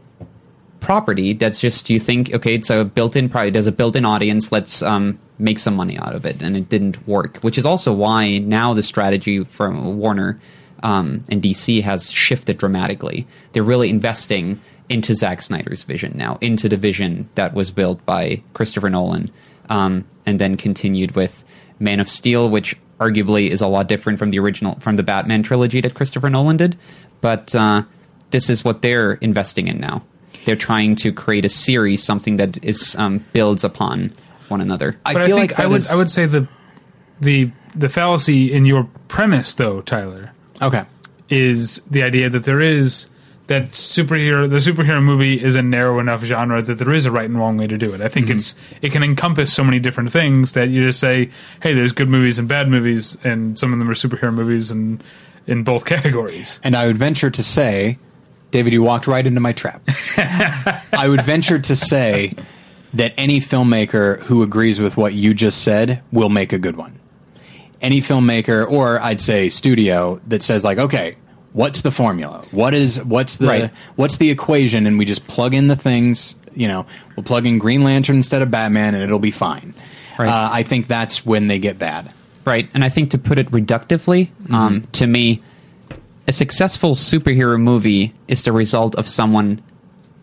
property 0.78 1.34
that's 1.34 1.60
just 1.60 1.90
you 1.90 2.00
think 2.00 2.32
okay 2.32 2.54
it's 2.54 2.70
a 2.70 2.86
built-in 2.86 3.28
probably 3.28 3.50
there's 3.50 3.66
a 3.66 3.72
built-in 3.72 4.06
audience 4.06 4.50
let's 4.50 4.80
um, 4.82 5.20
make 5.38 5.58
some 5.58 5.76
money 5.76 5.98
out 5.98 6.14
of 6.14 6.24
it 6.24 6.40
and 6.40 6.56
it 6.56 6.70
didn't 6.70 7.06
work 7.06 7.36
which 7.42 7.58
is 7.58 7.66
also 7.66 7.92
why 7.92 8.38
now 8.38 8.72
the 8.72 8.82
strategy 8.82 9.44
from 9.44 9.98
warner 9.98 10.38
um, 10.82 11.22
and 11.28 11.42
dc 11.42 11.82
has 11.82 12.10
shifted 12.10 12.56
dramatically 12.56 13.26
they're 13.52 13.62
really 13.62 13.90
investing 13.90 14.58
into 14.88 15.14
Zack 15.14 15.42
Snyder's 15.42 15.82
vision 15.82 16.12
now 16.16 16.38
into 16.40 16.66
the 16.66 16.78
vision 16.78 17.28
that 17.34 17.52
was 17.52 17.70
built 17.70 18.04
by 18.06 18.42
Christopher 18.54 18.88
Nolan 18.88 19.30
um, 19.68 20.04
and 20.24 20.38
then 20.38 20.56
continued 20.56 21.14
with 21.14 21.44
Man 21.80 21.98
of 22.00 22.08
Steel 22.08 22.48
which 22.50 22.76
arguably 22.98 23.48
is 23.48 23.60
a 23.60 23.66
lot 23.66 23.88
different 23.88 24.18
from 24.18 24.30
the 24.30 24.38
original 24.38 24.78
from 24.80 24.96
the 24.96 25.02
Batman 25.02 25.42
trilogy 25.42 25.80
that 25.80 25.94
Christopher 25.94 26.30
Nolan 26.30 26.56
did 26.56 26.76
but 27.20 27.54
uh, 27.54 27.82
this 28.30 28.48
is 28.50 28.64
what 28.64 28.82
they're 28.82 29.14
investing 29.14 29.66
in 29.68 29.80
now 29.80 30.02
they're 30.46 30.56
trying 30.56 30.96
to 30.96 31.12
create 31.12 31.44
a 31.44 31.50
series, 31.50 32.02
something 32.02 32.36
that 32.36 32.64
is 32.64 32.96
um, 32.96 33.22
builds 33.34 33.62
upon 33.62 34.10
one 34.48 34.62
another. 34.62 34.96
I 35.04 35.12
but 35.12 35.20
I 35.22 35.26
feel 35.26 35.36
think 35.36 35.50
like 35.50 35.60
I 35.60 35.66
would 35.66 35.78
is- 35.80 35.90
I 35.90 35.96
would 35.96 36.10
say 36.10 36.24
the 36.24 36.48
the 37.20 37.50
the 37.76 37.90
fallacy 37.90 38.50
in 38.50 38.64
your 38.64 38.88
premise 39.08 39.52
though, 39.52 39.82
Tyler, 39.82 40.32
Okay. 40.62 40.84
is 41.28 41.82
the 41.90 42.02
idea 42.02 42.30
that 42.30 42.44
there 42.44 42.62
is 42.62 43.06
that 43.50 43.72
superhero 43.72 44.48
the 44.48 44.56
superhero 44.56 45.02
movie 45.02 45.42
is 45.42 45.54
a 45.56 45.62
narrow 45.62 45.98
enough 45.98 46.22
genre 46.22 46.62
that 46.62 46.78
there 46.78 46.94
is 46.94 47.04
a 47.04 47.10
right 47.10 47.24
and 47.24 47.36
wrong 47.38 47.56
way 47.56 47.66
to 47.66 47.76
do 47.76 47.92
it. 47.92 48.00
I 48.00 48.08
think 48.08 48.26
Mm-hmm. 48.28 48.36
it's 48.36 48.54
it 48.80 48.92
can 48.92 49.02
encompass 49.02 49.52
so 49.52 49.62
many 49.64 49.78
different 49.80 50.12
things 50.12 50.52
that 50.52 50.68
you 50.70 50.82
just 50.84 51.00
say, 51.00 51.30
hey, 51.62 51.74
there's 51.74 51.92
good 51.92 52.08
movies 52.08 52.38
and 52.38 52.48
bad 52.48 52.68
movies, 52.68 53.16
and 53.24 53.58
some 53.58 53.72
of 53.72 53.78
them 53.78 53.90
are 53.90 53.94
superhero 53.94 54.32
movies 54.32 54.70
and 54.70 55.02
in 55.46 55.64
both 55.64 55.84
categories. 55.94 56.60
And 56.62 56.76
I 56.76 56.86
would 56.86 56.96
venture 56.96 57.30
to 57.30 57.42
say, 57.42 57.98
David, 58.52 58.72
you 58.72 58.82
walked 58.82 59.06
right 59.06 59.26
into 59.26 59.40
my 59.40 59.52
trap. 59.52 59.82
I 60.16 61.06
would 61.08 61.22
venture 61.22 61.58
to 61.58 61.76
say 61.76 62.34
that 62.94 63.14
any 63.16 63.40
filmmaker 63.40 64.20
who 64.22 64.42
agrees 64.42 64.78
with 64.80 64.96
what 64.96 65.12
you 65.14 65.34
just 65.34 65.62
said 65.62 66.02
will 66.12 66.28
make 66.28 66.52
a 66.52 66.58
good 66.58 66.76
one. 66.76 66.98
Any 67.80 68.00
filmmaker, 68.00 68.68
or 68.70 69.00
I'd 69.00 69.20
say 69.20 69.48
studio, 69.50 70.20
that 70.28 70.42
says 70.42 70.64
like, 70.64 70.78
okay, 70.78 71.14
what's 71.52 71.82
the 71.82 71.90
formula? 71.90 72.44
What 72.50 72.74
is 72.74 73.02
what's 73.04 73.36
the 73.36 73.46
Right. 73.46 73.70
what's 73.96 74.16
the 74.18 74.30
equation? 74.30 74.86
And 74.86 74.98
we 74.98 75.04
just 75.04 75.26
plug 75.26 75.54
in 75.54 75.68
the 75.68 75.76
things. 75.76 76.34
You 76.54 76.68
know, 76.68 76.86
we'll 77.16 77.24
plug 77.24 77.46
in 77.46 77.58
Green 77.58 77.84
Lantern 77.84 78.16
instead 78.16 78.42
of 78.42 78.50
Batman, 78.50 78.94
and 78.94 79.02
it'll 79.02 79.18
be 79.18 79.30
fine. 79.30 79.74
Right. 80.18 80.28
Uh, 80.28 80.48
I 80.52 80.62
think 80.64 80.86
that's 80.88 81.24
when 81.24 81.46
they 81.48 81.58
get 81.58 81.78
bad. 81.78 82.10
Right. 82.44 82.68
And 82.74 82.82
I 82.84 82.88
think 82.88 83.10
to 83.10 83.18
put 83.18 83.38
it 83.38 83.50
reductively, 83.50 84.28
um, 84.50 84.86
to 84.92 85.06
me, 85.06 85.42
a 86.26 86.32
successful 86.32 86.94
superhero 86.94 87.60
movie 87.60 88.12
is 88.28 88.42
the 88.42 88.52
result 88.52 88.94
of 88.96 89.06
someone 89.06 89.60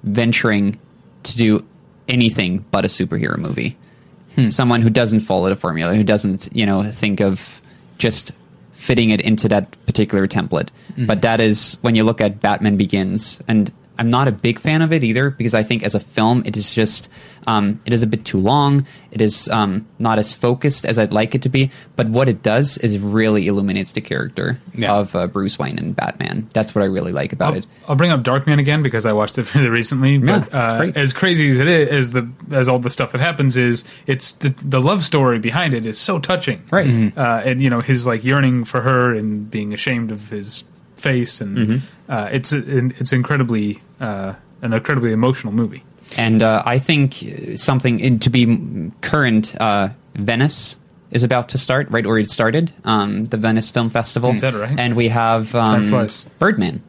venturing 0.03 0.79
to 1.23 1.37
do 1.37 1.65
anything 2.07 2.63
but 2.71 2.85
a 2.85 2.87
superhero 2.87 3.37
movie. 3.37 3.75
Someone 4.51 4.83
who 4.83 4.91
doesn't 4.91 5.21
follow 5.21 5.49
the 5.49 5.55
formula, 5.55 5.95
who 5.95 6.03
doesn't, 6.03 6.49
you 6.55 6.63
know, 6.67 6.83
think 6.91 7.21
of 7.21 7.59
just 7.97 8.31
fitting 8.77 9.09
it 9.09 9.19
into 9.21 9.49
that 9.49 9.71
particular 9.85 10.27
template. 10.27 10.69
Mm-hmm. 10.91 11.07
But 11.07 11.21
that 11.23 11.41
is 11.41 11.77
when 11.81 11.95
you 11.95 12.03
look 12.03 12.21
at 12.21 12.39
Batman 12.39 12.77
Begins, 12.77 13.41
and 13.47 13.73
I'm 13.99 14.09
not 14.09 14.27
a 14.27 14.31
big 14.31 14.59
fan 14.59 14.81
of 14.81 14.91
it 14.93 15.03
either 15.03 15.29
because 15.31 15.53
I 15.53 15.63
think 15.63 15.83
as 15.83 15.95
a 15.95 15.99
film 15.99 16.43
it 16.45 16.55
is 16.57 16.73
just 16.73 17.09
um, 17.47 17.79
it 17.85 17.93
is 17.93 18.03
a 18.03 18.07
bit 18.07 18.25
too 18.25 18.39
long. 18.39 18.85
It 19.11 19.21
is 19.21 19.47
um, 19.47 19.87
not 19.99 20.19
as 20.19 20.33
focused 20.33 20.85
as 20.85 20.99
I'd 20.99 21.13
like 21.13 21.33
it 21.33 21.41
to 21.43 21.49
be. 21.49 21.71
But 21.95 22.09
what 22.09 22.27
it 22.27 22.43
does 22.43 22.77
is 22.79 22.99
really 22.99 23.47
illuminates 23.47 23.93
the 23.93 24.01
character 24.01 24.59
Yeah. 24.75 24.93
of 24.95 25.15
uh, 25.15 25.27
Bruce 25.27 25.57
Wayne 25.57 25.79
and 25.79 25.95
Batman. 25.95 26.49
That's 26.51 26.75
what 26.75 26.81
I 26.81 26.85
really 26.87 27.13
like 27.13 27.31
about 27.31 27.53
I'll, 27.53 27.59
it. 27.59 27.65
I'll 27.87 27.95
bring 27.95 28.11
up 28.11 28.21
Darkman 28.21 28.59
again 28.59 28.83
because 28.83 29.05
I 29.05 29.13
watched 29.13 29.37
it 29.39 29.43
fairly 29.45 29.69
recently. 29.69 30.15
Yeah, 30.17 30.39
But 30.39 30.43
it's 30.47 30.53
uh, 30.53 30.91
as 30.99 31.13
crazy 31.13 31.47
as 31.47 31.57
it 31.57 31.67
is, 31.67 31.87
as 31.89 32.11
the 32.11 32.29
as 32.51 32.67
all 32.67 32.79
the 32.79 32.89
stuff 32.91 33.13
that 33.13 33.21
happens 33.21 33.55
is, 33.55 33.85
it's 34.07 34.33
the 34.33 34.49
the 34.61 34.81
love 34.81 35.03
story 35.05 35.39
behind 35.39 35.73
it 35.73 35.85
is 35.85 35.97
so 35.97 36.19
touching, 36.19 36.61
Right. 36.69 36.85
Mhm. 36.87 37.17
Uh, 37.17 37.41
and 37.45 37.61
you 37.61 37.69
know 37.69 37.79
his 37.79 38.05
like 38.05 38.25
yearning 38.25 38.65
for 38.65 38.81
her 38.81 39.15
and 39.15 39.49
being 39.49 39.73
ashamed 39.73 40.11
of 40.11 40.29
his 40.29 40.65
face, 40.97 41.39
and 41.39 41.57
Mm-hmm. 41.57 42.11
uh, 42.11 42.27
it's 42.31 42.51
it's 42.51 43.13
incredibly 43.13 43.79
uh, 43.99 44.33
an 44.61 44.73
incredibly 44.73 45.11
emotional 45.11 45.53
movie. 45.53 45.83
And 46.15 46.41
uh, 46.41 46.63
I 46.65 46.79
think 46.79 47.15
something 47.55 47.99
in, 47.99 48.19
to 48.19 48.29
be 48.29 48.91
current, 49.01 49.55
uh, 49.59 49.89
Venice 50.15 50.77
is 51.11 51.23
about 51.23 51.49
to 51.49 51.57
start, 51.57 51.89
right? 51.89 52.05
Or 52.05 52.17
it 52.17 52.29
started, 52.29 52.73
um, 52.83 53.25
the 53.25 53.37
Venice 53.37 53.69
Film 53.69 53.89
Festival. 53.89 54.31
Is 54.31 54.41
that 54.41 54.53
right? 54.53 54.77
And 54.79 54.95
we 54.95 55.09
have 55.09 55.53
um. 55.55 55.89
Birdman, 56.39 56.81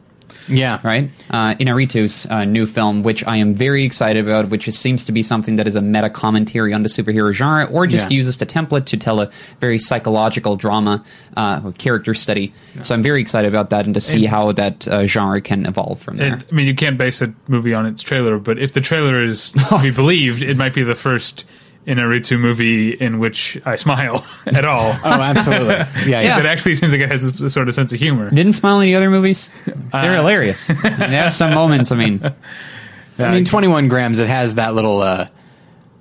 Yeah, 0.49 0.79
right? 0.83 1.09
Uh, 1.29 1.55
Inarritu's 1.55 2.25
uh, 2.25 2.43
new 2.45 2.65
film, 2.65 3.03
which 3.03 3.25
I 3.25 3.37
am 3.37 3.53
very 3.53 3.83
excited 3.83 4.27
about, 4.27 4.49
which 4.49 4.67
is, 4.67 4.77
seems 4.77 5.05
to 5.05 5.11
be 5.11 5.21
something 5.23 5.57
that 5.57 5.67
is 5.67 5.75
a 5.75 5.81
meta 5.81 6.09
commentary 6.09 6.73
on 6.73 6.83
the 6.83 6.89
superhero 6.89 7.31
genre, 7.31 7.65
or 7.65 7.85
just 7.87 8.09
Yeah. 8.09 8.17
uses 8.17 8.37
the 8.37 8.45
template 8.45 8.85
to 8.85 8.97
tell 8.97 9.19
a 9.21 9.29
very 9.61 9.77
psychological 9.79 10.55
drama 10.55 11.03
uh, 11.37 11.71
character 11.77 12.13
study. 12.13 12.51
So 12.83 12.95
I'm 12.95 13.03
very 13.03 13.21
excited 13.21 13.47
about 13.47 13.69
that, 13.69 13.85
and 13.85 13.93
to 13.93 14.01
see 14.01 14.25
And- 14.25 14.27
how 14.33 14.51
that 14.53 14.87
uh, 14.87 15.05
genre 15.05 15.39
can 15.41 15.65
evolve 15.65 16.01
from 16.01 16.17
there. 16.17 16.33
And, 16.33 16.45
I 16.51 16.55
mean, 16.55 16.65
you 16.67 16.75
can't 16.75 16.97
base 16.97 17.21
a 17.21 17.33
movie 17.47 17.73
on 17.73 17.85
its 17.85 18.01
trailer, 18.03 18.37
but 18.39 18.57
if 18.59 18.73
the 18.73 18.81
trailer 18.81 19.23
is 19.23 19.51
to 19.51 19.79
be 19.81 19.91
believed, 19.95 20.41
it 20.41 20.57
might 20.57 20.73
be 20.73 20.83
the 20.83 20.95
first 20.95 21.45
Inarritu 21.87 22.39
movie 22.39 22.91
in 22.91 23.19
which 23.19 23.59
I 23.65 23.75
smile 23.75 24.25
at 24.45 24.65
all. 24.65 24.95
Oh, 25.03 25.21
absolutely. 25.21 25.75
Yeah, 25.75 25.85
yeah. 26.05 26.21
Yeah. 26.21 26.39
It 26.39 26.45
actually 26.45 26.75
seems 26.75 26.91
like 26.91 27.01
it 27.01 27.11
has 27.11 27.23
a, 27.41 27.49
sort 27.49 27.67
of 27.67 27.73
sense 27.75 27.91
of 27.93 27.99
humor. 27.99 28.29
Didn't 28.29 28.53
smile 28.53 28.79
in 28.81 28.87
the 28.87 28.95
other 28.95 29.09
movies. 29.09 29.49
They're 29.65 29.75
Uh, 30.11 30.15
hilarious. 30.17 30.67
they 30.67 30.73
have 30.83 31.33
some 31.33 31.53
moments. 31.53 31.91
I 31.91 31.95
mean, 31.95 32.21
I 33.19 33.31
mean, 33.31 33.45
21 33.45 33.87
grams, 33.87 34.19
it 34.19 34.27
has 34.29 34.55
that 34.55 34.75
little, 34.75 35.01
uh, 35.01 35.27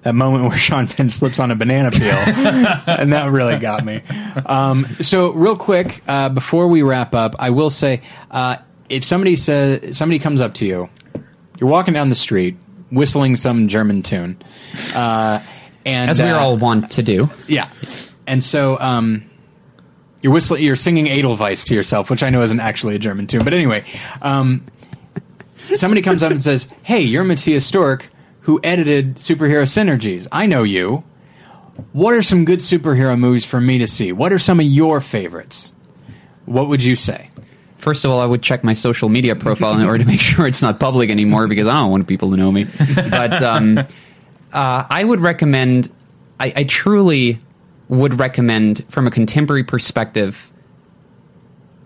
that 0.03 0.15
moment 0.15 0.45
where 0.49 0.59
Sean 0.59 0.87
Penn 0.89 1.11
slips 1.11 1.41
on 1.41 1.51
a 1.51 1.57
banana 1.57 1.91
peel. 1.91 2.11
and 2.87 3.13
that 3.13 3.31
really 3.31 3.57
got 3.59 3.85
me. 3.85 4.03
Um, 4.47 4.87
so, 5.01 5.33
real 5.33 5.57
quick, 5.57 6.03
uh, 6.07 6.29
before 6.29 6.69
we 6.69 6.83
wrap 6.83 7.15
up, 7.15 7.35
I 7.39 7.51
will 7.51 7.71
say 7.71 8.03
uh, 8.31 8.57
if 8.89 9.05
somebody 9.05 9.37
says, 9.37 9.97
somebody 9.97 10.19
comes 10.19 10.41
up 10.41 10.55
to 10.55 10.67
you, 10.67 10.89
you're 11.59 11.69
walking 11.71 11.95
down 11.95 12.09
the 12.11 12.15
street, 12.15 12.57
whistling 12.93 13.35
some 13.37 13.67
German 13.69 14.03
tune, 14.05 14.41
uh, 14.95 15.41
and 15.89 16.11
as 16.11 16.21
we 16.21 16.29
uh, 16.29 16.39
all 16.39 16.57
want 16.57 16.93
to 16.93 17.03
do. 17.03 17.29
yeah. 17.47 17.69
And 18.27 18.45
so 18.45 18.79
um, 18.79 19.29
you're 20.21 20.33
whistling, 20.33 20.63
you're 20.63 20.77
singing 20.77 21.09
Edelweiss 21.09 21.65
to 21.65 21.75
yourself, 21.75 22.11
which 22.11 22.23
I 22.23 22.31
know 22.31 22.43
isn't 22.43 22.61
actually 22.61 22.95
a 22.95 22.99
German 22.99 23.27
tune. 23.27 23.43
But 23.43 23.55
anyway, 23.55 23.85
um, 24.21 24.67
somebody 25.75 26.03
comes 26.03 26.23
up 26.23 26.31
and 26.31 26.43
says, 26.43 26.69
"Hey, 26.83 27.01
you're 27.01 27.25
Matthias 27.25 27.65
Stork, 27.65 28.11
who 28.43 28.61
edited 28.63 29.17
Superhero 29.17 29.63
Synergies. 29.63 30.27
I 30.31 30.47
know 30.47 30.63
you. 30.63 31.05
What 31.93 32.15
are 32.15 32.23
some 32.23 32.45
good 32.45 32.59
superhero 32.59 33.19
movies 33.19 33.47
for 33.47 33.61
me 33.61 33.79
to 33.79 33.87
see? 33.87 34.13
What 34.13 34.33
are 34.33 34.39
some 34.39 34.59
of 34.61 34.67
your 34.67 35.01
favorites? 35.01 35.73
What 36.45 36.69
would 36.69 36.85
you 36.85 36.97
say?" 36.97 37.31
First 37.79 38.05
of 38.05 38.11
all, 38.11 38.19
I 38.19 38.27
would 38.27 38.43
check 38.43 38.65
my 38.65 38.73
social 38.73 39.09
media 39.09 39.37
profile 39.37 39.79
in 39.79 39.87
order 39.87 40.03
to 40.03 40.05
make 40.05 40.21
sure 40.33 40.47
it's 40.47 40.61
not 40.61 40.81
public 40.81 41.11
anymore 41.11 41.47
because 41.47 41.69
I 41.69 41.75
don't 41.75 41.91
want 41.91 42.09
people 42.09 42.31
to 42.33 42.37
know 42.37 42.51
me. 42.51 42.67
But 43.09 43.41
um, 43.43 43.87
uh, 44.53 44.85
I 44.89 45.05
would 45.05 45.21
recommend. 45.21 45.91
I, 46.41 46.53
I 46.55 46.65
truly 46.65 47.39
would 47.89 48.19
recommend 48.19 48.85
from 48.89 49.07
a 49.07 49.11
contemporary 49.11 49.65
perspective 49.65 50.51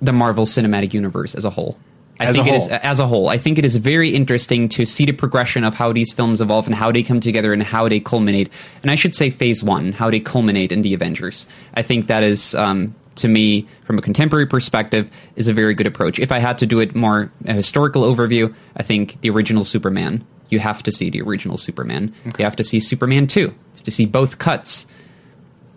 the 0.00 0.12
Marvel 0.12 0.44
Cinematic 0.44 0.92
Universe 0.92 1.34
as 1.34 1.44
a 1.44 1.50
whole. 1.50 1.78
I 2.20 2.26
As 2.26 2.36
think 2.36 2.46
a 2.46 2.50
it 2.50 2.56
is 2.56 2.68
whole. 2.68 2.78
as 2.82 3.00
a 3.00 3.06
whole. 3.06 3.28
I 3.28 3.38
think 3.38 3.58
it 3.58 3.64
is 3.64 3.76
very 3.76 4.14
interesting 4.14 4.68
to 4.70 4.84
see 4.84 5.06
the 5.06 5.12
progression 5.12 5.64
of 5.64 5.74
how 5.74 5.92
these 5.92 6.12
films 6.12 6.40
evolve 6.40 6.66
and 6.66 6.74
how 6.74 6.92
they 6.92 7.02
come 7.02 7.20
together 7.20 7.52
and 7.52 7.62
how 7.62 7.88
they 7.88 8.00
culminate. 8.00 8.50
And 8.82 8.90
I 8.90 8.96
should 8.96 9.14
say 9.14 9.30
phase 9.30 9.64
one, 9.64 9.92
how 9.92 10.10
they 10.10 10.20
culminate 10.20 10.72
in 10.72 10.82
the 10.82 10.92
Avengers. 10.92 11.46
I 11.74 11.82
think 11.82 12.08
that 12.08 12.22
is 12.22 12.54
um, 12.54 12.94
to 13.16 13.28
me, 13.28 13.66
from 13.84 13.98
a 13.98 14.02
contemporary 14.02 14.46
perspective, 14.46 15.10
is 15.36 15.48
a 15.48 15.52
very 15.52 15.74
good 15.74 15.86
approach. 15.86 16.18
If 16.18 16.32
I 16.32 16.38
had 16.38 16.58
to 16.58 16.66
do 16.66 16.80
it 16.80 16.94
more 16.94 17.30
a 17.46 17.54
historical 17.54 18.02
overview, 18.02 18.54
I 18.76 18.82
think 18.82 19.20
the 19.20 19.30
original 19.30 19.64
Superman. 19.64 20.24
You 20.52 20.58
have 20.58 20.82
to 20.82 20.92
see 20.92 21.08
the 21.08 21.22
original 21.22 21.56
Superman. 21.56 22.14
You 22.38 22.44
have 22.44 22.56
to 22.56 22.64
see 22.64 22.78
Superman 22.78 23.26
two. 23.26 23.40
You 23.40 23.54
have 23.76 23.84
to 23.84 23.90
see 23.90 24.04
both 24.04 24.38
cuts. 24.38 24.86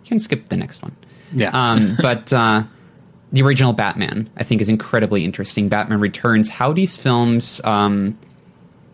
You 0.04 0.10
can 0.10 0.18
skip 0.18 0.50
the 0.50 0.56
next 0.56 0.82
one. 0.82 0.94
Yeah. 1.32 1.50
Um, 1.54 1.96
but 2.02 2.30
uh, 2.30 2.64
the 3.32 3.42
original 3.42 3.72
Batman, 3.72 4.28
I 4.36 4.44
think, 4.44 4.60
is 4.60 4.68
incredibly 4.68 5.24
interesting. 5.24 5.70
Batman 5.70 6.00
Returns, 6.00 6.50
how 6.50 6.74
these 6.74 6.94
films, 6.94 7.60
um, 7.64 8.18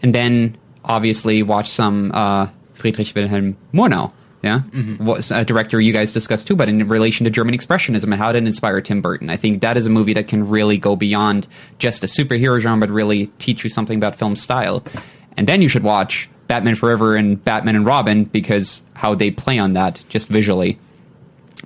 and 0.03 0.15
then 0.15 0.57
obviously 0.85 1.43
watch 1.43 1.69
some 1.69 2.13
uh, 2.15 2.49
Friedrich 2.75 3.13
Wilhelm 3.15 3.57
Murnau. 3.75 4.13
Yeah, 4.43 4.63
was 4.99 5.31
a 5.31 5.45
director 5.45 5.81
you 5.81 5.93
guys 5.93 6.13
discussed 6.13 6.49
too, 6.49 6.57
but 6.57 6.69
in 6.69 6.89
relation 6.89 7.23
to 7.25 7.31
German 7.31 7.55
expressionism 7.55 8.05
and 8.05 8.15
how 8.15 8.31
it 8.31 8.37
inspire 8.37 8.81
Tim 8.81 9.01
Burton? 9.01 9.31
I 9.31 9.37
think 9.37 9.61
that 9.61 9.77
is 9.77 9.87
a 9.87 9.91
movie 9.91 10.15
that 10.15 10.27
can 10.27 10.49
really 10.49 10.79
go 10.79 10.97
beyond 10.97 11.47
just 11.79 12.03
a 12.03 12.09
superhero 12.09 12.59
genre, 12.59 12.81
but 12.81 12.93
really 12.93 13.29
teach 13.39 13.63
you 13.63 13.71
something 13.71 13.97
about 13.97 14.17
film 14.17 14.35
style. 14.35 14.83
And 15.37 15.47
then 15.49 15.63
you 15.63 15.69
should 15.69 15.83
watch 15.83 16.29
Batman 16.49 16.75
Forever 16.75 17.17
and 17.17 17.43
Batman 17.45 17.77
and 17.77 17.87
Robin 17.87 18.25
because 18.25 18.83
how 18.95 19.15
they 19.15 19.31
play 19.31 19.59
on 19.59 19.73
that 19.75 20.05
just 20.09 20.29
visually. 20.29 20.79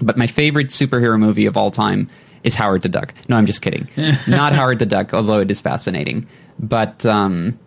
But 0.00 0.16
my 0.16 0.26
favorite 0.26 0.68
superhero 0.68 1.18
movie 1.18 1.46
of 1.46 1.56
all 1.56 1.70
time 1.70 2.08
is 2.44 2.54
Howard 2.54 2.82
the 2.82 2.88
Duck. 2.88 3.12
No, 3.28 3.36
I'm 3.36 3.46
just 3.46 3.62
kidding. 3.62 3.88
Not 4.28 4.52
Howard 4.52 4.78
the 4.78 4.86
Duck, 4.86 5.12
although 5.14 5.40
it 5.40 5.50
is 5.50 5.60
fascinating. 5.60 6.26
But 6.58 7.04
um, 7.06 7.58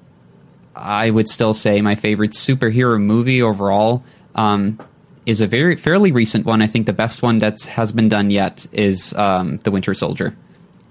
I 0.76 1.10
would 1.10 1.28
still 1.28 1.54
say 1.54 1.82
my 1.82 1.96
favorite 1.96 2.32
superhero 2.32 3.02
movie 3.02 3.42
overall 3.42 4.04
um, 4.36 4.80
is 5.26 5.42
a 5.42 5.48
very 5.48 5.76
fairly 5.76 6.12
recent 6.12 6.46
one. 6.46 6.62
I 6.62 6.68
think 6.68 6.86
the 6.86 6.94
best 6.94 7.22
one 7.22 7.40
that 7.40 7.64
has 7.64 7.92
been 7.92 8.08
done 8.10 8.30
yet 8.30 8.66
is 8.72 9.14
um, 9.16 9.58
The 9.58 9.72
Winter 9.72 9.94
Soldier, 9.94 10.34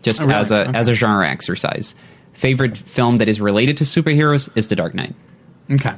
just 0.02 0.20
Oh, 0.20 0.26
really? 0.26 0.38
as 0.38 0.50
a 0.50 0.68
Okay. 0.68 0.78
as 0.78 0.88
a 0.88 0.94
genre 0.94 1.26
exercise. 1.26 1.94
Favorite 2.38 2.76
film 2.78 3.18
that 3.18 3.28
is 3.28 3.40
related 3.40 3.76
to 3.78 3.84
superheroes 3.84 4.48
is 4.56 4.68
The 4.68 4.76
Dark 4.76 4.94
Knight. 4.94 5.14
Okay. 5.70 5.94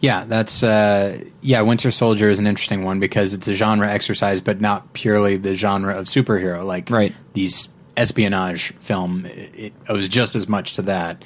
Yeah, 0.00 0.24
that's 0.24 0.62
uh, 0.62 1.20
yeah. 1.40 1.60
Winter 1.62 1.90
Soldier 1.90 2.30
is 2.30 2.38
an 2.38 2.46
interesting 2.46 2.84
one 2.84 3.00
because 3.00 3.34
it's 3.34 3.48
a 3.48 3.54
genre 3.54 3.90
exercise, 3.90 4.40
but 4.40 4.60
not 4.60 4.92
purely 4.92 5.36
the 5.36 5.54
genre 5.56 5.96
of 5.98 6.06
superhero. 6.06 6.64
Like 6.64 6.88
Right. 6.90 7.12
these 7.32 7.68
espionage 7.96 8.72
film, 8.80 9.26
it, 9.26 9.50
it 9.58 9.72
owes 9.88 10.08
just 10.08 10.36
as 10.36 10.48
much 10.48 10.74
to 10.74 10.82
that. 10.82 11.24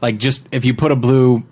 Like 0.00 0.18
just 0.18 0.46
if 0.52 0.64
you 0.64 0.74
put 0.74 0.92
a 0.92 0.96
blue 0.96 1.42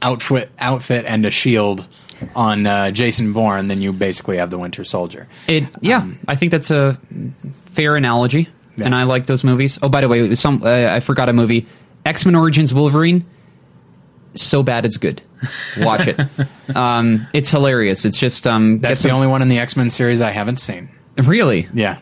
outfit 0.00 0.50
outfit 0.58 1.04
and 1.06 1.24
a 1.26 1.30
shield 1.30 1.86
on 2.34 2.66
uh, 2.66 2.90
Jason 2.90 3.32
Bourne, 3.32 3.68
then 3.68 3.80
you 3.82 3.92
basically 3.92 4.38
have 4.38 4.50
the 4.50 4.58
Winter 4.58 4.84
Soldier. 4.84 5.28
It 5.48 5.64
yeah, 5.80 6.08
I 6.28 6.34
think 6.34 6.50
that's 6.50 6.70
a 6.70 6.98
fair 7.66 7.94
analogy, 7.96 8.46
Um, 8.48 8.52
Yeah. 8.76 8.86
and 8.86 8.94
I 8.94 9.02
like 9.04 9.26
those 9.26 9.44
movies. 9.44 9.78
Oh, 9.82 9.88
by 9.88 10.00
the 10.00 10.08
way, 10.08 10.34
some 10.34 10.62
uh, 10.62 10.68
I 10.94 11.00
forgot 11.00 11.28
a 11.28 11.32
movie, 11.32 11.66
X 12.06 12.24
Men 12.24 12.34
Origins 12.34 12.72
Wolverine. 12.72 13.24
So 14.34 14.62
bad 14.62 14.86
it's 14.86 14.96
good. 14.96 15.20
Watch 15.80 16.06
it. 16.08 16.18
um, 16.74 17.26
it's 17.34 17.50
hilarious. 17.50 18.04
It's 18.06 18.18
just 18.18 18.46
um, 18.46 18.78
That's 18.78 19.02
the 19.02 19.10
only 19.10 19.26
one 19.26 19.42
in 19.42 19.48
the 19.48 19.58
X 19.58 19.76
Men 19.76 19.90
series 19.90 20.20
I 20.20 20.30
haven't 20.30 20.58
seen. 20.58 20.88
really. 21.18 21.68
Yeah, 21.74 21.98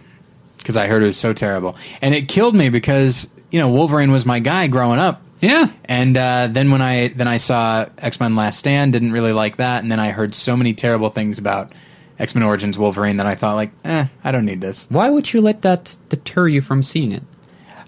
because 0.58 0.76
I 0.76 0.86
heard 0.86 1.02
it 1.02 1.06
was 1.06 1.16
so 1.16 1.32
terrible, 1.32 1.76
and 2.00 2.14
it 2.14 2.28
killed 2.28 2.54
me 2.54 2.68
because 2.68 3.28
you 3.50 3.58
know 3.58 3.68
Wolverine 3.70 4.12
was 4.12 4.24
my 4.24 4.38
guy 4.38 4.68
growing 4.68 5.00
up. 5.00 5.22
Yeah, 5.40 5.72
And 5.86 6.18
uh, 6.18 6.48
then 6.50 6.70
when 6.70 6.82
I 6.82 7.08
then 7.08 7.26
I 7.26 7.38
saw 7.38 7.86
X 7.98 8.20
Men 8.20 8.36
Last 8.36 8.58
Stand, 8.58 8.92
didn't 8.92 9.12
really 9.12 9.32
like 9.32 9.56
that, 9.56 9.82
and 9.82 9.90
then 9.90 9.98
I 9.98 10.10
heard 10.10 10.34
so 10.34 10.54
many 10.56 10.74
terrible 10.74 11.08
things 11.10 11.38
about 11.38 11.72
X 12.20 12.34
Men 12.36 12.44
Origins 12.44 12.78
Wolverine 12.78 13.16
that 13.16 13.26
I 13.26 13.34
thought 13.34 13.56
like, 13.56 13.72
eh, 13.84 14.06
I 14.22 14.30
don't 14.30 14.44
need 14.44 14.60
this 14.60 14.86
why 14.90 15.10
would 15.10 15.32
you 15.32 15.40
let 15.40 15.62
that 15.62 15.96
deter 16.08 16.46
you 16.46 16.60
from 16.60 16.82
seeing 16.84 17.10
it? 17.12 17.24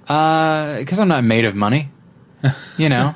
Uh 0.09 0.79
because 0.79 0.99
I'm 0.99 1.07
not 1.09 1.23
made 1.23 1.45
of 1.45 1.55
money, 1.55 1.91
you 2.77 2.89
know. 2.89 3.15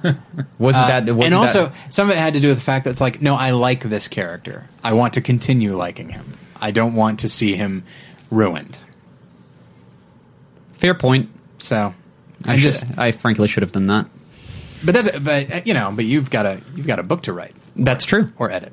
Wasn't 0.59 0.85
Uh, 0.85 0.89
that? 0.89 1.05
Wasn't 1.07 1.25
and 1.25 1.35
also, 1.35 1.67
that, 1.71 1.93
some 1.95 2.09
of 2.11 2.14
it 2.17 2.19
had 2.21 2.35
to 2.35 2.41
do 2.41 2.49
with 2.49 2.59
the 2.59 2.62
fact 2.64 2.85
that 2.85 2.91
it's 2.93 3.01
like, 3.01 3.21
no, 3.21 3.35
I 3.35 3.51
like 3.51 3.81
this 3.81 4.07
character. 4.07 4.69
I 4.85 4.93
want 4.93 5.14
to 5.14 5.21
continue 5.21 5.75
liking 5.77 6.11
him. 6.11 6.35
I 6.61 6.71
don't 6.71 6.95
want 6.95 7.19
to 7.21 7.29
see 7.29 7.57
him 7.57 7.83
ruined. 8.31 8.79
fair 10.75 10.95
point. 10.95 11.29
So 11.59 11.95
I 12.47 12.53
I 12.53 12.57
just, 12.57 12.87
just, 12.87 12.99
I 12.99 13.12
frankly 13.12 13.49
should 13.49 13.62
have 13.62 13.73
done 13.73 13.87
that. 13.89 14.07
but 14.85 14.93
that's, 14.95 15.19
but 15.19 15.53
uh, 15.53 15.61
you 15.64 15.75
know, 15.75 15.91
but 15.95 16.05
you've 16.05 16.31
got 16.31 16.47
a 16.47 16.61
you've 16.77 16.87
got 16.87 16.99
a 16.99 17.03
book 17.03 17.23
to 17.23 17.33
write 17.33 17.55
That's 17.77 18.05
true. 18.05 18.31
or 18.39 18.51
edit. 18.51 18.72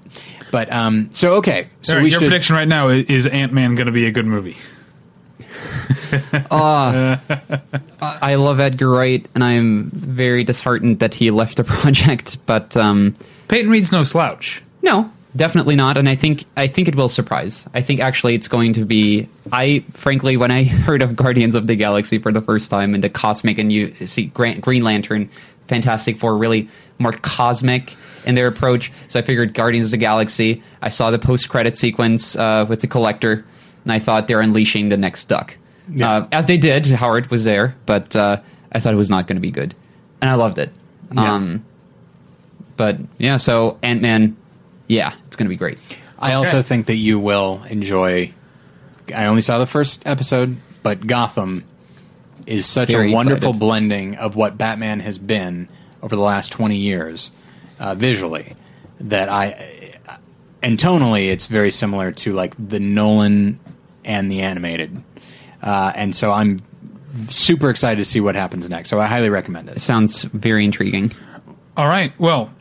But 0.52 0.72
um, 0.72 1.10
so 1.14 1.34
okay, 1.36 1.68
so 1.82 1.94
All 1.94 1.98
right, 1.98 2.04
we 2.04 2.12
your 2.12 2.20
should. 2.20 2.30
prediction 2.30 2.56
right 2.56 2.68
now 2.68 2.90
is, 2.90 3.06
is 3.06 3.28
Ant 3.28 3.54
Man 3.54 3.76
going 3.76 3.88
to 3.88 3.92
be 3.92 4.06
a 4.06 4.12
good 4.12 4.26
movie? 4.26 4.56
I 6.52 8.36
love 8.36 8.60
Edgar 8.60 8.90
Wright, 8.90 9.26
and 9.36 9.44
I'm 9.44 9.90
very 9.92 10.44
disheartened 10.44 11.00
that 11.00 11.14
he 11.14 11.32
left 11.32 11.58
the 11.58 11.64
project. 11.64 12.38
But 12.46 12.76
um, 12.78 13.16
Peyton 13.48 13.72
Reed's 13.72 13.92
no 13.92 14.04
slouch. 14.04 14.62
No, 14.82 15.12
definitely 15.36 15.76
not. 15.76 15.98
And 15.98 16.08
I 16.08 16.16
think 16.16 16.46
I 16.56 16.68
think 16.68 16.88
it 16.88 16.96
will 16.96 17.10
surprise. 17.10 17.66
I 17.74 17.82
think 17.82 18.00
actually 18.00 18.36
it's 18.36 18.48
going 18.48 18.74
to 18.74 18.86
be. 18.86 19.28
I 19.52 19.84
frankly, 19.94 20.38
when 20.38 20.52
I 20.52 20.64
heard 20.66 21.02
of 21.02 21.16
Guardians 21.16 21.56
of 21.56 21.68
the 21.68 21.76
Galaxy 21.76 22.20
for 22.20 22.32
the 22.32 22.42
first 22.42 22.70
time 22.70 22.94
and 22.94 23.04
the 23.04 23.10
cosmic, 23.10 23.58
and 23.58 23.72
you 23.72 23.94
see 24.06 24.26
Grant, 24.26 24.62
Green 24.62 24.84
Lantern, 24.84 25.30
Fantastic 25.68 26.20
Four, 26.20 26.38
really 26.38 26.70
more 27.00 27.14
cosmic 27.14 27.96
in 28.26 28.36
their 28.36 28.48
approach. 28.48 28.92
So 29.08 29.20
I 29.20 29.22
figured 29.22 29.54
Guardians 29.54 29.88
of 29.88 29.92
the 29.92 29.98
Galaxy. 29.98 30.64
I 30.82 30.90
saw 30.90 31.12
the 31.12 31.20
post 31.20 31.50
credit 31.50 31.78
sequence 31.78 32.36
uh, 32.36 32.66
with 32.68 32.82
the 32.82 32.88
Collector, 32.88 33.46
and 33.84 33.92
I 33.92 34.00
thought 34.00 34.28
they're 34.28 34.42
unleashing 34.42 34.90
the 34.90 34.98
next 34.98 35.26
Duck. 35.26 35.58
Yeah. 35.92 36.10
Uh, 36.10 36.28
as 36.32 36.46
they 36.46 36.58
did, 36.58 36.86
Howard 36.88 37.30
was 37.32 37.44
there, 37.44 37.76
but 37.86 38.16
uh, 38.16 38.42
I 38.72 38.80
thought 38.80 38.94
it 38.94 38.98
was 38.98 39.10
not 39.10 39.28
going 39.28 39.36
to 39.38 39.42
be 39.42 39.52
good, 39.52 39.76
and 40.22 40.30
I 40.30 40.36
loved 40.36 40.58
it. 40.58 40.72
Yeah. 41.14 41.34
Um, 41.34 41.66
but 42.78 43.00
yeah, 43.18 43.38
so 43.38 43.78
Ant 43.84 44.02
Man, 44.02 44.36
yeah, 44.88 45.14
it's 45.28 45.36
going 45.36 45.46
to 45.46 45.50
be 45.50 45.58
great. 45.58 45.78
I 46.18 46.34
also 46.34 46.60
Okay. 46.60 46.68
think 46.68 46.86
that 46.88 46.96
you 46.96 47.20
will 47.20 47.62
enjoy. 47.70 48.32
I 49.14 49.26
only 49.26 49.42
saw 49.42 49.60
the 49.60 49.66
first 49.66 50.02
episode, 50.06 50.56
but 50.82 51.06
Gotham 51.06 51.66
is 52.48 52.66
such 52.66 52.90
Very 52.90 53.12
a 53.12 53.16
wonderful 53.16 53.50
excited. 53.50 53.60
blending 53.60 54.16
of 54.16 54.36
what 54.36 54.58
Batman 54.58 55.02
has 55.02 55.18
been 55.18 55.68
over 56.02 56.16
the 56.16 56.22
last 56.22 56.52
twenty 56.52 56.78
years, 56.78 57.32
uh, 57.84 57.96
visually, 57.96 58.56
that 59.02 59.30
I 59.30 60.00
and 60.62 60.80
tonally, 60.80 61.28
it's 61.28 61.48
very 61.48 61.70
similar 61.70 62.12
to 62.14 62.32
like 62.32 62.56
the 62.58 62.80
Nolan 62.80 63.60
and 64.06 64.32
the 64.32 64.42
animated, 64.42 65.04
uh, 65.62 65.92
and 65.94 66.16
so 66.16 66.32
I'm 66.32 66.60
super 67.30 67.70
excited 67.70 67.98
to 67.98 68.06
see 68.06 68.22
what 68.22 68.36
happens 68.36 68.70
next. 68.70 68.90
So 68.90 69.00
I 69.00 69.06
highly 69.06 69.30
recommend 69.30 69.70
it. 69.70 69.82
Sounds 69.82 70.24
very 70.24 70.64
intriguing. 70.64 71.12
All 71.76 71.88
right. 71.88 72.18
Well, 72.18 72.52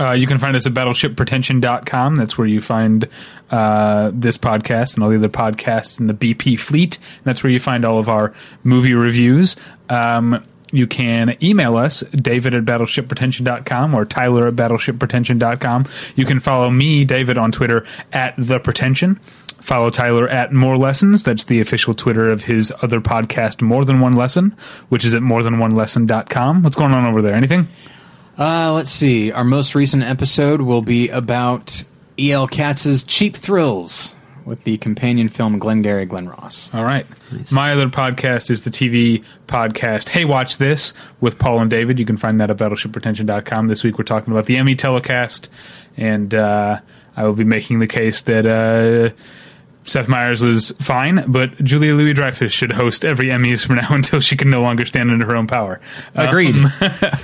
uh, 0.00 0.12
you 0.12 0.26
can 0.26 0.38
find 0.38 0.56
us 0.56 0.66
at 0.66 0.74
battleshippretension.com. 0.74 2.16
That's 2.16 2.36
where 2.36 2.46
you 2.46 2.60
find 2.60 3.08
uh, 3.50 4.10
this 4.12 4.36
podcast 4.36 4.94
and 4.94 5.04
all 5.04 5.10
the 5.10 5.16
other 5.16 5.28
podcasts 5.28 6.00
in 6.00 6.08
the 6.08 6.14
BP 6.14 6.58
fleet. 6.58 6.98
That's 7.24 7.42
where 7.42 7.52
you 7.52 7.60
find 7.60 7.84
all 7.84 7.98
of 7.98 8.08
our 8.08 8.32
movie 8.64 8.94
reviews. 8.94 9.56
Um, 9.88 10.44
you 10.72 10.86
can 10.86 11.36
email 11.42 11.76
us, 11.76 12.00
david 12.00 12.54
at 12.54 12.64
battleshippretension.com 12.64 13.94
or 13.94 14.04
tyler 14.04 14.48
at 14.48 14.56
battleshippretension.com. 14.56 15.86
You 16.16 16.24
can 16.24 16.40
follow 16.40 16.70
me, 16.70 17.04
David, 17.04 17.38
on 17.38 17.52
Twitter 17.52 17.86
at 18.12 18.34
The 18.38 18.58
Pretension. 18.58 19.20
Follow 19.60 19.90
Tyler 19.90 20.28
at 20.28 20.52
More 20.52 20.76
Lessons. 20.76 21.22
That's 21.22 21.44
the 21.44 21.60
official 21.60 21.94
Twitter 21.94 22.28
of 22.28 22.42
his 22.42 22.72
other 22.82 23.00
podcast, 23.00 23.62
More 23.62 23.84
Than 23.84 24.00
One 24.00 24.14
Lesson, 24.14 24.56
which 24.88 25.04
is 25.04 25.14
at 25.14 25.22
morethanonelesson.com. 25.22 26.62
What's 26.64 26.74
going 26.74 26.92
on 26.92 27.06
over 27.06 27.22
there? 27.22 27.34
Anything? 27.34 27.68
Uh, 28.36 28.72
let's 28.72 28.90
see. 28.90 29.30
Our 29.30 29.44
most 29.44 29.74
recent 29.76 30.02
episode 30.02 30.62
will 30.62 30.82
be 30.82 31.08
about 31.10 31.84
E.L. 32.18 32.48
Katz's 32.48 33.04
Cheap 33.04 33.36
Thrills 33.36 34.14
with 34.44 34.64
the 34.64 34.76
companion 34.78 35.28
film 35.28 35.58
Glengarry 35.58 36.06
Glen 36.06 36.28
Ross. 36.28 36.70
All 36.72 36.84
right. 36.84 37.06
My 37.50 37.72
other 37.72 37.88
podcast 37.88 38.50
is 38.50 38.64
the 38.64 38.70
TV 38.70 39.24
podcast 39.46 40.08
Hey 40.08 40.24
Watch 40.24 40.58
This 40.58 40.92
with 41.20 41.38
Paul 41.38 41.60
and 41.60 41.70
David. 41.70 41.98
You 41.98 42.06
can 42.06 42.16
find 42.16 42.40
that 42.40 42.50
at 42.50 42.56
battleshippretension.com. 42.58 43.68
This 43.68 43.82
week 43.84 43.98
we're 43.98 44.04
talking 44.04 44.32
about 44.32 44.46
the 44.46 44.56
Emmy 44.56 44.74
telecast, 44.74 45.48
and 45.96 46.34
uh, 46.34 46.80
I 47.16 47.24
will 47.24 47.34
be 47.34 47.44
making 47.44 47.78
the 47.78 47.86
case 47.86 48.22
that 48.22 48.46
uh, 48.46 49.14
Seth 49.84 50.08
Meyers 50.08 50.40
was 50.40 50.70
fine, 50.80 51.24
but 51.26 51.56
Julia 51.64 51.94
Louis 51.94 52.14
Dreyfus 52.14 52.52
should 52.52 52.72
host 52.72 53.04
every 53.04 53.28
Emmys 53.30 53.66
from 53.66 53.76
now 53.76 53.88
until 53.94 54.20
she 54.20 54.36
can 54.36 54.48
no 54.50 54.60
longer 54.62 54.86
stand 54.86 55.10
under 55.10 55.26
her 55.26 55.36
own 55.36 55.46
power. 55.46 55.80
Uh, 56.16 56.26
Agreed. 56.28 56.56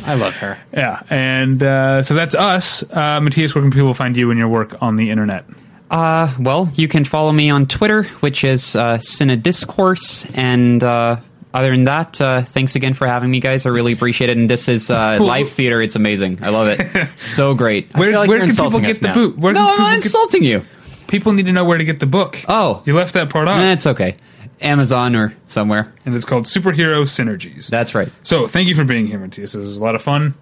I 0.07 0.15
love 0.15 0.35
her. 0.37 0.59
yeah, 0.73 1.03
and 1.11 1.63
uh, 1.63 2.03
so 2.03 2.15
that's 2.15 2.35
us. 2.35 2.83
Uh, 2.91 3.21
Matthias, 3.21 3.55
where 3.55 3.63
can 3.63 3.71
people 3.71 3.95
find 3.95 4.17
you 4.17 4.31
and 4.31 4.39
your 4.39 4.49
work 4.49 4.75
on 4.83 4.97
the 4.97 5.11
internet? 5.11 5.45
Uh, 5.91 6.35
well, 6.39 6.71
you 6.75 6.87
can 6.89 7.05
follow 7.05 7.33
me 7.33 7.49
on 7.51 7.67
Twitter, 7.67 8.05
which 8.21 8.45
is 8.45 8.77
uh, 8.77 8.99
Discourse, 9.41 10.27
and 10.35 10.83
uh, 10.85 11.17
other 11.55 11.71
than 11.71 11.85
that, 11.85 12.21
uh, 12.21 12.43
thanks 12.43 12.77
again 12.77 12.93
for 12.95 13.07
having 13.07 13.31
me, 13.31 13.41
guys. 13.41 13.65
I 13.65 13.71
really 13.71 13.93
appreciate 13.93 14.29
it. 14.31 14.37
And 14.37 14.51
this 14.51 14.69
is 14.69 14.91
uh, 14.91 15.19
live 15.21 15.49
theater; 15.51 15.81
it's 15.81 15.97
amazing. 15.97 16.41
I 16.43 16.51
love 16.51 16.69
it. 16.79 17.09
so 17.19 17.55
great. 17.55 17.95
Where, 17.97 18.17
like 18.19 18.29
where 18.29 18.39
can 18.41 18.51
people 18.51 18.81
get 18.81 19.01
the 19.01 19.09
now. 19.09 19.15
boot? 19.15 19.39
Where 19.39 19.55
no, 19.55 19.63
I'm 19.71 19.79
not 19.79 19.89
get- 19.91 20.05
insulting 20.05 20.45
you. 20.45 20.63
People 21.07 21.33
need 21.33 21.47
to 21.47 21.53
know 21.53 21.65
where 21.65 21.79
to 21.79 21.85
get 21.85 22.01
the 22.01 22.07
book. 22.07 22.39
Oh. 22.49 22.83
you 22.85 22.93
left 22.95 23.15
that 23.15 23.31
part 23.31 23.49
out, 23.49 23.59
Eh, 23.61 23.73
it's 23.73 23.87
okay. 23.87 24.15
Amazon 24.61 25.17
or 25.17 25.35
somewhere. 25.47 25.91
and 26.05 26.15
it's 26.15 26.25
called 26.27 26.45
Superhero 26.45 27.05
Synergies. 27.05 27.69
That's 27.71 27.95
right. 27.95 28.13
So 28.25 28.47
thank 28.47 28.69
you 28.69 28.75
for 28.75 28.85
being 28.85 29.07
here, 29.07 29.19
Matthias. 29.19 29.53
This 29.53 29.61
was 29.61 29.79
a 29.79 29.83
lot 29.83 29.95
of 29.95 30.03
fun. 30.03 30.35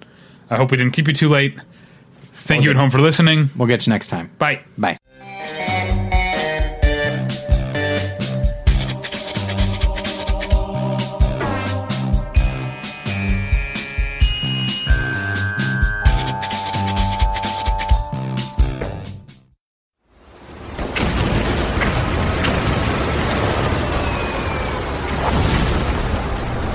I 0.51 0.56
hope 0.56 0.73
we 0.73 0.77
didn't 0.77 0.93
keep 0.93 1.06
you 1.06 1.14
too 1.14 1.28
late. 1.28 1.56
Thank 2.35 2.64
you 2.64 2.70
at 2.70 2.77
home 2.77 2.90
for 2.90 2.98
listening. 3.01 3.48
We'll 3.56 3.68
get 3.68 3.86
you 3.86 3.93
next 3.93 4.09
time. 4.09 4.31
Bye. 4.39 4.62
Bye. 4.77 4.98